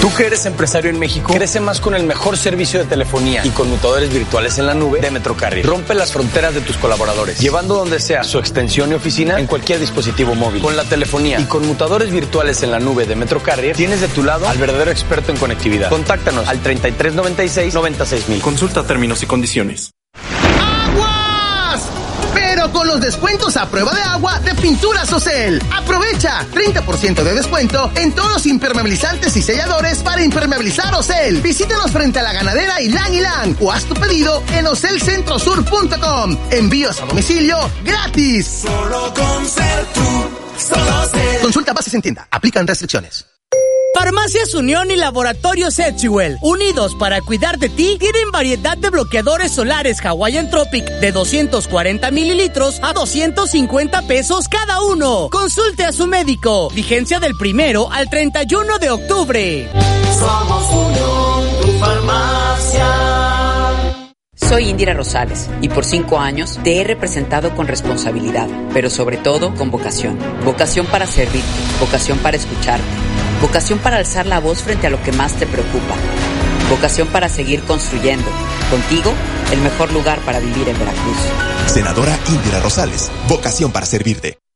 Tú 0.08 0.16
que 0.16 0.26
eres 0.28 0.46
empresario 0.46 0.90
en 0.90 0.98
México, 0.98 1.34
crece 1.34 1.60
más 1.60 1.82
con 1.82 1.94
el 1.94 2.06
mejor 2.06 2.38
servicio 2.38 2.80
de 2.80 2.86
telefonía 2.86 3.46
y 3.46 3.50
conmutadores 3.50 4.10
virtuales 4.10 4.58
en 4.58 4.66
la 4.66 4.74
nube 4.74 5.02
de 5.02 5.12
Metrocarrier. 5.12 5.66
Rompe 5.66 5.94
las 5.96 6.14
fronteras 6.14 6.54
de 6.54 6.62
tus 6.62 6.78
colaboradores, 6.78 7.38
llevando 7.40 7.76
donde 7.76 8.00
sea 8.00 8.24
su 8.24 8.40
extensión 8.40 8.90
y 8.92 8.94
oficina 8.94 9.38
en 9.38 9.48
cualquier 9.48 9.82
dispositivo 9.82 10.34
móvil. 10.34 10.62
Con 10.62 10.78
la 10.78 10.86
telefonía 10.86 11.42
y 11.42 11.44
conmutadores 11.44 12.10
virtuales 12.10 12.64
en 12.64 12.72
la 12.72 12.80
nube 12.80 13.06
de 13.06 13.18
Metrocarrier, 13.18 13.76
tienes 13.76 14.00
de 14.00 14.08
tu 14.08 14.24
lado 14.24 14.48
al 14.48 14.58
verdadero 14.58 14.92
experto 14.92 15.34
en 15.34 15.38
conectividad. 15.40 15.90
Contáctanos 15.90 16.48
al 16.48 16.62
3396 16.62 17.74
96000. 17.74 18.42
Consulta 18.42 18.84
términos 18.84 19.22
y 19.24 19.26
condiciones. 19.26 19.92
Con 22.72 22.88
los 22.88 23.00
descuentos 23.02 23.58
a 23.58 23.70
prueba 23.70 23.94
de 23.94 24.02
agua 24.02 24.40
de 24.40 24.54
Pinturas 24.56 25.12
Ocel. 25.12 25.62
Aprovecha 25.72 26.46
30% 26.54 27.24
de 27.24 27.34
descuento 27.34 27.92
en 27.96 28.14
todos 28.14 28.32
los 28.32 28.46
impermeabilizantes 28.46 29.36
y 29.36 29.42
selladores 29.42 30.00
para 30.00 30.24
impermeabilizar 30.24 30.94
Ocel. 30.94 31.42
Visítanos 31.42 31.92
frente 31.92 32.20
a 32.20 32.24
la 32.24 32.34
ganadera 32.34 32.82
Ilan 32.82 33.14
Ilan 33.14 33.58
o 33.60 33.72
haz 33.72 33.86
tu 33.86 33.94
pedido 33.96 34.44
en 34.52 34.68
ocelcentrosur.com. 34.68 36.38
Envíos 36.52 37.02
a 37.02 37.06
domicilio 37.06 37.58
gratis. 37.84 38.64
Solo 38.64 39.14
con 39.14 39.46
ser 39.46 39.86
tú, 39.94 40.30
solo 40.58 41.06
ser. 41.08 41.42
Consulta 41.42 41.74
bases 41.74 41.94
en 41.94 42.02
tienda. 42.02 42.28
Aplican 42.32 42.68
restricciones. 42.68 43.37
Farmacias 43.94 44.54
Unión 44.54 44.92
y 44.92 44.96
Laboratorios 44.96 45.80
Etziwell, 45.80 46.38
unidos 46.42 46.96
para 46.96 47.22
cuidar 47.22 47.58
de 47.58 47.70
ti, 47.70 47.98
tienen 48.00 48.32
variedad 48.32 48.78
de 48.78 48.90
bloqueadores 48.90 49.52
solares 49.52 50.04
Hawaiian 50.06 50.50
Tropic 50.50 50.86
de 50.86 51.12
240 51.12 52.12
mililitros 52.12 52.80
a 52.84 52.94
250 52.94 54.04
pesos 54.04 54.48
cada 54.48 54.82
uno. 54.82 55.30
Consulte 55.32 55.84
a 55.84 55.92
su 55.92 56.06
médico. 56.08 56.70
Vigencia 56.70 57.20
del 57.20 57.36
primero 57.36 57.92
al 57.92 58.10
31 58.10 58.78
de 58.78 58.90
octubre. 58.92 59.70
Somos 60.20 60.70
Unión, 60.72 61.62
tu 61.62 61.80
farmacia. 61.80 63.18
Soy 64.48 64.70
Indira 64.70 64.94
Rosales 64.94 65.50
y 65.62 65.68
por 65.68 65.84
cinco 65.84 66.20
años 66.20 66.58
te 66.64 66.80
he 66.80 66.84
representado 66.86 67.54
con 67.54 67.68
responsabilidad, 67.68 68.48
pero 68.74 68.90
sobre 68.90 69.18
todo 69.18 69.54
con 69.56 69.72
vocación. 69.72 70.18
Vocación 70.46 70.86
para 70.86 71.06
servirte, 71.06 71.48
vocación 71.82 72.18
para 72.20 72.38
escucharte, 72.38 72.86
vocación 73.42 73.80
para 73.80 73.98
alzar 73.98 74.26
la 74.26 74.40
voz 74.40 74.64
frente 74.64 74.88
a 74.88 74.90
lo 74.90 75.02
que 75.02 75.12
más 75.12 75.34
te 75.34 75.46
preocupa, 75.46 75.96
vocación 76.70 77.08
para 77.08 77.30
seguir 77.30 77.64
construyendo. 77.64 78.30
Contigo, 78.70 79.14
el 79.52 79.62
mejor 79.62 79.92
lugar 79.94 80.20
para 80.22 80.40
vivir 80.40 80.68
en 80.68 80.78
Veracruz. 80.78 81.18
Senadora 81.68 82.18
Indira 82.30 82.60
Rosales, 82.60 83.12
vocación 83.28 83.72
para 83.72 83.86
servirte. 83.86 84.38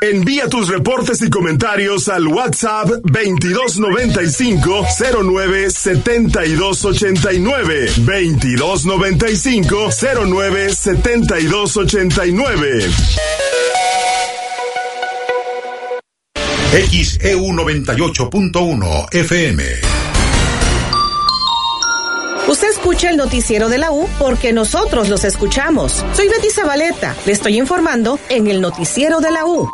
Envía 0.00 0.48
tus 0.48 0.68
reportes 0.68 1.20
y 1.22 1.30
comentarios 1.30 2.08
al 2.08 2.26
WhatsApp 2.28 2.88
2295 3.02 4.86
09 5.22 5.70
7289 5.70 7.86
2295 7.96 9.88
09 10.26 10.74
7289 10.74 12.90
XEU 16.72 17.52
98.1 17.52 19.14
FM. 19.14 19.64
Usted 22.48 22.68
escucha 22.68 23.10
el 23.10 23.16
noticiero 23.16 23.68
de 23.68 23.78
la 23.78 23.90
U 23.90 24.08
porque 24.18 24.52
nosotros 24.52 25.08
los 25.08 25.24
escuchamos. 25.24 26.04
Soy 26.12 26.28
Betty 26.28 26.50
Zabaleta. 26.50 27.16
Le 27.24 27.32
estoy 27.32 27.58
informando 27.58 28.20
en 28.28 28.46
el 28.46 28.60
noticiero 28.60 29.18
de 29.20 29.32
la 29.32 29.44
U. 29.46 29.68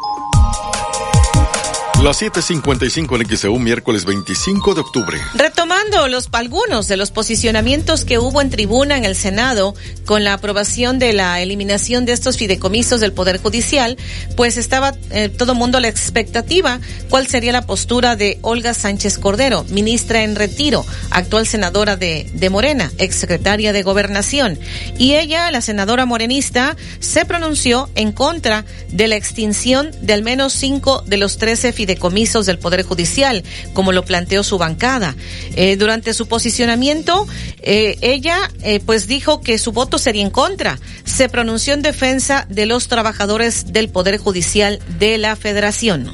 Las 2.03 2.21
7:55 2.21 3.15
en 3.15 3.37
XEU, 3.37 3.61
miércoles 3.61 4.05
25 4.05 4.75
de 4.75 4.81
octubre. 4.81 5.21
Retomando 5.35 6.09
los 6.09 6.29
algunos 6.33 6.89
de 6.89 6.97
los 6.97 7.13
posicionamientos 7.13 8.05
que 8.05 8.19
hubo 8.19 8.41
en 8.41 8.51
tribuna 8.51 8.97
en 8.97 9.05
el 9.05 9.15
Senado 9.15 9.77
con 10.05 10.25
la 10.25 10.33
aprobación 10.33 10.99
de 10.99 11.13
la 11.13 11.41
eliminación 11.41 12.05
de 12.05 12.13
estos 12.13 12.39
fideicomisos 12.39 12.99
del 12.99 13.13
Poder 13.13 13.41
Judicial, 13.41 13.97
pues 14.35 14.57
estaba 14.57 14.95
eh, 15.11 15.29
todo 15.29 15.55
mundo 15.55 15.79
a 15.79 15.81
la 15.81 15.87
expectativa 15.87 16.81
cuál 17.09 17.29
sería 17.29 17.53
la 17.53 17.67
postura 17.67 18.17
de 18.17 18.41
Olga 18.43 18.75
Sánchez 18.75 19.19
Cordero, 19.19 19.65
ministra 19.69 20.25
en 20.25 20.35
retiro, 20.35 20.85
actual 21.11 21.47
senadora 21.47 21.95
de, 21.97 22.29
de 22.35 22.51
Morena, 22.51 22.91
exsecretaria 22.99 23.73
de 23.73 23.85
Gobernación. 23.85 24.59
Y 24.99 25.15
ella, 25.15 25.53
la 25.53 25.61
senadora 25.61 26.05
morenista, 26.05 26.77
se 26.99 27.25
pronunció 27.27 27.89
en 27.95 28.11
contra 28.11 28.65
de 28.89 29.07
la 29.07 29.15
extinción 29.15 29.93
de 30.01 30.15
al 30.15 30.23
menos 30.23 30.53
cinco 30.53 31.05
de 31.07 31.17
los 31.17 31.39
trece 31.39 31.73
fideicomisos 31.73 31.92
fideicomisos 31.93 32.47
del 32.47 32.59
Poder 32.59 32.83
Judicial, 32.83 33.45
como 33.75 33.93
lo 33.93 34.05
planteó 34.05 34.43
su 34.43 34.59
bancada. 34.59 35.15
Eh, 35.55 35.77
durante 35.77 36.15
su 36.15 36.27
posicionamiento, 36.27 37.27
eh, 37.61 37.99
ella 38.01 38.51
eh, 38.63 38.81
pues 38.85 39.07
dijo 39.07 39.41
que 39.41 39.59
su 39.59 39.73
voto 39.73 39.99
sería 39.99 40.23
en 40.23 40.31
contra. 40.31 40.79
Se 41.05 41.29
pronunció 41.29 41.75
en 41.75 41.83
defensa 41.83 42.47
de 42.49 42.67
los 42.67 42.89
trabajadores 42.89 43.73
del 43.73 43.89
Poder 43.89 44.19
Judicial 44.19 44.81
de 44.99 45.19
la 45.19 45.37
Federación. 45.37 46.13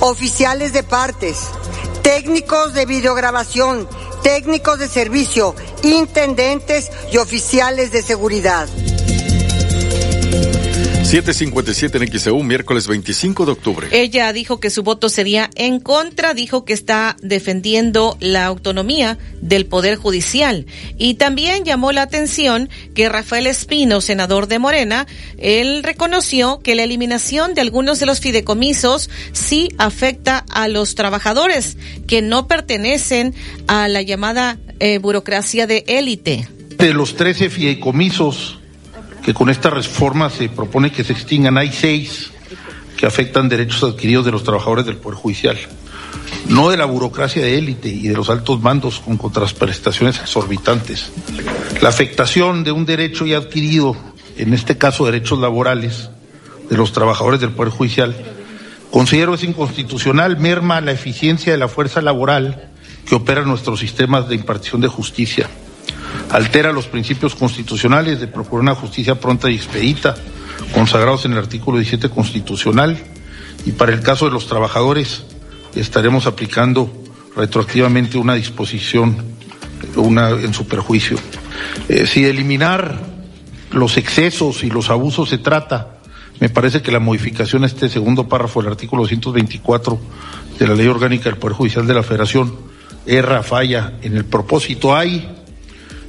oficiales 0.00 0.72
de 0.72 0.82
partes, 0.82 1.38
técnicos 2.02 2.74
de 2.74 2.86
videograbación, 2.86 3.88
técnicos 4.22 4.78
de 4.78 4.88
servicio, 4.88 5.54
intendentes 5.82 6.90
y 7.12 7.18
oficiales 7.18 7.90
de 7.92 8.02
seguridad. 8.02 8.68
757 11.08 11.96
en 11.96 12.18
XEU, 12.18 12.42
miércoles 12.42 12.86
25 12.86 13.46
de 13.46 13.52
octubre. 13.52 13.88
Ella 13.92 14.30
dijo 14.34 14.60
que 14.60 14.68
su 14.68 14.82
voto 14.82 15.08
sería 15.08 15.48
en 15.54 15.80
contra, 15.80 16.34
dijo 16.34 16.66
que 16.66 16.74
está 16.74 17.16
defendiendo 17.22 18.18
la 18.20 18.44
autonomía 18.44 19.16
del 19.40 19.64
Poder 19.64 19.96
Judicial. 19.96 20.66
Y 20.98 21.14
también 21.14 21.64
llamó 21.64 21.92
la 21.92 22.02
atención 22.02 22.68
que 22.94 23.08
Rafael 23.08 23.46
Espino, 23.46 24.02
senador 24.02 24.48
de 24.48 24.58
Morena, 24.58 25.06
él 25.38 25.82
reconoció 25.82 26.60
que 26.60 26.74
la 26.74 26.82
eliminación 26.82 27.54
de 27.54 27.62
algunos 27.62 28.00
de 28.00 28.04
los 28.04 28.20
fideicomisos 28.20 29.08
sí 29.32 29.70
afecta 29.78 30.44
a 30.50 30.68
los 30.68 30.94
trabajadores 30.94 31.78
que 32.06 32.20
no 32.20 32.46
pertenecen 32.48 33.34
a 33.66 33.88
la 33.88 34.02
llamada 34.02 34.58
eh, 34.78 34.98
burocracia 34.98 35.66
de 35.66 35.84
élite. 35.86 36.46
De 36.76 36.92
los 36.92 37.16
13 37.16 37.48
fideicomisos 37.48 38.57
que 39.28 39.34
con 39.34 39.50
esta 39.50 39.68
reforma 39.68 40.30
se 40.30 40.48
propone 40.48 40.90
que 40.90 41.04
se 41.04 41.12
extingan. 41.12 41.58
Hay 41.58 41.70
seis 41.70 42.30
que 42.96 43.04
afectan 43.04 43.46
derechos 43.46 43.82
adquiridos 43.84 44.24
de 44.24 44.32
los 44.32 44.42
trabajadores 44.42 44.86
del 44.86 44.96
Poder 44.96 45.18
Judicial, 45.18 45.58
no 46.48 46.70
de 46.70 46.78
la 46.78 46.86
burocracia 46.86 47.42
de 47.42 47.58
élite 47.58 47.90
y 47.90 48.08
de 48.08 48.14
los 48.14 48.30
altos 48.30 48.62
mandos 48.62 49.00
con 49.00 49.18
contraprestaciones 49.18 50.18
exorbitantes. 50.18 51.12
La 51.82 51.90
afectación 51.90 52.64
de 52.64 52.72
un 52.72 52.86
derecho 52.86 53.26
ya 53.26 53.36
adquirido, 53.36 53.94
en 54.38 54.54
este 54.54 54.78
caso 54.78 55.04
derechos 55.04 55.38
laborales, 55.38 56.08
de 56.70 56.78
los 56.78 56.92
trabajadores 56.92 57.38
del 57.38 57.50
Poder 57.50 57.70
Judicial, 57.70 58.16
considero 58.90 59.34
es 59.34 59.44
inconstitucional, 59.44 60.38
merma 60.38 60.80
la 60.80 60.92
eficiencia 60.92 61.52
de 61.52 61.58
la 61.58 61.68
fuerza 61.68 62.00
laboral 62.00 62.70
que 63.04 63.14
opera 63.14 63.42
en 63.42 63.48
nuestros 63.48 63.78
sistemas 63.78 64.26
de 64.26 64.36
impartición 64.36 64.80
de 64.80 64.88
justicia, 64.88 65.50
altera 66.30 66.72
los 66.72 66.86
principios 66.86 67.34
constitucionales 67.34 68.20
de 68.20 68.26
procurar 68.26 68.62
una 68.62 68.74
justicia 68.74 69.18
pronta 69.20 69.50
y 69.50 69.56
expedita, 69.56 70.14
consagrados 70.74 71.24
en 71.24 71.32
el 71.32 71.38
artículo 71.38 71.78
17 71.78 72.10
constitucional, 72.10 72.98
y 73.64 73.72
para 73.72 73.92
el 73.92 74.00
caso 74.00 74.26
de 74.26 74.32
los 74.32 74.46
trabajadores 74.46 75.24
estaremos 75.74 76.26
aplicando 76.26 76.90
retroactivamente 77.36 78.18
una 78.18 78.34
disposición 78.34 79.16
una, 79.96 80.30
en 80.30 80.54
su 80.54 80.66
perjuicio. 80.66 81.18
Eh, 81.88 82.06
si 82.06 82.22
de 82.22 82.30
eliminar 82.30 83.00
los 83.70 83.96
excesos 83.96 84.64
y 84.64 84.70
los 84.70 84.90
abusos 84.90 85.28
se 85.28 85.38
trata, 85.38 85.98
me 86.40 86.48
parece 86.48 86.82
que 86.82 86.92
la 86.92 87.00
modificación 87.00 87.64
a 87.64 87.66
este 87.66 87.88
segundo 87.88 88.28
párrafo 88.28 88.62
del 88.62 88.70
artículo 88.70 89.02
224 89.02 89.98
de 90.58 90.66
la 90.66 90.74
Ley 90.74 90.86
Orgánica 90.86 91.24
del 91.24 91.38
Poder 91.38 91.56
Judicial 91.56 91.86
de 91.86 91.94
la 91.94 92.02
Federación 92.02 92.54
erra, 93.06 93.42
falla 93.42 93.94
en 94.02 94.16
el 94.16 94.24
propósito. 94.24 94.94
Hay 94.94 95.37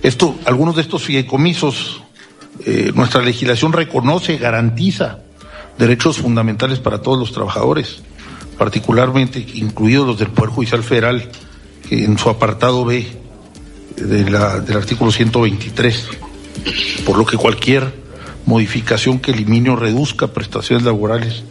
esto, 0.01 0.35
algunos 0.45 0.76
de 0.76 0.81
estos 0.81 1.03
fideicomisos, 1.03 2.03
eh, 2.65 2.91
nuestra 2.95 3.21
legislación 3.21 3.73
reconoce, 3.73 4.38
garantiza 4.38 5.19
derechos 5.77 6.17
fundamentales 6.17 6.80
para 6.80 7.01
todos 7.01 7.19
los 7.19 7.31
trabajadores, 7.31 8.01
particularmente 8.57 9.45
incluidos 9.55 10.07
los 10.07 10.19
del 10.19 10.30
Poder 10.30 10.51
Judicial 10.51 10.84
Federal, 10.84 11.30
en 11.89 12.17
su 12.17 12.30
apartado 12.30 12.85
B 12.85 13.07
del 13.95 14.35
artículo 14.35 15.11
123, 15.11 16.07
por 17.05 17.17
lo 17.17 17.26
que 17.26 17.38
cualquier 17.38 17.93
modificación 18.45 19.19
que 19.19 19.31
elimine 19.31 19.69
o 19.69 19.76
reduzca 19.76 20.27
prestaciones 20.27 20.85
laborales. 20.85 21.43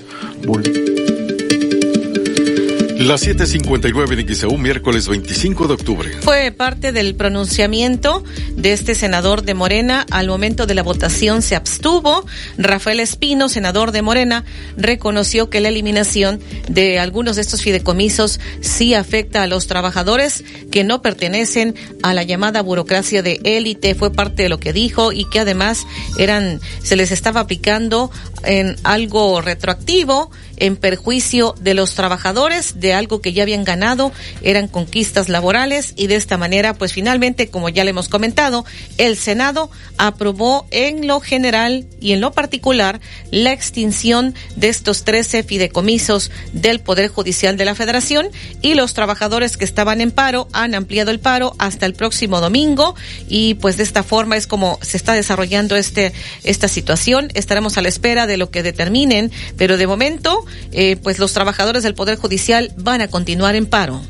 Las 2.99 3.25
7:59 3.25 4.16
de 4.16 4.35
XEU, 4.35 4.59
miércoles 4.59 5.07
25 5.07 5.69
de 5.69 5.75
octubre. 5.75 6.11
Fue 6.20 6.51
parte 6.51 6.91
del 6.91 7.15
pronunciamiento 7.15 8.25
de 8.57 8.73
este 8.73 8.97
senador 8.97 9.43
de 9.43 9.55
Morena. 9.55 10.05
Al 10.11 10.27
momento 10.27 10.66
de 10.66 10.75
la 10.75 10.83
votación 10.83 11.41
se 11.41 11.55
abstuvo. 11.55 12.27
Rafael 12.57 12.99
Espino, 12.99 13.49
senador 13.49 13.93
de 13.93 14.03
Morena, 14.03 14.45
reconoció 14.77 15.49
que 15.49 15.61
la 15.61 15.69
eliminación 15.69 16.41
de 16.69 16.99
algunos 16.99 17.37
de 17.37 17.43
estos 17.43 17.62
fideicomisos 17.62 18.41
sí 18.62 18.95
afecta 18.95 19.45
a 19.45 19.47
los 19.47 19.69
trabajadores 19.69 20.43
que 20.73 20.83
no 20.83 21.01
pertenecen 21.01 21.77
a 22.03 22.15
la 22.15 22.25
llamada 22.25 22.62
burocracia 22.62 23.23
de 23.23 23.41
élite. 23.45 23.95
Fue 23.95 24.12
parte 24.12 24.43
de 24.43 24.49
lo 24.49 24.59
que 24.59 24.73
dijo 24.73 25.12
y 25.12 25.25
que 25.31 25.39
además 25.39 25.87
eran, 26.19 26.61
se 26.83 26.97
les 26.97 27.12
estaba 27.12 27.39
aplicando 27.43 28.11
en 28.44 28.77
algo 28.85 29.40
retroactivo 29.40 30.31
en 30.59 30.77
perjuicio 30.77 31.55
de 31.60 31.74
los 31.74 31.94
trabajadores 31.94 32.81
de 32.81 32.93
algo 32.93 33.20
que 33.20 33.32
ya 33.32 33.43
habían 33.43 33.65
ganado, 33.65 34.12
eran 34.43 34.69
conquistas 34.69 35.28
laborales 35.28 35.93
y 35.97 36.06
de 36.09 36.16
esta 36.16 36.36
manera, 36.36 36.74
pues 36.74 36.93
finalmente, 36.93 37.48
como 37.48 37.69
ya 37.69 37.85
le 37.85 37.90
hemos 37.90 38.09
comentado, 38.09 38.65
el 38.97 39.16
Senado 39.16 39.70
aprobó 39.97 40.66
en 40.70 41.06
lo 41.06 41.20
general 41.20 41.86
y 42.01 42.12
en 42.12 42.20
lo 42.20 42.32
particular 42.32 43.01
la 43.31 43.52
extinción 43.52 44.35
de 44.56 44.69
estos 44.69 45.05
13 45.05 45.43
fideicomisos 45.43 46.31
del 46.52 46.81
Poder 46.81 47.09
Judicial 47.09 47.56
de 47.56 47.65
la 47.65 47.74
Federación 47.74 48.28
y 48.62 48.74
los 48.74 48.94
trabajadores 48.94 49.56
que 49.56 49.65
estaban 49.65 50.01
en 50.01 50.10
paro 50.10 50.48
han 50.52 50.74
ampliado 50.74 51.10
el 51.10 51.20
paro 51.20 51.55
hasta 51.59 51.86
el 51.86 51.94
próximo 51.94 52.40
domingo 52.40 52.94
y 53.28 53.55
pues 53.55 53.77
de 53.77 53.82
esta 53.82 54.02
forma 54.02 54.36
es 54.36 54.47
como 54.47 54.78
se 54.82 54.97
está 54.97 55.12
desarrollando 55.12 55.77
este 55.77 56.12
esta 56.44 56.69
situación. 56.69 57.28
Estaremos 57.35 57.78
a 57.78 57.82
la 57.82 57.89
espera 57.89 58.27
de 58.29 58.37
lo 58.37 58.51
que 58.51 58.63
determinen, 58.63 59.33
pero 59.57 59.77
de 59.77 59.89
momento 59.89 60.45
eh, 60.71 60.97
pues 61.03 61.19
los 61.19 61.33
trabajadores 61.33 61.83
del 61.83 61.95
Poder 61.95 62.17
Judicial 62.17 62.73
van 62.77 63.01
a 63.01 63.09
continuar 63.09 63.57
en 63.57 63.67
paro. 63.67 64.01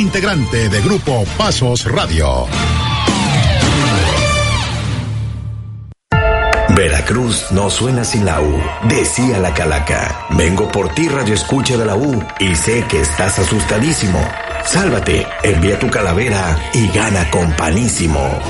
integrante 0.01 0.67
de 0.67 0.81
Grupo 0.81 1.23
Pasos 1.37 1.85
Radio. 1.85 2.47
Veracruz 6.75 7.51
no 7.51 7.69
suena 7.69 8.03
sin 8.03 8.25
la 8.25 8.41
U, 8.41 8.59
decía 8.89 9.37
la 9.37 9.53
calaca. 9.53 10.25
Vengo 10.31 10.71
por 10.71 10.89
ti, 10.95 11.07
Radio 11.07 11.35
Escucha 11.35 11.77
de 11.77 11.85
la 11.85 11.95
U, 11.95 12.23
y 12.39 12.55
sé 12.55 12.83
que 12.89 13.01
estás 13.01 13.37
asustadísimo. 13.37 14.19
Sálvate, 14.65 15.27
envía 15.43 15.77
tu 15.77 15.89
calavera 15.91 16.57
y 16.73 16.87
gana 16.87 17.29
con 17.29 17.51
panísimo. 17.55 18.41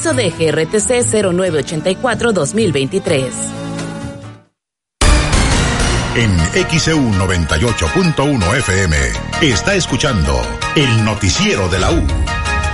De 0.03 0.31
GRTC 0.31 1.05
0984-2023. 1.13 3.31
En 6.17 6.37
XEU 6.79 6.99
98.1 6.99 8.57
FM 8.59 8.97
está 9.43 9.75
escuchando 9.75 10.41
el 10.75 11.05
noticiero 11.05 11.69
de 11.69 11.79
la 11.79 11.91
U 11.91 12.03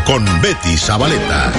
con 0.05 0.25
Betty 0.41 0.77
Zabaleta. 0.77 1.53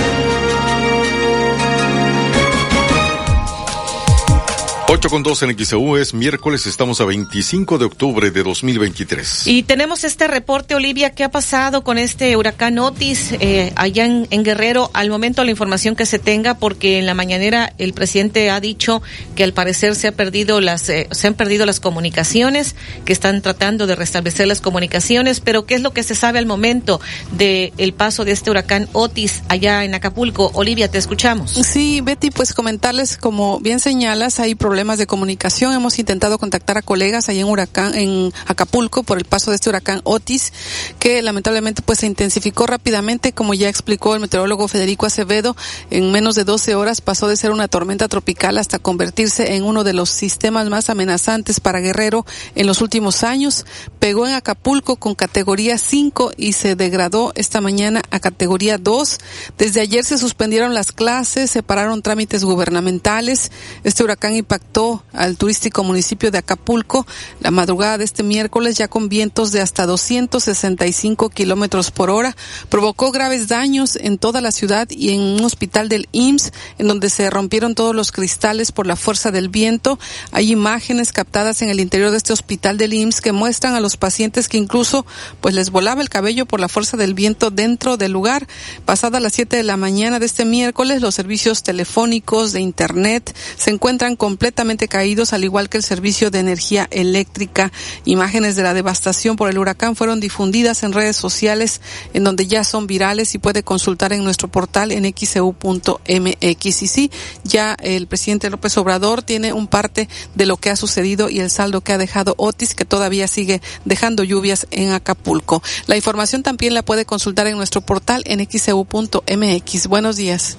8 4.94 5.10
con 5.10 5.24
2 5.24 5.42
en 5.42 5.58
XEU 5.58 5.98
es 5.98 6.14
miércoles, 6.14 6.68
estamos 6.68 7.02
a 7.02 7.06
25 7.06 7.80
de 7.80 7.86
octubre 7.86 8.30
de 8.30 8.44
2023. 8.44 9.48
Y 9.48 9.64
tenemos 9.64 10.04
este 10.04 10.28
reporte, 10.28 10.76
Olivia, 10.76 11.16
¿qué 11.16 11.24
ha 11.24 11.32
pasado 11.32 11.84
con 11.84 11.98
este 11.98 12.38
huracán 12.38 12.78
Otis 12.78 13.32
eh, 13.40 13.74
allá 13.76 14.06
en, 14.06 14.28
en, 14.30 14.44
Guerrero? 14.44 14.92
Al 14.94 15.10
momento 15.10 15.44
la 15.44 15.50
información 15.50 15.96
que 15.96 16.06
se 16.06 16.20
tenga, 16.20 16.54
porque 16.60 17.00
en 17.00 17.08
la 17.08 17.16
mañanera 17.16 17.74
el 17.80 17.94
presidente 17.94 18.52
ha 18.52 18.60
dicho 18.60 19.02
que 19.36 19.44
al 19.44 19.52
parecer 19.52 19.96
se 19.96 20.10
ha 20.10 20.12
perdido 20.12 20.62
las, 20.62 20.88
eh, 20.90 21.08
se 21.10 21.26
han 21.26 21.34
perdido 21.34 21.66
las 21.66 21.80
comunicaciones, 21.80 22.76
que 23.04 23.14
están 23.14 23.42
tratando 23.42 23.88
de 23.88 23.96
restablecer 23.96 24.46
las 24.46 24.62
comunicaciones, 24.62 25.40
pero 25.40 25.66
¿qué 25.66 25.74
es 25.74 25.82
lo 25.82 25.92
que 25.92 26.04
se 26.04 26.14
sabe 26.14 26.38
al 26.38 26.46
momento 26.46 27.02
del 27.32 27.74
el 27.80 27.94
paso 27.94 28.26
de 28.26 28.32
este 28.32 28.52
huracán 28.52 28.88
Otis 28.94 29.42
allá 29.48 29.86
en 29.86 29.96
Acapulco? 29.96 30.52
Olivia, 30.54 30.88
te 30.88 31.00
escuchamos. 31.00 31.50
Sí, 31.50 32.02
Betty, 32.02 32.30
pues 32.30 32.54
comentarles, 32.54 33.18
como 33.18 33.60
bien 33.60 33.80
señalas, 33.80 34.40
hay 34.40 34.54
problemas 34.54 34.83
problemas 34.84 35.00
de 35.00 35.08
comunicación. 35.08 35.72
Hemos 35.72 35.98
intentado 35.98 36.38
contactar 36.38 36.78
a 36.78 36.82
colegas 36.82 37.30
ahí 37.30 37.40
en 37.40 37.46
Huracán, 37.48 37.96
en 37.96 38.34
Acapulco, 38.48 39.04
por 39.04 39.18
el 39.18 39.24
paso 39.24 39.50
de 39.50 39.56
este 39.56 39.70
huracán 39.70 40.02
Otis, 40.04 40.52
que 41.00 41.22
lamentablemente 41.22 41.82
pues 41.82 42.00
se 42.00 42.06
intensificó 42.06 42.68
rápidamente, 42.68 43.32
como 43.32 43.54
ya 43.54 43.70
explicó 43.70 44.14
el 44.14 44.20
meteorólogo 44.20 44.68
Federico 44.68 45.06
Acevedo, 45.06 45.56
en 45.90 46.12
menos 46.12 46.36
de 46.36 46.44
12 46.44 46.76
horas 46.76 47.00
pasó 47.00 47.30
de 47.30 47.38
ser 47.38 47.52
una 47.52 47.70
tormenta 47.70 48.10
tropical 48.10 48.58
hasta 48.58 48.78
convertirse 48.78 49.56
en 49.56 49.64
uno 49.64 49.86
de 49.86 49.94
los 49.94 50.10
sistemas 50.10 50.68
más 50.68 50.90
amenazantes 50.90 51.62
para 51.62 51.80
Guerrero 51.80 52.26
en 52.56 52.68
los 52.68 52.82
últimos 52.82 53.24
años. 53.24 53.66
Pegó 54.00 54.28
en 54.28 54.34
Acapulco 54.34 54.98
con 54.98 55.16
categoría 55.16 55.78
5 55.78 56.34
y 56.36 56.52
se 56.52 56.76
degradó 56.76 57.32
esta 57.36 57.62
mañana 57.62 58.02
a 58.12 58.20
categoría 58.20 58.78
2. 58.78 59.18
Desde 59.58 59.80
ayer 59.80 60.04
se 60.04 60.18
suspendieron 60.18 60.74
las 60.74 60.92
clases, 60.92 61.52
se 61.52 61.64
pararon 61.64 62.02
trámites 62.02 62.44
gubernamentales. 62.44 63.50
Este 63.86 64.04
huracán 64.04 64.36
impactó 64.36 64.73
al 65.14 65.38
turístico 65.38 65.84
municipio 65.84 66.32
de 66.32 66.40
Acapulco 66.40 67.06
la 67.42 67.52
madrugada 67.52 68.00
de 68.00 68.06
este 68.06 68.24
miércoles 68.24 68.76
ya 68.76 68.88
con 68.88 69.08
vientos 69.08 69.52
de 69.52 69.62
hasta 69.62 69.86
265 69.86 71.30
kilómetros 71.30 71.92
por 71.92 72.10
hora. 72.10 72.36
Provocó 72.70 73.12
graves 73.12 73.48
daños 73.48 73.96
en 73.96 74.18
toda 74.18 74.42
la 74.42 74.52
ciudad 74.52 74.90
y 74.90 75.12
en 75.12 75.22
un 75.22 75.44
hospital 75.46 75.90
del 75.90 76.10
IMSS 76.12 76.54
en 76.80 76.88
donde 76.88 77.12
se 77.12 77.30
rompieron 77.30 77.76
todos 77.76 77.96
los 77.96 78.12
cristales 78.12 78.72
por 78.72 78.88
la 78.88 78.96
fuerza 78.96 79.30
del 79.30 79.50
viento. 79.50 80.00
Hay 80.32 80.52
imágenes 80.52 81.12
captadas 81.12 81.62
en 81.62 81.70
el 81.70 81.80
interior 81.80 82.10
de 82.10 82.18
este 82.18 82.34
hospital 82.34 82.78
del 82.78 82.94
IMSS 82.94 83.22
que 83.22 83.32
muestran 83.32 83.76
a 83.76 83.80
los 83.80 83.96
pacientes 83.96 84.50
que 84.50 84.58
incluso 84.58 85.06
pues 85.40 85.54
les 85.54 85.70
volaba 85.70 86.02
el 86.02 86.10
cabello 86.10 86.48
por 86.48 86.60
la 86.60 86.68
fuerza 86.68 86.98
del 86.98 87.14
viento 87.14 87.52
dentro 87.52 87.98
del 87.98 88.12
lugar. 88.12 88.48
Pasada 88.86 89.20
las 89.20 89.34
7 89.34 89.56
de 89.56 89.64
la 89.64 89.78
mañana 89.78 90.18
de 90.18 90.26
este 90.26 90.46
miércoles 90.46 91.02
los 91.02 91.14
servicios 91.14 91.62
telefónicos 91.62 92.54
de 92.54 92.62
internet 92.62 93.36
se 93.56 93.70
encuentran 93.70 94.16
completamente 94.16 94.63
caídos, 94.88 95.34
al 95.34 95.44
igual 95.44 95.70
que 95.70 95.78
el 95.78 95.84
servicio 95.84 96.32
de 96.32 96.40
energía 96.40 96.88
eléctrica. 96.92 97.72
Imágenes 98.06 98.56
de 98.56 98.64
la 98.64 98.74
devastación 98.74 99.36
por 99.36 99.50
el 99.50 99.58
huracán 99.58 99.96
fueron 99.96 100.20
difundidas 100.20 100.84
en 100.84 100.94
redes 100.94 101.16
sociales, 101.16 101.82
en 102.14 102.24
donde 102.24 102.48
ya 102.48 102.64
son 102.64 102.88
virales 102.88 103.36
y 103.36 103.40
puede 103.40 103.64
consultar 103.64 104.14
en 104.14 104.24
nuestro 104.24 104.48
portal 104.48 104.92
en 104.92 105.04
xeu.mx. 105.14 106.82
Y 106.82 106.88
sí, 106.88 107.12
ya 107.44 107.76
el 107.82 108.08
presidente 108.08 108.50
López 108.50 108.78
Obrador 108.78 109.22
tiene 109.22 109.54
un 109.54 109.68
parte 109.68 110.08
de 110.36 110.46
lo 110.46 110.58
que 110.58 110.70
ha 110.70 110.76
sucedido 110.76 111.30
y 111.30 111.40
el 111.40 111.50
saldo 111.50 111.82
que 111.82 111.94
ha 111.94 111.98
dejado 111.98 112.36
Otis, 112.38 112.74
que 112.74 112.86
todavía 112.86 113.28
sigue 113.28 113.62
dejando 113.86 114.24
lluvias 114.24 114.68
en 114.72 114.92
Acapulco. 114.92 115.62
La 115.88 115.96
información 115.96 116.44
también 116.44 116.74
la 116.74 116.84
puede 116.84 117.06
consultar 117.06 117.48
en 117.48 117.58
nuestro 117.58 117.82
portal 117.82 118.24
en 118.26 118.40
xeu.mx. 118.50 119.88
Buenos 119.88 120.16
días. 120.16 120.58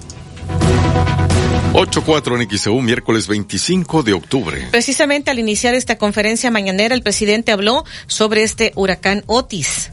8-4 1.73 2.41
en 2.41 2.57
XEU, 2.57 2.81
miércoles 2.81 3.27
25 3.27 4.03
de 4.03 4.13
octubre. 4.13 4.67
Precisamente 4.71 5.29
al 5.29 5.39
iniciar 5.39 5.73
esta 5.73 5.97
conferencia 5.97 6.49
mañanera, 6.49 6.95
el 6.95 7.01
presidente 7.01 7.51
habló 7.51 7.83
sobre 8.07 8.43
este 8.43 8.71
huracán 8.75 9.23
Otis. 9.27 9.91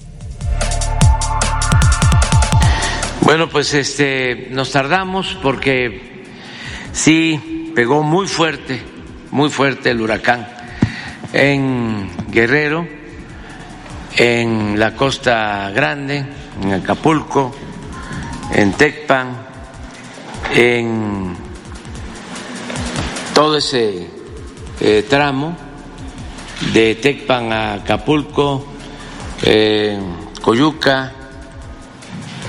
Bueno, 3.22 3.48
pues 3.48 3.74
este, 3.74 4.48
nos 4.50 4.70
tardamos 4.70 5.36
porque 5.42 6.24
sí 6.92 7.72
pegó 7.74 8.02
muy 8.02 8.28
fuerte, 8.28 8.80
muy 9.30 9.50
fuerte 9.50 9.90
el 9.90 10.00
huracán 10.00 10.46
en 11.32 12.10
Guerrero, 12.30 12.86
en 14.16 14.78
la 14.78 14.94
Costa 14.94 15.70
Grande, 15.70 16.24
en 16.62 16.72
Acapulco, 16.72 17.54
en 18.52 18.72
Tecpan, 18.72 19.41
en 20.50 21.36
todo 23.34 23.56
ese 23.56 24.08
eh, 24.80 25.06
tramo 25.08 25.56
de 26.72 26.94
Tecpan 26.96 27.52
a 27.52 27.74
Acapulco, 27.74 28.66
eh, 29.42 29.98
Coyuca, 30.40 31.12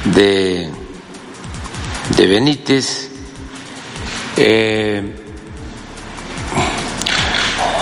de, 0.06 0.70
de 2.18 2.28
Benítez, 2.28 3.10
eh, 4.38 5.16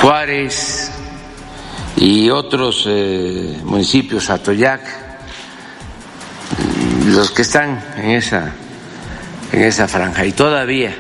Juárez 0.01 0.91
y 1.95 2.29
otros 2.29 2.87
municipios, 3.63 4.29
Atoyac, 4.29 4.81
los 7.07 7.31
que 7.31 7.41
están 7.41 7.83
en 7.97 8.11
esa, 8.11 8.53
en 9.51 9.63
esa 9.63 9.87
franja. 9.87 10.25
Y 10.25 10.31
todavía 10.31 10.95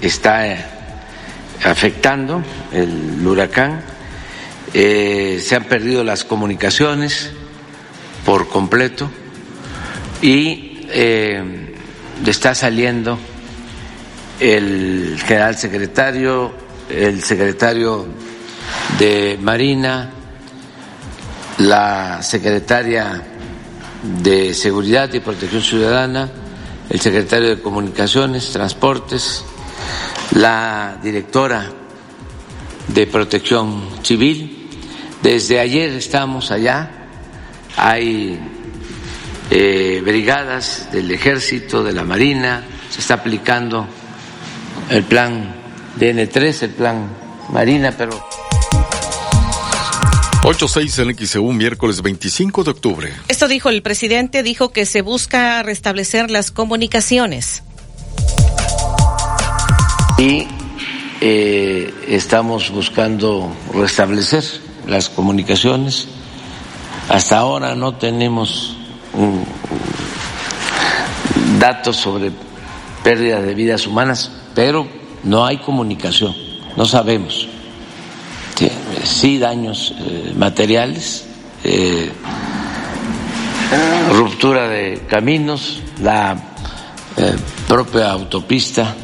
está 0.00 0.46
eh, 0.46 0.64
afectando 1.64 2.42
el 2.72 3.26
huracán. 3.26 3.82
Eh, 4.72 5.40
se 5.42 5.54
han 5.54 5.64
perdido 5.64 6.02
las 6.02 6.24
comunicaciones 6.24 7.30
por 8.24 8.48
completo 8.48 9.08
y 10.20 10.86
eh, 10.88 11.74
está 12.26 12.54
saliendo 12.54 13.18
el 14.40 15.20
general 15.24 15.56
secretario, 15.56 16.52
el 16.88 17.22
secretario 17.22 18.06
de 18.98 19.38
Marina, 19.40 20.10
la 21.58 22.20
secretaria 22.22 23.22
de 24.22 24.54
Seguridad 24.54 25.12
y 25.12 25.20
Protección 25.20 25.62
Ciudadana, 25.62 26.30
el 26.90 27.00
secretario 27.00 27.48
de 27.48 27.62
Comunicaciones, 27.62 28.50
Transportes, 28.52 29.44
la 30.32 30.98
directora 31.02 31.70
de 32.88 33.06
Protección 33.06 33.88
Civil. 34.02 34.68
Desde 35.22 35.58
ayer 35.58 35.90
estamos 35.92 36.50
allá, 36.50 36.90
hay 37.76 38.38
eh, 39.50 40.02
brigadas 40.04 40.88
del 40.92 41.10
ejército, 41.10 41.82
de 41.82 41.92
la 41.92 42.04
marina, 42.04 42.64
se 42.90 43.00
está 43.00 43.14
aplicando 43.14 43.86
el 44.90 45.02
plan 45.04 45.54
DN3, 45.98 46.62
el 46.62 46.70
plan 46.70 47.08
marina, 47.50 47.92
pero... 47.96 48.28
8-6 50.44 51.02
en 51.02 51.26
XEU, 51.26 51.52
miércoles 51.54 52.02
25 52.02 52.64
de 52.64 52.70
octubre. 52.70 53.12
Esto 53.28 53.48
dijo 53.48 53.70
el 53.70 53.80
presidente, 53.80 54.42
dijo 54.42 54.72
que 54.72 54.84
se 54.84 55.00
busca 55.00 55.62
restablecer 55.62 56.30
las 56.30 56.50
comunicaciones 56.50 57.62
y 60.18 60.46
eh, 61.22 61.94
estamos 62.08 62.70
buscando 62.70 63.50
restablecer 63.72 64.44
las 64.86 65.08
comunicaciones. 65.08 66.08
Hasta 67.08 67.38
ahora 67.38 67.74
no 67.74 67.94
tenemos 67.96 68.76
datos 71.58 71.96
sobre 71.96 72.32
pérdida 73.02 73.40
de 73.40 73.54
vidas 73.54 73.86
humanas, 73.86 74.30
pero 74.54 74.86
no 75.22 75.46
hay 75.46 75.56
comunicación, 75.56 76.34
no 76.76 76.84
sabemos. 76.84 77.48
Sí, 79.02 79.38
daños 79.38 79.94
eh, 79.98 80.32
materiales, 80.36 81.26
eh, 81.64 82.10
ruptura 84.12 84.68
de 84.68 85.02
caminos, 85.08 85.80
la 86.00 86.36
propia 87.68 88.10
autopista 88.10 88.94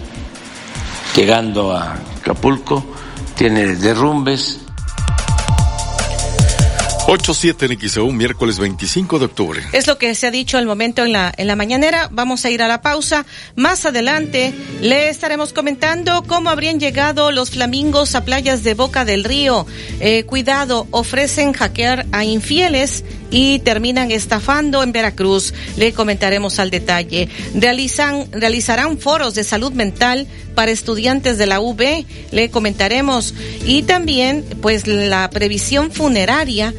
llegando 1.14 1.72
a 1.72 1.94
Acapulco, 2.20 2.84
tiene 3.36 3.76
derrumbes. 3.76 4.60
8-7 7.10 7.72
en 7.72 7.88
XEU, 7.88 8.12
miércoles 8.12 8.60
25 8.60 9.18
de 9.18 9.24
octubre. 9.24 9.60
Es 9.72 9.88
lo 9.88 9.98
que 9.98 10.14
se 10.14 10.28
ha 10.28 10.30
dicho 10.30 10.58
al 10.58 10.66
momento 10.66 11.04
en 11.04 11.10
la, 11.10 11.34
en 11.36 11.48
la 11.48 11.56
mañanera. 11.56 12.08
Vamos 12.12 12.44
a 12.44 12.50
ir 12.50 12.62
a 12.62 12.68
la 12.68 12.82
pausa. 12.82 13.26
Más 13.56 13.84
adelante 13.84 14.54
le 14.80 15.08
estaremos 15.08 15.52
comentando 15.52 16.22
cómo 16.28 16.50
habrían 16.50 16.78
llegado 16.78 17.32
los 17.32 17.50
flamingos 17.50 18.14
a 18.14 18.24
playas 18.24 18.62
de 18.62 18.74
Boca 18.74 19.04
del 19.04 19.24
Río. 19.24 19.66
Eh, 19.98 20.22
cuidado, 20.22 20.86
ofrecen 20.92 21.52
hackear 21.52 22.06
a 22.12 22.24
infieles 22.24 23.02
y 23.32 23.58
terminan 23.58 24.12
estafando 24.12 24.80
en 24.84 24.92
Veracruz. 24.92 25.52
Le 25.76 25.92
comentaremos 25.92 26.60
al 26.60 26.70
detalle. 26.70 27.28
Realizan, 27.56 28.30
realizarán 28.30 28.98
foros 28.98 29.34
de 29.34 29.42
salud 29.42 29.72
mental 29.72 30.28
para 30.54 30.70
estudiantes 30.70 31.38
de 31.38 31.46
la 31.46 31.60
UB, 31.60 32.04
le 32.30 32.50
comentaremos. 32.50 33.34
Y 33.64 33.82
también, 33.82 34.44
pues, 34.60 34.86
la 34.86 35.28
previsión 35.30 35.90
funeraria 35.90 36.72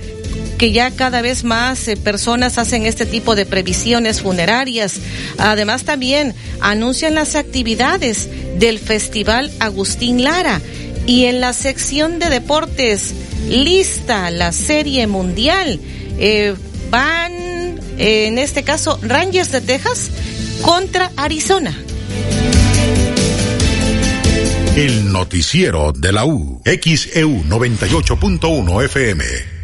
que 0.61 0.71
ya 0.71 0.91
cada 0.91 1.23
vez 1.23 1.43
más 1.43 1.87
eh, 1.87 1.97
personas 1.97 2.59
hacen 2.59 2.85
este 2.85 3.07
tipo 3.07 3.33
de 3.33 3.47
previsiones 3.47 4.21
funerarias. 4.21 4.99
Además 5.39 5.85
también 5.85 6.35
anuncian 6.59 7.15
las 7.15 7.33
actividades 7.33 8.29
del 8.59 8.77
Festival 8.77 9.51
Agustín 9.59 10.23
Lara 10.23 10.61
y 11.07 11.25
en 11.25 11.41
la 11.41 11.53
sección 11.53 12.19
de 12.19 12.29
deportes 12.29 13.15
lista 13.49 14.29
la 14.29 14.51
serie 14.51 15.07
mundial. 15.07 15.79
Eh, 16.19 16.53
van, 16.91 17.31
eh, 17.97 18.27
en 18.27 18.37
este 18.37 18.61
caso, 18.61 18.99
Rangers 19.01 19.51
de 19.51 19.61
Texas 19.61 20.11
contra 20.61 21.11
Arizona. 21.17 21.75
El 24.75 25.11
noticiero 25.11 25.91
de 25.91 26.11
la 26.13 26.23
U, 26.23 26.61
XEU 26.63 27.45
98.1 27.45 28.85
FM. 28.85 29.60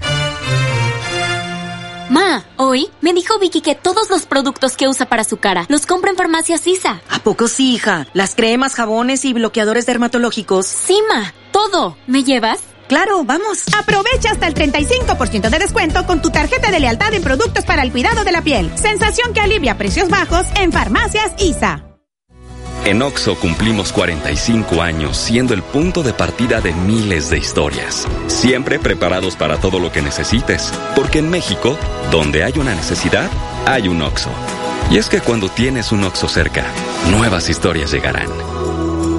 Ma, 2.09 2.45
hoy 2.55 2.89
me 3.01 3.13
dijo 3.13 3.38
Vicky 3.38 3.59
que 3.59 3.75
todos 3.75 4.09
los 4.09 4.25
productos 4.25 4.77
que 4.77 4.88
usa 4.88 5.07
para 5.09 5.25
su 5.25 5.38
cara 5.38 5.65
los 5.67 5.85
compra 5.85 6.11
en 6.11 6.17
Farmacia 6.17 6.57
Sisa. 6.57 7.01
¿A 7.09 7.19
poco 7.19 7.47
sí, 7.47 7.73
hija? 7.73 8.07
Las 8.13 8.34
cremas, 8.34 8.75
jabones 8.75 9.25
y 9.25 9.34
bloqueadores 9.34 9.85
dermatológicos. 9.85 10.67
Sí, 10.67 10.97
ma, 11.09 11.34
todo. 11.51 11.97
¿Me 12.07 12.23
llevas? 12.23 12.59
Claro, 12.88 13.25
vamos. 13.25 13.63
Aprovecha 13.77 14.31
hasta 14.31 14.47
el 14.47 14.53
35% 14.53 15.49
de 15.49 15.59
descuento 15.59 16.05
con 16.05 16.21
tu 16.21 16.29
tarjeta 16.29 16.71
de 16.71 16.79
lealtad 16.79 17.13
en 17.13 17.21
productos 17.21 17.65
para 17.65 17.81
el 17.81 17.91
cuidado 17.91 18.23
de 18.23 18.31
la 18.31 18.41
piel. 18.41 18.71
Sensación 18.77 19.34
que 19.34 19.41
alivia 19.41 19.77
precios 19.77 20.07
bajos 20.09 20.45
en 20.55 20.71
Farmacias 20.71 21.34
ISA. 21.39 21.86
En 22.85 23.01
OXO 23.01 23.35
cumplimos 23.35 23.91
45 23.91 24.81
años 24.81 25.17
siendo 25.17 25.53
el 25.53 25.61
punto 25.61 26.03
de 26.03 26.13
partida 26.13 26.61
de 26.61 26.73
miles 26.73 27.29
de 27.29 27.37
historias. 27.37 28.07
Siempre 28.27 28.79
preparados 28.79 29.35
para 29.35 29.57
todo 29.57 29.79
lo 29.79 29.91
que 29.91 30.01
necesites. 30.01 30.71
Porque 30.95 31.19
en 31.19 31.29
México, 31.29 31.77
donde 32.11 32.43
hay 32.43 32.53
una 32.57 32.73
necesidad, 32.75 33.29
hay 33.65 33.87
un 33.87 34.01
OXO. 34.01 34.29
Y 34.89 34.97
es 34.97 35.09
que 35.09 35.19
cuando 35.19 35.49
tienes 35.49 35.91
un 35.91 36.03
OXO 36.03 36.29
cerca, 36.29 36.65
nuevas 37.11 37.49
historias 37.49 37.91
llegarán. 37.91 38.29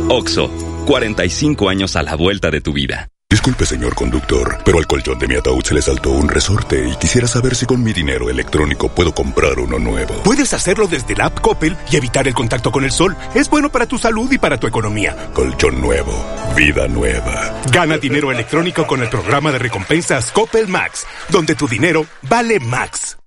OXO, 0.09 0.51
45 0.86 1.68
años 1.68 1.97
a 1.97 2.02
la 2.02 2.14
vuelta 2.14 2.51
de 2.51 2.62
tu 2.62 2.72
vida. 2.72 3.09
Disculpe, 3.30 3.66
señor 3.66 3.94
conductor, 3.94 4.56
pero 4.64 4.78
al 4.78 4.86
colchón 4.86 5.18
de 5.18 5.28
mi 5.28 5.34
ataúd 5.34 5.62
se 5.62 5.74
le 5.74 5.82
saltó 5.82 6.12
un 6.12 6.30
resorte 6.30 6.88
y 6.88 6.96
quisiera 6.96 7.28
saber 7.28 7.55
si 7.55 7.66
con 7.66 7.82
mi 7.82 7.92
dinero 7.92 8.30
electrónico 8.30 8.88
puedo 8.88 9.12
comprar 9.12 9.59
uno 9.59 9.78
nuevo. 9.78 10.14
Puedes 10.22 10.55
hacerlo 10.55 10.86
desde 10.86 11.14
la 11.14 11.26
app 11.26 11.38
Coppel 11.42 11.76
y 11.90 11.96
evitar 11.96 12.26
el 12.26 12.32
contacto 12.32 12.72
con 12.72 12.84
el 12.84 12.90
sol. 12.90 13.14
Es 13.34 13.50
bueno 13.50 13.70
para 13.70 13.84
tu 13.84 13.98
salud 13.98 14.32
y 14.32 14.38
para 14.38 14.59
tu 14.59 14.66
economía. 14.66 15.14
Colchón 15.34 15.78
nuevo, 15.78 16.12
vida 16.56 16.88
nueva. 16.88 17.60
Gana 17.70 17.98
dinero 17.98 18.32
electrónico 18.32 18.86
con 18.86 19.02
el 19.02 19.10
programa 19.10 19.52
de 19.52 19.59
recompensas 19.59 20.32
Coppel 20.32 20.66
Max, 20.66 21.06
donde 21.28 21.55
tu 21.55 21.68
dinero 21.68 22.06
vale 22.22 22.60
Max. 22.60 23.18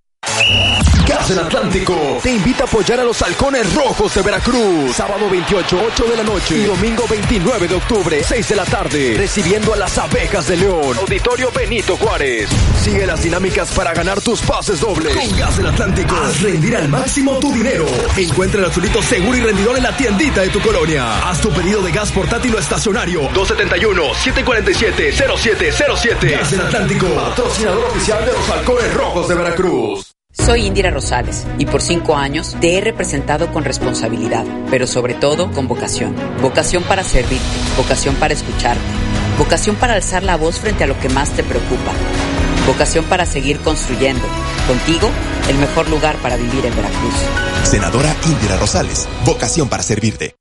Gas 1.08 1.28
del 1.28 1.40
Atlántico 1.40 2.20
te 2.24 2.32
invita 2.32 2.64
a 2.64 2.68
apoyar 2.68 3.02
a 3.02 3.04
los 3.04 3.22
halcones 3.22 3.74
rojos 3.74 4.16
de 4.16 4.22
Veracruz. 4.22 4.96
Sábado 4.96 5.30
28, 5.30 5.82
8 5.88 6.04
de 6.06 6.16
la 6.16 6.24
noche 6.24 6.56
y 6.58 6.64
domingo 6.64 7.04
29 7.10 7.68
de 7.68 7.76
octubre, 7.76 8.24
6 8.24 8.48
de 8.48 8.56
la 8.56 8.64
tarde, 8.64 9.16
recibiendo 9.18 9.74
a 9.74 9.78
las 9.78 9.98
abejas 9.98 10.48
de 10.48 10.56
León. 10.58 10.96
Auditorio 10.98 11.52
Benito 11.52 11.98
Juárez. 11.98 12.50
Sigue 12.82 13.06
las 13.06 13.22
dinámicas 13.24 13.72
para 13.72 13.94
ganar 13.94 14.22
tus 14.22 14.40
pases 14.42 14.80
dobles. 14.80 15.14
Con 15.14 15.38
Gas 15.38 15.58
del 15.58 15.68
Atlántico, 15.68 16.16
haz 16.16 16.40
rendir 16.42 16.78
al 16.78 16.88
máximo 16.88 17.38
tu 17.40 17.52
dinero. 17.52 17.86
Encuentra 18.16 18.62
el 18.62 18.68
azulito 18.68 19.02
seguro 19.02 19.38
y 19.38 19.42
rendidor 19.42 19.76
en 19.78 19.84
la 19.84 19.98
tiendita 19.98 20.40
de 20.42 20.50
tu 20.50 20.62
colonia. 20.62 21.28
Haz 21.30 21.42
tu 21.42 21.52
pedido 21.52 21.82
de 21.82 21.92
gas 21.92 22.10
portátil 22.12 22.56
o 22.56 22.60
estacionario. 22.60 23.30
271-747-0707. 23.32 26.32
Gas 26.32 26.52
del 26.52 26.62
Atlántico, 26.62 27.08
patrocinador 27.08 27.84
oficial 27.86 28.24
de 28.26 28.32
los 28.32 28.50
halcones 28.50 28.94
rojos 28.94 29.28
de 29.28 29.36
Veracruz. 29.36 30.14
Soy 30.34 30.66
Indira 30.66 30.90
Rosales 30.92 31.46
y 31.60 31.66
por 31.66 31.82
cinco 31.82 32.16
años 32.16 32.56
te 32.60 32.78
he 32.78 32.82
representado 32.82 33.52
con 33.52 33.64
responsabilidad, 33.64 34.46
pero 34.70 34.88
sobre 34.88 35.14
todo 35.14 35.52
con 35.52 35.68
vocación. 35.68 36.16
Vocación 36.42 36.84
para 36.84 37.04
servirte, 37.04 37.46
vocación 37.78 38.16
para 38.16 38.34
escucharte, 38.34 38.82
vocación 39.38 39.76
para 39.76 39.94
alzar 39.94 40.24
la 40.24 40.38
voz 40.38 40.60
frente 40.60 40.84
a 40.84 40.88
lo 40.88 41.00
que 41.00 41.10
más 41.10 41.32
te 41.32 41.44
preocupa, 41.44 41.92
vocación 42.66 43.06
para 43.06 43.26
seguir 43.26 43.60
construyendo. 43.60 44.26
Contigo, 44.68 45.10
el 45.50 45.58
mejor 45.58 45.90
lugar 45.90 46.16
para 46.18 46.38
vivir 46.38 46.66
en 46.66 46.76
Veracruz. 46.76 47.14
Senadora 47.64 48.16
Indira 48.26 48.58
Rosales, 48.58 49.08
vocación 49.26 49.70
para 49.70 49.84
servirte. 49.84 50.41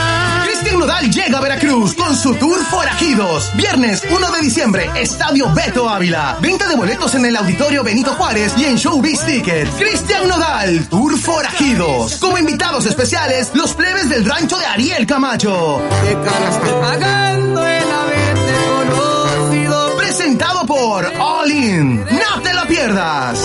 Cristian 0.61 0.79
Nodal 0.79 1.09
llega 1.09 1.37
a 1.39 1.41
Veracruz 1.41 1.95
con 1.95 2.15
su 2.15 2.35
tour 2.35 2.63
Forajidos. 2.65 3.51
Viernes 3.55 4.03
1 4.07 4.31
de 4.31 4.41
diciembre, 4.41 4.91
Estadio 4.95 5.51
Beto 5.55 5.89
Ávila. 5.89 6.37
Venta 6.39 6.67
de 6.67 6.75
boletos 6.75 7.15
en 7.15 7.25
el 7.25 7.35
Auditorio 7.35 7.83
Benito 7.83 8.11
Juárez 8.11 8.53
y 8.55 8.65
en 8.65 8.75
Showbiz 8.75 9.21
Tickets. 9.25 9.71
Cristian 9.79 10.27
Nodal, 10.27 10.87
Tour 10.87 11.17
Forajidos. 11.17 12.17
Como 12.17 12.37
invitados 12.37 12.85
especiales, 12.85 13.49
los 13.55 13.73
plebes 13.73 14.07
del 14.07 14.23
rancho 14.23 14.59
de 14.59 14.65
Ariel 14.67 15.07
Camacho. 15.07 15.81
¿Qué 16.03 16.13
cara 16.13 16.49
estoy 16.51 16.79
pagando 16.79 17.65
el 17.65 17.91
haberte 17.91 18.53
conocido? 18.69 19.97
Presentado 19.97 20.67
por 20.67 21.11
All 21.19 21.49
In. 21.49 22.05
No 22.05 22.41
te 22.43 22.53
lo 22.53 22.67
pierdas. 22.67 23.39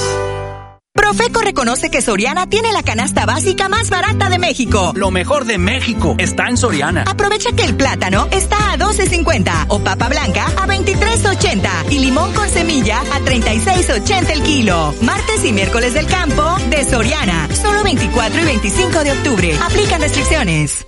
Profeco 0.96 1.40
reconoce 1.40 1.90
que 1.90 2.02
Soriana 2.02 2.48
tiene 2.48 2.72
la 2.72 2.82
canasta 2.82 3.26
básica 3.26 3.68
más 3.68 3.90
barata 3.90 4.28
de 4.28 4.38
México. 4.38 4.92
Lo 4.96 5.10
mejor 5.10 5.44
de 5.44 5.58
México 5.58 6.16
está 6.18 6.48
en 6.48 6.56
Soriana. 6.56 7.04
Aprovecha 7.06 7.52
que 7.52 7.64
el 7.64 7.76
plátano 7.76 8.26
está 8.32 8.72
a 8.72 8.78
12.50 8.78 9.66
o 9.68 9.78
papa 9.78 10.08
blanca 10.08 10.46
a 10.46 10.66
23.80 10.66 11.92
y 11.92 11.98
limón 12.00 12.32
con 12.32 12.48
semilla 12.48 13.00
a 13.00 13.20
36.80 13.20 14.30
el 14.30 14.42
kilo. 14.42 14.94
Martes 15.02 15.44
y 15.44 15.52
miércoles 15.52 15.94
del 15.94 16.06
campo 16.06 16.56
de 16.70 16.84
Soriana. 16.84 17.48
Solo 17.54 17.84
24 17.84 18.40
y 18.40 18.44
25 18.44 19.04
de 19.04 19.12
octubre. 19.12 19.58
Aplican 19.62 20.00
restricciones. 20.00 20.86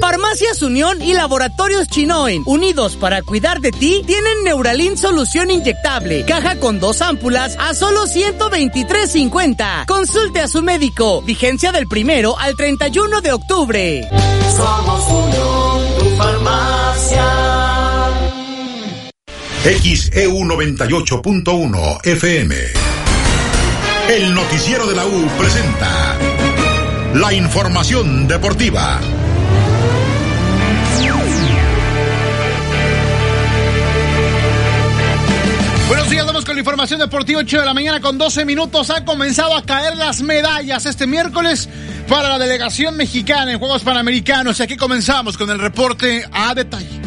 Farmacias 0.00 0.62
Unión 0.62 1.00
y 1.00 1.14
Laboratorios 1.14 1.88
Chinoen, 1.88 2.42
unidos 2.46 2.96
para 2.96 3.22
cuidar 3.22 3.60
de 3.60 3.72
ti, 3.72 4.02
tienen 4.06 4.44
Neuralin 4.44 4.96
Solución 4.96 5.50
Inyectable. 5.50 6.24
Caja 6.26 6.56
con 6.56 6.80
dos 6.80 7.02
ámpulas 7.02 7.56
a 7.58 7.74
solo 7.74 8.06
123.50. 8.06 9.86
Consulte 9.86 10.40
a 10.40 10.48
su 10.48 10.62
médico. 10.62 11.22
Vigencia 11.22 11.72
del 11.72 11.86
primero 11.86 12.38
al 12.38 12.56
31 12.56 13.20
de 13.20 13.32
octubre. 13.32 14.08
Somos 14.56 15.08
Unión, 15.08 15.98
tu 15.98 16.16
farmacia. 16.16 17.24
XEU 19.64 20.40
98.1 20.40 22.06
FM. 22.06 22.56
El 24.10 24.34
noticiero 24.34 24.86
de 24.86 24.94
la 24.94 25.06
U 25.06 25.26
presenta 25.38 26.18
la 27.14 27.32
información 27.32 28.28
deportiva. 28.28 29.00
Buenos 35.88 36.08
días, 36.08 36.24
vamos 36.24 36.44
con 36.46 36.54
la 36.54 36.60
información 36.60 36.98
deportiva 36.98 37.40
8 37.40 37.60
de 37.60 37.66
la 37.66 37.74
mañana 37.74 38.00
con 38.00 38.16
12 38.16 38.44
minutos. 38.44 38.88
Han 38.90 39.04
comenzado 39.04 39.54
a 39.54 39.62
caer 39.62 39.96
las 39.96 40.22
medallas 40.22 40.86
este 40.86 41.06
miércoles 41.06 41.68
para 42.08 42.30
la 42.30 42.38
delegación 42.38 42.96
mexicana 42.96 43.52
en 43.52 43.58
Juegos 43.58 43.82
Panamericanos. 43.82 44.58
Y 44.60 44.62
aquí 44.62 44.76
comenzamos 44.76 45.36
con 45.36 45.50
el 45.50 45.58
reporte 45.58 46.26
a 46.32 46.54
detalle. 46.54 47.00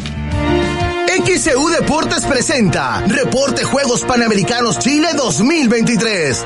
XEU 1.26 1.68
Deportes 1.68 2.24
presenta 2.24 3.02
Reporte 3.06 3.64
Juegos 3.64 4.02
Panamericanos 4.02 4.78
Chile 4.78 5.08
2023. 5.16 6.44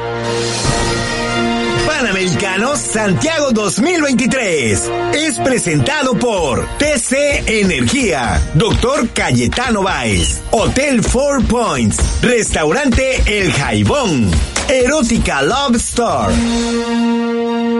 Para 1.87 1.99
Panamericano 2.03 2.77
Santiago 2.77 3.53
2023. 3.53 4.91
Es 5.15 5.39
presentado 5.39 6.15
por 6.15 6.67
TC 6.79 7.45
Energía, 7.61 8.41
Doctor 8.55 9.09
Cayetano 9.11 9.83
Baez, 9.83 10.43
Hotel 10.51 11.03
Four 11.03 11.45
Points, 11.47 11.99
Restaurante 12.23 13.23
El 13.27 13.53
Jaibón, 13.53 14.31
Erótica 14.69 15.43
Love 15.43 15.77
Store. 15.77 16.35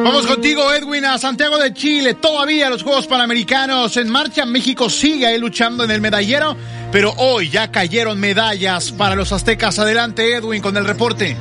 Vamos 0.05 0.27
contigo, 0.27 0.73
Edwin, 0.73 1.05
a 1.05 1.19
Santiago 1.19 1.59
de 1.59 1.73
Chile. 1.73 2.15
Todavía 2.15 2.71
los 2.71 2.83
Juegos 2.83 3.07
Panamericanos 3.07 3.97
en 3.97 4.09
marcha. 4.09 4.45
México 4.45 4.91
sigue 4.91 5.27
ahí 5.27 5.39
luchando 5.39 5.85
en 5.85 5.91
el 5.91 6.01
medallero, 6.01 6.57
pero 6.91 7.13
hoy 7.19 7.51
ya 7.51 7.71
cayeron 7.71 8.19
medallas 8.19 8.93
para 8.93 9.15
los 9.15 9.33
aztecas. 9.33 9.79
Adelante, 9.79 10.35
Edwin, 10.35 10.61
con 10.63 10.77
el 10.77 10.85
reporte. 10.85 11.37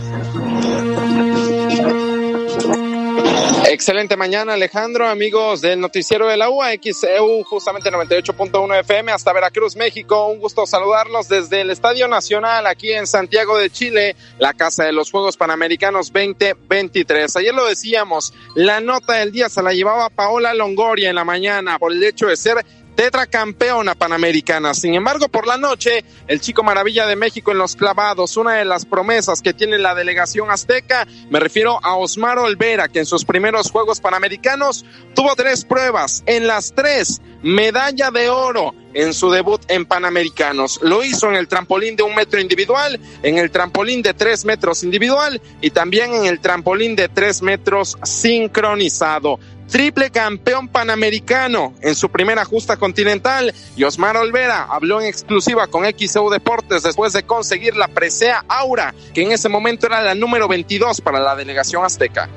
Excelente 3.73 4.17
mañana, 4.17 4.55
Alejandro, 4.55 5.07
amigos 5.07 5.61
del 5.61 5.79
noticiero 5.79 6.27
de 6.27 6.35
la 6.35 6.49
UAXEU, 6.49 7.41
justamente 7.45 7.89
98.1 7.89 8.81
FM 8.81 9.13
hasta 9.13 9.31
Veracruz, 9.31 9.77
México. 9.77 10.27
Un 10.27 10.39
gusto 10.39 10.67
saludarlos 10.67 11.29
desde 11.29 11.61
el 11.61 11.69
Estadio 11.69 12.09
Nacional 12.09 12.67
aquí 12.67 12.91
en 12.91 13.07
Santiago 13.07 13.57
de 13.57 13.69
Chile, 13.69 14.17
la 14.39 14.53
casa 14.53 14.83
de 14.83 14.91
los 14.91 15.09
Juegos 15.09 15.37
Panamericanos 15.37 16.11
2023. 16.11 17.33
Ayer 17.37 17.53
lo 17.53 17.65
decíamos, 17.65 18.33
la 18.55 18.81
nota 18.81 19.13
del 19.13 19.31
día 19.31 19.47
se 19.47 19.63
la 19.63 19.71
llevaba 19.71 20.09
Paola 20.09 20.53
Longoria 20.53 21.09
en 21.09 21.15
la 21.15 21.23
mañana 21.23 21.79
por 21.79 21.93
el 21.93 22.03
hecho 22.03 22.27
de 22.27 22.35
ser 22.35 22.65
tetracampeona 22.95 23.95
panamericana. 23.95 24.73
Sin 24.73 24.93
embargo, 24.93 25.29
por 25.29 25.47
la 25.47 25.57
noche, 25.57 26.03
el 26.27 26.41
chico 26.41 26.63
maravilla 26.63 27.05
de 27.05 27.15
México 27.15 27.51
en 27.51 27.57
los 27.57 27.75
clavados, 27.75 28.37
una 28.37 28.55
de 28.55 28.65
las 28.65 28.85
promesas 28.85 29.41
que 29.41 29.53
tiene 29.53 29.77
la 29.77 29.95
delegación 29.95 30.51
azteca, 30.51 31.07
me 31.29 31.39
refiero 31.39 31.79
a 31.83 31.95
Osmar 31.95 32.39
Olvera, 32.39 32.87
que 32.87 32.99
en 32.99 33.05
sus 33.05 33.25
primeros 33.25 33.71
Juegos 33.71 33.99
Panamericanos 33.99 34.85
tuvo 35.15 35.35
tres 35.35 35.65
pruebas, 35.65 36.23
en 36.25 36.47
las 36.47 36.73
tres, 36.73 37.21
medalla 37.41 38.11
de 38.11 38.29
oro 38.29 38.73
en 38.93 39.13
su 39.13 39.31
debut 39.31 39.61
en 39.67 39.85
Panamericanos. 39.85 40.79
Lo 40.81 41.03
hizo 41.03 41.29
en 41.29 41.35
el 41.35 41.47
trampolín 41.47 41.95
de 41.95 42.03
un 42.03 42.13
metro 42.13 42.39
individual, 42.39 42.99
en 43.23 43.37
el 43.37 43.51
trampolín 43.51 44.01
de 44.01 44.13
tres 44.13 44.45
metros 44.45 44.83
individual 44.83 45.41
y 45.61 45.71
también 45.71 46.13
en 46.13 46.25
el 46.25 46.39
trampolín 46.39 46.95
de 46.95 47.09
tres 47.09 47.41
metros 47.41 47.97
sincronizado 48.03 49.39
triple 49.71 50.11
campeón 50.11 50.67
panamericano 50.67 51.73
en 51.81 51.95
su 51.95 52.09
primera 52.09 52.45
justa 52.45 52.77
continental. 52.77 53.53
Y 53.75 53.83
Osmar 53.85 54.17
Olvera 54.17 54.67
habló 54.69 55.01
en 55.01 55.07
exclusiva 55.07 55.67
con 55.67 55.85
XEU 55.85 56.29
Deportes 56.29 56.83
después 56.83 57.13
de 57.13 57.23
conseguir 57.23 57.75
la 57.75 57.87
presea 57.87 58.43
Aura, 58.47 58.93
que 59.13 59.23
en 59.23 59.31
ese 59.31 59.49
momento 59.49 59.87
era 59.87 60.01
la 60.01 60.13
número 60.13 60.47
22 60.47 61.01
para 61.01 61.19
la 61.19 61.35
delegación 61.35 61.83
azteca. 61.83 62.29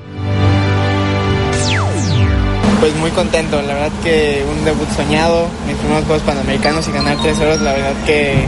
Pues 2.80 2.94
muy 2.96 3.10
contento, 3.10 3.62
la 3.62 3.74
verdad 3.74 3.92
que 4.02 4.44
un 4.50 4.64
debut 4.64 4.88
soñado, 4.94 5.48
mis 5.66 5.76
primeros 5.76 6.04
Juegos 6.04 6.22
Panamericanos 6.22 6.86
y 6.88 6.92
ganar 6.92 7.16
tres 7.22 7.38
horas, 7.38 7.60
la 7.60 7.72
verdad 7.72 7.92
que 8.04 8.46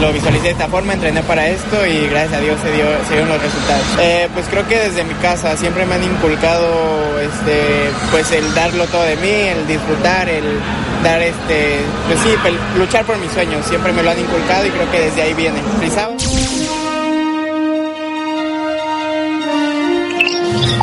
lo 0.00 0.12
visualicé 0.12 0.44
de 0.44 0.50
esta 0.50 0.68
forma, 0.68 0.92
entrené 0.92 1.22
para 1.22 1.48
esto 1.48 1.86
y 1.86 2.06
gracias 2.08 2.34
a 2.34 2.40
Dios 2.40 2.58
se, 2.62 2.70
dio, 2.72 2.84
se 3.06 3.14
dieron 3.14 3.28
los 3.28 3.42
resultados. 3.42 3.84
Eh, 4.00 4.28
pues 4.34 4.46
creo 4.48 4.66
que 4.68 4.78
desde 4.78 5.04
mi 5.04 5.14
casa 5.14 5.56
siempre 5.56 5.86
me 5.86 5.94
han 5.94 6.04
inculcado 6.04 7.18
este, 7.20 7.90
pues 8.10 8.30
el 8.32 8.54
darlo 8.54 8.86
todo 8.86 9.02
de 9.02 9.16
mí, 9.16 9.30
el 9.30 9.66
disfrutar, 9.66 10.28
el 10.28 10.44
dar 11.02 11.22
este, 11.22 11.80
pues 12.06 12.20
sí, 12.20 12.30
luchar 12.76 13.04
por 13.04 13.16
mis 13.18 13.32
sueños, 13.32 13.64
siempre 13.66 13.92
me 13.92 14.02
lo 14.02 14.10
han 14.10 14.18
inculcado 14.18 14.66
y 14.66 14.70
creo 14.70 14.90
que 14.90 15.00
desde 15.00 15.22
ahí 15.22 15.34
viene. 15.34 15.60
¿Frisado? 15.78 16.14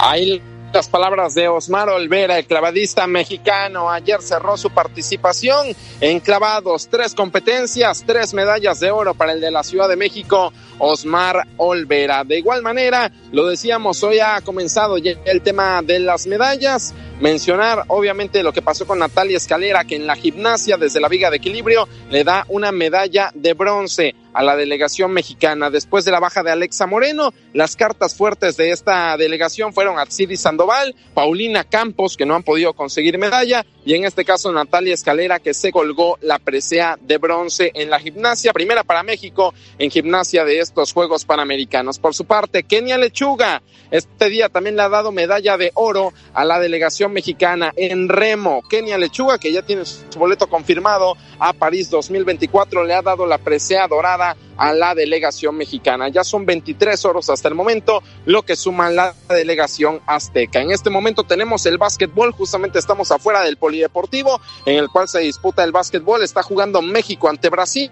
Ahí 0.02 0.42
las 0.76 0.90
palabras 0.90 1.34
de 1.34 1.48
Osmar 1.48 1.88
Olvera, 1.88 2.38
el 2.38 2.46
clavadista 2.46 3.08
mexicano. 3.08 3.90
Ayer 3.90 4.22
cerró 4.22 4.58
su 4.58 4.70
participación 4.72 5.68
en 6.02 6.20
clavados, 6.20 6.90
tres 6.90 7.16
competencias, 7.16 8.04
tres 8.06 8.34
medallas 8.34 8.82
de 8.82 8.92
oro 8.92 9.14
para 9.14 9.32
el 9.32 9.40
de 9.40 9.52
la 9.52 9.64
Ciudad 9.64 9.88
de 9.88 9.96
México, 9.96 10.52
Osmar 10.78 11.48
Olvera. 11.56 12.26
De 12.26 12.40
igual 12.40 12.62
manera, 12.62 13.10
lo 13.32 13.48
decíamos, 13.48 14.04
hoy 14.04 14.20
ha 14.20 14.42
comenzado 14.42 14.98
el 14.98 15.42
tema 15.42 15.82
de 15.82 16.00
las 16.00 16.28
medallas. 16.28 16.94
Mencionar, 17.20 17.86
obviamente, 17.88 18.44
lo 18.44 18.52
que 18.52 18.62
pasó 18.62 18.86
con 18.86 19.00
Natalia 19.00 19.38
Escalera, 19.38 19.86
que 19.86 19.96
en 19.96 20.06
la 20.06 20.18
gimnasia, 20.18 20.76
desde 20.76 21.00
la 21.00 21.08
viga 21.08 21.30
de 21.30 21.38
equilibrio, 21.38 21.88
le 22.10 22.26
da 22.26 22.46
una 22.50 22.74
medalla 22.74 23.32
de 23.34 23.54
bronce 23.54 24.16
a 24.34 24.44
la 24.44 24.58
delegación 24.58 25.12
mexicana. 25.12 25.70
Después 25.70 26.04
de 26.04 26.12
la 26.12 26.20
baja 26.20 26.44
de 26.44 26.52
Alexa 26.52 26.86
Moreno, 26.88 27.34
las 27.54 27.78
cartas 27.78 28.16
fuertes 28.16 28.58
de 28.58 28.72
esta 28.72 29.16
delegación 29.16 29.74
fueron 29.74 29.98
Atsiri 29.98 30.36
Sandoval, 30.36 30.94
Paulina 31.14 31.64
Campos, 31.64 32.18
que 32.18 32.26
no 32.26 32.36
han 32.36 32.44
podido 32.44 32.74
conseguir 32.74 33.18
medalla, 33.18 33.66
y 33.86 33.94
en 33.94 34.04
este 34.04 34.26
caso 34.26 34.52
Natalia 34.52 34.94
Escalera, 34.94 35.40
que 35.40 35.54
se 35.54 35.72
colgó 35.72 36.18
la 36.20 36.38
presea 36.38 36.98
de 37.00 37.18
bronce 37.18 37.72
en 37.76 37.90
la 37.90 38.00
gimnasia, 38.00 38.52
primera 38.52 38.84
para 38.84 39.04
México 39.04 39.54
en 39.80 39.90
gimnasia 39.90 40.44
de 40.44 40.60
estos 40.60 40.92
Juegos 40.92 41.24
Panamericanos. 41.24 41.98
Por 41.98 42.14
su 42.14 42.26
parte, 42.26 42.64
Kenia 42.64 42.98
Lechuga, 42.98 43.62
este 43.90 44.30
día 44.30 44.50
también 44.50 44.76
le 44.76 44.82
ha 44.82 44.90
dado 44.90 45.14
medalla 45.14 45.56
de 45.56 45.72
oro 45.76 46.12
a 46.34 46.44
la 46.44 46.60
delegación 46.60 47.05
mexicana 47.12 47.74
en 47.76 48.10
remo. 48.10 48.62
Kenia 48.70 48.98
Lechuga, 48.98 49.38
que 49.38 49.52
ya 49.52 49.62
tiene 49.62 49.86
su 49.86 50.04
boleto 50.18 50.48
confirmado 50.48 51.16
a 51.40 51.54
París 51.54 51.90
2024, 51.90 52.84
le 52.84 52.94
ha 52.94 53.02
dado 53.02 53.26
la 53.26 53.38
presea 53.38 53.88
dorada 53.88 54.36
a 54.58 54.74
la 54.74 54.96
delegación 54.96 55.56
mexicana. 55.58 56.10
Ya 56.10 56.24
son 56.24 56.46
23 56.46 57.04
oros 57.06 57.30
hasta 57.30 57.48
el 57.48 57.56
momento, 57.56 58.02
lo 58.26 58.44
que 58.44 58.56
suma 58.56 58.90
la 58.90 59.14
delegación 59.30 60.02
azteca. 60.06 60.62
En 60.62 60.72
este 60.72 60.90
momento 60.90 61.24
tenemos 61.24 61.66
el 61.66 61.78
básquetbol, 61.78 62.32
justamente 62.32 62.80
estamos 62.80 63.12
afuera 63.12 63.42
del 63.42 63.58
polideportivo 63.58 64.40
en 64.66 64.78
el 64.78 64.90
cual 64.90 65.08
se 65.08 65.20
disputa 65.20 65.64
el 65.64 65.72
básquetbol. 65.72 66.24
Está 66.24 66.44
jugando 66.44 66.82
México 66.82 67.30
ante 67.30 67.50
Brasil. 67.50 67.92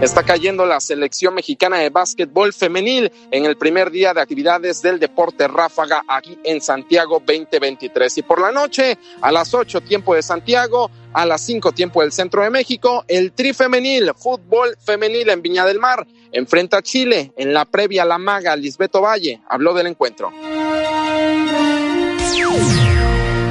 Está 0.00 0.22
cayendo 0.22 0.66
la 0.66 0.80
selección 0.80 1.34
mexicana 1.34 1.78
de 1.78 1.88
básquetbol 1.88 2.52
femenil 2.52 3.10
en 3.30 3.46
el 3.46 3.56
primer 3.56 3.90
día 3.90 4.12
de 4.12 4.20
actividades 4.20 4.82
del 4.82 4.98
deporte 4.98 5.48
ráfaga 5.48 6.02
aquí 6.08 6.38
en 6.44 6.60
Santiago 6.60 7.22
2023. 7.24 8.18
Y 8.18 8.22
por 8.22 8.40
la 8.40 8.52
noche, 8.52 8.98
a 9.22 9.32
las 9.32 9.54
8 9.54 9.80
tiempo 9.82 10.14
de 10.14 10.22
Santiago, 10.22 10.90
a 11.12 11.24
las 11.24 11.40
5 11.42 11.72
tiempo 11.72 12.02
del 12.02 12.12
centro 12.12 12.42
de 12.42 12.50
México, 12.50 13.04
el 13.08 13.32
tri 13.32 13.54
femenil, 13.54 14.12
fútbol 14.14 14.76
femenil 14.84 15.30
en 15.30 15.40
Viña 15.40 15.64
del 15.64 15.78
Mar, 15.78 16.06
enfrenta 16.32 16.78
a 16.78 16.82
Chile 16.82 17.32
en 17.36 17.54
la 17.54 17.64
previa 17.64 18.04
La 18.04 18.18
Maga, 18.18 18.56
Lisbeto 18.56 19.00
Valle 19.00 19.40
habló 19.48 19.72
del 19.72 19.86
encuentro. 19.86 20.32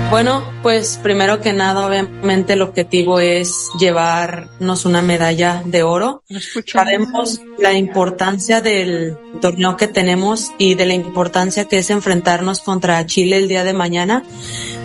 Bueno, 0.10 0.44
pues 0.62 1.00
primero 1.02 1.42
que 1.42 1.54
nada, 1.54 1.88
obviamente 1.88 2.54
el 2.54 2.62
objetivo 2.62 3.20
es 3.20 3.70
llevarnos 3.80 4.86
una 4.86 5.02
medalla 5.02 5.64
de 5.66 5.84
oro. 5.84 6.24
Sabemos 6.72 7.42
la 7.58 7.74
importancia 7.74 8.62
del 8.62 9.18
torneo 9.42 9.76
que 9.76 9.88
tenemos 9.88 10.52
y 10.58 10.76
de 10.76 10.86
la 10.86 10.94
importancia 10.94 11.66
que 11.66 11.80
es 11.80 11.90
enfrentarnos 11.90 12.62
contra 12.62 13.06
Chile 13.06 13.38
el 13.38 13.48
día 13.48 13.64
de 13.64 13.74
mañana, 13.74 14.24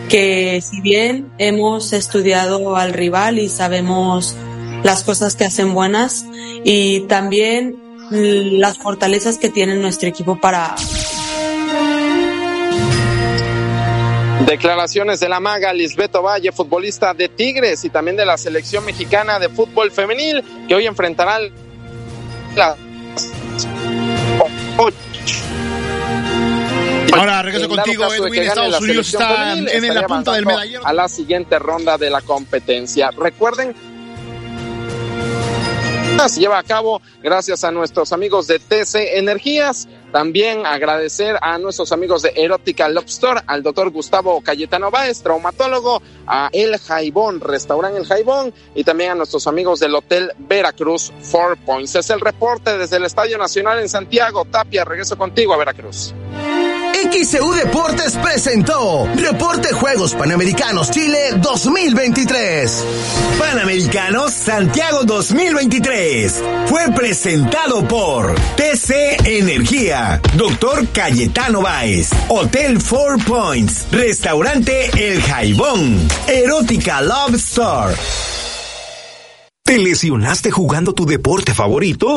que 0.08 0.62
si 0.62 0.80
bien 0.80 1.30
hemos 1.38 1.92
estudiado 1.92 2.76
al 2.76 2.92
rival 2.94 3.38
y 3.38 3.48
sabemos 3.48 4.34
las 4.82 5.04
cosas 5.04 5.36
que 5.36 5.44
hacen 5.44 5.74
buenas 5.74 6.24
y 6.64 7.00
también 7.00 7.76
las 8.10 8.78
fortalezas 8.78 9.38
que 9.38 9.50
tiene 9.50 9.74
nuestro 9.76 10.08
equipo 10.08 10.40
para 10.40 10.74
Declaraciones 14.46 15.20
de 15.20 15.28
la 15.28 15.40
maga 15.40 15.72
Lisbeto 15.72 16.22
Valle, 16.22 16.52
futbolista 16.52 17.12
de 17.12 17.28
Tigres 17.28 17.84
y 17.84 17.90
también 17.90 18.16
de 18.16 18.24
la 18.24 18.38
selección 18.38 18.84
mexicana 18.84 19.38
de 19.38 19.48
fútbol 19.48 19.90
femenil, 19.90 20.42
que 20.66 20.74
hoy 20.74 20.86
enfrentará 20.86 21.40
la... 22.54 22.76
Ahora 27.12 27.42
regreso 27.42 27.68
contigo, 27.68 28.04
Edwin. 28.14 28.42
Estados 28.42 28.80
Unidos 28.80 29.08
está 29.08 29.52
en 29.54 29.94
la 29.94 30.06
punta 30.06 30.32
del 30.32 30.46
medallero. 30.46 30.86
A 30.86 30.92
la 30.92 31.08
siguiente 31.08 31.58
ronda 31.58 31.98
de 31.98 32.10
la 32.10 32.20
competencia. 32.20 33.10
Recuerden 33.10 33.74
se 36.26 36.40
lleva 36.40 36.58
a 36.58 36.62
cabo 36.64 37.00
gracias 37.22 37.62
a 37.62 37.70
nuestros 37.70 38.12
amigos 38.12 38.48
de 38.48 38.58
TC 38.58 39.18
Energías. 39.18 39.86
También 40.12 40.64
agradecer 40.64 41.36
a 41.42 41.58
nuestros 41.58 41.92
amigos 41.92 42.22
de 42.22 42.32
Erótica 42.34 42.88
Lobster, 42.88 43.42
al 43.46 43.62
doctor 43.62 43.90
Gustavo 43.90 44.40
Cayetano 44.40 44.90
Báez, 44.90 45.22
traumatólogo, 45.22 46.02
a 46.26 46.48
El 46.52 46.78
Jaibón, 46.78 47.40
Restaurante 47.40 47.98
El 47.98 48.06
Jaibón, 48.06 48.54
y 48.74 48.84
también 48.84 49.12
a 49.12 49.14
nuestros 49.16 49.46
amigos 49.46 49.80
del 49.80 49.94
Hotel 49.94 50.32
Veracruz 50.38 51.12
Four 51.20 51.58
Points. 51.58 51.94
Es 51.94 52.10
el 52.10 52.20
reporte 52.20 52.78
desde 52.78 52.96
el 52.96 53.04
Estadio 53.04 53.36
Nacional 53.38 53.80
en 53.80 53.88
Santiago. 53.88 54.44
Tapia, 54.44 54.84
regreso 54.84 55.16
contigo 55.18 55.52
a 55.52 55.58
Veracruz. 55.58 56.14
XCU 56.98 57.52
Deportes 57.52 58.16
presentó 58.16 59.08
Reporte 59.14 59.72
Juegos 59.72 60.14
Panamericanos 60.14 60.90
Chile 60.90 61.30
2023. 61.36 62.84
Panamericanos 63.38 64.32
Santiago 64.32 65.04
2023 65.04 66.42
fue 66.66 66.90
presentado 66.94 67.86
por 67.86 68.34
TC 68.56 69.16
Energía, 69.24 70.20
Doctor 70.34 70.88
Cayetano 70.88 71.62
Baez, 71.62 72.10
Hotel 72.28 72.80
Four 72.80 73.24
Points, 73.24 73.86
Restaurante 73.92 74.90
El 74.94 75.22
Jaibón, 75.22 76.08
Erótica 76.26 77.00
Love 77.00 77.36
Store. 77.36 77.94
¿Te 79.62 79.78
lesionaste 79.78 80.50
jugando 80.50 80.94
tu 80.94 81.06
deporte 81.06 81.54
favorito? 81.54 82.16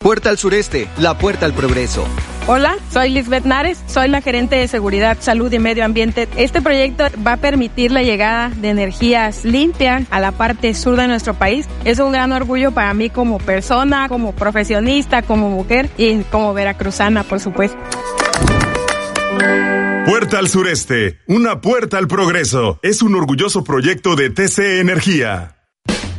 Puerta 0.00 0.30
al 0.30 0.38
sureste, 0.38 0.88
la 0.96 1.18
puerta 1.18 1.44
al 1.44 1.52
progreso. 1.52 2.06
Hola, 2.46 2.76
soy 2.92 3.10
Lisbeth 3.10 3.44
Nares, 3.44 3.82
soy 3.88 4.06
la 4.08 4.22
gerente 4.22 4.54
de 4.54 4.68
Seguridad, 4.68 5.18
Salud 5.18 5.52
y 5.52 5.58
Medio 5.58 5.84
Ambiente. 5.84 6.28
Este 6.36 6.62
proyecto 6.62 7.04
va 7.26 7.32
a 7.32 7.36
permitir 7.36 7.90
la 7.90 8.04
llegada 8.04 8.48
de 8.48 8.68
energías 8.68 9.44
limpias 9.44 10.04
a 10.10 10.20
la 10.20 10.30
parte 10.30 10.72
sur 10.74 10.94
de 10.94 11.08
nuestro 11.08 11.34
país. 11.34 11.66
Es 11.84 11.98
un 11.98 12.12
gran 12.12 12.30
orgullo 12.30 12.70
para 12.70 12.94
mí 12.94 13.10
como 13.10 13.38
persona, 13.38 14.08
como 14.08 14.32
profesionista, 14.36 15.22
como 15.22 15.50
mujer 15.50 15.90
y 15.98 16.22
como 16.22 16.54
veracruzana, 16.54 17.24
por 17.24 17.40
supuesto. 17.40 17.76
Puerta 20.06 20.38
al 20.38 20.48
sureste, 20.48 21.18
una 21.26 21.60
puerta 21.60 21.98
al 21.98 22.06
progreso. 22.06 22.78
Es 22.82 23.02
un 23.02 23.16
orgulloso 23.16 23.64
proyecto 23.64 24.14
de 24.14 24.30
TC 24.30 24.78
Energía. 24.78 25.57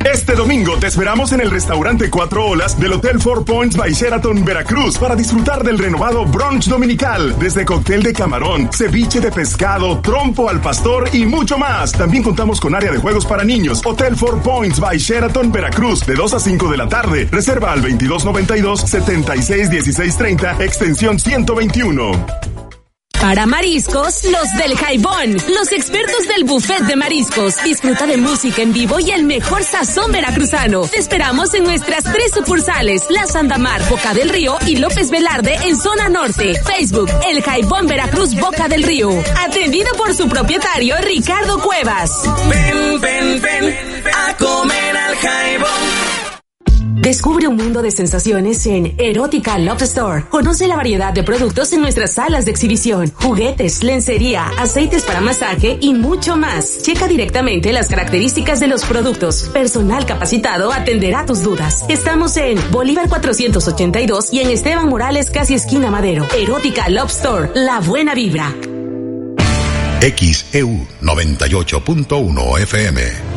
Este 0.04 0.34
domingo 0.34 0.78
te 0.78 0.86
esperamos 0.86 1.30
en 1.32 1.42
el 1.42 1.50
restaurante 1.50 2.08
Cuatro 2.08 2.46
Olas 2.46 2.80
del 2.80 2.94
Hotel 2.94 3.20
Four 3.20 3.44
Points 3.44 3.76
by 3.76 3.92
Sheraton, 3.92 4.44
Veracruz, 4.44 4.96
para 4.96 5.14
disfrutar 5.14 5.62
del 5.62 5.78
renovado 5.78 6.24
brunch 6.24 6.68
dominical, 6.68 7.38
desde 7.38 7.66
cóctel 7.66 8.02
de 8.02 8.14
camarón, 8.14 8.70
ceviche 8.72 9.20
de 9.20 9.30
pescado, 9.30 10.00
trompo 10.00 10.48
al 10.48 10.60
pastor 10.62 11.10
y 11.12 11.26
mucho 11.26 11.58
más. 11.58 11.92
También 11.92 12.22
contamos 12.22 12.60
con 12.60 12.74
área 12.74 12.90
de 12.90 12.98
juegos 12.98 13.26
para 13.26 13.44
niños. 13.44 13.82
Hotel 13.84 14.16
Four 14.16 14.40
Points 14.42 14.80
by 14.80 14.96
Sheraton, 14.96 15.52
Veracruz, 15.52 16.06
de 16.06 16.14
2 16.14 16.34
a 16.34 16.40
5 16.40 16.70
de 16.70 16.76
la 16.78 16.88
tarde. 16.88 17.28
Reserva 17.30 17.72
al 17.72 17.82
2292 17.82 18.80
761630, 18.80 20.64
extensión 20.64 21.18
121. 21.18 22.59
Para 23.20 23.44
mariscos, 23.44 24.24
los 24.24 24.50
del 24.56 24.76
Jaibón, 24.78 25.36
los 25.48 25.72
expertos 25.72 26.26
del 26.26 26.44
buffet 26.44 26.80
de 26.84 26.96
mariscos. 26.96 27.62
Disfruta 27.62 28.06
de 28.06 28.16
música 28.16 28.62
en 28.62 28.72
vivo 28.72 28.98
y 28.98 29.10
el 29.10 29.24
mejor 29.24 29.62
sazón 29.62 30.10
veracruzano. 30.10 30.82
Te 30.82 30.98
esperamos 30.98 31.52
en 31.52 31.64
nuestras 31.64 32.04
tres 32.04 32.32
sucursales, 32.34 33.02
La 33.10 33.26
Sandamar, 33.26 33.86
Boca 33.90 34.14
del 34.14 34.30
Río 34.30 34.56
y 34.66 34.76
López 34.76 35.10
Velarde 35.10 35.54
en 35.64 35.76
zona 35.76 36.08
norte. 36.08 36.58
Facebook, 36.64 37.10
El 37.28 37.42
Jaibón 37.42 37.86
Veracruz 37.86 38.34
Boca 38.34 38.68
del 38.68 38.84
Río. 38.84 39.10
Atendido 39.36 39.92
por 39.98 40.14
su 40.14 40.26
propietario 40.26 40.96
Ricardo 41.02 41.60
Cuevas. 41.60 42.10
Ven, 42.48 43.00
ven, 43.00 43.42
ven 43.42 44.02
a 44.14 44.34
comer 44.36 44.96
al 44.96 45.16
Jaibón. 45.16 46.19
Descubre 47.00 47.48
un 47.48 47.56
mundo 47.56 47.80
de 47.80 47.90
sensaciones 47.90 48.66
en 48.66 48.94
Erótica 48.98 49.56
Love 49.56 49.82
Store. 49.82 50.24
Conoce 50.28 50.66
la 50.66 50.76
variedad 50.76 51.14
de 51.14 51.22
productos 51.22 51.72
en 51.72 51.80
nuestras 51.80 52.12
salas 52.12 52.44
de 52.44 52.50
exhibición, 52.50 53.10
juguetes, 53.14 53.82
lencería, 53.82 54.50
aceites 54.58 55.04
para 55.04 55.22
masaje 55.22 55.78
y 55.80 55.94
mucho 55.94 56.36
más. 56.36 56.82
Checa 56.82 57.08
directamente 57.08 57.72
las 57.72 57.88
características 57.88 58.60
de 58.60 58.66
los 58.66 58.84
productos. 58.84 59.48
Personal 59.54 60.04
capacitado 60.04 60.74
atenderá 60.74 61.24
tus 61.24 61.42
dudas. 61.42 61.86
Estamos 61.88 62.36
en 62.36 62.58
Bolívar 62.70 63.08
482 63.08 64.30
y 64.34 64.40
en 64.40 64.50
Esteban 64.50 64.90
Morales, 64.90 65.30
casi 65.30 65.54
esquina 65.54 65.90
Madero. 65.90 66.26
Erótica 66.36 66.90
Love 66.90 67.12
Store, 67.12 67.50
la 67.54 67.80
buena 67.80 68.14
vibra. 68.14 68.54
XEU 70.02 70.86
98.1 71.00 72.60
FM. 72.60 73.29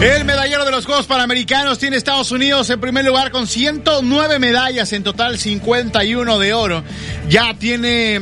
El 0.00 0.24
medallero 0.24 0.64
de 0.64 0.70
los 0.70 0.86
Juegos 0.86 1.06
Panamericanos 1.06 1.80
tiene 1.80 1.96
Estados 1.96 2.30
Unidos 2.30 2.70
en 2.70 2.80
primer 2.80 3.04
lugar 3.04 3.32
con 3.32 3.48
109 3.48 4.38
medallas, 4.38 4.92
en 4.92 5.02
total 5.02 5.40
51 5.40 6.38
de 6.38 6.54
oro. 6.54 6.84
Ya 7.28 7.52
tiene 7.58 8.20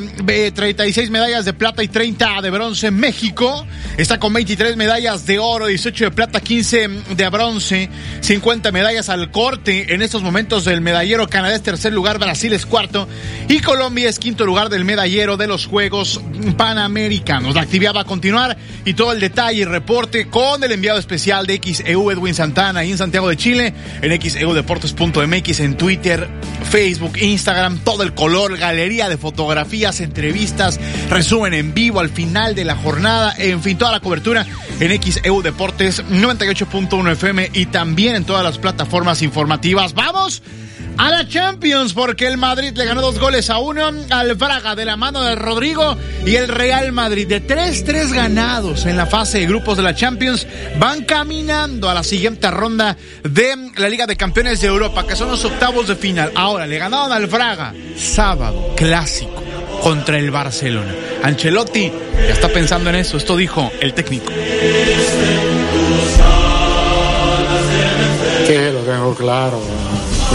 36 0.55 1.11
medallas 1.11 1.45
de 1.45 1.53
plata 1.53 1.83
y 1.83 1.89
30 1.89 2.41
de 2.41 2.49
bronce. 2.51 2.91
México 2.91 3.67
está 3.99 4.19
con 4.19 4.33
23 4.33 4.75
medallas 4.79 5.27
de 5.27 5.39
oro, 5.39 5.67
18 5.67 6.05
de 6.07 6.11
plata, 6.13 6.41
15 6.41 6.89
de 7.15 7.29
bronce, 7.29 7.91
50 8.23 8.73
medallas 8.73 9.11
al 9.11 9.31
corte. 9.31 9.93
En 9.93 10.01
estos 10.01 10.23
momentos 10.23 10.65
del 10.65 10.81
medallero 10.81 11.29
Canadá 11.29 11.57
es 11.57 11.63
tercer 11.63 11.93
lugar, 11.93 12.19
Brasil 12.19 12.55
es 12.55 12.65
cuarto 12.65 13.07
y 13.49 13.61
Colombia 13.61 14.09
es 14.09 14.19
quinto 14.19 14.47
lugar 14.47 14.71
del 14.71 14.87
medallero 14.87 15.37
de 15.37 15.47
los 15.47 15.67
Juegos 15.67 16.23
Panamericanos. 16.57 17.55
La 17.55 17.61
actividad 17.61 17.95
va 17.95 18.01
a 18.01 18.05
continuar 18.05 18.57
y 18.87 18.95
todo 18.95 19.13
el 19.13 19.21
detalle 19.21 19.61
y 19.61 19.65
reporte 19.67 20.29
con 20.29 20.65
el 20.65 20.73
enviado 20.73 20.99
especial 20.99 21.47
de 21.47 21.66
XEU 21.75 22.11
Edwin 22.11 22.35
Santana 22.35 22.85
y 22.85 22.93
en 22.93 22.99
Santiago 22.99 23.29
de 23.29 23.37
Chile, 23.37 23.75
en 24.03 24.21
xeudeportes.mx, 24.21 25.61
en 25.61 25.77
Twitter, 25.77 26.29
Facebook, 26.71 27.19
Instagram, 27.19 27.79
todo 27.79 28.03
el 28.03 28.15
color, 28.15 28.57
galería 28.57 29.09
de 29.09 29.17
fotografías, 29.17 30.01
entrevistas, 30.01 30.81
resumen 31.11 31.55
en 31.55 31.75
vivo 31.75 32.01
al 32.01 32.11
final 32.11 32.55
de 32.55 32.65
la 32.65 32.77
jornada, 32.77 33.35
en 33.39 33.63
fin, 33.63 33.79
toda 33.79 33.93
la 33.93 34.01
cobertura 34.01 34.47
en 34.81 35.03
XEU 35.03 35.43
Deportes 35.43 36.05
98.1 36.05 37.13
FM 37.13 37.51
y 37.55 37.67
también 37.67 38.17
en 38.17 38.25
todas 38.25 38.45
las 38.45 38.59
plataformas 38.59 39.23
informativas. 39.23 39.95
¡Vamos! 39.95 40.43
A 40.99 41.11
la 41.11 41.29
Champions 41.29 41.93
porque 41.93 42.27
el 42.27 42.39
Madrid 42.39 42.73
le 42.75 42.85
ganó 42.85 43.01
dos 43.01 43.19
goles 43.19 43.51
a 43.51 43.59
uno 43.59 43.91
al 44.11 44.35
Braga 44.35 44.75
de 44.75 44.85
la 44.85 44.97
mano 44.97 45.23
de 45.23 45.35
Rodrigo 45.35 45.97
y 46.25 46.37
el 46.37 46.49
Real 46.49 46.93
Madrid 46.93 47.27
de 47.27 47.47
3-3 47.47 48.13
ganados 48.13 48.87
en 48.87 48.97
la 48.97 49.07
fase 49.07 49.39
de 49.39 49.47
grupos 49.47 49.77
de 49.77 49.83
la 49.83 49.95
Champions 49.95 50.47
van 50.79 51.05
caminando 51.05 51.91
a 51.91 51.95
la 51.95 52.03
siguiente 52.03 52.51
ronda 52.51 52.97
de 53.23 53.71
la 53.77 53.89
Liga 53.89 54.07
de 54.07 54.17
Campeones 54.17 54.61
de 54.61 54.69
Europa 54.69 55.07
que 55.07 55.17
son 55.17 55.29
los 55.31 55.45
octavos 55.45 55.89
de 55.89 55.97
final. 55.97 56.33
Ahora 56.35 56.67
le 56.67 56.79
ganaron 56.79 57.13
al 57.13 57.27
Braga 57.27 57.75
sábado 57.97 58.75
clásico 58.77 59.43
contra 59.83 60.19
el 60.19 60.31
Barcelona. 60.31 60.95
Ancelotti 61.23 61.93
ya 62.27 62.33
está 62.33 62.49
pensando 62.49 62.91
en 62.91 62.97
eso, 62.97 63.17
esto 63.17 63.37
dijo 63.37 63.71
el 63.81 63.95
técnico. 63.95 64.33
Sí, 68.47 68.55
lo 68.73 68.81
tengo 68.81 69.15
claro 69.15 69.61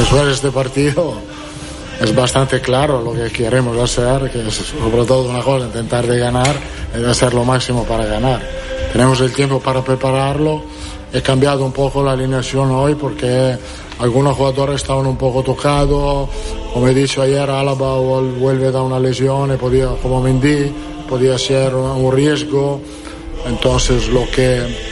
después 0.02 0.26
de 0.26 0.32
este 0.32 0.50
partido 0.50 1.14
es 2.02 2.16
bastante 2.16 2.60
claro 2.60 3.02
lo 3.02 3.14
que 3.14 3.30
queremos 3.32 3.78
hacer, 3.78 4.32
que 4.32 4.48
es 4.48 4.56
sobre 4.56 5.06
todo 5.06 5.30
una 5.30 5.44
cosa, 5.44 5.68
intentar 5.68 6.08
de 6.08 6.18
ganar 6.18 6.56
y 7.00 7.06
hacer 7.06 7.36
lo 7.36 7.46
máximo 7.46 7.84
para 7.84 8.06
ganar. 8.06 8.42
Tenemos 8.92 9.22
el 9.22 9.32
tiempo 9.32 9.60
para 9.60 9.84
prepararlo. 9.84 10.64
He 11.14 11.22
cambiado 11.22 11.64
un 11.64 11.72
poco 11.72 12.04
la 12.04 12.14
alineación 12.14 12.72
hoy 12.72 12.96
porque 12.96 13.56
algunos 14.00 14.36
jugadores 14.36 14.78
estaban 14.78 15.06
un 15.06 15.18
poco 15.18 15.44
tocados. 15.44 16.30
Como 16.74 16.88
he 16.88 16.96
dicho 16.96 17.22
ayer, 17.22 17.48
Álava 17.48 18.00
vuelve 18.00 18.72
de 18.72 18.80
una 18.80 19.00
lesión, 19.00 19.54
y 19.54 19.58
podía, 19.58 19.90
como 20.02 20.20
Mendy, 20.20 20.74
podía 21.08 21.38
ser 21.38 21.76
un 21.76 22.12
riesgo. 22.12 22.82
Entonces 23.46 24.08
lo 24.08 24.26
que 24.32 24.92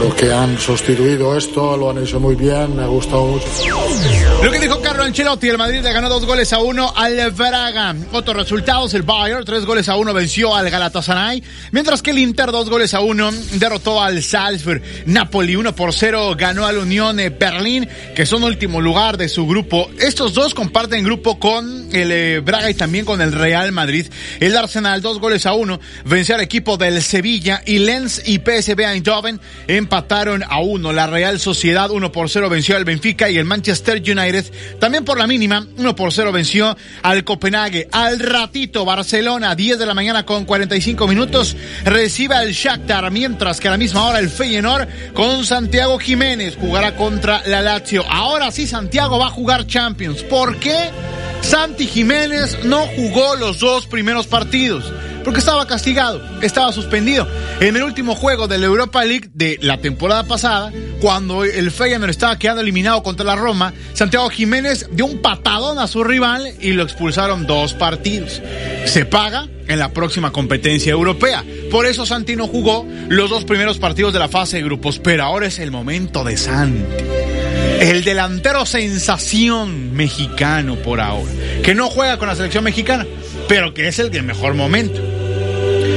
lo 0.00 0.14
que 0.14 0.32
han 0.32 0.58
sustituido 0.58 1.36
esto, 1.36 1.76
lo 1.76 1.90
han 1.90 1.98
hecho 1.98 2.18
muy 2.18 2.34
bien, 2.34 2.76
me 2.76 2.82
ha 2.82 2.86
gustado 2.86 3.24
mucho. 3.24 3.46
Ancelotti, 5.10 5.48
el 5.48 5.58
Madrid 5.58 5.80
le 5.82 5.92
ganó 5.92 6.08
dos 6.08 6.24
goles 6.24 6.52
a 6.52 6.60
uno 6.60 6.92
al 6.96 7.32
Braga. 7.32 7.96
Otros 8.12 8.36
resultados, 8.36 8.94
el 8.94 9.02
Bayern 9.02 9.44
tres 9.44 9.66
goles 9.66 9.88
a 9.88 9.96
uno 9.96 10.14
venció 10.14 10.54
al 10.54 10.70
Galatasaray, 10.70 11.42
mientras 11.72 12.00
que 12.00 12.12
el 12.12 12.20
Inter 12.20 12.52
dos 12.52 12.70
goles 12.70 12.94
a 12.94 13.00
uno 13.00 13.32
derrotó 13.54 14.00
al 14.00 14.22
Salzburg. 14.22 14.80
Napoli 15.06 15.56
uno 15.56 15.74
por 15.74 15.92
cero 15.94 16.36
ganó 16.38 16.64
al 16.64 16.78
Unión 16.78 17.16
Berlín, 17.16 17.88
que 18.14 18.24
son 18.24 18.44
último 18.44 18.80
lugar 18.80 19.16
de 19.16 19.28
su 19.28 19.48
grupo. 19.48 19.90
Estos 19.98 20.32
dos 20.32 20.54
comparten 20.54 21.02
grupo 21.02 21.40
con 21.40 21.88
el 21.92 22.12
eh, 22.12 22.38
Braga 22.38 22.70
y 22.70 22.74
también 22.74 23.04
con 23.04 23.20
el 23.20 23.32
Real 23.32 23.72
Madrid. 23.72 24.06
El 24.38 24.56
Arsenal 24.56 25.02
dos 25.02 25.18
goles 25.18 25.44
a 25.44 25.54
uno 25.54 25.80
venció 26.04 26.36
al 26.36 26.40
equipo 26.40 26.76
del 26.76 27.02
Sevilla 27.02 27.62
y 27.66 27.80
Lens 27.80 28.22
y 28.24 28.38
PSV 28.38 28.78
Eindhoven 28.78 29.40
empataron 29.66 30.44
a 30.44 30.60
uno. 30.60 30.92
La 30.92 31.08
Real 31.08 31.40
Sociedad 31.40 31.90
1 31.90 32.12
por 32.12 32.30
0 32.30 32.48
venció 32.48 32.76
al 32.76 32.84
Benfica 32.84 33.28
y 33.28 33.38
el 33.38 33.44
Manchester 33.44 33.96
United 33.96 34.44
también 34.78 34.99
Por 35.04 35.18
la 35.18 35.26
mínima, 35.26 35.66
1 35.76 35.96
por 35.96 36.12
0 36.12 36.30
venció 36.30 36.76
al 37.02 37.24
Copenhague. 37.24 37.88
Al 37.90 38.18
ratito, 38.18 38.84
Barcelona, 38.84 39.54
10 39.54 39.78
de 39.78 39.86
la 39.86 39.94
mañana 39.94 40.26
con 40.26 40.44
45 40.44 41.06
minutos, 41.08 41.56
recibe 41.84 42.34
al 42.34 42.52
Shakhtar, 42.52 43.10
mientras 43.10 43.60
que 43.60 43.68
a 43.68 43.72
la 43.72 43.76
misma 43.76 44.06
hora 44.06 44.18
el 44.18 44.28
Feyenoord 44.28 45.12
con 45.14 45.44
Santiago 45.44 45.98
Jiménez 45.98 46.56
jugará 46.60 46.96
contra 46.96 47.42
la 47.46 47.62
Lazio. 47.62 48.04
Ahora 48.08 48.50
sí, 48.52 48.66
Santiago 48.66 49.18
va 49.18 49.28
a 49.28 49.30
jugar 49.30 49.66
Champions. 49.66 50.22
¿Por 50.22 50.58
qué? 50.58 50.90
Santi 51.40 51.86
Jiménez 51.86 52.58
no 52.64 52.86
jugó 52.96 53.36
los 53.36 53.58
dos 53.58 53.86
primeros 53.86 54.26
partidos 54.26 54.92
porque 55.24 55.40
estaba 55.40 55.66
castigado, 55.66 56.22
estaba 56.42 56.72
suspendido. 56.72 57.26
En 57.60 57.76
el 57.76 57.82
último 57.82 58.14
juego 58.14 58.48
de 58.48 58.58
la 58.58 58.66
Europa 58.66 59.04
League 59.04 59.30
de 59.34 59.58
la 59.62 59.78
temporada 59.78 60.24
pasada, 60.24 60.72
cuando 61.00 61.44
el 61.44 61.70
Feyenoord 61.70 62.10
estaba 62.10 62.38
quedando 62.38 62.62
eliminado 62.62 63.02
contra 63.02 63.24
la 63.24 63.36
Roma, 63.36 63.72
Santiago 63.94 64.28
Jiménez 64.30 64.88
dio 64.92 65.06
un 65.06 65.22
patadón 65.22 65.78
a 65.78 65.86
su 65.86 66.04
rival 66.04 66.54
y 66.60 66.72
lo 66.72 66.82
expulsaron 66.82 67.46
dos 67.46 67.74
partidos. 67.74 68.42
Se 68.84 69.04
paga 69.04 69.48
en 69.70 69.78
la 69.78 69.92
próxima 69.92 70.32
competencia 70.32 70.90
europea. 70.90 71.44
Por 71.70 71.86
eso 71.86 72.04
Santi 72.04 72.34
no 72.34 72.48
jugó 72.48 72.86
los 73.08 73.30
dos 73.30 73.44
primeros 73.44 73.78
partidos 73.78 74.12
de 74.12 74.18
la 74.18 74.28
fase 74.28 74.56
de 74.56 74.64
grupos, 74.64 74.98
pero 74.98 75.24
ahora 75.24 75.46
es 75.46 75.58
el 75.58 75.70
momento 75.70 76.24
de 76.24 76.36
Santi. 76.36 77.04
El 77.80 78.04
delantero 78.04 78.66
sensación 78.66 79.94
mexicano 79.94 80.76
por 80.76 81.00
ahora, 81.00 81.30
que 81.62 81.74
no 81.74 81.88
juega 81.88 82.18
con 82.18 82.28
la 82.28 82.36
selección 82.36 82.64
mexicana, 82.64 83.06
pero 83.48 83.72
que 83.72 83.88
es 83.88 83.98
el 83.98 84.10
de 84.10 84.22
mejor 84.22 84.54
momento. 84.54 85.00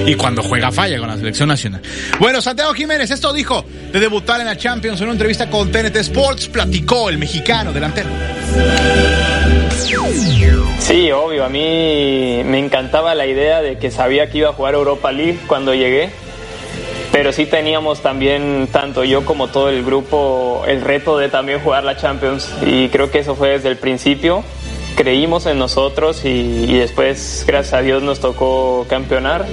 Y 0.06 0.16
cuando 0.16 0.44
juega 0.44 0.72
falla 0.72 1.00
con 1.00 1.08
la 1.08 1.18
selección 1.18 1.50
nacional. 1.50 1.82
Bueno, 2.20 2.42
Santiago 2.42 2.74
Jiménez, 2.74 3.10
esto 3.12 3.32
dijo 3.32 3.64
de 3.92 4.00
debutar 4.00 4.40
en 4.42 4.48
la 4.48 4.58
Champions 4.58 5.00
en 5.00 5.06
una 5.06 5.14
entrevista 5.14 5.50
con 5.50 5.72
TNT 5.72 5.96
Sports, 5.98 6.48
platicó 6.48 7.10
el 7.10 7.18
mexicano 7.18 7.72
delantero. 7.72 8.10
Sí, 10.80 11.12
obvio, 11.12 11.46
a 11.46 11.50
mí 11.50 12.42
me 12.46 12.60
encantaba 12.60 13.16
la 13.16 13.26
idea 13.26 13.62
de 13.62 13.78
que 13.78 13.92
sabía 13.92 14.30
que 14.30 14.40
iba 14.40 14.50
a 14.50 14.54
jugar 14.54 14.74
Europa 14.74 15.12
League 15.12 15.40
cuando 15.48 15.74
llegué, 15.74 16.10
pero 17.12 17.32
sí 17.32 17.46
teníamos 17.46 18.02
también, 18.02 18.68
tanto 18.72 19.04
yo 19.06 19.24
como 19.24 19.48
todo 19.48 19.70
el 19.70 19.84
grupo, 19.84 20.64
el 20.68 20.82
reto 20.82 21.18
de 21.18 21.30
también 21.30 21.60
jugar 21.60 21.86
la 21.86 21.96
Champions 21.96 22.50
y 22.66 22.90
creo 22.90 23.10
que 23.10 23.20
eso 23.20 23.36
fue 23.36 23.50
desde 23.50 23.70
el 23.70 23.78
principio 23.78 24.44
creímos 24.96 25.46
en 25.46 25.60
nosotros 25.60 26.24
y, 26.24 26.78
después, 26.78 27.44
gracias 27.48 27.74
a 27.74 27.82
Dios, 27.82 28.04
nos 28.04 28.20
tocó 28.20 28.86
campeonar. 28.90 29.46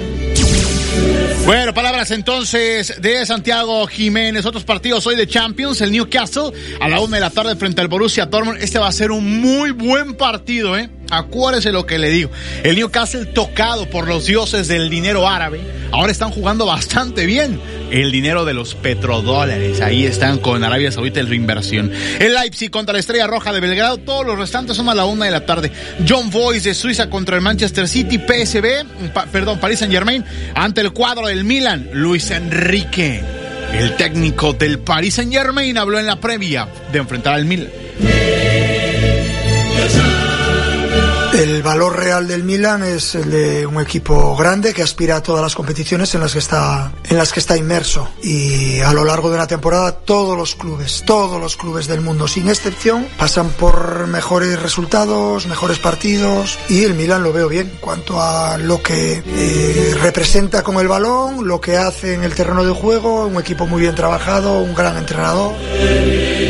Bueno, 1.45 1.73
palabras 1.73 2.11
entonces 2.11 3.01
de 3.01 3.25
Santiago 3.25 3.85
Jiménez. 3.87 4.45
Otros 4.45 4.63
partidos 4.63 5.05
hoy 5.07 5.15
de 5.15 5.27
Champions. 5.27 5.81
El 5.81 5.91
Newcastle 5.91 6.51
a 6.79 6.87
la 6.87 7.01
una 7.01 7.17
de 7.17 7.21
la 7.21 7.29
tarde 7.29 7.55
frente 7.55 7.81
al 7.81 7.87
Borussia 7.87 8.27
Dortmund. 8.27 8.61
Este 8.61 8.79
va 8.79 8.87
a 8.87 8.91
ser 8.91 9.11
un 9.11 9.41
muy 9.41 9.71
buen 9.71 10.15
partido, 10.15 10.77
¿eh? 10.77 10.89
Acuérdese 11.11 11.71
lo 11.71 11.85
que 11.85 11.99
le 11.99 12.09
digo. 12.09 12.31
El 12.63 12.77
Newcastle 12.77 13.25
tocado 13.25 13.89
por 13.89 14.07
los 14.07 14.25
dioses 14.25 14.67
del 14.67 14.89
dinero 14.89 15.27
árabe. 15.27 15.61
Ahora 15.91 16.11
están 16.11 16.31
jugando 16.31 16.65
bastante 16.65 17.25
bien. 17.25 17.59
El 17.91 18.13
dinero 18.13 18.45
de 18.45 18.53
los 18.53 18.75
petrodólares. 18.75 19.81
Ahí 19.81 20.05
están 20.05 20.39
con 20.39 20.63
Arabia 20.63 20.91
Saudita 20.91 21.19
en 21.19 21.27
reinversión. 21.27 21.91
El 22.19 22.33
Leipzig 22.33 22.71
contra 22.71 22.93
la 22.93 22.99
Estrella 22.99 23.27
Roja 23.27 23.51
de 23.51 23.59
Belgrado. 23.59 23.97
Todos 23.97 24.25
los 24.25 24.39
restantes 24.39 24.77
son 24.77 24.87
a 24.87 24.95
la 24.95 25.03
una 25.03 25.25
de 25.25 25.31
la 25.31 25.45
tarde. 25.45 25.71
John 26.07 26.29
Boyce 26.29 26.69
de 26.69 26.75
Suiza 26.75 27.09
contra 27.09 27.35
el 27.35 27.41
Manchester 27.41 27.89
City. 27.89 28.17
PSB, 28.17 28.85
perdón, 29.33 29.59
Paris 29.59 29.79
Saint 29.79 29.93
Germain. 29.93 30.23
Ante 30.55 30.79
el 30.79 30.93
cuadro 30.93 31.27
del 31.27 31.43
Milan. 31.43 31.89
Luis 31.91 32.31
Enrique. 32.31 33.21
El 33.73 33.95
técnico 33.97 34.53
del 34.53 34.79
Paris 34.79 35.15
Saint 35.15 35.33
Germain 35.33 35.77
habló 35.77 35.99
en 35.99 36.05
la 36.05 36.21
previa 36.21 36.69
de 36.91 36.99
enfrentar 36.99 37.33
al 37.33 37.45
Milan. 37.45 37.69
El 41.41 41.63
valor 41.63 41.97
real 41.97 42.27
del 42.27 42.43
Milan 42.43 42.83
es 42.83 43.15
el 43.15 43.31
de 43.31 43.65
un 43.65 43.81
equipo 43.81 44.35
grande 44.35 44.75
que 44.75 44.83
aspira 44.83 45.15
a 45.15 45.23
todas 45.23 45.41
las 45.41 45.55
competiciones 45.55 46.13
en 46.13 46.21
las 46.21 46.33
que 46.33 46.37
está 46.37 46.91
en 47.09 47.17
las 47.17 47.33
que 47.33 47.39
está 47.39 47.57
inmerso 47.57 48.07
y 48.21 48.79
a 48.81 48.93
lo 48.93 49.03
largo 49.03 49.29
de 49.29 49.37
una 49.37 49.47
temporada 49.47 49.91
todos 49.91 50.37
los 50.37 50.53
clubes, 50.53 51.01
todos 51.03 51.41
los 51.41 51.57
clubes 51.57 51.87
del 51.87 52.01
mundo 52.01 52.27
sin 52.27 52.47
excepción 52.47 53.07
pasan 53.17 53.49
por 53.49 54.05
mejores 54.05 54.61
resultados, 54.61 55.47
mejores 55.47 55.79
partidos 55.79 56.59
y 56.69 56.83
el 56.83 56.93
Milan 56.93 57.23
lo 57.23 57.33
veo 57.33 57.49
bien 57.49 57.71
en 57.71 57.77
cuanto 57.77 58.21
a 58.21 58.59
lo 58.59 58.83
que 58.83 59.23
eh, 59.25 59.95
representa 59.99 60.61
con 60.61 60.75
el 60.75 60.87
balón, 60.87 61.47
lo 61.47 61.59
que 61.59 61.75
hace 61.75 62.13
en 62.13 62.23
el 62.23 62.35
terreno 62.35 62.63
de 62.63 62.71
juego, 62.71 63.25
un 63.25 63.39
equipo 63.39 63.65
muy 63.65 63.81
bien 63.81 63.95
trabajado, 63.95 64.59
un 64.59 64.75
gran 64.75 64.95
entrenador. 64.95 65.55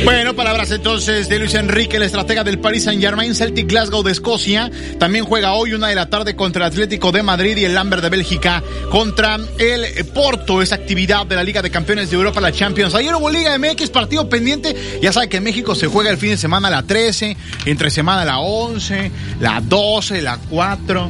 Bueno, 0.03 0.35
palabras 0.35 0.71
entonces 0.71 1.29
de 1.29 1.37
Luis 1.37 1.53
Enrique, 1.53 1.97
el 1.97 2.03
estratega 2.03 2.43
del 2.43 2.59
Paris 2.59 2.85
Saint 2.85 3.01
Germain, 3.01 3.35
Celtic 3.35 3.67
Glasgow 3.67 4.01
de 4.01 4.11
Escocia. 4.11 4.71
También 4.99 5.25
juega 5.25 5.53
hoy 5.53 5.73
una 5.73 5.87
de 5.87 5.95
la 5.95 6.09
tarde 6.09 6.35
contra 6.35 6.65
el 6.65 6.71
Atlético 6.71 7.11
de 7.11 7.23
Madrid 7.23 7.57
y 7.57 7.65
el 7.65 7.73
Lambert 7.73 8.03
de 8.03 8.09
Bélgica 8.09 8.63
contra 8.89 9.39
el 9.57 10.05
Porto. 10.07 10.61
Esa 10.61 10.75
actividad 10.75 11.25
de 11.25 11.35
la 11.35 11.43
Liga 11.43 11.61
de 11.61 11.71
Campeones 11.71 12.09
de 12.09 12.15
Europa, 12.15 12.41
la 12.41 12.51
Champions. 12.51 12.95
Ayer 12.95 13.15
hubo 13.15 13.29
Liga 13.29 13.57
MX, 13.57 13.89
partido 13.89 14.29
pendiente. 14.29 14.99
Ya 15.01 15.11
sabe 15.11 15.29
que 15.29 15.37
en 15.37 15.43
México 15.43 15.75
se 15.75 15.87
juega 15.87 16.09
el 16.09 16.17
fin 16.17 16.31
de 16.31 16.37
semana 16.37 16.69
la 16.69 16.83
13, 16.83 17.35
entre 17.65 17.89
semana 17.89 18.25
la 18.25 18.39
11, 18.39 19.11
la 19.39 19.61
12, 19.61 20.21
la 20.21 20.37
4 20.49 21.09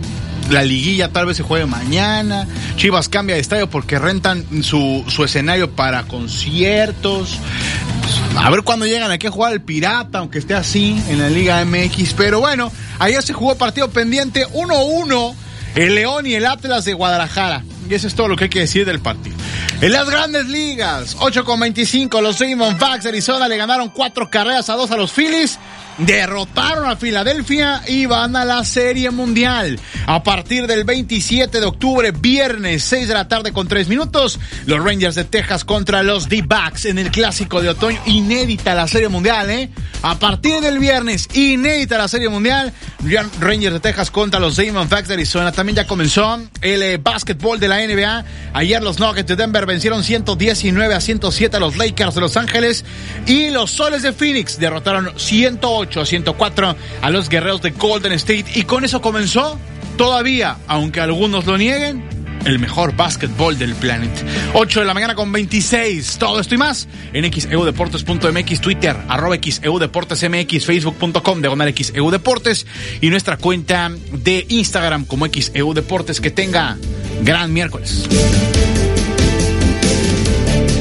la 0.52 0.64
liguilla 0.64 1.10
tal 1.10 1.26
vez 1.26 1.38
se 1.38 1.44
juegue 1.44 1.65
mañana. 1.65 2.48
Chivas 2.76 3.10
cambia 3.10 3.36
de 3.36 3.41
estadio 3.41 3.69
porque 3.69 3.98
rentan 3.99 4.45
su, 4.64 5.03
su 5.07 5.23
escenario 5.23 5.72
para 5.72 6.03
conciertos. 6.03 7.40
A 8.38 8.49
ver 8.49 8.64
cuándo 8.64 8.86
llegan 8.86 9.11
aquí 9.11 9.28
a 9.28 9.32
jugar 9.32 9.53
el 9.53 9.61
Pirata, 9.61 10.19
aunque 10.19 10.40
esté 10.40 10.53
así 10.53 11.02
en 11.07 11.19
la 11.19 11.30
Liga 11.30 11.64
MX. 11.65 12.14
Pero 12.14 12.40
bueno, 12.40 12.72
ayer 12.99 13.22
se 13.23 13.34
jugó 13.34 13.56
partido 13.56 13.90
pendiente 13.90 14.48
1-1. 14.48 15.36
El 15.76 15.95
León 15.95 16.28
y 16.28 16.34
el 16.34 16.45
Atlas 16.45 16.84
de 16.86 16.94
Guadalajara. 16.94 17.64
Y 17.90 17.94
eso 17.94 18.07
es 18.07 18.15
todo 18.15 18.28
lo 18.28 18.36
que 18.36 18.45
hay 18.45 18.49
que 18.49 18.60
decir 18.60 18.86
del 18.86 18.99
partido. 18.99 19.36
En 19.82 19.94
las 19.94 20.10
grandes 20.10 20.48
ligas, 20.48 21.15
8 21.19 21.44
con 21.44 21.60
25, 21.60 22.22
los 22.22 22.40
Diamondbacks 22.40 23.03
de 23.03 23.10
Arizona 23.10 23.48
le 23.48 23.57
ganaron 23.57 23.90
cuatro 23.90 24.30
carreras 24.30 24.69
a 24.69 24.76
dos 24.76 24.91
a 24.91 24.98
los 24.98 25.11
Phillies 25.11 25.57
derrotaron 26.06 26.90
a 26.90 26.95
Filadelfia 26.95 27.84
y 27.88 28.06
van 28.06 28.36
a 28.36 28.45
la 28.45 28.64
Serie 28.64 29.11
Mundial. 29.11 29.80
A 30.07 30.23
partir 30.23 30.68
del 30.68 30.84
27 30.84 31.60
de 31.60 31.65
octubre, 31.65 32.11
viernes, 32.11 32.84
6 32.84 33.07
de 33.07 33.14
la 33.14 33.28
tarde 33.28 33.52
con 33.52 33.68
3 33.68 33.88
minutos, 33.88 34.40
los 34.65 34.84
Rangers 34.84 35.15
de 35.15 35.23
Texas 35.23 35.64
contra 35.64 36.03
los 36.03 36.30
D-Backs 36.30 36.86
en 36.86 36.99
el 36.99 37.11
Clásico 37.11 37.61
de 37.61 37.69
Otoño. 37.69 37.99
Inédita 38.06 38.73
la 38.73 38.88
Serie 38.88 39.10
Mundial, 39.10 39.49
¿eh? 39.49 39.69
A 40.02 40.18
partir 40.18 40.61
del 40.61 40.80
viernes, 40.80 41.28
inédita 41.34 41.98
la 41.98 42.07
Serie 42.07 42.30
Mundial. 42.30 42.73
Rangers 43.40 43.73
de 43.73 43.80
Texas 43.80 44.11
contra 44.11 44.40
los 44.40 44.57
Diamondbacks 44.57 45.07
de 45.07 45.15
Arizona. 45.15 45.52
También 45.52 45.76
ya 45.76 45.88
comenzó 45.88 46.40
el 46.61 46.84
eh, 46.84 46.98
básquetbol 46.98 47.60
de 47.60 47.68
la 47.68 47.86
NBA. 47.86 48.26
Ayer 48.53 48.82
los 48.82 48.99
Nuggets 48.99 49.28
de 49.28 49.36
Denver 49.36 49.65
vencieron 49.65 50.03
119 50.03 50.94
a 50.94 51.02
107 51.02 51.57
a 51.57 51.60
los 51.60 51.78
Lakers 51.78 52.15
de 52.15 52.22
Los 52.22 52.38
Ángeles. 52.38 52.86
Y 53.28 53.49
los 53.49 53.72
Soles 53.72 54.02
de 54.02 54.14
Phoenix 54.14 54.57
derrotaron 54.60 55.11
108 55.18 55.90
a 55.99 56.05
104 56.05 56.76
a 57.01 57.09
los 57.09 57.27
guerreros 57.27 57.61
de 57.61 57.72
Golden 57.72 58.13
State. 58.13 58.45
Y 58.55 58.63
con 58.63 58.85
eso 58.85 59.01
comenzó 59.01 59.59
todavía, 59.97 60.57
aunque 60.68 61.01
algunos 61.01 61.45
lo 61.45 61.57
nieguen, 61.57 62.03
el 62.45 62.59
mejor 62.59 62.95
básquetbol 62.95 63.57
del 63.57 63.76
planeta. 63.76 64.22
8 64.53 64.80
de 64.81 64.85
la 64.85 64.93
mañana 64.93 65.15
con 65.15 65.31
26. 65.31 66.18
Todo 66.18 66.39
esto 66.39 66.55
y 66.55 66.57
más 66.57 66.88
en 67.13 67.31
xeudeportes.mx, 67.31 68.61
Twitter, 68.61 68.97
arroba 69.07 69.38
xeudeportesmx, 69.38 70.65
facebook.com, 70.65 71.41
diagonal 71.41 71.73
xeudeportes 71.73 72.65
y 73.01 73.09
nuestra 73.09 73.38
cuenta 73.38 73.91
de 74.11 74.45
Instagram 74.49 75.05
como 75.05 75.27
xeudeportes. 75.27 76.22
Que 76.22 76.31
tenga 76.31 76.77
gran 77.23 77.53
miércoles. 77.53 78.07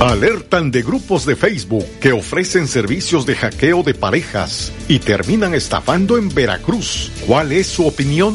Alertan 0.00 0.70
de 0.70 0.82
grupos 0.82 1.26
de 1.26 1.36
Facebook 1.36 1.84
que 2.00 2.12
ofrecen 2.12 2.66
servicios 2.66 3.26
de 3.26 3.36
hackeo 3.36 3.82
de 3.82 3.92
parejas 3.92 4.72
y 4.88 4.98
terminan 4.98 5.52
estafando 5.52 6.16
en 6.16 6.34
Veracruz. 6.34 7.12
¿Cuál 7.26 7.52
es 7.52 7.66
su 7.66 7.86
opinión? 7.86 8.34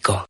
México. 0.00 0.29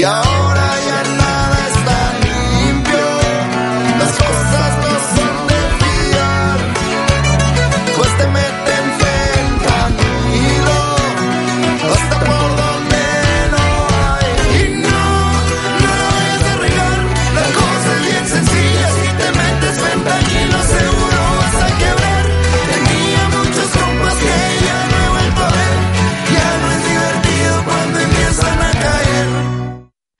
Y 0.00 0.02
ahora 0.02 0.80
ya 0.88 0.99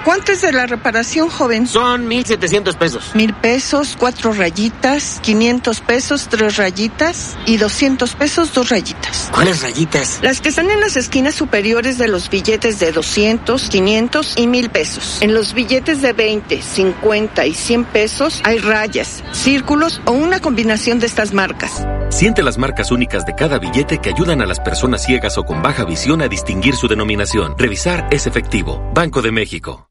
¿Cuánto 0.04 0.32
es 0.32 0.40
de 0.40 0.50
la 0.52 0.66
reparación, 0.66 1.28
joven? 1.28 1.66
Son 1.66 2.08
1,700 2.08 2.76
pesos. 2.76 3.10
Mil 3.14 3.34
pesos, 3.34 3.96
cuatro 3.98 4.32
rayitas, 4.32 5.20
500 5.22 5.80
pesos, 5.82 6.28
tres 6.28 6.56
rayitas 6.56 7.36
y 7.44 7.58
200 7.58 8.14
pesos, 8.14 8.54
dos 8.54 8.70
rayitas. 8.70 9.28
¿Cuáles 9.30 9.60
rayitas? 9.62 10.20
Las 10.22 10.40
que 10.40 10.48
están 10.48 10.70
en 10.70 10.80
las 10.80 10.96
esquinas 10.96 11.34
superiores 11.34 11.98
de 11.98 12.08
los 12.08 12.30
billetes 12.30 12.78
de 12.78 12.92
200, 12.92 13.68
500 13.68 14.34
y 14.38 14.46
1000 14.46 14.70
pesos. 14.70 15.18
En 15.20 15.34
los 15.34 15.52
billetes 15.52 16.00
de 16.00 16.14
20, 16.14 16.62
50 16.62 17.46
y 17.46 17.54
100 17.54 17.84
pesos 17.84 18.40
hay 18.42 18.58
rayas, 18.58 19.22
círculos 19.32 20.00
o 20.06 20.12
una 20.12 20.40
combinación 20.40 20.98
de 20.98 21.06
estas 21.06 21.34
marcas. 21.34 21.86
Siente 22.08 22.42
las 22.42 22.56
marcas 22.56 22.90
únicas 22.90 23.26
de 23.26 23.34
cada 23.34 23.58
billete 23.58 23.98
que 23.98 24.08
ayudan 24.08 24.40
a 24.40 24.46
las 24.46 24.60
personas 24.60 25.04
ciegas 25.04 25.36
o 25.36 25.44
con 25.44 25.62
baja 25.62 25.84
visión 25.84 26.22
a 26.22 26.28
distinguir 26.28 26.74
su 26.74 26.88
denominación. 26.88 27.54
Revisar 27.58 28.08
es 28.10 28.26
efectivo. 28.26 28.82
Banco 28.94 29.20
de 29.20 29.30
México. 29.30 29.90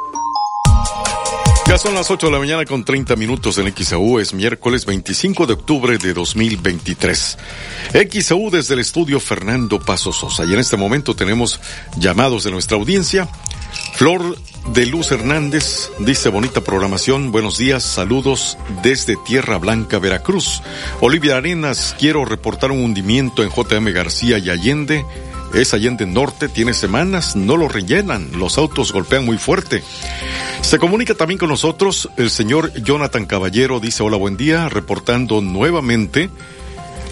Ya 1.71 1.77
son 1.77 1.95
las 1.95 2.11
8 2.11 2.27
de 2.27 2.33
la 2.33 2.39
mañana 2.39 2.65
con 2.65 2.83
30 2.83 3.15
minutos 3.15 3.57
en 3.57 3.73
XAU, 3.73 4.19
es 4.19 4.33
miércoles 4.33 4.85
25 4.85 5.47
de 5.47 5.53
octubre 5.53 5.97
de 5.97 6.13
2023. 6.13 7.37
XAU 8.11 8.49
desde 8.49 8.73
el 8.73 8.81
estudio 8.81 9.21
Fernando 9.21 9.79
Paso 9.79 10.11
Sosa 10.11 10.43
y 10.43 10.51
en 10.51 10.59
este 10.59 10.75
momento 10.75 11.15
tenemos 11.15 11.61
llamados 11.95 12.43
de 12.43 12.51
nuestra 12.51 12.75
audiencia. 12.75 13.29
Flor 13.93 14.37
de 14.73 14.85
Luz 14.85 15.13
Hernández 15.13 15.91
dice 15.99 16.27
bonita 16.27 16.59
programación, 16.59 17.31
buenos 17.31 17.57
días, 17.57 17.83
saludos 17.83 18.57
desde 18.83 19.15
Tierra 19.15 19.57
Blanca, 19.57 19.97
Veracruz. 19.97 20.61
Olivia 20.99 21.37
Arenas, 21.37 21.95
quiero 21.97 22.25
reportar 22.25 22.71
un 22.71 22.83
hundimiento 22.83 23.43
en 23.43 23.49
JM 23.49 23.93
García 23.93 24.39
y 24.39 24.49
Allende. 24.49 25.05
Es 25.53 25.73
Allende 25.73 26.05
Norte, 26.05 26.47
tiene 26.47 26.73
semanas, 26.73 27.35
no 27.35 27.57
lo 27.57 27.67
rellenan, 27.67 28.29
los 28.37 28.57
autos 28.57 28.91
golpean 28.91 29.25
muy 29.25 29.37
fuerte. 29.37 29.83
Se 30.61 30.77
comunica 30.77 31.13
también 31.13 31.37
con 31.37 31.49
nosotros 31.49 32.09
el 32.17 32.29
señor 32.29 32.73
Jonathan 32.81 33.25
Caballero, 33.25 33.79
dice 33.79 34.03
hola, 34.03 34.17
buen 34.17 34.37
día, 34.37 34.69
reportando 34.69 35.41
nuevamente 35.41 36.29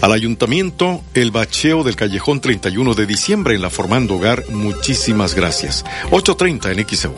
al 0.00 0.12
ayuntamiento 0.12 1.02
el 1.14 1.30
bacheo 1.30 1.84
del 1.84 1.96
callejón 1.96 2.40
31 2.40 2.94
de 2.94 3.06
diciembre 3.06 3.54
en 3.54 3.62
la 3.62 3.70
Formando 3.70 4.14
Hogar. 4.14 4.44
Muchísimas 4.50 5.34
gracias. 5.34 5.84
8.30 6.10 6.72
en 6.72 6.88
XEU. 6.88 7.14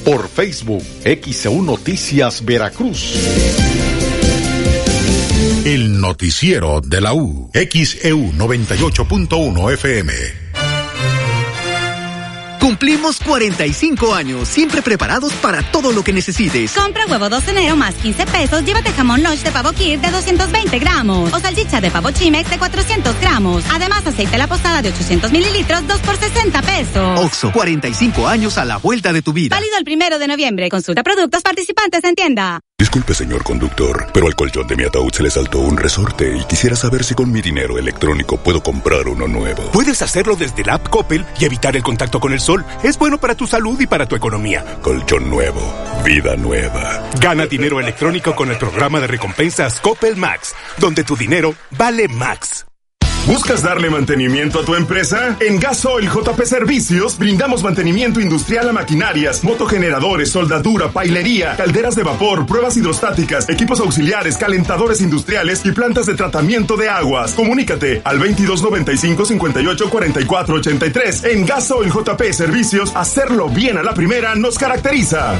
por 0.04 0.28
Facebook 0.28 0.84
XEU 1.06 1.62
Noticias 1.62 2.44
Veracruz. 2.44 3.14
El 5.66 6.00
noticiero 6.00 6.80
de 6.80 7.02
la 7.02 7.16
U. 7.16 7.50
XEU 7.52 8.34
98.1 8.34 9.74
FM. 9.74 10.14
Cumplimos 12.60 13.20
45 13.20 14.14
años, 14.14 14.48
siempre 14.48 14.84
preparados 14.84 15.34
para 15.34 15.64
todo 15.72 15.92
lo 15.92 16.04
que 16.04 16.14
necesites. 16.14 16.72
Compra 16.74 17.08
huevo 17.08 17.30
2 17.30 17.46
de 17.48 17.52
enero 17.52 17.76
más 17.76 17.96
15 17.96 18.28
pesos, 18.28 18.64
llévate 18.64 18.92
jamón 18.92 19.24
lunch 19.24 19.42
de 19.42 19.50
pavo 19.50 19.72
kir 19.72 20.00
de 20.00 20.12
220 20.12 20.78
gramos 20.78 21.34
o 21.34 21.40
salchicha 21.40 21.82
de 21.82 21.90
pavo 21.90 22.12
chimex 22.12 22.48
de 22.48 22.60
400 22.60 23.20
gramos. 23.20 23.64
Además, 23.72 24.06
aceite 24.06 24.38
la 24.38 24.46
posada 24.46 24.84
de 24.84 24.90
800 24.90 25.32
mililitros, 25.32 25.88
2 25.88 26.00
por 26.02 26.16
60 26.16 26.62
pesos. 26.62 27.20
Oxo, 27.22 27.52
45 27.52 28.28
años 28.28 28.60
a 28.60 28.66
la 28.66 28.78
vuelta 28.78 29.12
de 29.12 29.24
tu 29.24 29.34
vida. 29.34 29.56
Válido 29.56 29.80
el 29.80 29.84
primero 29.84 30.20
de 30.20 30.28
noviembre. 30.28 30.70
Consulta 30.70 31.02
productos 31.02 31.42
participantes 31.42 32.04
en 32.04 32.14
tienda. 32.14 32.62
Disculpe, 32.96 33.14
señor 33.14 33.44
conductor, 33.44 34.08
pero 34.14 34.28
al 34.28 34.36
colchón 34.36 34.68
de 34.68 34.76
mi 34.76 34.84
ataúd 34.84 35.12
se 35.14 35.24
le 35.24 35.30
saltó 35.30 35.60
un 35.60 35.78
resorte 35.78 36.38
y 36.38 36.44
quisiera 36.44 36.76
saber 36.76 37.06
si 37.06 37.16
con 37.16 37.32
mi 37.32 37.42
dinero 37.42 37.78
electrónico 37.78 38.36
puedo 38.36 38.62
comprar 38.62 39.08
uno 39.08 39.28
nuevo. 39.28 39.72
Puedes 39.72 40.02
hacerlo 40.02 40.36
desde 40.36 40.64
la 40.66 40.76
app 40.76 40.90
Coppel 40.90 41.26
y 41.40 41.46
evitar 41.46 41.78
el 41.78 41.84
contacto 41.84 42.20
con 42.20 42.34
el 42.34 42.42
sol. 42.42 42.66
Es 42.84 42.98
bueno 42.98 43.18
para 43.18 43.36
tu 43.36 43.48
salud 43.48 43.80
y 43.80 43.88
para 43.88 44.08
tu 44.08 44.16
economía. 44.16 44.64
Colchón 44.82 45.30
nuevo, 45.30 45.62
vida 46.04 46.36
nueva. 46.36 47.10
Gana 47.20 47.46
dinero 47.48 47.80
electrónico 47.80 48.36
con 48.36 48.52
el 48.52 48.58
programa 48.58 49.00
de 49.00 49.08
recompensas 49.08 49.80
Coppel 49.80 50.18
Max, 50.18 50.54
donde 50.78 51.06
tu 51.06 51.16
dinero 51.16 51.56
vale 51.72 52.10
Max. 52.10 52.66
¿Buscas 53.28 53.64
darle 53.64 53.90
mantenimiento 53.90 54.60
a 54.60 54.66
tu 54.66 54.76
empresa? 54.76 55.36
En 55.40 55.60
Gasoil 55.60 56.08
JP 56.08 56.40
Servicios 56.44 57.18
brindamos 57.18 57.64
mantenimiento 57.64 58.22
industrial 58.22 58.70
a 58.70 58.72
maquinarias, 58.72 59.44
motogeneradores, 59.44 60.30
soldadura, 60.30 60.90
pailería, 60.90 61.56
calderas 61.56 61.96
de 61.96 62.04
vapor, 62.04 62.46
pruebas 62.46 62.78
hidrostáticas, 62.78 63.50
equipos 63.50 63.80
auxiliares, 63.80 64.38
calentadores 64.38 65.02
industriales 65.02 65.66
y 65.66 65.72
plantas 65.72 66.06
de 66.06 66.14
tratamiento 66.14 66.78
de 66.78 66.88
aguas. 66.88 67.34
Comunícate 67.34 68.04
al 68.04 68.20
2295 68.20 69.26
58 69.26 69.90
44 69.90 70.56
83. 70.56 71.24
En 71.24 71.46
Gasoil 71.48 71.92
JP 71.92 72.22
Servicios, 72.32 72.96
hacerlo 72.96 73.50
bien 73.50 73.80
a 73.80 73.84
la 73.84 73.96
primera 73.96 74.36
nos 74.36 74.60
caracteriza. 74.60 75.40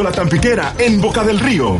La 0.00 0.12
Tampiquera, 0.12 0.74
en 0.78 1.00
Boca 1.00 1.22
del 1.22 1.38
Río. 1.38 1.78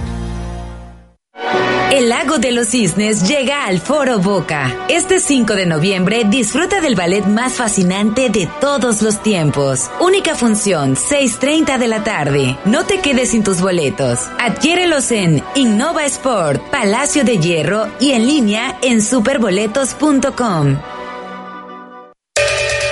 El 1.90 2.08
Lago 2.08 2.38
de 2.38 2.52
los 2.52 2.68
Cisnes 2.68 3.28
llega 3.28 3.66
al 3.66 3.78
Foro 3.78 4.18
Boca. 4.18 4.86
Este 4.88 5.20
5 5.20 5.54
de 5.54 5.66
noviembre 5.66 6.24
disfruta 6.24 6.80
del 6.80 6.94
ballet 6.94 7.24
más 7.26 7.54
fascinante 7.54 8.28
de 8.28 8.48
todos 8.60 9.02
los 9.02 9.22
tiempos. 9.22 9.90
Única 10.00 10.34
función, 10.34 10.96
6.30 10.96 11.78
de 11.78 11.88
la 11.88 12.02
tarde. 12.02 12.58
No 12.64 12.84
te 12.86 13.00
quedes 13.00 13.30
sin 13.30 13.44
tus 13.44 13.60
boletos. 13.60 14.20
Adquiérelos 14.38 15.10
en 15.10 15.42
Innova 15.54 16.04
Sport, 16.06 16.62
Palacio 16.70 17.24
de 17.24 17.38
Hierro 17.38 17.88
y 18.00 18.12
en 18.12 18.26
línea 18.26 18.78
en 18.82 19.02
superboletos.com. 19.02 20.78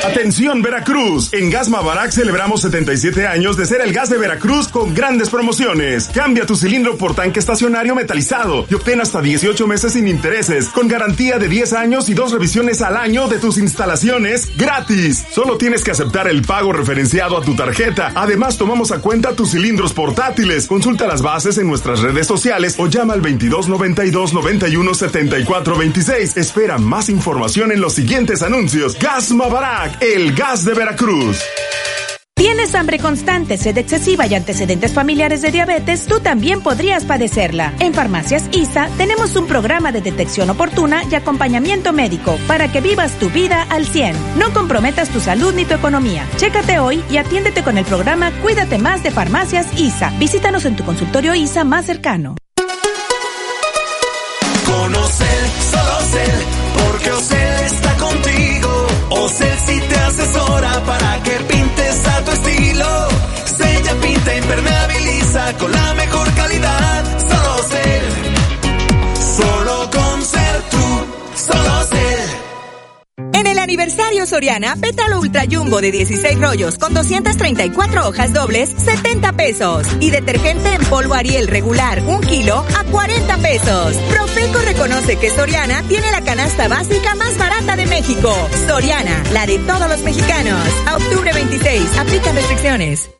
Atención 0.05 0.62
Veracruz, 0.62 1.32
en 1.32 1.51
Gas 1.51 1.68
Mavarac 1.68 2.10
celebramos 2.10 2.62
77 2.62 3.27
años 3.27 3.56
de 3.59 3.66
ser 3.66 3.82
el 3.82 3.93
gas 3.93 4.09
de 4.09 4.16
Veracruz 4.16 4.68
con 4.68 4.94
grandes 4.94 5.28
promociones. 5.28 6.09
Cambia 6.14 6.47
tu 6.47 6.56
cilindro 6.56 6.97
por 6.97 7.14
tanque 7.14 7.39
estacionario 7.39 7.94
metalizado 7.94 8.64
y 8.70 8.74
obtén 8.74 9.01
hasta 9.01 9.20
18 9.20 9.66
meses 9.66 9.93
sin 9.93 10.09
intereses, 10.09 10.68
con 10.68 10.89
garantía 10.89 11.39
de 11.39 11.48
10 11.48 11.74
años 11.74 12.09
y 12.09 12.14
dos 12.14 12.32
revisiones 12.32 12.81
al 12.81 12.97
año 12.97 13.28
de 13.28 13.39
tus 13.39 13.59
instalaciones 13.59 14.56
gratis. 14.56 15.24
Solo 15.32 15.59
tienes 15.59 15.85
que 15.85 15.90
aceptar 15.90 16.28
el 16.28 16.43
pago 16.43 16.72
referenciado 16.72 17.36
a 17.36 17.43
tu 17.43 17.55
tarjeta. 17.55 18.12
Además 18.14 18.56
tomamos 18.56 18.93
a 18.93 19.01
cuenta 19.01 19.36
tus 19.36 19.51
cilindros 19.51 19.93
portátiles. 19.93 20.66
Consulta 20.66 21.06
las 21.06 21.20
bases 21.20 21.59
en 21.59 21.66
nuestras 21.66 22.01
redes 22.01 22.27
sociales 22.27 22.77
o 22.78 22.86
llama 22.86 23.12
al 23.12 23.20
22 23.20 23.68
92 23.68 24.32
91 24.32 24.94
74 24.94 25.77
26. 25.77 26.36
Espera 26.39 26.78
más 26.78 27.10
información 27.10 27.70
en 27.70 27.81
los 27.81 27.93
siguientes 27.93 28.43
anuncios. 28.43 28.98
Gas 28.98 29.31
El 30.00 30.34
gas 30.34 30.64
de 30.64 30.74
Veracruz. 30.74 31.42
¿Tienes 32.34 32.74
hambre 32.74 32.98
constante, 32.98 33.58
sed 33.58 33.76
excesiva 33.76 34.26
y 34.26 34.34
antecedentes 34.34 34.94
familiares 34.94 35.42
de 35.42 35.50
diabetes? 35.50 36.06
Tú 36.06 36.20
también 36.20 36.62
podrías 36.62 37.04
padecerla. 37.04 37.74
En 37.80 37.92
Farmacias 37.92 38.48
ISA 38.52 38.88
tenemos 38.96 39.36
un 39.36 39.46
programa 39.46 39.92
de 39.92 40.00
detección 40.00 40.48
oportuna 40.48 41.02
y 41.10 41.14
acompañamiento 41.14 41.92
médico 41.92 42.38
para 42.46 42.72
que 42.72 42.80
vivas 42.80 43.18
tu 43.18 43.28
vida 43.28 43.66
al 43.68 43.86
100. 43.86 44.38
No 44.38 44.54
comprometas 44.54 45.10
tu 45.10 45.20
salud 45.20 45.52
ni 45.52 45.66
tu 45.66 45.74
economía. 45.74 46.26
Chécate 46.38 46.78
hoy 46.78 47.04
y 47.10 47.18
atiéndete 47.18 47.62
con 47.62 47.76
el 47.76 47.84
programa 47.84 48.32
Cuídate 48.40 48.78
más 48.78 49.02
de 49.02 49.10
Farmacias 49.10 49.66
ISA. 49.78 50.10
Visítanos 50.18 50.64
en 50.64 50.76
tu 50.76 50.84
consultorio 50.84 51.34
ISA 51.34 51.64
más 51.64 51.84
cercano. 51.84 52.36
Conocer, 54.64 55.50
solo 55.70 56.00
ser, 56.10 56.34
porque 56.78 57.12
Ocel 57.12 57.64
está 57.66 57.89
contigo. 59.31 59.35
Ocel 59.35 59.59
si 59.59 59.81
te 59.81 59.97
asesora 59.97 60.82
para 60.85 61.23
que 61.23 61.31
pintes 61.31 62.07
a 62.07 62.24
tu 62.24 62.31
estilo. 62.32 63.09
Sella, 63.44 63.94
pinta, 64.01 64.36
impermeabiliza 64.36 65.57
con 65.59 65.73
la 65.73 65.89
aniversario 73.70 74.26
Soriana, 74.26 74.74
pétalo 74.74 75.20
Ultra 75.20 75.44
Jumbo 75.48 75.80
de 75.80 75.92
16 75.92 76.40
rollos 76.40 76.76
con 76.76 76.92
234 76.92 78.09
hojas 78.09 78.32
dobles, 78.32 78.68
70 78.68 79.32
pesos. 79.34 79.86
Y 80.01 80.10
detergente 80.10 80.74
en 80.74 80.82
polvo 80.86 81.14
Ariel 81.14 81.47
regular, 81.47 82.02
1 82.05 82.20
kilo, 82.22 82.64
a 82.76 82.82
40 82.90 83.36
pesos. 83.36 83.94
Profeco 84.10 84.59
reconoce 84.59 85.16
que 85.20 85.30
Soriana 85.30 85.84
tiene 85.84 86.10
la 86.10 86.24
canasta 86.24 86.66
básica 86.66 87.14
más 87.14 87.38
barata 87.38 87.76
de 87.76 87.86
México. 87.86 88.34
Soriana, 88.66 89.22
la 89.32 89.47
de 89.47 89.60
todos 89.60 89.88
los 89.88 90.01
mexicanos. 90.01 90.66
A 90.88 90.97
octubre 90.97 91.32
26, 91.32 91.97
aplica 91.97 92.32
restricciones. 92.32 93.19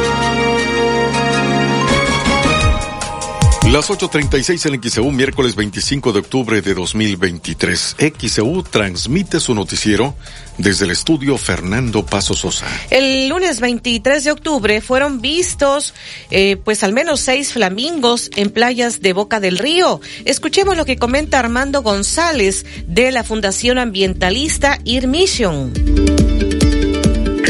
Las 3.71 3.89
8.36 3.89 4.65
en 4.65 4.83
XEU, 4.83 5.11
miércoles 5.11 5.55
25 5.55 6.11
de 6.11 6.19
octubre 6.19 6.61
de 6.61 6.73
2023. 6.73 7.95
XEU 8.19 8.63
transmite 8.63 9.39
su 9.39 9.55
noticiero 9.55 10.13
desde 10.57 10.83
el 10.83 10.91
estudio 10.91 11.37
Fernando 11.37 12.05
Paso 12.05 12.33
Sosa. 12.33 12.67
El 12.89 13.29
lunes 13.29 13.61
23 13.61 14.25
de 14.25 14.31
octubre 14.31 14.81
fueron 14.81 15.21
vistos, 15.21 15.93
eh, 16.31 16.57
pues 16.57 16.83
al 16.83 16.91
menos 16.91 17.21
seis 17.21 17.53
flamingos 17.53 18.29
en 18.35 18.49
playas 18.49 18.99
de 18.99 19.13
Boca 19.13 19.39
del 19.39 19.57
Río. 19.57 20.01
Escuchemos 20.25 20.75
lo 20.75 20.83
que 20.83 20.97
comenta 20.97 21.39
Armando 21.39 21.81
González 21.81 22.65
de 22.87 23.13
la 23.13 23.23
Fundación 23.23 23.77
Ambientalista 23.77 24.79
Ir 24.83 25.07
Mission. 25.07 25.71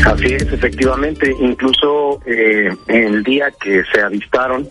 Así 0.06 0.34
es, 0.34 0.44
efectivamente. 0.44 1.36
Incluso 1.40 2.22
eh, 2.26 2.70
el 2.88 3.24
día 3.24 3.52
que 3.52 3.84
se 3.94 4.02
avistaron, 4.02 4.68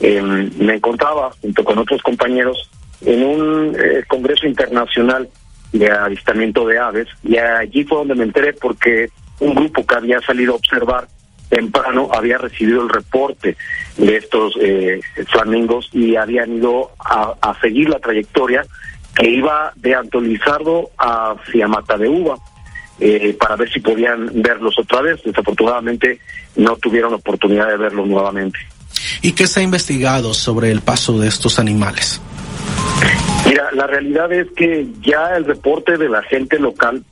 eh, 0.00 0.22
me 0.22 0.74
encontraba 0.74 1.30
junto 1.40 1.64
con 1.64 1.78
otros 1.78 2.02
compañeros 2.02 2.70
en 3.04 3.22
un 3.24 3.76
eh, 3.78 4.04
congreso 4.08 4.46
internacional 4.46 5.28
de 5.72 5.90
avistamiento 5.90 6.66
de 6.66 6.78
aves 6.78 7.08
y 7.22 7.36
allí 7.36 7.84
fue 7.84 7.98
donde 7.98 8.14
me 8.14 8.24
enteré 8.24 8.54
porque 8.54 9.10
un 9.38 9.54
grupo 9.54 9.86
que 9.86 9.94
había 9.94 10.20
salido 10.20 10.54
a 10.54 10.56
observar 10.56 11.06
temprano 11.50 12.08
había 12.12 12.38
recibido 12.38 12.82
el 12.82 12.88
reporte 12.88 13.56
de 13.96 14.16
estos 14.16 14.54
eh, 14.60 15.00
flamingos 15.26 15.88
y 15.92 16.16
habían 16.16 16.56
ido 16.56 16.90
a, 16.98 17.34
a 17.40 17.60
seguir 17.60 17.88
la 17.88 17.98
trayectoria 17.98 18.64
que 19.14 19.30
iba 19.30 19.72
de 19.76 19.94
Antolizardo 19.94 20.90
hacia 20.98 21.68
Mata 21.68 21.96
de 21.96 22.08
Uva 22.08 22.36
eh, 23.00 23.36
para 23.38 23.56
ver 23.56 23.70
si 23.70 23.80
podían 23.80 24.30
verlos 24.34 24.78
otra 24.78 25.02
vez. 25.02 25.22
Desafortunadamente 25.22 26.20
no 26.56 26.76
tuvieron 26.76 27.14
oportunidad 27.14 27.68
de 27.68 27.76
verlos 27.76 28.06
nuevamente. 28.06 28.58
¿Y 29.22 29.32
qué 29.32 29.46
se 29.46 29.60
ha 29.60 29.62
investigado 29.62 30.34
sobre 30.34 30.70
el 30.70 30.80
paso 30.80 31.18
de 31.18 31.28
estos 31.28 31.58
animales? 31.58 32.20
Mira, 33.46 33.70
la 33.72 33.86
realidad 33.86 34.32
es 34.32 34.48
que 34.56 34.86
ya 35.00 35.36
el 35.36 35.44
reporte 35.44 35.96
de 35.96 36.08
la 36.08 36.22
gente 36.22 36.58
local, 36.58 37.02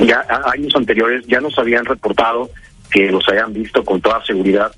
ya 0.00 0.24
años 0.52 0.74
anteriores, 0.74 1.24
ya 1.26 1.40
nos 1.40 1.58
habían 1.58 1.84
reportado 1.84 2.50
que 2.90 3.10
los 3.10 3.28
hayan 3.28 3.52
visto 3.52 3.84
con 3.84 4.00
toda 4.00 4.24
seguridad. 4.24 4.72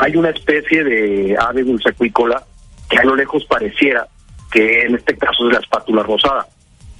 Hay 0.00 0.16
una 0.16 0.30
especie 0.30 0.84
de 0.84 1.36
ave 1.38 1.62
dulcecuícola 1.62 2.42
que 2.88 2.98
a 2.98 3.04
lo 3.04 3.16
lejos 3.16 3.44
pareciera 3.44 4.06
que 4.50 4.82
en 4.82 4.94
este 4.94 5.16
caso 5.16 5.48
es 5.48 5.54
la 5.54 5.60
espátula 5.60 6.02
rosada. 6.02 6.46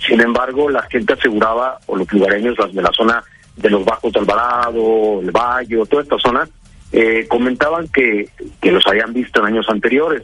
Sin 0.07 0.21
embargo, 0.21 0.69
la 0.69 0.83
gente 0.83 1.15
aseguraba, 1.15 1.79
o 1.87 1.97
los 1.97 2.13
lugareños 2.13 2.59
las 2.59 2.73
de 2.73 2.83
la 2.83 2.93
zona 2.93 3.23
de 3.57 3.71
los 3.71 3.85
Bajos 3.85 4.13
de 4.13 4.21
Alvarado, 4.21 5.21
el 5.21 5.31
Valle, 5.31 5.87
toda 5.89 6.03
esta 6.03 6.19
zona, 6.19 6.49
eh, 6.93 7.27
comentaban 7.29 7.89
que, 7.89 8.29
que 8.61 8.73
los 8.73 8.87
habían 8.87 9.13
visto 9.13 9.41
en 9.41 9.47
años 9.47 9.67
anteriores. 9.69 10.23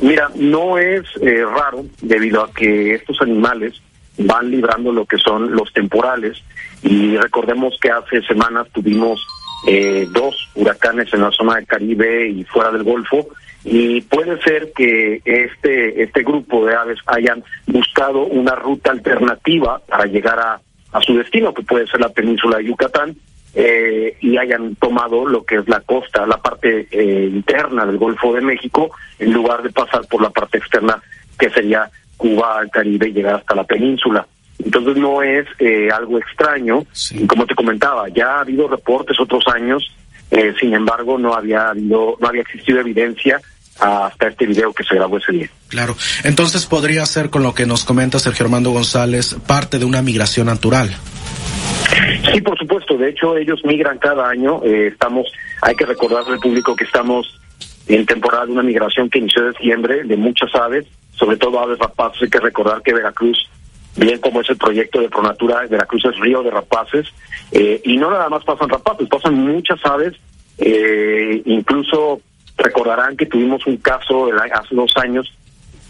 Mira, 0.00 0.30
no 0.34 0.78
es 0.78 1.04
eh, 1.20 1.44
raro 1.44 1.84
debido 2.00 2.42
a 2.42 2.50
que 2.52 2.94
estos 2.94 3.20
animales 3.20 3.80
van 4.18 4.50
librando 4.50 4.92
lo 4.92 5.06
que 5.06 5.18
son 5.18 5.52
los 5.52 5.72
temporales 5.72 6.42
y 6.82 7.16
recordemos 7.16 7.78
que 7.80 7.90
hace 7.90 8.22
semanas 8.22 8.68
tuvimos 8.72 9.24
eh, 9.66 10.06
dos 10.10 10.48
huracanes 10.54 11.12
en 11.14 11.22
la 11.22 11.30
zona 11.30 11.56
del 11.56 11.66
Caribe 11.66 12.28
y 12.28 12.44
fuera 12.44 12.70
del 12.70 12.82
Golfo 12.82 13.28
y 13.64 14.00
puede 14.02 14.40
ser 14.42 14.72
que 14.72 15.20
este 15.24 16.02
este 16.02 16.22
grupo 16.22 16.66
de 16.66 16.74
aves 16.74 16.98
hayan 17.06 17.44
buscado 17.66 18.24
una 18.24 18.54
ruta 18.54 18.90
alternativa 18.90 19.80
para 19.86 20.06
llegar 20.06 20.38
a, 20.38 20.60
a 20.92 21.00
su 21.00 21.16
destino 21.16 21.54
que 21.54 21.62
puede 21.62 21.86
ser 21.86 22.00
la 22.00 22.08
península 22.08 22.58
de 22.58 22.64
Yucatán 22.64 23.16
eh, 23.54 24.16
y 24.20 24.36
hayan 24.38 24.74
tomado 24.76 25.26
lo 25.26 25.44
que 25.44 25.56
es 25.56 25.68
la 25.68 25.80
costa, 25.80 26.26
la 26.26 26.38
parte 26.38 26.88
eh, 26.90 27.30
interna 27.30 27.84
del 27.84 27.98
Golfo 27.98 28.32
de 28.32 28.40
México, 28.40 28.90
en 29.18 29.32
lugar 29.32 29.62
de 29.62 29.70
pasar 29.70 30.06
por 30.08 30.22
la 30.22 30.30
parte 30.30 30.58
externa, 30.58 31.02
que 31.38 31.50
sería 31.50 31.90
Cuba, 32.16 32.60
el 32.62 32.70
Caribe, 32.70 33.08
y 33.08 33.12
llegar 33.12 33.34
hasta 33.36 33.54
la 33.54 33.64
península. 33.64 34.26
Entonces 34.64 34.96
no 34.96 35.22
es 35.22 35.46
eh, 35.58 35.90
algo 35.92 36.18
extraño, 36.18 36.84
como 37.26 37.46
te 37.46 37.54
comentaba, 37.54 38.08
ya 38.08 38.36
ha 38.36 38.40
habido 38.40 38.68
reportes 38.68 39.18
otros 39.20 39.44
años, 39.48 39.84
eh, 40.30 40.54
sin 40.58 40.72
embargo 40.72 41.18
no 41.18 41.34
había 41.34 41.70
habido, 41.70 42.16
no 42.20 42.28
había 42.28 42.42
existido 42.42 42.80
evidencia 42.80 43.40
hasta 43.82 44.28
este 44.28 44.46
video 44.46 44.72
que 44.72 44.84
se 44.84 44.94
grabó 44.94 45.18
ese 45.18 45.32
día. 45.32 45.50
Claro. 45.68 45.96
Entonces 46.22 46.66
podría 46.66 47.04
ser, 47.04 47.30
con 47.30 47.42
lo 47.42 47.52
que 47.54 47.66
nos 47.66 47.84
comenta 47.84 48.18
Sergio 48.20 48.46
Armando 48.46 48.70
González, 48.70 49.36
parte 49.46 49.78
de 49.78 49.84
una 49.84 50.02
migración 50.02 50.46
natural. 50.46 50.94
Sí, 52.32 52.40
por 52.40 52.56
supuesto. 52.58 52.96
De 52.96 53.10
hecho, 53.10 53.36
ellos 53.36 53.60
migran 53.64 53.98
cada 53.98 54.28
año. 54.28 54.62
Eh, 54.64 54.88
estamos, 54.92 55.26
hay 55.60 55.74
que 55.74 55.84
recordar 55.84 56.22
al 56.26 56.38
público 56.38 56.76
que 56.76 56.84
estamos 56.84 57.26
en 57.88 58.06
temporada 58.06 58.46
de 58.46 58.52
una 58.52 58.62
migración 58.62 59.10
que 59.10 59.18
inició 59.18 59.46
en 59.46 59.52
diciembre 59.52 60.04
de 60.04 60.16
muchas 60.16 60.54
aves, 60.54 60.86
sobre 61.16 61.36
todo 61.36 61.58
aves 61.60 61.78
rapaces. 61.78 62.22
Hay 62.22 62.30
que 62.30 62.38
recordar 62.38 62.80
que 62.82 62.94
Veracruz, 62.94 63.48
bien 63.96 64.18
como 64.20 64.40
es 64.40 64.48
el 64.48 64.56
proyecto 64.56 65.00
de 65.00 65.08
Pronatura, 65.08 65.66
Veracruz 65.68 66.04
es 66.04 66.18
río 66.20 66.42
de 66.44 66.50
rapaces. 66.50 67.06
eh, 67.50 67.80
y 67.84 67.96
no 67.96 68.10
nada 68.10 68.28
más 68.28 68.44
pasan 68.44 68.68
rapaces, 68.68 69.08
pasan 69.08 69.34
muchas 69.34 69.84
aves. 69.84 70.14
eh, 70.58 71.42
incluso 71.46 72.20
recordarán 72.62 73.16
que 73.16 73.26
tuvimos 73.26 73.66
un 73.66 73.76
caso 73.78 74.28
hace 74.52 74.74
dos 74.74 74.92
años 74.96 75.32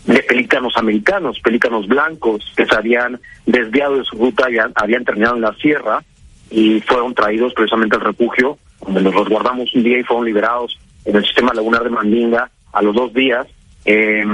de 0.07 0.23
pelícanos 0.23 0.77
americanos, 0.77 1.39
pelícanos 1.41 1.87
blancos 1.87 2.53
que 2.57 2.67
se 2.67 2.75
habían 2.75 3.21
desviado 3.47 3.99
de 3.99 4.05
su 4.05 4.17
ruta 4.17 4.51
y 4.51 4.57
habían, 4.59 5.05
terminado 5.05 5.37
en 5.37 5.43
la 5.43 5.55
sierra 5.55 6.03
y 6.51 6.81
fueron 6.81 7.15
traídos 7.15 7.55
precisamente 7.55 7.97
al 7.97 8.03
refugio, 8.03 8.59
donde 8.85 9.01
los 9.01 9.15
resguardamos 9.15 9.73
un 9.75 9.83
día 9.85 9.99
y 9.99 10.05
fueron 10.05 10.25
liberados 10.25 10.79
en 11.05 11.17
el 11.17 11.25
sistema 11.25 11.55
lagunar 11.55 11.85
de 11.85 11.91
Mandinga 11.91 12.51
a 12.73 12.83
los 12.83 12.95
dos 12.95 13.13
días. 13.15 13.47
Eh, 13.85 14.25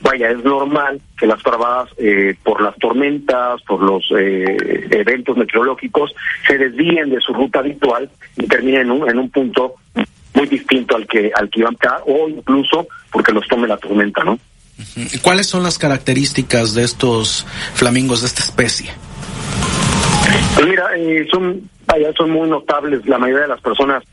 vaya, 0.00 0.30
es 0.30 0.42
normal 0.44 1.00
que 1.16 1.26
las 1.26 1.40
bravadas, 1.42 1.90
eh, 1.98 2.34
por 2.42 2.60
las 2.60 2.76
tormentas, 2.76 3.62
por 3.62 3.80
los 3.82 4.04
eh, 4.16 4.56
eventos 4.90 5.36
meteorológicos, 5.36 6.14
se 6.46 6.58
desvíen 6.58 7.10
de 7.10 7.20
su 7.20 7.32
ruta 7.32 7.60
habitual 7.60 8.10
y 8.36 8.46
terminen 8.46 8.82
en 8.82 8.90
un, 8.90 9.10
en 9.10 9.18
un 9.18 9.30
punto 9.30 9.74
muy 10.38 10.46
distinto 10.46 10.96
al 10.96 11.06
que 11.06 11.30
al 11.34 11.50
que 11.50 11.60
iban 11.60 11.74
acá, 11.74 12.00
o 12.06 12.28
incluso 12.28 12.86
porque 13.10 13.32
los 13.32 13.46
tome 13.48 13.66
la 13.66 13.76
tormenta, 13.76 14.22
¿no? 14.24 14.38
¿Cuáles 15.22 15.48
son 15.48 15.64
las 15.64 15.76
características 15.76 16.74
de 16.74 16.84
estos 16.84 17.44
flamingos 17.74 18.20
de 18.20 18.28
esta 18.28 18.42
especie? 18.42 18.90
Pues 20.54 20.66
mira, 20.66 20.86
eh, 20.96 21.26
son, 21.30 21.68
vaya, 21.86 22.12
son 22.16 22.30
muy 22.30 22.48
notables. 22.48 23.04
La 23.06 23.18
mayoría 23.18 23.42
de 23.42 23.48
las 23.48 23.60
personas 23.60 24.04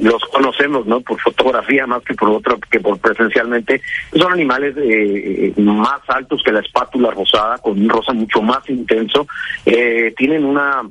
los 0.00 0.22
conocemos, 0.24 0.86
¿no? 0.86 1.00
Por 1.00 1.20
fotografía 1.20 1.86
más 1.86 2.02
que 2.02 2.14
por 2.14 2.30
otro, 2.30 2.58
que 2.70 2.80
por 2.80 2.98
presencialmente. 2.98 3.80
Son 4.16 4.32
animales 4.32 4.76
eh, 4.76 5.52
eh, 5.56 5.60
más 5.60 6.00
altos 6.08 6.42
que 6.44 6.52
la 6.52 6.60
espátula 6.60 7.10
rosada, 7.10 7.58
con 7.58 7.78
un 7.78 7.88
rosa 7.88 8.12
mucho 8.12 8.42
más 8.42 8.68
intenso. 8.68 9.26
Eh, 9.66 10.12
tienen 10.16 10.44
una, 10.44 10.82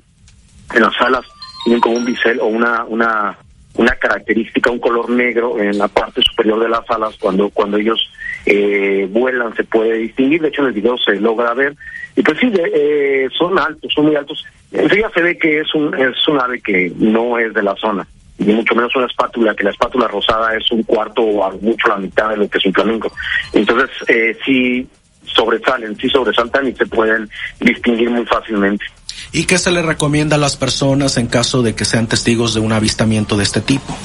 en 0.74 0.82
las 0.82 1.02
alas, 1.02 1.26
tienen 1.64 1.82
como 1.82 1.98
un 1.98 2.06
bisel 2.06 2.40
o 2.40 2.46
una, 2.46 2.84
una, 2.86 3.38
una 3.76 3.96
característica, 3.96 4.70
un 4.70 4.80
color 4.80 5.10
negro 5.10 5.60
en 5.60 5.78
la 5.78 5.88
parte 5.88 6.22
superior 6.22 6.60
de 6.60 6.70
las 6.70 6.88
alas 6.90 7.16
cuando, 7.20 7.50
cuando 7.50 7.78
ellos 7.78 8.12
eh, 8.46 9.08
vuelan 9.10 9.56
se 9.56 9.64
puede 9.64 9.98
distinguir, 9.98 10.42
de 10.42 10.50
hecho 10.50 10.62
en 10.62 10.68
el 10.68 10.74
video 10.74 10.98
se 10.98 11.16
logra 11.16 11.54
ver, 11.54 11.76
y 12.16 12.22
pues 12.22 12.38
sí, 12.40 12.50
de- 12.50 12.72
eh, 12.74 13.30
son 13.38 13.58
altos, 13.58 13.92
son 13.94 14.06
muy 14.06 14.16
altos, 14.16 14.46
enseguida 14.72 15.10
se 15.14 15.22
ve 15.22 15.38
que 15.38 15.60
es 15.62 15.74
un, 15.74 15.94
es 15.96 16.28
un 16.28 16.40
ave 16.40 16.62
que 16.62 16.92
no 16.98 17.40
es 17.40 17.54
de 17.54 17.64
la 17.64 17.76
zona, 17.76 18.06
y 18.38 18.44
mucho 18.46 18.76
menos 18.76 18.96
una 18.96 19.08
espátula, 19.08 19.56
que 19.56 19.64
la 19.64 19.72
espátula 19.72 20.08
rosada 20.08 20.56
es 20.56 20.72
un 20.72 20.84
cuarto 20.84 21.22
o 21.24 21.52
mucho 21.62 21.88
la 21.88 21.98
mitad 21.98 22.30
de 22.30 22.38
lo 22.38 22.48
que 22.50 22.58
es 22.60 22.66
un 22.66 22.74
flamenco, 22.74 23.12
entonces 23.54 23.90
eh, 24.08 24.38
sí 24.46 24.88
sobresalen, 25.26 25.96
sí 25.96 26.10
sobresaltan 26.10 26.68
y 26.68 26.74
se 26.74 26.86
pueden 26.86 27.28
distinguir 27.60 28.10
muy 28.12 28.26
fácilmente. 28.26 28.86
¿Y 29.32 29.46
qué 29.46 29.58
se 29.58 29.72
le 29.72 29.82
recomienda 29.82 30.36
a 30.36 30.40
las 30.40 30.58
personas 30.58 31.18
en 31.18 31.28
caso 31.28 31.62
de 31.62 31.76
que 31.76 31.86
sean 31.86 32.08
testigos 32.08 32.54
de 32.54 32.60
un 32.60 32.72
avistamiento 32.72 33.38
de 33.38 33.44
este 33.44 33.62
tipo? 33.62 33.96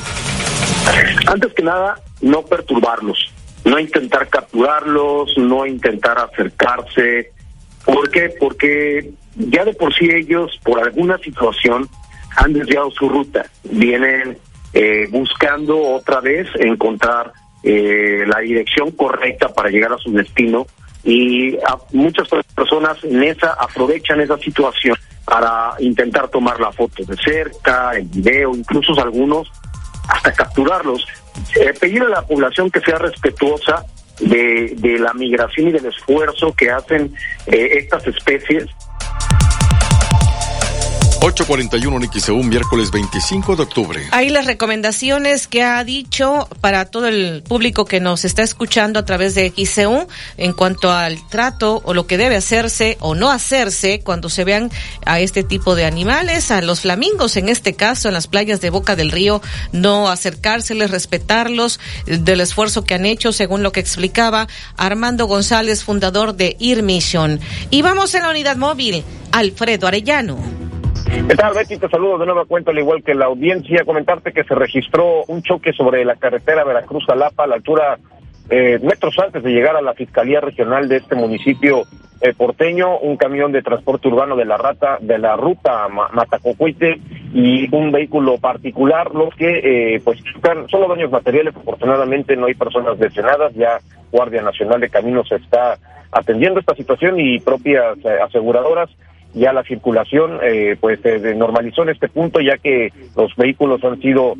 Antes 1.26 1.52
que 1.54 1.62
nada, 1.62 2.00
no 2.20 2.42
perturbarlos, 2.42 3.32
no 3.64 3.78
intentar 3.78 4.28
capturarlos, 4.28 5.36
no 5.36 5.66
intentar 5.66 6.18
acercarse. 6.18 7.32
¿Por 7.84 8.10
qué? 8.10 8.30
Porque 8.40 9.10
ya 9.36 9.64
de 9.64 9.74
por 9.74 9.94
sí 9.94 10.08
ellos, 10.10 10.58
por 10.64 10.80
alguna 10.80 11.18
situación, 11.18 11.88
han 12.36 12.52
desviado 12.52 12.90
su 12.90 13.08
ruta. 13.08 13.46
Vienen 13.64 14.38
eh, 14.72 15.08
buscando 15.10 15.78
otra 15.78 16.20
vez 16.20 16.46
encontrar 16.58 17.32
eh, 17.62 18.24
la 18.26 18.40
dirección 18.40 18.90
correcta 18.92 19.48
para 19.48 19.70
llegar 19.70 19.92
a 19.92 19.98
su 19.98 20.12
destino 20.12 20.66
y 21.04 21.56
a- 21.58 21.78
muchas 21.92 22.28
personas 22.54 23.02
en 23.04 23.22
esa 23.22 23.52
aprovechan 23.54 24.20
esa 24.20 24.36
situación 24.38 24.96
para 25.24 25.74
intentar 25.78 26.28
tomar 26.28 26.58
la 26.58 26.72
foto 26.72 27.04
de 27.04 27.16
cerca, 27.16 27.92
el 27.92 28.06
video, 28.06 28.54
incluso 28.54 28.98
algunos 29.00 29.50
hasta 30.08 30.32
capturarlos. 30.32 31.06
Eh, 31.60 31.72
pedir 31.78 32.02
a 32.02 32.08
la 32.08 32.22
población 32.22 32.70
que 32.70 32.80
sea 32.80 32.98
respetuosa 32.98 33.84
de, 34.20 34.74
de 34.76 34.98
la 34.98 35.12
migración 35.14 35.68
y 35.68 35.72
del 35.72 35.86
esfuerzo 35.86 36.52
que 36.54 36.70
hacen 36.70 37.14
eh, 37.46 37.70
estas 37.74 38.06
especies 38.06 38.66
841 41.20 41.98
XEU, 42.12 42.44
miércoles 42.44 42.92
25 42.92 43.56
de 43.56 43.62
octubre. 43.64 44.08
Ahí 44.12 44.28
las 44.28 44.46
recomendaciones 44.46 45.48
que 45.48 45.64
ha 45.64 45.82
dicho 45.82 46.48
para 46.60 46.84
todo 46.84 47.08
el 47.08 47.42
público 47.42 47.86
que 47.86 47.98
nos 47.98 48.24
está 48.24 48.44
escuchando 48.44 49.00
a 49.00 49.04
través 49.04 49.34
de 49.34 49.50
XCU 49.50 50.06
en 50.36 50.52
cuanto 50.52 50.92
al 50.92 51.18
trato 51.28 51.82
o 51.84 51.92
lo 51.92 52.06
que 52.06 52.18
debe 52.18 52.36
hacerse 52.36 52.98
o 53.00 53.16
no 53.16 53.32
hacerse 53.32 54.00
cuando 54.00 54.30
se 54.30 54.44
vean 54.44 54.70
a 55.06 55.18
este 55.18 55.42
tipo 55.42 55.74
de 55.74 55.86
animales, 55.86 56.52
a 56.52 56.62
los 56.62 56.82
flamingos 56.82 57.36
en 57.36 57.48
este 57.48 57.74
caso 57.74 58.06
en 58.06 58.14
las 58.14 58.28
playas 58.28 58.60
de 58.60 58.70
Boca 58.70 58.94
del 58.94 59.10
Río, 59.10 59.42
no 59.72 60.08
acercárseles, 60.08 60.92
respetarlos 60.92 61.80
eh, 62.06 62.18
del 62.18 62.40
esfuerzo 62.40 62.84
que 62.84 62.94
han 62.94 63.06
hecho 63.06 63.32
según 63.32 63.64
lo 63.64 63.72
que 63.72 63.80
explicaba 63.80 64.46
Armando 64.76 65.26
González, 65.26 65.82
fundador 65.82 66.36
de 66.36 66.56
Ear 66.60 66.84
Mission. 66.84 67.40
Y 67.70 67.82
vamos 67.82 68.14
a 68.14 68.20
la 68.20 68.30
unidad 68.30 68.56
móvil, 68.56 69.02
Alfredo 69.32 69.88
Arellano. 69.88 70.67
¿Qué 71.06 71.34
tal, 71.36 71.54
Betty? 71.54 71.76
Te 71.76 71.88
saludo 71.88 72.18
de 72.18 72.26
nueva 72.26 72.44
cuenta, 72.46 72.70
al 72.70 72.78
igual 72.78 73.02
que 73.02 73.14
la 73.14 73.26
audiencia. 73.26 73.84
Comentarte 73.84 74.32
que 74.32 74.44
se 74.44 74.54
registró 74.54 75.24
un 75.28 75.42
choque 75.42 75.72
sobre 75.72 76.04
la 76.04 76.16
carretera 76.16 76.64
Veracruz-Jalapa 76.64 77.44
a 77.44 77.46
la 77.46 77.56
altura, 77.56 77.98
eh, 78.50 78.78
metros 78.82 79.18
antes 79.18 79.42
de 79.42 79.50
llegar 79.50 79.76
a 79.76 79.82
la 79.82 79.94
Fiscalía 79.94 80.40
Regional 80.40 80.88
de 80.88 80.96
este 80.96 81.14
municipio 81.16 81.82
eh, 82.20 82.32
porteño. 82.34 82.98
Un 82.98 83.16
camión 83.16 83.52
de 83.52 83.62
transporte 83.62 84.08
urbano 84.08 84.36
de 84.36 84.46
la 84.46 84.56
rata, 84.56 84.98
de 85.00 85.18
la 85.18 85.36
ruta 85.36 85.88
Ma- 85.88 86.08
Matacocuite, 86.12 86.98
y 87.34 87.74
un 87.74 87.92
vehículo 87.92 88.38
particular, 88.38 89.14
los 89.14 89.34
que 89.34 89.94
eh, 89.96 90.00
pues 90.02 90.18
solo 90.70 90.88
daños 90.88 91.10
materiales, 91.10 91.54
afortunadamente 91.54 92.36
no 92.36 92.46
hay 92.46 92.54
personas 92.54 92.98
lesionadas, 92.98 93.52
ya 93.54 93.78
Guardia 94.10 94.40
Nacional 94.40 94.80
de 94.80 94.88
Caminos 94.88 95.30
está 95.30 95.76
atendiendo 96.10 96.58
esta 96.58 96.74
situación 96.74 97.20
y 97.20 97.38
propias 97.38 97.98
eh, 98.02 98.18
aseguradoras 98.24 98.88
ya 99.34 99.52
la 99.52 99.62
circulación 99.62 100.38
eh, 100.42 100.76
pues 100.80 101.00
se 101.00 101.34
normalizó 101.34 101.82
en 101.82 101.90
este 101.90 102.08
punto 102.08 102.40
ya 102.40 102.56
que 102.58 102.92
los 103.16 103.34
vehículos 103.36 103.82
han 103.84 104.00
sido 104.00 104.34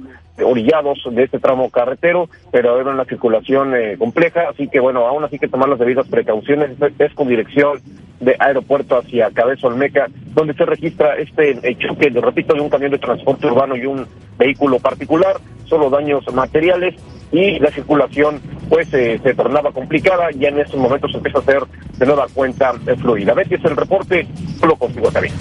orillados 0.45 0.99
de 1.11 1.25
este 1.25 1.39
tramo 1.39 1.71
carretero, 1.71 2.29
pero 2.51 2.81
era 2.81 2.91
una 2.91 3.05
circulación 3.05 3.75
eh, 3.75 3.97
compleja, 3.99 4.49
así 4.51 4.69
que 4.69 4.81
bueno, 4.81 5.07
aún 5.07 5.25
así 5.25 5.39
que 5.39 5.49
tomar 5.49 5.69
las 5.69 5.79
debidas 5.79 6.09
precauciones, 6.09 6.71
es 6.99 7.15
con 7.15 7.29
dirección 7.29 7.79
de 8.21 8.37
aeropuerto 8.39 8.97
hacia 8.97 9.31
Cabeza 9.31 9.69
Olmeca, 9.69 10.07
donde 10.35 10.55
se 10.55 10.65
registra 10.65 11.17
este 11.17 11.59
eh, 11.63 11.77
choque, 11.79 12.11
repito, 12.11 12.55
de 12.55 12.61
un 12.61 12.71
camión 12.71 12.91
de 12.91 12.99
transporte 12.99 13.47
urbano 13.47 13.77
y 13.77 13.87
un 13.87 14.07
vehículo 14.39 14.79
particular, 14.79 15.37
solo 15.65 15.91
daños 15.91 16.25
materiales 16.33 16.95
y 17.31 17.59
la 17.59 17.71
circulación 17.71 18.41
pues 18.69 18.89
se 18.89 19.19
tornaba 19.35 19.73
complicada, 19.73 20.31
ya 20.31 20.49
en 20.49 20.61
estos 20.61 20.81
momentos 20.81 21.15
empieza 21.15 21.39
a 21.39 21.43
hacer 21.43 21.63
de 21.99 22.07
nueva 22.07 22.27
cuenta 22.33 22.73
fluida. 23.01 23.35
Betty 23.35 23.55
es 23.55 23.65
el 23.65 23.77
reporte, 23.77 24.27
solo 24.61 24.77
consigo 24.77 25.11
también. 25.11 25.35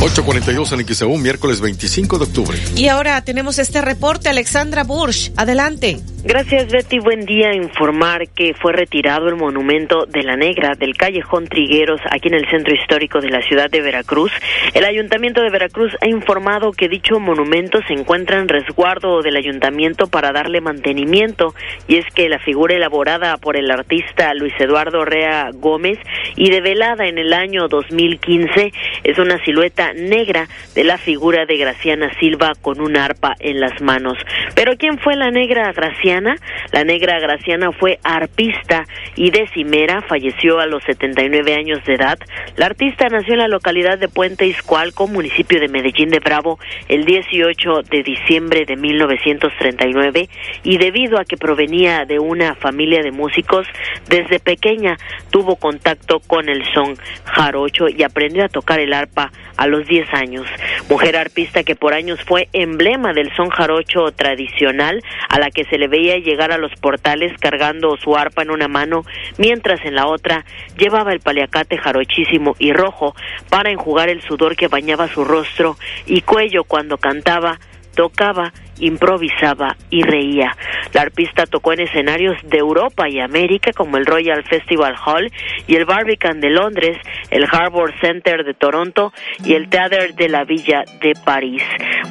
842 0.00 0.72
en 0.72 0.86
XEU, 0.86 1.16
miércoles 1.16 1.60
25 1.60 2.18
de 2.18 2.24
octubre. 2.24 2.56
Y 2.76 2.86
ahora 2.86 3.20
tenemos 3.24 3.58
este 3.58 3.80
reporte, 3.82 4.28
Alexandra 4.28 4.84
Bursch. 4.84 5.32
Adelante. 5.36 5.98
Gracias, 6.24 6.70
Betty. 6.70 6.98
Buen 6.98 7.24
día. 7.24 7.54
Informar 7.54 8.28
que 8.28 8.52
fue 8.52 8.72
retirado 8.72 9.28
el 9.28 9.36
monumento 9.36 10.04
de 10.06 10.22
la 10.22 10.36
Negra 10.36 10.74
del 10.74 10.96
callejón 10.96 11.46
Trigueros 11.46 12.00
aquí 12.10 12.28
en 12.28 12.34
el 12.34 12.48
centro 12.50 12.74
histórico 12.74 13.20
de 13.20 13.30
la 13.30 13.40
ciudad 13.42 13.70
de 13.70 13.80
Veracruz. 13.80 14.30
El 14.74 14.84
ayuntamiento 14.84 15.40
de 15.40 15.50
Veracruz 15.50 15.92
ha 16.00 16.08
informado 16.08 16.72
que 16.72 16.88
dicho 16.88 17.18
monumento 17.18 17.80
se 17.86 17.94
encuentra 17.94 18.38
en 18.40 18.48
resguardo 18.48 19.22
del 19.22 19.36
ayuntamiento 19.36 20.08
para 20.08 20.32
darle 20.32 20.60
mantenimiento 20.60 21.54
y 21.86 21.96
es 21.96 22.04
que 22.14 22.28
la 22.28 22.38
figura 22.40 22.74
elaborada 22.74 23.36
por 23.36 23.56
el 23.56 23.70
artista 23.70 24.34
Luis 24.34 24.52
Eduardo 24.58 25.04
Rea 25.04 25.50
Gómez 25.54 25.98
y 26.36 26.50
develada 26.50 27.06
en 27.06 27.18
el 27.18 27.32
año 27.32 27.68
2015 27.68 28.72
es 29.04 29.18
una 29.18 29.42
silueta 29.44 29.87
negra 29.94 30.48
de 30.74 30.84
la 30.84 30.98
figura 30.98 31.46
de 31.46 31.56
Graciana 31.56 32.12
Silva 32.18 32.52
con 32.60 32.80
un 32.80 32.96
arpa 32.96 33.34
en 33.40 33.60
las 33.60 33.80
manos. 33.80 34.18
Pero 34.54 34.76
¿quién 34.76 34.98
fue 34.98 35.16
la 35.16 35.30
negra 35.30 35.72
Graciana? 35.72 36.36
La 36.72 36.84
negra 36.84 37.18
Graciana 37.20 37.72
fue 37.72 37.98
arpista 38.02 38.86
y 39.16 39.30
decimera, 39.30 40.02
falleció 40.02 40.60
a 40.60 40.66
los 40.66 40.82
79 40.84 41.54
años 41.54 41.84
de 41.84 41.94
edad. 41.94 42.18
La 42.56 42.66
artista 42.66 43.08
nació 43.08 43.34
en 43.34 43.40
la 43.40 43.48
localidad 43.48 43.98
de 43.98 44.08
Puente 44.08 44.46
Izcualco, 44.46 45.06
municipio 45.06 45.60
de 45.60 45.68
Medellín 45.68 46.10
de 46.10 46.20
Bravo, 46.20 46.58
el 46.88 47.04
18 47.04 47.82
de 47.90 48.02
diciembre 48.02 48.64
de 48.64 48.76
1939 48.76 50.28
y 50.62 50.78
debido 50.78 51.18
a 51.18 51.24
que 51.24 51.36
provenía 51.36 52.04
de 52.04 52.18
una 52.18 52.54
familia 52.54 53.02
de 53.02 53.12
músicos, 53.12 53.66
desde 54.08 54.40
pequeña 54.40 54.96
tuvo 55.30 55.56
contacto 55.56 56.20
con 56.20 56.48
el 56.48 56.64
son 56.72 56.96
jarocho 57.24 57.88
y 57.88 58.02
aprendió 58.02 58.44
a 58.44 58.48
tocar 58.48 58.80
el 58.80 58.92
arpa 58.92 59.30
a 59.56 59.66
los 59.66 59.77
10 59.86 60.12
años. 60.14 60.46
Mujer 60.88 61.16
arpista 61.16 61.62
que 61.62 61.76
por 61.76 61.94
años 61.94 62.18
fue 62.26 62.48
emblema 62.52 63.12
del 63.12 63.34
son 63.36 63.50
jarocho 63.50 64.10
tradicional, 64.12 65.02
a 65.28 65.38
la 65.38 65.50
que 65.50 65.64
se 65.64 65.78
le 65.78 65.88
veía 65.88 66.18
llegar 66.18 66.52
a 66.52 66.58
los 66.58 66.72
portales 66.80 67.32
cargando 67.38 67.96
su 67.96 68.16
arpa 68.16 68.42
en 68.42 68.50
una 68.50 68.68
mano, 68.68 69.04
mientras 69.36 69.84
en 69.84 69.94
la 69.94 70.06
otra 70.06 70.44
llevaba 70.76 71.12
el 71.12 71.20
paliacate 71.20 71.78
jarochísimo 71.78 72.56
y 72.58 72.72
rojo 72.72 73.14
para 73.48 73.70
enjugar 73.70 74.08
el 74.08 74.22
sudor 74.22 74.56
que 74.56 74.68
bañaba 74.68 75.08
su 75.08 75.24
rostro 75.24 75.76
y 76.06 76.22
cuello 76.22 76.64
cuando 76.64 76.98
cantaba, 76.98 77.58
tocaba 77.94 78.52
improvisaba 78.80 79.76
y 79.90 80.02
reía. 80.02 80.56
La 80.92 81.02
arpista 81.02 81.46
tocó 81.46 81.72
en 81.72 81.80
escenarios 81.80 82.36
de 82.44 82.58
Europa 82.58 83.08
y 83.08 83.20
América 83.20 83.72
como 83.72 83.96
el 83.96 84.06
Royal 84.06 84.44
Festival 84.44 84.94
Hall 85.04 85.30
y 85.66 85.76
el 85.76 85.84
Barbican 85.84 86.40
de 86.40 86.50
Londres, 86.50 86.96
el 87.30 87.44
Harbour 87.50 87.92
Center 88.00 88.44
de 88.44 88.54
Toronto 88.54 89.12
y 89.44 89.54
el 89.54 89.68
Theater 89.68 90.14
de 90.14 90.28
la 90.28 90.44
Villa 90.44 90.84
de 91.00 91.14
París. 91.24 91.62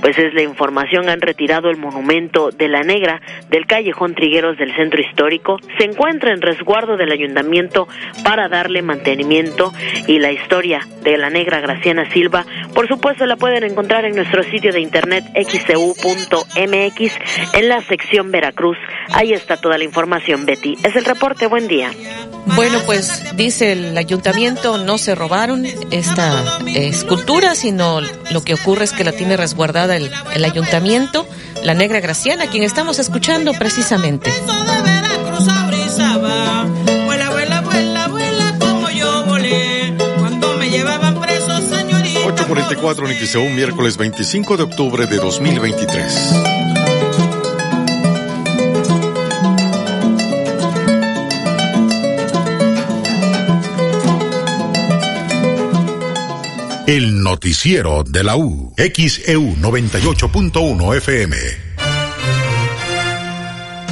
Pues 0.01 0.17
es 0.17 0.33
la 0.33 0.43
información, 0.43 1.09
han 1.09 1.21
retirado 1.21 1.69
el 1.69 1.77
monumento 1.77 2.51
de 2.51 2.67
la 2.67 2.81
negra 2.81 3.21
del 3.49 3.65
callejón 3.65 4.13
Trigueros 4.13 4.57
del 4.57 4.75
centro 4.75 5.01
histórico. 5.01 5.57
Se 5.77 5.85
encuentra 5.85 6.33
en 6.33 6.41
resguardo 6.41 6.97
del 6.97 7.11
ayuntamiento 7.11 7.87
para 8.23 8.47
darle 8.47 8.81
mantenimiento 8.81 9.73
y 10.07 10.19
la 10.19 10.31
historia 10.31 10.87
de 11.03 11.17
la 11.17 11.29
negra 11.29 11.59
Graciana 11.59 12.11
Silva, 12.11 12.45
por 12.73 12.87
supuesto 12.87 13.25
la 13.25 13.37
pueden 13.37 13.63
encontrar 13.63 14.05
en 14.05 14.15
nuestro 14.15 14.43
sitio 14.43 14.71
de 14.71 14.81
internet 14.81 15.23
xcu.com 15.35 16.56
MX 16.65 17.13
en 17.53 17.69
la 17.69 17.81
sección 17.81 18.31
Veracruz. 18.31 18.77
Ahí 19.11 19.33
está 19.33 19.57
toda 19.57 19.77
la 19.77 19.83
información, 19.83 20.45
Betty. 20.45 20.77
Es 20.83 20.95
el 20.95 21.05
reporte. 21.05 21.47
Buen 21.47 21.67
día. 21.67 21.91
Bueno, 22.55 22.79
pues 22.85 23.35
dice 23.35 23.73
el 23.73 23.97
ayuntamiento, 23.97 24.77
no 24.77 24.97
se 24.97 25.15
robaron 25.15 25.65
esta 25.91 26.59
escultura, 26.65 27.55
sino 27.55 28.01
lo 28.01 28.43
que 28.43 28.53
ocurre 28.53 28.85
es 28.85 28.93
que 28.93 29.03
la 29.03 29.11
tiene 29.11 29.37
resguardada 29.37 29.97
el, 29.97 30.09
el 30.33 30.45
ayuntamiento, 30.45 31.27
la 31.63 31.73
negra 31.73 31.99
Graciana, 31.99 32.47
quien 32.47 32.63
estamos 32.63 32.99
escuchando 32.99 33.53
precisamente. 33.53 34.31
844 42.57 43.07
en 43.07 43.13
XEU, 43.13 43.49
miércoles 43.49 43.97
25 43.97 44.57
de 44.57 44.63
octubre 44.63 45.05
de 45.05 45.17
2023. 45.17 46.33
El 56.87 57.21
noticiero 57.21 58.03
de 58.03 58.23
la 58.23 58.37
U, 58.37 58.73
XEU 58.75 59.55
98.1 59.57 60.97
FM. 60.97 61.66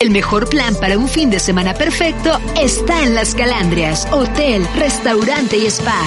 El 0.00 0.10
mejor 0.10 0.48
plan 0.48 0.76
para 0.76 0.96
un 0.96 1.08
fin 1.08 1.28
de 1.28 1.40
semana 1.40 1.74
perfecto 1.74 2.38
está 2.54 3.02
en 3.02 3.16
Las 3.16 3.34
Calandrias, 3.34 4.06
hotel, 4.12 4.64
restaurante 4.76 5.56
y 5.56 5.66
spa. 5.66 6.00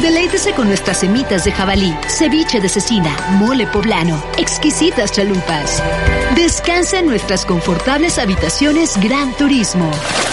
Deleítese 0.00 0.54
con 0.54 0.68
nuestras 0.68 1.00
semitas 1.00 1.44
de 1.44 1.52
jabalí, 1.52 1.94
ceviche 2.08 2.62
de 2.62 2.68
cecina, 2.70 3.14
mole 3.32 3.66
poblano, 3.66 4.24
exquisitas 4.38 5.12
chalupas. 5.12 5.82
Descansa 6.34 7.00
en 7.00 7.06
nuestras 7.06 7.44
confortables 7.44 8.18
habitaciones 8.18 8.98
Gran 8.98 9.36
Turismo. 9.36 9.90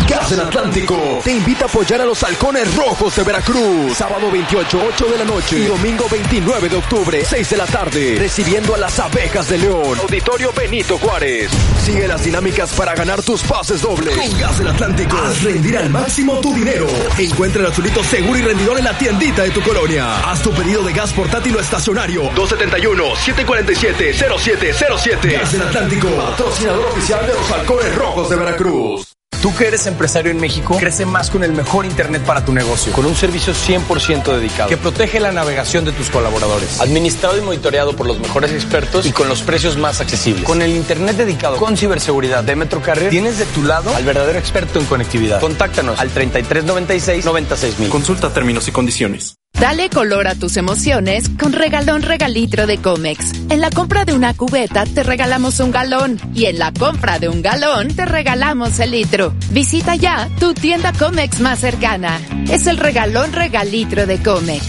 Gas 0.09 0.29
del 0.31 0.39
Atlántico 0.39 1.21
te 1.23 1.33
invita 1.33 1.65
a 1.65 1.67
apoyar 1.67 2.01
a 2.01 2.05
los 2.05 2.23
halcones 2.23 2.75
rojos 2.75 3.15
de 3.15 3.23
Veracruz. 3.23 3.95
Sábado 3.95 4.31
28, 4.31 4.81
8 4.87 5.05
de 5.05 5.17
la 5.19 5.25
noche 5.25 5.59
y 5.59 5.65
domingo 5.65 6.07
29 6.09 6.67
de 6.67 6.77
octubre, 6.77 7.23
6 7.23 7.47
de 7.47 7.57
la 7.57 7.67
tarde, 7.67 8.15
recibiendo 8.17 8.73
a 8.73 8.79
las 8.79 8.97
abejas 8.97 9.47
de 9.49 9.59
León. 9.59 9.99
Auditorio 9.99 10.51
Benito 10.51 10.97
Juárez. 10.97 11.51
Sigue 11.85 12.07
las 12.07 12.23
dinámicas 12.23 12.73
para 12.73 12.95
ganar 12.95 13.21
tus 13.21 13.43
pases 13.43 13.83
dobles. 13.83 14.17
Con 14.17 14.39
Gas 14.39 14.57
del 14.57 14.69
Atlántico, 14.69 15.15
haz 15.15 15.43
rendir 15.43 15.77
al 15.77 15.91
máximo 15.91 16.39
tu 16.39 16.55
dinero. 16.55 16.87
Encuentra 17.19 17.61
el 17.61 17.67
azulito 17.67 18.03
seguro 18.03 18.39
y 18.39 18.41
rendidor 18.41 18.79
en 18.79 18.85
la 18.85 18.97
tiendita 18.97 19.43
de 19.43 19.51
tu 19.51 19.61
colonia. 19.61 20.21
Haz 20.27 20.41
tu 20.41 20.51
pedido 20.51 20.81
de 20.83 20.91
gas 20.91 21.13
portátil 21.13 21.55
o 21.55 21.59
estacionario. 21.59 22.31
271-747-0707. 22.31 25.31
Gas 25.33 25.51
del 25.51 25.61
Atlántico, 25.61 26.09
patrocinador 26.09 26.85
oficial 26.87 27.27
de 27.27 27.33
los 27.33 27.51
halcones 27.51 27.95
rojos 27.95 28.27
de 28.27 28.35
Veracruz. 28.35 29.05
Tú 29.41 29.55
que 29.55 29.67
eres 29.67 29.87
empresario 29.87 30.31
en 30.31 30.37
México, 30.37 30.75
crece 30.77 31.05
más 31.05 31.29
con 31.29 31.45
el 31.45 31.53
mejor 31.53 31.85
Internet 31.85 32.23
para 32.23 32.43
tu 32.43 32.51
negocio, 32.51 32.91
con 32.91 33.05
un 33.05 33.15
servicio 33.15 33.53
100% 33.53 34.35
dedicado, 34.35 34.67
que 34.67 34.75
protege 34.75 35.21
la 35.21 35.31
navegación 35.31 35.85
de 35.85 35.93
tus 35.93 36.09
colaboradores, 36.09 36.81
administrado 36.81 37.37
y 37.37 37.41
monitoreado 37.41 37.95
por 37.95 38.05
los 38.05 38.19
mejores 38.19 38.51
expertos 38.51 39.05
y 39.05 39.13
con 39.13 39.29
los 39.29 39.41
precios 39.41 39.77
más 39.77 40.01
accesibles. 40.01 40.43
Con 40.43 40.61
el 40.61 40.75
Internet 40.75 41.15
dedicado 41.15 41.55
con 41.55 41.77
ciberseguridad 41.77 42.43
de 42.43 42.57
Metrocarrier, 42.57 43.11
tienes 43.11 43.37
de 43.37 43.45
tu 43.45 43.63
lado 43.63 43.95
al 43.95 44.03
verdadero 44.03 44.37
experto 44.37 44.77
en 44.77 44.85
conectividad. 44.85 45.39
Contáctanos 45.39 45.97
al 46.01 46.13
3396-96000. 46.13 47.87
Consulta 47.87 48.33
términos 48.33 48.67
y 48.67 48.71
condiciones. 48.71 49.38
Dale 49.59 49.89
color 49.89 50.27
a 50.27 50.35
tus 50.35 50.55
emociones 50.55 51.27
con 51.37 51.51
regalón 51.51 52.01
regalitro 52.01 52.65
de 52.65 52.77
Comex. 52.77 53.33
En 53.49 53.59
la 53.59 53.69
compra 53.69 54.05
de 54.05 54.13
una 54.13 54.33
cubeta 54.33 54.85
te 54.85 55.03
regalamos 55.03 55.59
un 55.59 55.71
galón 55.71 56.17
y 56.33 56.45
en 56.45 56.59
la 56.59 56.71
compra 56.71 57.19
de 57.19 57.27
un 57.27 57.41
galón 57.41 57.93
te 57.93 58.05
regalamos 58.05 58.79
el 58.79 58.91
litro. 58.91 59.33
Visita 59.51 59.95
ya 59.95 60.29
tu 60.39 60.53
tienda 60.53 60.93
Comex 60.93 61.41
más 61.41 61.59
cercana. 61.59 62.21
Es 62.49 62.67
el 62.67 62.77
regalón 62.77 63.33
regalitro 63.33 64.05
de 64.05 64.23
Comex. 64.23 64.65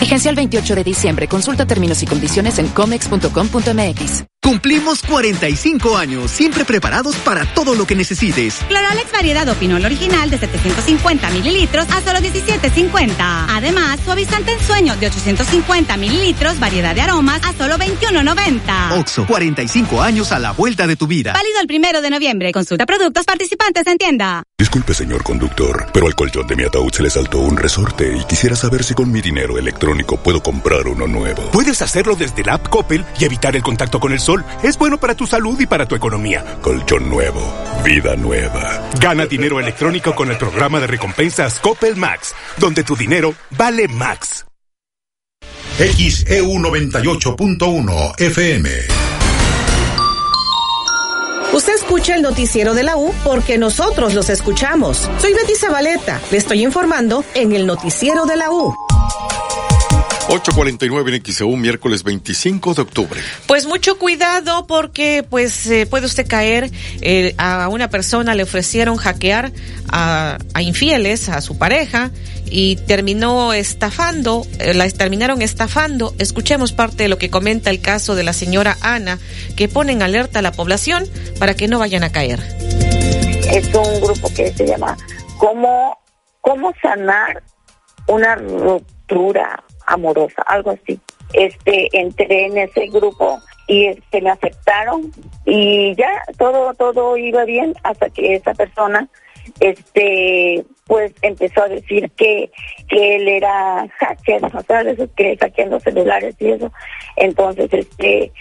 Vigencia 0.00 0.28
el 0.28 0.36
28 0.36 0.74
de 0.74 0.84
diciembre. 0.84 1.28
Consulta 1.28 1.64
términos 1.64 2.02
y 2.02 2.06
condiciones 2.06 2.58
en 2.58 2.66
comex.com.mx. 2.68 4.35
Cumplimos 4.46 5.02
45 5.02 5.96
años, 5.96 6.30
siempre 6.30 6.64
preparados 6.64 7.16
para 7.16 7.44
todo 7.52 7.74
lo 7.74 7.84
que 7.84 7.96
necesites. 7.96 8.60
Cloralex 8.68 9.10
variedad 9.10 9.48
Opinol 9.48 9.84
original 9.84 10.30
de 10.30 10.38
750 10.38 11.30
mililitros 11.30 11.88
a 11.90 12.00
solo 12.00 12.20
17.50. 12.20 13.16
Además, 13.18 13.98
suavizante 14.04 14.52
en 14.52 14.60
sueño 14.60 14.96
de 14.98 15.08
850 15.08 15.96
mililitros, 15.96 16.60
variedad 16.60 16.94
de 16.94 17.00
aromas 17.00 17.40
a 17.44 17.54
solo 17.54 17.76
21.90. 17.76 19.00
Oxo, 19.00 19.26
45 19.26 20.00
años 20.00 20.30
a 20.30 20.38
la 20.38 20.52
vuelta 20.52 20.86
de 20.86 20.94
tu 20.94 21.08
vida. 21.08 21.32
Válido 21.32 21.60
el 21.60 21.66
primero 21.66 22.00
de 22.00 22.10
noviembre. 22.10 22.52
Consulta 22.52 22.86
productos 22.86 23.24
participantes 23.24 23.84
en 23.88 23.98
tienda. 23.98 24.44
Disculpe, 24.56 24.94
señor 24.94 25.24
conductor, 25.24 25.86
pero 25.92 26.06
al 26.06 26.14
colchón 26.14 26.46
de 26.46 26.54
mi 26.54 26.62
ataúd 26.62 26.92
se 26.92 27.02
le 27.02 27.10
saltó 27.10 27.40
un 27.40 27.56
resorte 27.56 28.16
y 28.16 28.24
quisiera 28.24 28.54
saber 28.54 28.84
si 28.84 28.94
con 28.94 29.10
mi 29.10 29.20
dinero 29.20 29.58
electrónico 29.58 30.16
puedo 30.22 30.40
comprar 30.40 30.86
uno 30.86 31.08
nuevo. 31.08 31.50
Puedes 31.50 31.82
hacerlo 31.82 32.14
desde 32.14 32.44
la 32.44 32.54
app 32.54 32.68
Coppel 32.68 33.04
y 33.18 33.24
evitar 33.24 33.56
el 33.56 33.62
contacto 33.64 33.98
con 33.98 34.12
el 34.12 34.20
sol. 34.20 34.35
Es 34.62 34.76
bueno 34.78 34.98
para 34.98 35.14
tu 35.14 35.26
salud 35.26 35.58
y 35.60 35.66
para 35.66 35.86
tu 35.86 35.94
economía. 35.94 36.44
Colchón 36.62 37.08
nuevo, 37.08 37.40
vida 37.84 38.16
nueva. 38.16 38.90
Gana 39.00 39.26
dinero 39.26 39.60
electrónico 39.60 40.14
con 40.14 40.30
el 40.30 40.38
programa 40.38 40.80
de 40.80 40.86
recompensas 40.86 41.60
Coppel 41.60 41.96
Max, 41.96 42.34
donde 42.58 42.84
tu 42.84 42.96
dinero 42.96 43.34
vale 43.50 43.88
Max. 43.88 44.46
XEU 45.78 46.46
98.1 46.58 48.20
FM. 48.20 48.70
Usted 51.52 51.74
escucha 51.74 52.14
el 52.14 52.22
noticiero 52.22 52.74
de 52.74 52.82
la 52.82 52.96
U 52.96 53.14
porque 53.24 53.56
nosotros 53.56 54.14
los 54.14 54.28
escuchamos. 54.28 55.08
Soy 55.18 55.32
Betty 55.32 55.54
Zabaleta. 55.54 56.20
Le 56.30 56.38
estoy 56.38 56.62
informando 56.62 57.24
en 57.34 57.52
el 57.52 57.66
noticiero 57.66 58.26
de 58.26 58.36
la 58.36 58.50
U. 58.50 58.74
849 60.36 61.16
en 61.16 61.24
XEU, 61.24 61.56
miércoles 61.56 62.02
25 62.02 62.74
de 62.74 62.82
octubre. 62.82 63.20
Pues 63.46 63.66
mucho 63.66 63.98
cuidado 63.98 64.66
porque 64.66 65.24
pues 65.28 65.66
eh, 65.66 65.86
puede 65.86 66.04
usted 66.04 66.26
caer 66.26 66.70
eh, 67.00 67.34
a 67.38 67.68
una 67.68 67.88
persona 67.88 68.34
le 68.34 68.42
ofrecieron 68.42 68.96
hackear 68.96 69.52
a, 69.88 70.36
a, 70.52 70.62
infieles 70.62 71.30
a 71.30 71.40
su 71.40 71.56
pareja 71.56 72.10
y 72.50 72.76
terminó 72.76 73.54
estafando, 73.54 74.46
eh, 74.58 74.74
la 74.74 74.88
terminaron 74.90 75.40
estafando. 75.40 76.14
Escuchemos 76.18 76.72
parte 76.72 77.04
de 77.04 77.08
lo 77.08 77.16
que 77.16 77.30
comenta 77.30 77.70
el 77.70 77.80
caso 77.80 78.14
de 78.14 78.22
la 78.22 78.34
señora 78.34 78.76
Ana 78.82 79.18
que 79.56 79.68
pone 79.68 79.92
en 79.92 80.02
alerta 80.02 80.40
a 80.40 80.42
la 80.42 80.52
población 80.52 81.04
para 81.38 81.54
que 81.54 81.66
no 81.66 81.78
vayan 81.78 82.04
a 82.04 82.12
caer. 82.12 82.40
Es 83.50 83.66
un 83.74 84.00
grupo 84.02 84.28
que 84.34 84.52
se 84.52 84.66
llama 84.66 84.96
cómo 85.38 85.98
cómo 86.42 86.72
sanar 86.82 87.42
una 88.06 88.34
ruptura 88.36 89.64
amorosa, 89.86 90.42
algo 90.42 90.70
así. 90.70 91.00
Este, 91.32 91.88
entré 91.98 92.46
en 92.46 92.58
ese 92.58 92.86
grupo 92.86 93.40
y 93.66 93.86
este, 93.86 94.20
me 94.22 94.30
aceptaron 94.30 95.12
y 95.44 95.94
ya 95.96 96.22
todo, 96.38 96.72
todo 96.74 97.16
iba 97.16 97.44
bien 97.44 97.74
hasta 97.82 98.10
que 98.10 98.36
esa 98.36 98.54
persona, 98.54 99.08
este, 99.60 100.64
pues 100.86 101.12
empezó 101.22 101.62
a 101.62 101.68
decir 101.68 102.10
que, 102.16 102.50
él 102.88 103.28
era 103.28 103.86
hacker, 103.98 104.44
o 104.44 104.62
sea, 104.62 104.84
de 104.84 104.92
esos 104.92 105.10
que 105.16 105.36
hackeando 105.36 105.80
celulares 105.80 106.34
y 106.38 106.52
eso. 106.52 106.72
Entonces, 107.16 107.68
este, 107.72 108.32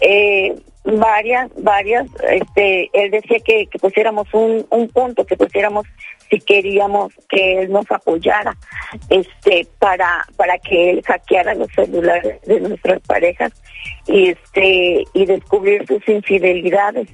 eh, 0.00 0.56
varias, 0.84 1.50
varias, 1.58 2.08
este, 2.28 2.90
él 2.92 3.10
decía 3.10 3.38
que, 3.44 3.66
que 3.66 3.78
pusiéramos 3.78 4.26
un, 4.32 4.66
un 4.70 4.88
punto, 4.88 5.24
que 5.24 5.36
pusiéramos 5.36 5.86
si 6.30 6.38
queríamos 6.38 7.12
que 7.28 7.62
él 7.62 7.72
nos 7.72 7.90
apoyara, 7.90 8.56
este, 9.08 9.66
para, 9.78 10.24
para 10.36 10.58
que 10.58 10.90
él 10.90 11.02
hackeara 11.04 11.54
los 11.54 11.68
celulares 11.74 12.40
de 12.42 12.60
nuestras 12.60 13.00
parejas 13.00 13.52
y 14.06 14.30
este, 14.30 15.04
y 15.12 15.26
descubrir 15.26 15.86
sus 15.86 16.08
infidelidades. 16.08 17.08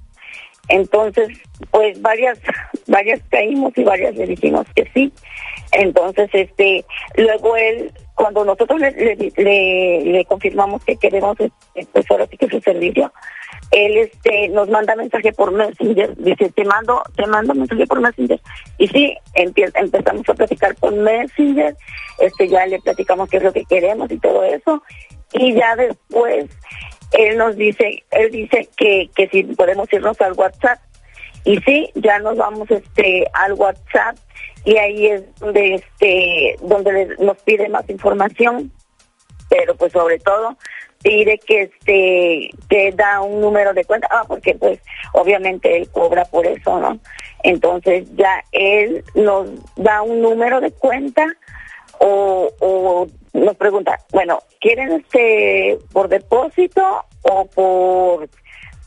Entonces, 0.68 1.28
pues 1.70 2.00
varias, 2.00 2.38
varias 2.86 3.20
caímos 3.30 3.72
y 3.76 3.84
varias 3.84 4.14
le 4.16 4.26
dijimos 4.26 4.66
que 4.74 4.88
sí. 4.92 5.12
Entonces, 5.72 6.28
este, 6.32 6.84
luego 7.16 7.56
él, 7.56 7.92
cuando 8.14 8.44
nosotros 8.44 8.80
le, 8.80 9.32
le, 9.36 10.24
confirmamos 10.26 10.84
que 10.84 10.96
queremos, 10.96 11.36
pues 11.36 12.10
ahora 12.10 12.26
sí 12.26 12.36
que 12.36 12.48
su 12.48 12.60
servicio, 12.60 13.12
él 13.72 13.96
este 13.98 14.48
nos 14.48 14.68
manda 14.68 14.94
mensaje 14.94 15.32
por 15.32 15.52
Messenger, 15.52 16.16
dice, 16.16 16.50
te 16.50 16.64
mando, 16.64 17.02
te 17.16 17.26
mando 17.26 17.54
mensaje 17.54 17.86
por 17.86 18.00
Messenger. 18.00 18.40
Y 18.78 18.88
sí, 18.88 19.16
empezamos 19.34 20.28
a 20.28 20.34
platicar 20.34 20.74
por 20.76 20.94
Messenger, 20.94 21.76
este 22.18 22.48
ya 22.48 22.66
le 22.66 22.78
platicamos 22.80 23.28
qué 23.28 23.38
es 23.38 23.42
lo 23.42 23.52
que 23.52 23.64
queremos 23.64 24.10
y 24.10 24.18
todo 24.18 24.44
eso. 24.44 24.82
Y 25.32 25.54
ya 25.54 25.74
después 25.76 26.46
él 27.12 27.38
nos 27.38 27.56
dice, 27.56 28.04
él 28.10 28.30
dice 28.30 28.68
que, 28.76 29.10
que 29.14 29.28
si 29.28 29.42
podemos 29.44 29.92
irnos 29.92 30.20
al 30.20 30.32
WhatsApp. 30.32 30.78
Y 31.44 31.58
sí, 31.60 31.90
ya 31.94 32.18
nos 32.18 32.36
vamos 32.36 32.68
este 32.70 33.24
al 33.32 33.52
WhatsApp 33.52 34.16
y 34.64 34.76
ahí 34.78 35.06
es 35.06 35.22
donde 35.38 35.74
este 35.76 36.56
donde 36.60 37.16
nos 37.20 37.40
pide 37.42 37.68
más 37.68 37.88
información, 37.88 38.72
pero 39.48 39.76
pues 39.76 39.92
sobre 39.92 40.18
todo 40.18 40.56
pide 41.04 41.38
que 41.38 41.62
este 41.62 42.50
que 42.68 42.92
da 42.96 43.20
un 43.20 43.40
número 43.40 43.72
de 43.74 43.84
cuenta, 43.84 44.08
ah, 44.10 44.24
porque 44.26 44.56
pues 44.56 44.80
obviamente 45.12 45.76
él 45.76 45.88
cobra 45.90 46.24
por 46.24 46.46
eso, 46.46 46.80
¿no? 46.80 46.98
Entonces 47.44 48.08
ya 48.16 48.42
él 48.50 49.04
nos 49.14 49.48
da 49.76 50.02
un 50.02 50.20
número 50.20 50.60
de 50.60 50.72
cuenta 50.72 51.26
o, 52.00 52.50
o 52.60 53.06
nos 53.32 53.56
pregunta, 53.56 53.98
bueno, 54.12 54.40
¿quieren 54.60 54.92
este 54.92 55.78
por 55.92 56.08
depósito 56.08 57.04
o 57.22 57.46
por 57.46 58.28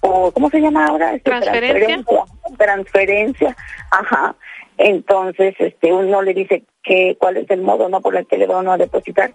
o 0.01 0.31
¿cómo 0.31 0.49
se 0.49 0.59
llama 0.59 0.87
ahora? 0.87 1.13
Este, 1.13 1.29
transferencia. 1.29 2.03
transferencia. 2.03 2.25
Transferencia, 2.57 3.57
ajá. 3.91 4.35
Entonces, 4.77 5.55
este, 5.59 5.91
uno 5.91 6.21
le 6.21 6.33
dice 6.33 6.63
que 6.83 7.17
cuál 7.19 7.35
es 7.37 7.49
el 7.51 7.61
modo 7.61 7.89
no 7.89 7.99
por 7.99 8.15
el 8.15 8.25
que 8.25 8.37
le 8.37 8.47
va 8.47 8.59
uno 8.59 8.71
a 8.71 8.77
depositar. 8.77 9.31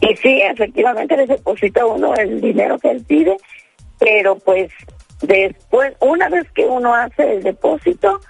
Y 0.00 0.14
sí, 0.16 0.42
efectivamente 0.42 1.16
le 1.16 1.26
deposita 1.26 1.86
uno 1.86 2.14
el 2.14 2.42
dinero 2.42 2.78
que 2.78 2.90
él 2.90 3.02
pide, 3.08 3.36
pero 3.98 4.36
pues 4.36 4.70
después, 5.22 5.94
una 6.00 6.28
vez 6.28 6.50
que 6.52 6.66
uno 6.66 6.94
hace 6.94 7.36
el 7.36 7.42
depósito, 7.42 8.20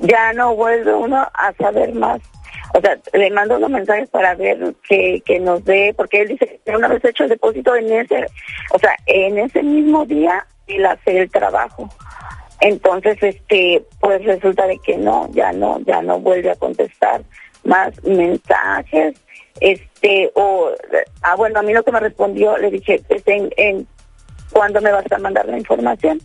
ya 0.00 0.34
no 0.34 0.54
vuelve 0.54 0.92
uno 0.92 1.26
a 1.32 1.52
saber 1.54 1.94
más 1.94 2.20
o 2.74 2.80
sea, 2.80 2.98
le 3.12 3.30
mando 3.30 3.56
unos 3.56 3.70
mensajes 3.70 4.08
para 4.10 4.34
ver 4.34 4.74
que, 4.88 5.22
que 5.24 5.38
nos 5.40 5.64
dé, 5.64 5.92
porque 5.96 6.22
él 6.22 6.28
dice 6.28 6.60
que 6.64 6.76
una 6.76 6.88
vez 6.88 7.04
hecho 7.04 7.24
el 7.24 7.30
depósito 7.30 7.74
en 7.76 7.92
ese, 7.92 8.26
o 8.72 8.78
sea, 8.78 8.94
en 9.06 9.38
ese 9.38 9.62
mismo 9.62 10.06
día 10.06 10.46
él 10.66 10.86
hace 10.86 11.20
el 11.20 11.30
trabajo. 11.30 11.88
Entonces, 12.60 13.18
este, 13.20 13.82
pues 14.00 14.24
resulta 14.24 14.66
de 14.66 14.78
que 14.78 14.96
no, 14.96 15.28
ya 15.32 15.52
no, 15.52 15.80
ya 15.80 16.00
no 16.00 16.20
vuelve 16.20 16.50
a 16.50 16.56
contestar 16.56 17.22
más 17.64 18.02
mensajes, 18.04 19.14
este, 19.60 20.30
o, 20.34 20.70
ah, 21.22 21.34
bueno, 21.36 21.60
a 21.60 21.62
mí 21.62 21.72
lo 21.72 21.82
que 21.82 21.92
me 21.92 22.00
respondió, 22.00 22.56
le 22.56 22.70
dije, 22.70 23.02
en, 23.26 23.50
en 23.56 23.86
¿cuándo 24.52 24.80
me 24.80 24.92
vas 24.92 25.10
a 25.10 25.18
mandar 25.18 25.46
la 25.46 25.58
información? 25.58 26.20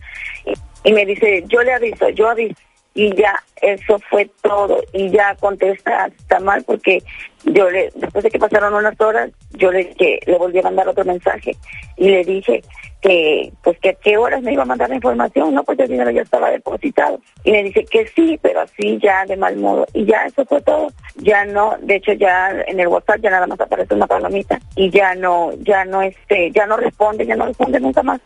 Y, 0.46 0.54
y 0.90 0.94
me 0.94 1.06
dice, 1.06 1.44
yo 1.48 1.62
le 1.62 1.74
aviso, 1.74 2.10
yo 2.10 2.30
aviso 2.30 2.67
y 2.98 3.16
ya 3.16 3.44
eso 3.62 4.00
fue 4.10 4.28
todo 4.42 4.84
y 4.92 5.12
ya 5.12 5.36
contesta 5.36 6.08
está 6.08 6.40
mal 6.40 6.64
porque 6.64 7.04
yo 7.44 7.70
le 7.70 7.92
después 7.94 8.24
de 8.24 8.32
que 8.32 8.40
pasaron 8.40 8.74
unas 8.74 9.00
horas 9.00 9.30
yo 9.52 9.72
le 9.72 9.92
que 9.92 10.20
le 10.26 10.36
volví 10.36 10.58
a 10.58 10.64
mandar 10.64 10.88
otro 10.88 11.06
mensaje 11.06 11.56
y 11.96 12.10
le 12.10 12.24
dije 12.24 12.64
que 13.00 13.54
pues 13.64 13.78
que 13.80 13.90
a 13.90 13.94
qué 13.94 14.18
horas 14.18 14.42
me 14.42 14.54
iba 14.54 14.64
a 14.64 14.66
mandar 14.66 14.90
la 14.90 14.96
información 14.96 15.54
no 15.54 15.64
pues 15.64 15.78
el 15.78 15.90
dinero 15.90 16.10
ya 16.10 16.24
estaba 16.24 16.50
depositado. 16.50 17.20
Y 17.44 17.52
me 17.52 17.64
dice 17.64 17.86
que 17.86 18.08
sí 18.16 18.40
pero 18.42 18.62
así 18.62 18.98
ya 18.98 19.26
de 19.26 19.38
mal 19.38 19.56
modo 19.58 19.86
y 19.94 20.04
ya 20.06 20.26
eso 20.26 20.44
fue 20.46 20.60
todo. 20.62 20.92
Ya 21.18 21.46
no 21.46 21.76
de 21.80 21.98
hecho 21.98 22.14
ya 22.14 22.50
en 22.66 22.80
el 22.80 22.88
WhatsApp 22.88 23.22
ya 23.22 23.30
nada 23.30 23.46
más 23.46 23.62
aparece 23.62 23.94
una 23.94 24.08
palomita 24.08 24.60
y 24.76 24.90
ya 24.90 25.14
no 25.14 25.52
ya 25.60 25.86
no 25.86 26.02
este 26.02 26.52
ya 26.52 26.66
no 26.66 26.78
responde 26.78 27.28
ya 27.28 27.36
no 27.36 27.46
responde 27.46 27.80
nunca 27.80 28.02
más. 28.02 28.20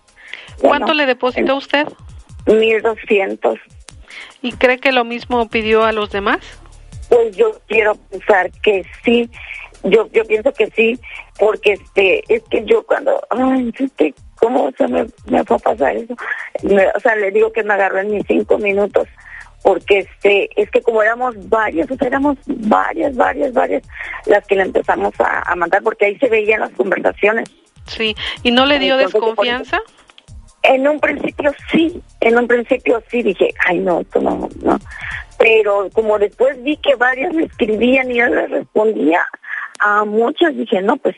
¿Cuánto 0.62 0.94
le 0.94 1.06
depositó 1.06 1.58
usted? 1.58 1.86
Mil 2.46 2.82
doscientos. 2.82 3.60
¿Y 4.42 4.54
cree 4.54 4.80
que 4.80 4.92
lo 4.92 5.04
mismo 5.04 5.48
pidió 5.50 5.84
a 5.84 5.92
los 5.92 6.12
demás? 6.12 6.40
Pues 7.10 7.36
yo 7.36 7.52
quiero 7.68 7.96
pensar 7.96 8.52
que 8.64 8.86
sí, 9.04 9.30
yo 9.84 10.08
yo 10.12 10.24
pienso 10.26 10.54
que 10.54 10.68
sí, 10.72 11.00
porque 11.38 11.74
este 11.74 12.24
es 12.34 12.42
que 12.50 12.64
yo 12.66 12.84
cuando, 12.86 13.22
ay, 13.30 13.74
este, 13.78 14.14
¿cómo 14.36 14.72
se 14.78 14.88
me, 14.88 15.06
me 15.26 15.44
fue 15.44 15.58
a 15.58 15.60
pasar 15.60 15.96
eso? 15.98 16.16
Me- 16.64 16.88
o 16.88 17.00
sea, 17.02 17.16
le 17.16 17.32
digo 17.32 17.52
que 17.52 17.64
me 17.64 17.74
agarró 17.74 18.00
en 18.00 18.12
mis 18.12 18.26
cinco 18.28 18.58
minutos, 18.58 19.08
porque 19.62 20.00
este 20.00 20.50
es 20.60 20.72
que 20.72 20.82
como 20.82 21.04
éramos 21.04 21.36
varias, 21.50 21.92
o 21.92 21.96
sea, 21.96 22.08
éramos 22.08 22.38
varias, 22.48 23.16
varias, 23.16 23.54
varias 23.54 23.84
las 24.26 24.46
que 24.48 24.56
le 24.56 24.64
empezamos 24.64 25.14
a, 25.20 25.52
a 25.52 25.56
mandar, 25.56 25.84
porque 25.84 26.06
ahí 26.06 26.18
se 26.18 26.30
veían 26.30 26.62
las 26.62 26.72
conversaciones. 26.72 27.50
Sí. 27.88 28.16
¿Y 28.44 28.52
no 28.52 28.66
le 28.66 28.80
dio 28.80 28.94
Entonces, 28.96 29.20
desconfianza? 29.22 29.82
En 30.64 30.88
un 30.88 31.00
principio 31.00 31.52
sí, 31.72 32.02
en 32.20 32.38
un 32.38 32.48
principio 32.48 33.02
sí 33.10 33.24
dije, 33.24 33.50
ay 33.68 33.80
no, 33.80 34.02
esto 34.02 34.22
no, 34.22 34.48
no. 34.62 34.80
Pero 35.38 35.90
como 35.92 36.20
después 36.20 36.62
vi 36.62 36.78
que 36.78 36.96
varias 36.96 37.34
me 37.34 37.46
escribían 37.46 38.12
y 38.12 38.16
yo 38.16 38.28
les 38.28 38.50
respondía 38.50 39.26
a 39.80 40.06
muchas, 40.06 40.56
dije, 40.56 40.82
no, 40.82 40.98
pues, 40.98 41.16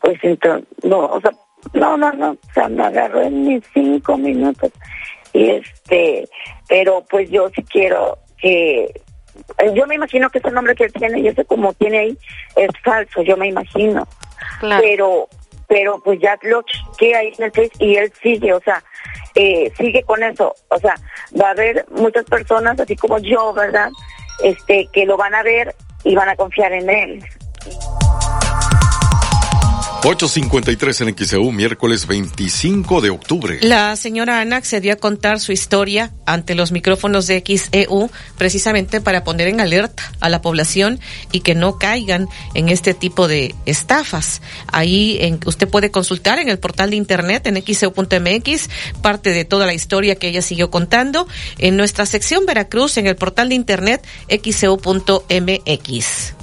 pues 0.00 0.18
entonces, 0.22 0.66
no, 0.82 1.00
o 1.00 1.20
sea, 1.20 1.32
no, 1.74 1.96
no, 1.96 2.12
no, 2.12 2.30
o 2.30 2.52
sea, 2.54 2.68
me 2.68 2.84
agarró 2.84 3.22
en 3.22 3.46
mis 3.46 3.64
cinco 3.74 4.16
minutos. 4.16 4.72
Y 5.32 5.50
este, 5.50 6.26
pero 6.68 7.04
pues 7.10 7.28
yo 7.30 7.50
sí 7.54 7.62
quiero 7.64 8.18
que, 8.38 8.90
yo 9.74 9.86
me 9.86 9.96
imagino 9.96 10.30
que 10.30 10.38
ese 10.38 10.50
nombre 10.50 10.74
que 10.74 10.84
él 10.84 10.92
tiene 10.92 11.20
y 11.20 11.28
ese 11.28 11.44
como 11.44 11.74
tiene 11.74 11.98
ahí 11.98 12.18
es 12.56 12.70
falso, 12.82 13.22
yo 13.22 13.36
me 13.36 13.48
imagino. 13.48 14.08
Pero, 14.60 15.28
pero 15.68 16.00
pues 16.04 16.20
ya 16.20 16.38
lo 16.42 16.62
chequeé 16.62 17.14
ahí 17.14 17.32
en 17.38 17.44
el 17.44 17.52
Face 17.52 17.72
y 17.78 17.96
él 17.96 18.12
sigue, 18.22 18.52
o 18.52 18.60
sea, 18.60 18.82
eh, 19.34 19.72
sigue 19.76 20.02
con 20.02 20.22
eso. 20.22 20.54
O 20.68 20.78
sea, 20.78 20.94
va 21.40 21.48
a 21.48 21.50
haber 21.50 21.84
muchas 21.90 22.24
personas, 22.24 22.78
así 22.80 22.96
como 22.96 23.18
yo, 23.18 23.52
¿verdad? 23.52 23.90
Este, 24.42 24.88
que 24.92 25.06
lo 25.06 25.16
van 25.16 25.34
a 25.34 25.42
ver 25.42 25.74
y 26.04 26.14
van 26.14 26.28
a 26.28 26.36
confiar 26.36 26.72
en 26.72 26.88
él. 26.88 27.24
853 30.08 31.00
en 31.00 31.16
XEU, 31.18 31.50
miércoles 31.50 32.06
25 32.06 33.00
de 33.00 33.10
octubre. 33.10 33.58
La 33.62 33.96
señora 33.96 34.40
Ana 34.40 34.54
accedió 34.54 34.92
a 34.92 34.96
contar 34.96 35.40
su 35.40 35.50
historia 35.50 36.12
ante 36.26 36.54
los 36.54 36.70
micrófonos 36.70 37.26
de 37.26 37.42
XEU 37.44 38.08
precisamente 38.38 39.00
para 39.00 39.24
poner 39.24 39.48
en 39.48 39.60
alerta 39.60 40.12
a 40.20 40.28
la 40.28 40.42
población 40.42 41.00
y 41.32 41.40
que 41.40 41.56
no 41.56 41.80
caigan 41.80 42.28
en 42.54 42.68
este 42.68 42.94
tipo 42.94 43.26
de 43.26 43.56
estafas. 43.66 44.42
Ahí 44.68 45.18
en- 45.22 45.40
usted 45.44 45.68
puede 45.68 45.90
consultar 45.90 46.38
en 46.38 46.50
el 46.50 46.60
portal 46.60 46.90
de 46.90 46.96
internet 46.96 47.44
en 47.48 47.60
xeu.mx 47.60 48.70
parte 49.02 49.30
de 49.30 49.44
toda 49.44 49.66
la 49.66 49.74
historia 49.74 50.14
que 50.14 50.28
ella 50.28 50.40
siguió 50.40 50.70
contando 50.70 51.26
en 51.58 51.76
nuestra 51.76 52.06
sección 52.06 52.46
Veracruz 52.46 52.96
en 52.96 53.08
el 53.08 53.16
portal 53.16 53.48
de 53.48 53.56
internet 53.56 54.06
xeu.mx. 54.28 56.35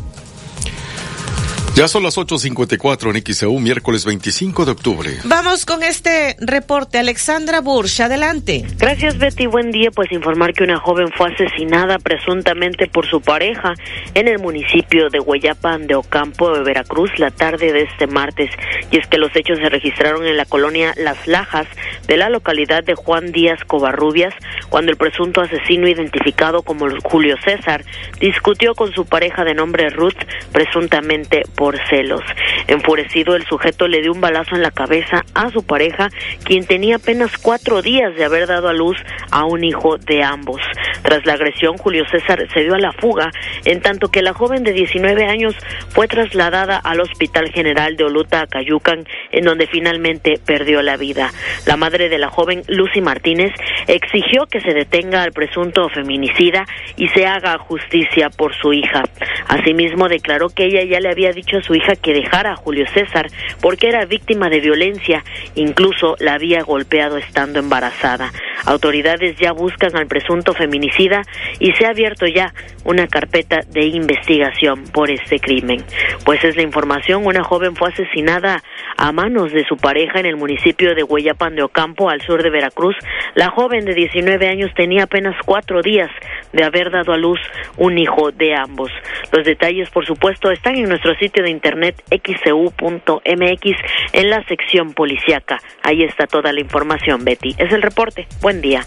Ya 1.75 1.87
son 1.87 2.03
las 2.03 2.19
8.54 2.19 3.09
en 3.09 3.33
XEU, 3.33 3.59
miércoles 3.59 4.05
25 4.05 4.63
de 4.65 4.71
octubre. 4.73 5.09
Vamos 5.23 5.65
con 5.65 5.81
este 5.81 6.35
reporte. 6.39 6.99
Alexandra 6.99 7.61
Bursch, 7.61 7.99
adelante. 7.99 8.63
Gracias 8.77 9.17
Betty, 9.17 9.47
buen 9.47 9.71
día. 9.71 9.89
Pues 9.89 10.11
informar 10.11 10.53
que 10.53 10.63
una 10.63 10.77
joven 10.77 11.07
fue 11.17 11.33
asesinada 11.33 11.97
presuntamente 11.97 12.85
por 12.85 13.07
su 13.07 13.21
pareja 13.21 13.73
en 14.13 14.27
el 14.27 14.37
municipio 14.37 15.09
de 15.09 15.19
Hueyapan 15.19 15.87
de 15.87 15.95
Ocampo 15.95 16.53
de 16.53 16.61
Veracruz 16.61 17.09
la 17.17 17.31
tarde 17.31 17.73
de 17.73 17.81
este 17.81 18.05
martes. 18.05 18.51
Y 18.91 18.99
es 18.99 19.07
que 19.07 19.17
los 19.17 19.35
hechos 19.35 19.57
se 19.57 19.69
registraron 19.69 20.27
en 20.27 20.37
la 20.37 20.45
colonia 20.45 20.93
Las 20.95 21.27
Lajas 21.27 21.65
de 22.05 22.17
la 22.17 22.29
localidad 22.29 22.83
de 22.83 22.93
Juan 22.93 23.31
Díaz 23.31 23.59
Covarrubias 23.65 24.35
cuando 24.69 24.91
el 24.91 24.97
presunto 24.97 25.41
asesino 25.41 25.87
identificado 25.87 26.61
como 26.61 26.85
Julio 27.01 27.35
César 27.43 27.83
discutió 28.19 28.75
con 28.75 28.93
su 28.93 29.07
pareja 29.07 29.43
de 29.43 29.55
nombre 29.55 29.89
Ruth 29.89 30.21
presuntamente 30.51 31.41
por 31.55 31.62
celos. 31.89 32.21
Enfurecido 32.67 33.35
el 33.35 33.45
sujeto 33.45 33.87
le 33.87 34.01
dio 34.01 34.11
un 34.11 34.21
balazo 34.21 34.55
en 34.55 34.61
la 34.61 34.71
cabeza 34.71 35.23
a 35.33 35.49
su 35.49 35.65
pareja 35.65 36.09
quien 36.43 36.65
tenía 36.65 36.97
apenas 36.97 37.37
cuatro 37.37 37.81
días 37.81 38.15
de 38.15 38.25
haber 38.25 38.47
dado 38.47 38.69
a 38.69 38.73
luz 38.73 38.97
a 39.31 39.45
un 39.45 39.63
hijo 39.63 39.97
de 39.97 40.23
ambos. 40.23 40.61
Tras 41.01 41.25
la 41.25 41.33
agresión, 41.33 41.77
Julio 41.77 42.05
César 42.09 42.47
se 42.53 42.61
dio 42.61 42.75
a 42.75 42.79
la 42.79 42.93
fuga, 42.93 43.31
en 43.65 43.81
tanto 43.81 44.09
que 44.09 44.21
la 44.21 44.33
joven 44.33 44.63
de 44.63 44.73
19 44.73 45.25
años 45.25 45.55
fue 45.89 46.07
trasladada 46.07 46.77
al 46.77 47.01
Hospital 47.01 47.49
General 47.51 47.95
de 47.95 48.05
Oluta, 48.05 48.41
Acayucan, 48.41 49.05
en 49.31 49.45
donde 49.45 49.67
finalmente 49.67 50.39
perdió 50.45 50.81
la 50.81 50.97
vida. 50.97 51.31
La 51.65 51.77
madre 51.77 52.09
de 52.09 52.17
la 52.17 52.29
joven, 52.29 52.63
Lucy 52.67 53.01
Martínez, 53.01 53.51
exigió 53.87 54.45
que 54.47 54.61
se 54.61 54.73
detenga 54.73 55.23
al 55.23 55.31
presunto 55.31 55.89
feminicida 55.89 56.65
y 56.95 57.07
se 57.09 57.25
haga 57.25 57.57
justicia 57.57 58.29
por 58.29 58.53
su 58.55 58.73
hija. 58.73 59.03
Asimismo, 59.47 60.07
declaró 60.07 60.49
que 60.49 60.65
ella 60.65 60.83
ya 60.83 60.99
le 60.99 61.09
había 61.09 61.31
dicho 61.31 61.52
a 61.57 61.63
su 61.63 61.75
hija 61.75 61.95
que 61.95 62.13
dejara 62.13 62.53
a 62.53 62.55
Julio 62.55 62.85
César 62.93 63.27
porque 63.61 63.89
era 63.89 64.05
víctima 64.05 64.49
de 64.49 64.59
violencia, 64.59 65.23
incluso 65.55 66.15
la 66.19 66.33
había 66.33 66.63
golpeado 66.63 67.17
estando 67.17 67.59
embarazada. 67.59 68.31
Autoridades 68.65 69.35
ya 69.37 69.51
buscan 69.51 69.95
al 69.95 70.07
presunto 70.07 70.53
feminicida 70.53 71.23
y 71.59 71.71
se 71.73 71.85
ha 71.85 71.89
abierto 71.89 72.25
ya 72.27 72.53
una 72.85 73.07
carpeta 73.07 73.59
de 73.69 73.85
investigación 73.85 74.85
por 74.85 75.11
este 75.11 75.39
crimen. 75.39 75.83
Pues 76.25 76.43
es 76.43 76.55
la 76.55 76.61
información, 76.61 77.25
una 77.25 77.43
joven 77.43 77.75
fue 77.75 77.89
asesinada 77.89 78.63
a 78.97 79.11
manos 79.11 79.51
de 79.51 79.65
su 79.65 79.77
pareja 79.77 80.19
en 80.19 80.25
el 80.25 80.37
municipio 80.37 80.95
de 80.95 81.03
Hueyapan 81.03 81.55
de 81.55 81.63
Ocampo, 81.63 82.09
al 82.09 82.21
sur 82.21 82.41
de 82.41 82.49
Veracruz. 82.49 82.95
La 83.35 83.49
joven 83.49 83.85
de 83.85 83.93
19 83.93 84.47
años 84.47 84.71
tenía 84.75 85.03
apenas 85.03 85.35
cuatro 85.45 85.81
días 85.81 86.09
de 86.51 86.63
haber 86.63 86.91
dado 86.91 87.13
a 87.13 87.17
luz 87.17 87.39
un 87.77 87.97
hijo 87.97 88.31
de 88.31 88.55
ambos. 88.55 88.91
Los 89.31 89.45
detalles, 89.45 89.89
por 89.89 90.05
supuesto, 90.05 90.51
están 90.51 90.75
en 90.75 90.87
nuestro 90.87 91.15
sitio 91.15 91.42
de 91.43 91.51
internet 91.51 92.03
xcu.mx 92.09 93.77
en 94.13 94.29
la 94.29 94.43
sección 94.47 94.93
policiaca. 94.93 95.59
Ahí 95.83 96.03
está 96.03 96.25
toda 96.27 96.51
la 96.51 96.61
información, 96.61 97.23
Betty. 97.23 97.55
Es 97.57 97.71
el 97.71 97.81
reporte. 97.81 98.27
Buen 98.41 98.61
día. 98.61 98.83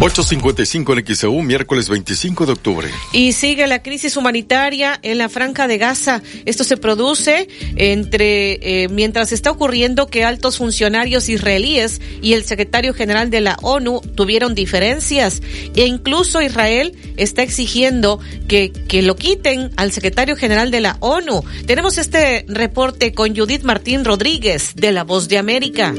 8.55 0.00 0.98
en 0.98 1.14
XEU, 1.14 1.42
miércoles 1.42 1.90
25 1.90 2.46
de 2.46 2.52
octubre. 2.52 2.88
Y 3.12 3.32
sigue 3.32 3.66
la 3.66 3.82
crisis 3.82 4.16
humanitaria 4.16 4.98
en 5.02 5.18
la 5.18 5.28
franja 5.28 5.68
de 5.68 5.76
Gaza. 5.76 6.22
Esto 6.46 6.64
se 6.64 6.78
produce 6.78 7.48
entre 7.76 8.84
eh, 8.84 8.88
mientras 8.88 9.30
está 9.32 9.50
ocurriendo 9.50 10.06
que 10.06 10.24
altos 10.24 10.56
funcionarios 10.56 11.28
israelíes 11.28 12.00
y 12.22 12.32
el 12.32 12.44
secretario 12.44 12.94
general 12.94 13.28
de 13.28 13.42
la 13.42 13.58
ONU 13.60 14.00
tuvieron 14.14 14.54
diferencias 14.54 15.42
e 15.76 15.84
incluso 15.84 16.40
Israel 16.40 16.96
está 17.18 17.42
exigiendo 17.42 18.20
que, 18.48 18.72
que 18.72 19.02
lo 19.02 19.16
quiten 19.16 19.70
al 19.76 19.92
secretario 19.92 20.34
general 20.34 20.70
de 20.70 20.80
la 20.80 20.96
ONU. 21.00 21.44
Tenemos 21.66 21.98
este 21.98 22.46
reporte 22.48 23.12
con 23.12 23.36
Judith 23.36 23.64
Martín 23.64 24.06
Rodríguez 24.06 24.72
de 24.76 24.92
La 24.92 25.04
Voz 25.04 25.28
de 25.28 25.36
América. 25.36 25.92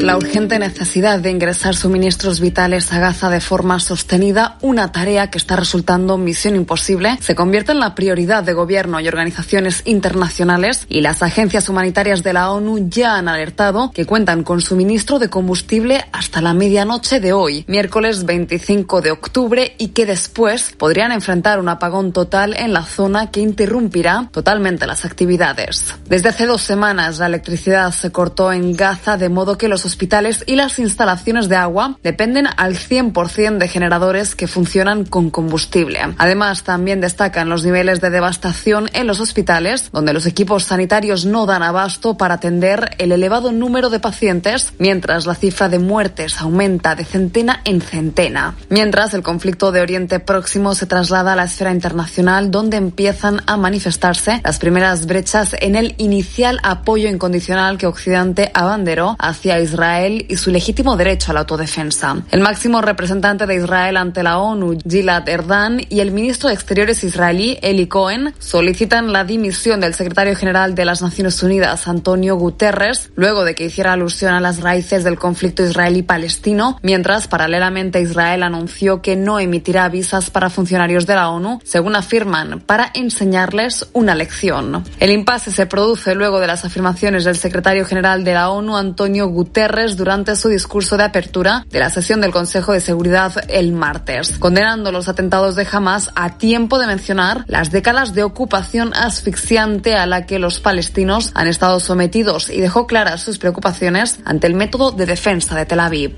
La 0.00 0.16
urgente 0.16 0.58
necesidad 0.58 1.18
de 1.18 1.30
ingresar 1.30 1.76
suministros 1.76 2.40
vitales 2.40 2.90
a 2.90 2.98
Gaza 2.98 3.28
de 3.28 3.42
forma 3.42 3.78
sostenida, 3.80 4.56
una 4.62 4.92
tarea 4.92 5.30
que 5.30 5.36
está 5.36 5.56
resultando 5.56 6.16
misión 6.16 6.56
imposible, 6.56 7.18
se 7.20 7.34
convierte 7.34 7.72
en 7.72 7.80
la 7.80 7.94
prioridad 7.94 8.42
de 8.42 8.54
gobierno 8.54 8.98
y 8.98 9.08
organizaciones 9.08 9.82
internacionales 9.84 10.86
y 10.88 11.02
las 11.02 11.22
agencias 11.22 11.68
humanitarias 11.68 12.22
de 12.22 12.32
la 12.32 12.50
ONU 12.50 12.88
ya 12.88 13.16
han 13.16 13.28
alertado 13.28 13.90
que 13.90 14.06
cuentan 14.06 14.42
con 14.42 14.62
suministro 14.62 15.18
de 15.18 15.28
combustible 15.28 16.02
hasta 16.12 16.40
la 16.40 16.54
medianoche 16.54 17.20
de 17.20 17.34
hoy, 17.34 17.66
miércoles 17.68 18.24
25 18.24 19.02
de 19.02 19.10
octubre, 19.10 19.74
y 19.76 19.88
que 19.88 20.06
después 20.06 20.74
podrían 20.78 21.12
enfrentar 21.12 21.60
un 21.60 21.68
apagón 21.68 22.14
total 22.14 22.56
en 22.56 22.72
la 22.72 22.84
zona 22.84 23.30
que 23.30 23.40
interrumpirá 23.40 24.30
totalmente 24.32 24.86
las 24.86 25.04
actividades. 25.04 25.94
Desde 26.06 26.30
hace 26.30 26.46
dos 26.46 26.62
semanas 26.62 27.18
la 27.18 27.26
electricidad 27.26 27.92
se 27.92 28.10
cortó 28.10 28.50
en 28.50 28.74
Gaza 28.74 29.18
de 29.18 29.28
modo 29.28 29.58
que 29.58 29.68
los 29.68 29.89
hospitales 29.90 30.44
y 30.46 30.54
las 30.54 30.78
instalaciones 30.78 31.48
de 31.48 31.56
agua 31.56 31.98
dependen 32.02 32.46
al 32.56 32.76
100% 32.76 33.58
de 33.58 33.68
generadores 33.68 34.36
que 34.36 34.46
funcionan 34.46 35.04
con 35.04 35.30
combustible. 35.30 36.00
Además, 36.16 36.62
también 36.62 37.00
destacan 37.00 37.48
los 37.48 37.64
niveles 37.64 38.00
de 38.00 38.10
devastación 38.10 38.88
en 38.92 39.08
los 39.08 39.18
hospitales, 39.18 39.90
donde 39.92 40.12
los 40.12 40.26
equipos 40.26 40.62
sanitarios 40.64 41.26
no 41.26 41.46
dan 41.46 41.62
abasto 41.62 42.16
para 42.16 42.34
atender 42.34 42.90
el 42.98 43.10
elevado 43.10 43.50
número 43.50 43.90
de 43.90 43.98
pacientes, 43.98 44.72
mientras 44.78 45.26
la 45.26 45.34
cifra 45.34 45.68
de 45.68 45.80
muertes 45.80 46.40
aumenta 46.40 46.94
de 46.94 47.04
centena 47.04 47.60
en 47.64 47.80
centena. 47.80 48.54
Mientras 48.68 49.12
el 49.14 49.22
conflicto 49.22 49.72
de 49.72 49.80
Oriente 49.80 50.20
Próximo 50.20 50.74
se 50.74 50.86
traslada 50.86 51.32
a 51.32 51.36
la 51.36 51.44
esfera 51.44 51.72
internacional, 51.72 52.50
donde 52.50 52.76
empiezan 52.76 53.42
a 53.46 53.56
manifestarse 53.56 54.40
las 54.44 54.58
primeras 54.58 55.06
brechas 55.06 55.56
en 55.60 55.74
el 55.74 55.94
inicial 55.98 56.60
apoyo 56.62 57.08
incondicional 57.08 57.76
que 57.76 57.86
Occidente 57.86 58.50
abanderó 58.54 59.16
hacia 59.18 59.58
Israel 59.60 59.79
Israel 59.80 60.26
y 60.28 60.36
su 60.36 60.50
legítimo 60.50 60.94
derecho 60.94 61.30
a 61.30 61.34
la 61.34 61.40
autodefensa. 61.40 62.22
El 62.30 62.42
máximo 62.42 62.82
representante 62.82 63.46
de 63.46 63.54
Israel 63.54 63.96
ante 63.96 64.22
la 64.22 64.38
ONU, 64.38 64.76
Gilad 64.86 65.26
Erdan, 65.26 65.80
y 65.88 66.00
el 66.00 66.12
ministro 66.12 66.48
de 66.48 66.54
Exteriores 66.54 67.02
israelí, 67.02 67.58
Eli 67.62 67.86
Cohen, 67.86 68.34
solicitan 68.38 69.10
la 69.10 69.24
dimisión 69.24 69.80
del 69.80 69.94
secretario 69.94 70.36
general 70.36 70.74
de 70.74 70.84
las 70.84 71.00
Naciones 71.00 71.42
Unidas, 71.42 71.88
Antonio 71.88 72.36
Guterres, 72.36 73.10
luego 73.16 73.42
de 73.42 73.54
que 73.54 73.64
hiciera 73.64 73.94
alusión 73.94 74.34
a 74.34 74.40
las 74.40 74.60
raíces 74.60 75.02
del 75.02 75.18
conflicto 75.18 75.64
israelí-palestino, 75.64 76.78
mientras 76.82 77.26
paralelamente 77.26 78.02
Israel 78.02 78.42
anunció 78.42 79.00
que 79.00 79.16
no 79.16 79.40
emitirá 79.40 79.88
visas 79.88 80.28
para 80.28 80.50
funcionarios 80.50 81.06
de 81.06 81.14
la 81.14 81.30
ONU, 81.30 81.58
según 81.64 81.96
afirman, 81.96 82.60
para 82.60 82.90
enseñarles 82.92 83.88
una 83.94 84.14
lección. 84.14 84.84
El 84.98 85.10
impasse 85.10 85.50
se 85.50 85.64
produce 85.64 86.14
luego 86.14 86.38
de 86.38 86.48
las 86.48 86.66
afirmaciones 86.66 87.24
del 87.24 87.36
secretario 87.36 87.86
general 87.86 88.24
de 88.24 88.34
la 88.34 88.50
ONU, 88.50 88.76
Antonio 88.76 89.26
Guterres, 89.28 89.69
durante 89.96 90.34
su 90.34 90.48
discurso 90.48 90.96
de 90.96 91.04
apertura 91.04 91.64
de 91.70 91.78
la 91.78 91.90
sesión 91.90 92.20
del 92.20 92.32
Consejo 92.32 92.72
de 92.72 92.80
Seguridad 92.80 93.32
el 93.48 93.72
martes, 93.72 94.36
condenando 94.38 94.90
los 94.90 95.08
atentados 95.08 95.54
de 95.54 95.66
Hamas 95.70 96.10
a 96.16 96.38
tiempo 96.38 96.80
de 96.80 96.88
mencionar 96.88 97.44
las 97.46 97.70
décadas 97.70 98.12
de 98.12 98.24
ocupación 98.24 98.92
asfixiante 98.94 99.94
a 99.94 100.06
la 100.06 100.26
que 100.26 100.40
los 100.40 100.58
palestinos 100.58 101.30
han 101.34 101.46
estado 101.46 101.78
sometidos 101.78 102.50
y 102.50 102.60
dejó 102.60 102.88
claras 102.88 103.22
sus 103.22 103.38
preocupaciones 103.38 104.18
ante 104.24 104.48
el 104.48 104.54
método 104.54 104.90
de 104.90 105.06
defensa 105.06 105.54
de 105.54 105.66
Tel 105.66 105.80
Aviv. 105.80 106.16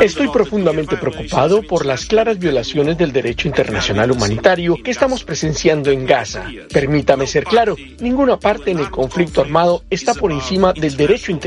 Estoy 0.00 0.28
profundamente 0.28 0.96
preocupado 0.96 1.62
por 1.62 1.86
las 1.86 2.06
claras 2.06 2.38
violaciones 2.38 2.96
del 2.96 3.10
derecho 3.10 3.48
internacional 3.48 4.12
humanitario 4.12 4.76
que 4.82 4.92
estamos 4.92 5.24
presenciando 5.24 5.90
en 5.90 6.06
Gaza. 6.06 6.44
Permítame 6.72 7.26
ser 7.26 7.44
claro, 7.44 7.74
ninguna 8.00 8.38
parte 8.38 8.70
en 8.70 8.78
el 8.78 8.90
conflicto 8.90 9.40
armado 9.40 9.82
está 9.90 10.14
por 10.14 10.30
encima 10.30 10.72
del 10.72 10.96
derecho 10.96 11.32
internacional 11.32 11.41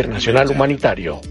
humanitario. 0.47 1.21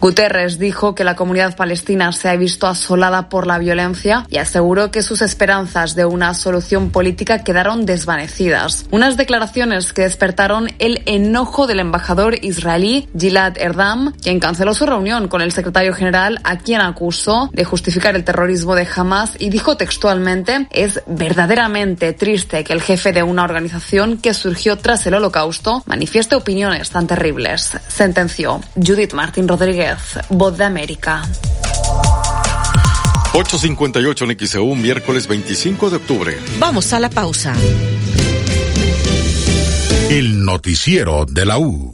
Guterres 0.00 0.58
dijo 0.58 0.94
que 0.94 1.04
la 1.04 1.16
comunidad 1.16 1.56
palestina 1.56 2.12
se 2.12 2.28
ha 2.28 2.36
visto 2.36 2.66
asolada 2.66 3.28
por 3.28 3.46
la 3.46 3.58
violencia 3.58 4.26
y 4.28 4.38
aseguró 4.38 4.90
que 4.90 5.02
sus 5.02 5.22
esperanzas 5.22 5.94
de 5.94 6.04
una 6.04 6.34
solución 6.34 6.90
política 6.90 7.42
quedaron 7.42 7.86
desvanecidas. 7.86 8.86
Unas 8.90 9.16
declaraciones 9.16 9.92
que 9.92 10.02
despertaron 10.02 10.68
el 10.78 11.02
enojo 11.06 11.66
del 11.66 11.80
embajador 11.80 12.36
israelí 12.44 13.08
Gilad 13.18 13.56
Erdam, 13.56 14.12
quien 14.22 14.40
canceló 14.40 14.74
su 14.74 14.86
reunión 14.86 15.28
con 15.28 15.40
el 15.40 15.52
secretario 15.52 15.94
general 15.94 16.40
a 16.44 16.58
quien 16.58 16.80
acusó 16.80 17.50
de 17.52 17.64
justificar 17.64 18.14
el 18.16 18.24
terrorismo 18.24 18.74
de 18.74 18.86
Hamas 18.94 19.34
y 19.38 19.50
dijo 19.50 19.76
textualmente 19.76 20.68
es 20.70 21.02
verdaderamente 21.06 22.12
triste 22.12 22.64
que 22.64 22.72
el 22.72 22.82
jefe 22.82 23.12
de 23.12 23.22
una 23.22 23.44
organización 23.44 24.18
que 24.18 24.34
surgió 24.34 24.76
tras 24.76 25.06
el 25.06 25.14
holocausto 25.14 25.82
manifieste 25.86 26.36
opiniones 26.36 26.90
tan 26.90 27.06
terribles. 27.06 27.72
Sentenció 27.88 28.60
Judith 28.74 29.14
Martín 29.14 29.48
Rodríguez 29.48 29.83
Voz 30.30 30.56
de 30.56 30.64
América. 30.64 31.22
858 33.34 34.24
en 34.24 34.36
XEU, 34.36 34.74
miércoles 34.74 35.26
25 35.26 35.90
de 35.90 35.96
octubre. 35.96 36.38
Vamos 36.58 36.92
a 36.92 37.00
la 37.00 37.10
pausa. 37.10 37.54
El 40.08 40.44
noticiero 40.44 41.24
de 41.24 41.44
la 41.44 41.58
U. 41.58 41.93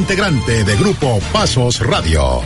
integrante 0.00 0.64
de 0.64 0.76
Grupo 0.76 1.20
Pasos 1.30 1.78
Radio. 1.86 2.40